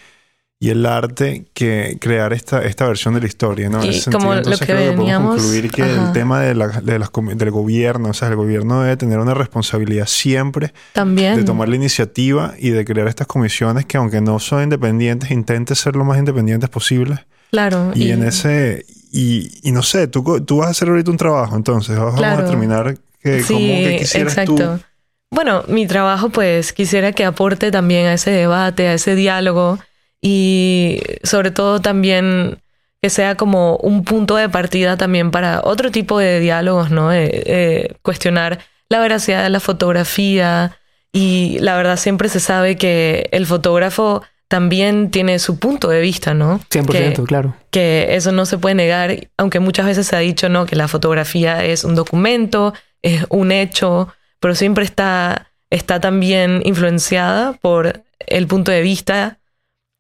y 0.61 0.71
el 0.71 0.85
arte 0.87 1.47
que 1.55 1.97
crear 2.01 2.33
esta, 2.33 2.63
esta 2.63 2.87
versión 2.87 3.15
de 3.15 3.21
la 3.21 3.27
historia, 3.27 3.69
¿no? 3.71 3.81
En 3.83 3.87
Y 3.93 3.97
ese 3.97 4.11
como 4.11 4.33
sentido, 4.35 4.51
lo 4.53 4.59
que 4.59 4.65
creo 4.67 4.77
podemos 4.77 4.99
veníamos- 4.99 5.37
concluir 5.37 5.71
que 5.71 5.83
ajá. 5.83 6.07
el 6.09 6.13
tema 6.13 6.41
de 6.41 6.55
la- 6.55 6.69
de 6.81 6.99
las 6.99 7.11
del 7.37 7.51
gobierno, 7.51 8.11
o 8.11 8.15
sea, 8.15 8.29
el 8.29 8.37
gobierno 8.37 8.83
debe 8.83 8.97
tener 8.97 9.19
una 9.19 9.35
responsabilidad 9.35 10.07
siempre 10.07 10.73
también. 10.93 11.37
de 11.37 11.45
tomar 11.45 11.69
la 11.69 11.77
iniciativa 11.77 12.55
y 12.59 12.71
de 12.71 12.85
crear 12.85 13.09
estas 13.09 13.27
comisiones 13.27 13.87
que 13.87 13.97
aunque 13.97 14.21
no 14.21 14.39
son 14.39 14.63
independientes, 14.63 15.31
intenten 15.31 15.75
ser 15.75 15.97
lo 15.97 16.05
más 16.05 16.19
independientes 16.19 16.69
posible. 16.71 17.25
Claro. 17.51 17.93
Y, 17.95 18.11
en 18.11 18.25
ese, 18.25 18.85
y, 19.13 19.51
y 19.63 19.73
no 19.73 19.83
sé, 19.83 20.07
tú, 20.09 20.23
tú 20.45 20.59
vas 20.59 20.69
a 20.69 20.71
hacer 20.73 20.89
ahorita 20.89 21.11
un 21.11 21.17
trabajo, 21.17 21.57
entonces 21.57 21.97
vamos 21.97 22.17
Claro. 22.17 22.41
a 22.41 22.43
determinar 22.43 22.97
que, 23.25 23.43
cómo 23.49 23.59
que 23.59 23.97
quisieras 24.01 24.33
exacto. 24.39 24.55
tú. 24.79 24.85
Bueno, 25.31 25.65
mi 25.67 25.87
trabajo 25.89 26.29
pues 26.31 26.73
quisiera 26.73 27.11
que 27.11 27.25
aporte 27.25 27.73
también 27.73 28.07
a 28.07 28.13
ese 28.15 28.31
debate, 28.31 28.87
a 28.87 28.95
ese 28.95 29.17
diálogo 29.17 29.81
y 30.23 31.01
sobre 31.25 31.51
todo 31.51 31.81
también 31.81 32.59
que 33.03 33.11
sea 33.11 33.35
como 33.35 33.77
un 33.79 34.05
punto 34.05 34.37
de 34.37 34.49
partida 34.49 34.97
también 34.97 35.31
para 35.31 35.61
otro 35.63 35.91
tipo 35.91 36.19
de 36.19 36.41
diálogos, 36.41 36.91
¿no? 36.91 37.13
Eh, 37.13 37.29
eh, 37.47 37.95
cuestionar 38.03 38.61
la 38.89 39.01
veracidad 39.01 39.43
de 39.43 39.51
la 39.51 39.61
fotografía 39.61 40.79
y 41.13 41.59
la 41.61 41.77
verdad 41.77 41.97
siempre 41.97 42.29
se 42.29 42.41
sabe 42.41 42.77
que 42.77 43.29
el 43.33 43.45
fotógrafo 43.47 44.23
también 44.49 45.11
tiene 45.11 45.39
su 45.39 45.59
punto 45.59 45.89
de 45.89 46.01
vista, 46.01 46.33
¿no? 46.33 46.61
100%, 46.71 47.23
Que- 47.23 47.23
claro. 47.27 47.57
que 47.71 48.07
eso 48.11 48.31
no 48.33 48.47
se 48.47 48.57
puede 48.57 48.75
negar, 48.77 49.29
aunque 49.37 49.59
muchas 49.61 49.87
veces 49.87 50.07
se 50.07 50.17
ha 50.17 50.21
dicho 50.21 50.49
no 50.49 50.65
que 50.65 50.77
la 50.77 50.87
fotografía 50.89 51.65
es 51.65 51.85
un 51.85 51.95
documento, 51.95 52.73
es 53.05 53.27
un 53.29 53.53
hecho, 53.53 54.09
pero 54.41 54.55
siempre 54.55 54.85
está, 54.85 55.51
está 55.71 56.01
también 56.01 56.63
influenciada 56.65 57.53
por 57.53 58.03
el 58.19 58.47
punto 58.47 58.73
de 58.73 58.81
vista 58.83 59.39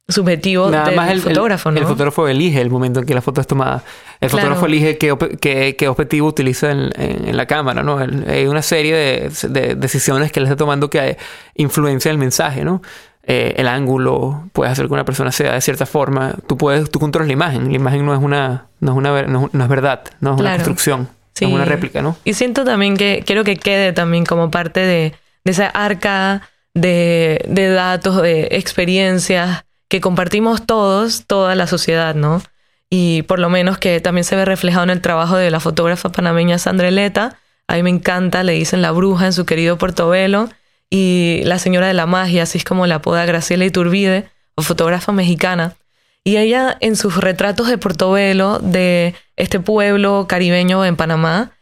subjetivo 0.06 0.70
Nada 0.70 0.86
del 0.86 0.96
más 0.96 1.10
el, 1.10 1.20
fotógrafo, 1.22 1.70
¿no? 1.70 1.78
el 1.80 1.86
fotógrafo 1.86 2.28
elige 2.28 2.60
el 2.60 2.68
momento 2.68 3.00
en 3.00 3.06
que 3.06 3.14
la 3.14 3.22
foto 3.22 3.40
es 3.40 3.46
tomada. 3.46 3.82
El 4.20 4.28
Claro. 4.28 4.42
fotógrafo 4.48 4.66
elige 4.66 4.98
qué, 4.98 5.16
qué- 5.40 5.76
qué 5.76 5.88
objetivo 5.88 6.28
utiliza 6.28 6.70
en, 6.72 6.90
en- 7.00 7.28
en 7.28 7.36
la 7.36 7.46
cámara, 7.46 7.82
¿no? 7.82 8.00
El- 8.02 8.28
hay 8.28 8.46
una 8.46 8.60
serie 8.60 8.94
de, 8.94 9.30
de 9.48 9.74
decisiones 9.76 10.30
que 10.30 10.40
él 10.40 10.44
está 10.44 10.56
tomando 10.56 10.90
que 10.90 11.16
influencia 11.54 12.10
el 12.10 12.18
mensaje, 12.18 12.64
¿no? 12.64 12.82
Eh, 13.26 13.54
el 13.56 13.66
ángulo, 13.66 14.50
puedes 14.52 14.72
hacer 14.72 14.86
que 14.88 14.92
una 14.92 15.06
persona 15.06 15.32
sea 15.32 15.54
de 15.54 15.60
cierta 15.62 15.86
forma. 15.86 16.34
Tú 16.46 16.58
puedes, 16.58 16.90
tú 16.90 16.98
controlas 17.00 17.26
la 17.28 17.32
imagen. 17.32 17.68
La 17.70 17.76
imagen 17.76 18.04
no 18.04 18.12
es 18.14 18.20
una, 18.22 18.66
no 18.80 18.92
es 18.92 18.98
una, 18.98 19.22
no 19.22 19.46
es, 19.46 19.54
no 19.54 19.62
es 19.64 19.68
verdad, 19.70 20.02
no 20.20 20.34
es 20.34 20.40
una 20.40 20.52
construcción, 20.56 21.08
Sí. 21.34 21.46
es 21.46 21.50
una 21.50 21.64
réplica, 21.64 22.00
¿no? 22.00 22.16
Y 22.24 22.34
siento 22.34 22.64
también 22.64 22.96
que 22.96 23.22
quiero 23.26 23.44
que 23.44 23.56
quede 23.56 23.92
también 23.92 24.24
como 24.24 24.50
parte 24.50 24.80
de, 24.80 25.14
de 25.44 25.50
esa 25.50 25.66
arca 25.66 26.48
de, 26.74 27.44
de 27.48 27.68
datos, 27.70 28.22
de 28.22 28.48
experiencias 28.52 29.64
que 29.88 30.00
compartimos 30.00 30.64
todos, 30.66 31.26
toda 31.26 31.54
la 31.54 31.66
sociedad, 31.66 32.14
¿no? 32.14 32.42
Y 32.90 33.22
por 33.22 33.38
lo 33.38 33.48
menos 33.48 33.78
que 33.78 34.00
también 34.00 34.24
se 34.24 34.36
ve 34.36 34.44
reflejado 34.44 34.84
en 34.84 34.90
el 34.90 35.00
trabajo 35.00 35.36
de 35.36 35.50
la 35.50 35.60
fotógrafa 35.60 36.10
panameña 36.10 36.58
Sandra 36.58 36.88
Eleta. 36.88 37.38
A 37.66 37.74
mí 37.74 37.82
me 37.82 37.90
encanta, 37.90 38.42
le 38.42 38.52
dicen 38.52 38.82
la 38.82 38.92
bruja 38.92 39.26
en 39.26 39.32
su 39.32 39.46
querido 39.46 39.78
Portobelo. 39.78 40.48
Y 40.90 41.42
la 41.44 41.58
señora 41.58 41.88
de 41.88 41.94
la 41.94 42.06
magia, 42.06 42.44
así 42.44 42.58
es 42.58 42.64
como 42.64 42.86
la 42.86 42.96
apoda 42.96 43.26
Graciela 43.26 43.64
Iturbide, 43.64 44.28
o 44.54 44.62
fotógrafa 44.62 45.10
mexicana. 45.10 45.74
Y 46.22 46.36
ella 46.36 46.76
en 46.80 46.94
sus 46.94 47.16
retratos 47.16 47.68
de 47.68 47.78
Portobelo, 47.78 48.60
de 48.60 49.14
este 49.36 49.60
pueblo 49.60 50.26
caribeño 50.28 50.84
en 50.84 50.96
Panamá, 50.96 51.52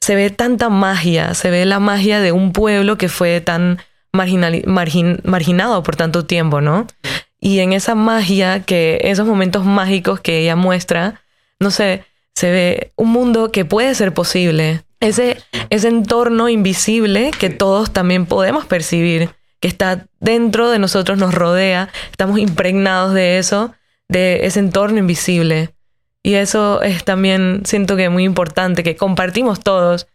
se 0.00 0.14
ve 0.14 0.30
tanta 0.30 0.68
magia, 0.68 1.34
se 1.34 1.50
ve 1.50 1.64
la 1.66 1.78
magia 1.78 2.20
de 2.20 2.32
un 2.32 2.52
pueblo 2.52 2.96
que 2.96 3.08
fue 3.08 3.40
tan 3.40 3.78
marginali- 4.12 4.64
margin- 4.64 5.20
marginado 5.24 5.82
por 5.82 5.96
tanto 5.96 6.24
tiempo, 6.24 6.60
¿no? 6.60 6.86
Y 7.38 7.60
en 7.60 7.72
esa 7.72 7.94
magia, 7.94 8.62
que 8.62 8.98
esos 9.02 9.26
momentos 9.26 9.64
mágicos 9.64 10.20
que 10.20 10.38
ella 10.38 10.56
muestra, 10.56 11.22
no 11.58 11.70
sé, 11.70 12.04
se 12.34 12.50
ve 12.50 12.92
un 12.96 13.10
mundo 13.10 13.52
que 13.52 13.64
puede 13.64 13.94
ser 13.94 14.12
posible. 14.14 14.82
Ese, 15.00 15.38
ese 15.70 15.88
entorno 15.88 16.48
invisible 16.48 17.30
que 17.38 17.48
todos 17.50 17.92
también 17.92 18.26
podemos 18.26 18.66
percibir, 18.66 19.30
que 19.60 19.68
está 19.68 20.06
dentro 20.20 20.70
de 20.70 20.78
nosotros, 20.78 21.18
nos 21.18 21.34
rodea, 21.34 21.90
estamos 22.10 22.38
impregnados 22.38 23.14
de 23.14 23.38
eso, 23.38 23.74
de 24.08 24.46
ese 24.46 24.60
entorno 24.60 24.98
invisible. 24.98 25.70
Y 26.22 26.34
eso 26.34 26.82
es 26.82 27.04
también, 27.04 27.62
siento 27.64 27.96
que 27.96 28.08
muy 28.08 28.24
importante, 28.24 28.82
que 28.82 28.96
compartimos 28.96 29.60
todos. 29.60 30.06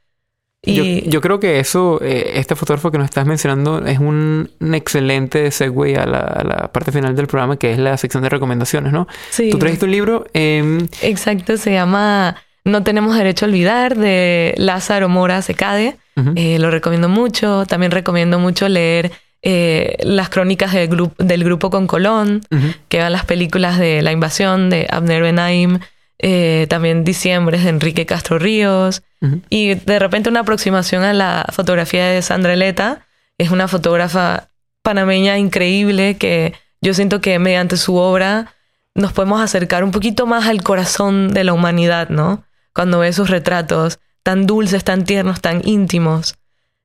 Y 0.68 1.02
Yo, 1.04 1.10
yo 1.12 1.22
creo 1.22 1.40
que 1.40 1.60
eso, 1.60 2.00
eh, 2.02 2.34
este 2.36 2.56
fotógrafo 2.56 2.90
que 2.92 2.98
nos 2.98 3.06
estás 3.06 3.26
mencionando, 3.28 3.86
es 3.86 4.00
un, 4.00 4.50
un 4.60 4.76
excelente 4.76 5.52
segue 5.52 5.98
a 5.98 6.06
la, 6.08 6.20
a 6.20 6.44
la 6.44 6.72
parte 6.72 6.92
final 6.92 7.16
del 7.16 7.28
programa, 7.28 7.58
que 7.58 7.72
es 7.72 7.78
la 7.78 7.98
sección 7.98 8.24
de 8.24 8.30
recomendaciones, 8.30 8.92
¿no? 8.92 9.08
sí, 9.30 9.50
Tú 9.52 9.60
trajiste 9.60 9.86
un 9.86 9.92
libro, 9.92 10.26
em, 10.34 10.88
exacto, 11.04 11.58
se 11.58 11.72
llama 11.74 12.36
No 12.64 12.82
tenemos 12.84 13.16
derecho 13.16 13.46
a 13.46 13.50
olvidar 13.50 13.96
de 13.96 14.56
Lázaro 14.58 15.08
Mora 15.10 15.42
Secade. 15.44 15.98
Eh, 16.36 16.58
lo 16.60 16.72
recomiendo 16.72 17.10
mucho. 17.10 17.66
También 17.68 17.92
recomiendo 17.92 18.40
mucho 18.40 18.70
leer 18.70 19.12
eh, 19.44 19.98
las 20.02 20.30
crónicas 20.30 20.72
del, 20.74 20.90
grup- 20.90 21.18
del 21.18 21.44
grupo 21.44 21.70
con 21.70 21.86
Colón, 21.88 22.42
que 22.88 23.00
van 23.00 23.12
las 23.12 23.26
películas 23.26 23.78
de 23.78 24.02
La 24.02 24.12
Invasión 24.14 24.70
de 24.72 24.88
Abner 24.90 25.22
Benaim, 25.22 25.80
eh, 26.20 26.68
también 26.70 27.04
Diciembre 27.04 27.58
de 27.58 27.70
Enrique 27.70 28.06
Castro 28.06 28.40
Ríos. 28.40 29.04
Y 29.50 29.74
de 29.74 29.98
repente 29.98 30.30
una 30.30 30.42
aproximación 30.42 31.04
a 31.04 31.12
la 31.14 31.48
fotografía 31.52 32.06
de 32.06 32.22
Sandra 32.22 32.54
Eleta. 32.54 33.08
Es 33.40 33.50
una 33.50 33.68
fotógrafa 33.68 34.50
panameña 34.84 35.40
increíble 35.40 36.18
que 36.18 36.54
yo 36.80 36.94
siento 36.94 37.22
que 37.22 37.40
mediante 37.40 37.76
su 37.76 37.96
obra 37.96 38.54
nos 38.94 39.14
podemos 39.14 39.42
acercar 39.42 39.84
un 39.84 39.92
poquito 39.92 40.28
más 40.28 40.48
al 40.48 40.62
corazón 40.62 41.34
de 41.34 41.44
la 41.44 41.54
humanidad, 41.54 42.10
¿no? 42.10 42.44
Cuando 42.74 43.00
ve 43.00 43.12
sus 43.12 43.30
retratos 43.30 44.00
tan 44.22 44.46
dulces, 44.46 44.84
tan 44.84 45.04
tiernos, 45.04 45.42
tan 45.42 45.68
íntimos. 45.68 46.36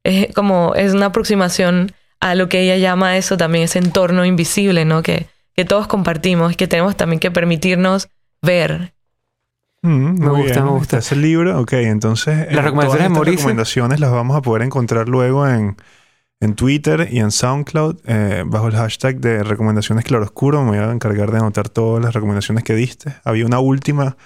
Es 0.02 0.34
como, 0.34 0.74
es 0.74 0.94
una 0.94 1.06
aproximación 1.06 1.92
a 2.20 2.34
lo 2.34 2.48
que 2.48 2.60
ella 2.62 2.76
llama 2.76 3.16
eso 3.16 3.36
también, 3.36 3.64
ese 3.64 3.78
entorno 3.78 4.24
invisible, 4.24 4.84
¿no? 4.84 5.02
Que, 5.02 5.26
que 5.54 5.64
todos 5.64 5.86
compartimos 5.86 6.52
y 6.52 6.56
que 6.56 6.66
tenemos 6.66 6.96
también 6.96 7.20
que 7.20 7.30
permitirnos 7.30 8.08
ver. 8.42 8.92
Mm, 9.82 10.18
Me 10.20 10.28
gusta, 10.28 10.52
bien. 10.52 10.64
me 10.64 10.70
gusta. 10.70 10.98
Ese 10.98 11.16
libro. 11.16 11.58
Ok, 11.60 11.72
entonces. 11.74 12.38
eh, 12.48 12.48
Las 12.52 12.64
recomendaciones 12.64 13.08
de 13.08 13.14
todas 13.14 13.28
estas 13.28 13.36
recomendaciones 13.40 14.00
las 14.00 14.10
vamos 14.10 14.36
a 14.36 14.42
poder 14.42 14.62
encontrar 14.62 15.08
luego 15.08 15.48
en, 15.48 15.76
en 16.40 16.54
Twitter 16.54 17.08
y 17.10 17.20
en 17.20 17.30
SoundCloud 17.30 17.96
eh, 18.06 18.44
bajo 18.46 18.68
el 18.68 18.74
hashtag 18.76 19.20
de 19.20 19.42
recomendaciones 19.42 20.04
claroscuro. 20.04 20.62
Me 20.64 20.70
voy 20.70 20.78
a 20.78 20.92
encargar 20.92 21.30
de 21.30 21.38
anotar 21.38 21.68
todas 21.70 22.04
las 22.04 22.12
recomendaciones 22.14 22.62
que 22.64 22.74
diste. 22.74 23.14
Había 23.24 23.46
una 23.46 23.58
última 23.60 24.16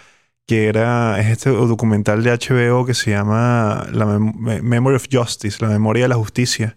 que 0.46 0.66
era 0.68 1.18
es 1.20 1.28
este 1.28 1.50
documental 1.50 2.22
de 2.24 2.30
HBO 2.32 2.84
que 2.84 2.94
se 2.94 3.12
llama 3.12 3.86
la 3.92 4.06
Mem- 4.06 4.34
Me- 4.34 4.60
Memory 4.62 4.96
of 4.96 5.06
Justice, 5.10 5.58
la 5.64 5.70
memoria 5.70 6.04
de 6.04 6.08
la 6.08 6.16
justicia, 6.16 6.76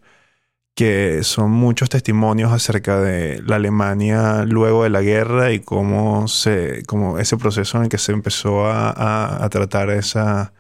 que 0.78 1.24
son 1.24 1.52
muchos 1.52 1.90
testimonios 1.90 2.54
acerca 2.54 3.02
de 3.02 3.42
la 3.44 3.58
Alemania 3.58 4.46
luego 4.46 4.84
de 4.84 4.92
la 4.92 5.02
guerra 5.02 5.52
y 5.54 5.60
cómo 5.62 6.28
se, 6.30 6.84
como 6.86 7.20
ese 7.20 7.38
proceso 7.38 7.78
en 7.80 7.86
el 7.86 7.90
que 7.90 7.98
se 7.98 8.12
empezó 8.14 8.68
a, 8.68 9.44
a- 9.44 9.50
tratar 9.50 9.90
esa 9.90 10.54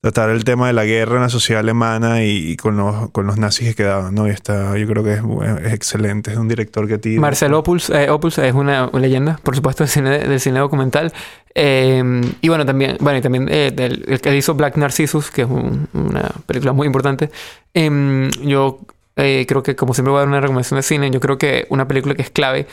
tratar 0.00 0.30
el 0.30 0.44
tema 0.44 0.68
de 0.68 0.72
la 0.74 0.84
guerra 0.84 1.16
en 1.16 1.22
la 1.22 1.28
sociedad 1.28 1.60
alemana 1.60 2.22
y, 2.22 2.56
con 2.56 2.76
los 2.76 3.10
con 3.10 3.26
los 3.26 3.36
nazis 3.38 3.68
que 3.70 3.74
quedaban, 3.74 4.14
¿no? 4.14 4.28
Y 4.28 4.30
está, 4.30 4.76
yo 4.78 4.86
creo 4.86 5.02
que 5.02 5.14
es, 5.14 5.22
es 5.66 5.72
excelente, 5.72 6.30
es 6.32 6.36
un 6.38 6.46
director 6.48 6.86
que 6.86 6.98
tiene 6.98 7.18
Marcel 7.18 7.54
Opus, 7.54 7.90
eh, 7.90 8.08
es 8.44 8.54
una 8.54 8.90
leyenda, 8.92 9.40
por 9.42 9.56
supuesto, 9.56 9.82
del 9.84 9.90
cine, 9.90 10.18
del 10.20 10.38
cine 10.40 10.60
documental. 10.60 11.12
Eh, 11.54 12.20
y 12.40 12.48
bueno, 12.48 12.64
también, 12.64 12.96
bueno, 13.00 13.20
también 13.20 13.48
eh, 13.50 13.72
del- 13.74 14.04
el 14.06 14.20
que 14.20 14.36
hizo 14.36 14.54
Black 14.54 14.76
Narcissus, 14.76 15.30
que 15.32 15.42
es 15.42 15.48
un- 15.48 15.88
una 15.94 16.28
película 16.46 16.72
muy 16.72 16.86
importante. 16.86 17.30
Em, 17.74 18.30
yo 18.44 18.78
eh, 19.18 19.44
creo 19.46 19.62
que, 19.62 19.76
como 19.76 19.92
siempre 19.94 20.10
voy 20.12 20.18
a 20.18 20.20
dar 20.20 20.28
una 20.28 20.40
recomendación 20.40 20.78
de 20.78 20.82
cine, 20.82 21.10
yo 21.10 21.20
creo 21.20 21.36
que 21.36 21.66
una 21.68 21.86
película 21.86 22.14
que 22.14 22.22
es 22.22 22.30
clave, 22.30 22.66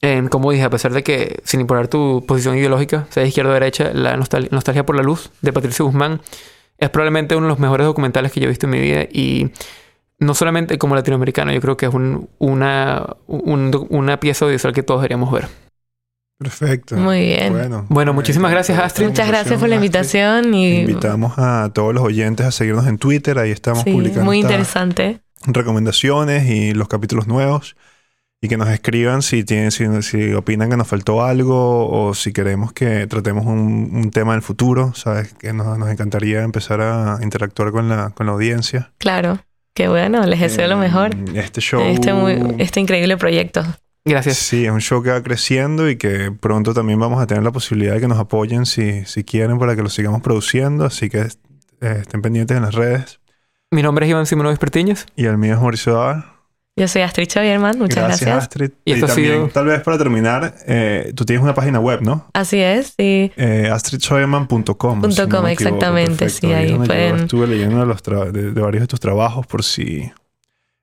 em, 0.00 0.26
como 0.28 0.50
dije, 0.50 0.64
a 0.64 0.70
pesar 0.70 0.92
de 0.92 1.02
que, 1.04 1.40
sin 1.44 1.60
importar 1.60 1.86
tu 1.88 2.24
posición 2.26 2.56
ideológica, 2.58 3.06
sea 3.10 3.22
de 3.22 3.28
izquierda 3.28 3.50
o 3.50 3.54
derecha, 3.54 3.90
la 3.94 4.16
nostal- 4.16 4.48
Nostalgia 4.50 4.84
por 4.84 4.96
la 4.96 5.02
Luz 5.02 5.30
de 5.42 5.52
Patricio 5.52 5.84
Guzmán 5.84 6.20
es 6.78 6.90
probablemente 6.90 7.36
uno 7.36 7.46
de 7.46 7.50
los 7.50 7.60
mejores 7.60 7.86
documentales 7.86 8.32
que 8.32 8.40
yo 8.40 8.46
he 8.46 8.48
visto 8.48 8.66
en 8.66 8.70
mi 8.72 8.80
vida 8.80 9.02
y 9.12 9.50
no 10.18 10.34
solamente 10.34 10.78
como 10.78 10.94
latinoamericano, 10.96 11.52
yo 11.52 11.60
creo 11.60 11.76
que 11.76 11.86
es 11.86 11.94
un- 11.94 12.28
una, 12.38 13.06
un 13.28 13.86
una 13.90 14.18
pieza 14.18 14.44
audiovisual 14.44 14.72
que 14.74 14.82
todos 14.82 15.00
deberíamos 15.02 15.30
ver. 15.32 15.46
Perfecto. 16.38 16.96
Muy 16.96 17.20
bien. 17.20 17.52
Bueno, 17.52 17.86
Bueno, 17.88 18.12
muchísimas 18.12 18.50
eh, 18.50 18.54
gracias, 18.54 18.78
Astrid. 18.78 19.06
Muchas 19.08 19.28
gracias 19.28 19.60
por 19.60 19.68
la 19.68 19.76
Astrid. 19.76 19.86
invitación 19.86 20.54
y 20.54 20.80
Invitamos 20.80 21.34
a 21.38 21.70
todos 21.72 21.94
los 21.94 22.02
oyentes 22.02 22.44
a 22.46 22.50
seguirnos 22.50 22.86
en 22.88 22.98
Twitter, 22.98 23.38
ahí 23.38 23.52
estamos 23.52 23.84
sí, 23.84 23.92
publicando 23.92 24.24
muy 24.24 24.40
interesante. 24.40 25.20
Recomendaciones 25.46 26.48
y 26.48 26.72
los 26.74 26.88
capítulos 26.88 27.26
nuevos 27.26 27.76
y 28.40 28.48
que 28.48 28.56
nos 28.56 28.68
escriban 28.70 29.22
si 29.22 29.44
tienen 29.44 29.70
si, 29.70 29.86
si 30.02 30.32
opinan 30.34 30.68
que 30.70 30.76
nos 30.76 30.88
faltó 30.88 31.22
algo 31.24 31.88
o 31.88 32.12
si 32.14 32.32
queremos 32.32 32.72
que 32.72 33.06
tratemos 33.06 33.46
un, 33.46 33.90
un 33.92 34.10
tema 34.10 34.32
del 34.32 34.42
futuro, 34.42 34.92
sabes 34.94 35.32
que 35.34 35.52
nos, 35.52 35.78
nos 35.78 35.88
encantaría 35.90 36.42
empezar 36.42 36.80
a 36.80 37.18
interactuar 37.22 37.70
con 37.70 37.88
la, 37.88 38.10
con 38.10 38.26
la 38.26 38.32
audiencia. 38.32 38.92
Claro. 38.98 39.38
Qué 39.74 39.88
bueno, 39.88 40.26
les 40.26 40.40
deseo 40.40 40.66
lo 40.68 40.74
Eh, 40.74 40.80
mejor. 40.88 41.10
Este 41.34 41.60
show 41.62 41.80
Este, 41.82 42.12
muy- 42.12 42.56
este 42.58 42.80
increíble 42.80 43.16
proyecto. 43.16 43.62
Gracias. 44.04 44.36
Sí, 44.38 44.66
es 44.66 44.70
un 44.72 44.80
show 44.80 45.02
que 45.02 45.10
va 45.10 45.22
creciendo 45.22 45.88
y 45.88 45.96
que 45.96 46.30
pronto 46.32 46.74
también 46.74 46.98
vamos 46.98 47.22
a 47.22 47.26
tener 47.26 47.42
la 47.44 47.52
posibilidad 47.52 47.94
de 47.94 48.00
que 48.00 48.08
nos 48.08 48.18
apoyen 48.18 48.66
si, 48.66 49.04
si 49.06 49.22
quieren 49.24 49.58
para 49.60 49.76
que 49.76 49.82
lo 49.82 49.88
sigamos 49.88 50.20
produciendo. 50.20 50.84
Así 50.84 51.08
que 51.08 51.20
eh, 51.80 51.98
estén 52.00 52.20
pendientes 52.20 52.54
en 52.56 52.64
las 52.64 52.74
redes. 52.74 53.20
Mi 53.72 53.82
nombre 53.82 54.04
es 54.06 54.10
Iván 54.10 54.26
Simonovic 54.26 54.58
Pertiñas. 54.58 55.06
Y 55.16 55.24
el 55.24 55.38
mío 55.38 55.54
es 55.54 55.60
Mauricio 55.60 55.94
Davar. 55.94 56.26
Yo 56.76 56.88
soy 56.88 57.02
Astrid 57.02 57.28
Xavierman, 57.32 57.78
muchas 57.78 58.04
gracias. 58.04 58.30
Astrid. 58.44 58.70
Y 58.84 58.92
esto 58.92 59.06
ha 59.06 59.08
también, 59.08 59.32
sido- 59.34 59.48
tal 59.48 59.64
vez 59.66 59.80
para 59.80 59.96
terminar, 59.98 60.54
eh, 60.66 61.12
tú 61.16 61.24
tienes 61.24 61.42
una 61.42 61.54
página 61.54 61.80
web, 61.80 62.00
¿no? 62.02 62.26
Así 62.34 62.60
es, 62.60 62.94
sí. 62.98 63.32
Eh, 63.36 63.68
astridscheuermann.com. 63.72 65.00
Punto 65.00 65.10
si 65.10 65.26
no 65.26 65.48
exactamente, 65.48 66.16
Perfecto. 66.26 66.46
sí, 66.48 66.52
ahí 66.52 66.70
yo 66.70 66.84
pueden- 66.84 67.16
estuve 67.20 67.46
leyendo 67.46 67.80
de, 67.80 67.86
los 67.86 68.02
tra- 68.02 68.30
de- 68.30 68.52
de 68.52 68.60
varios 68.60 68.82
de 68.82 68.86
tus 68.88 69.00
trabajos 69.00 69.46
por 69.46 69.62
si 69.64 70.10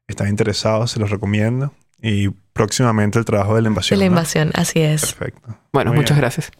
están 0.07 0.27
interesados, 0.29 0.91
se 0.91 0.99
los 0.99 1.09
recomiendo. 1.11 1.73
Y 2.01 2.29
próximamente 2.53 3.19
el 3.19 3.25
trabajo 3.25 3.55
de 3.55 3.61
la 3.61 3.65
De 3.65 3.69
invasión. 3.71 3.99
la 3.99 4.05
¿no? 4.05 4.11
invasión, 4.11 4.51
así 4.55 4.79
es. 4.81 5.01
Perfecto. 5.13 5.57
Bueno, 5.73 5.91
Muy 5.91 5.99
muchas 5.99 6.17
bien. 6.17 6.21
gracias. 6.21 6.51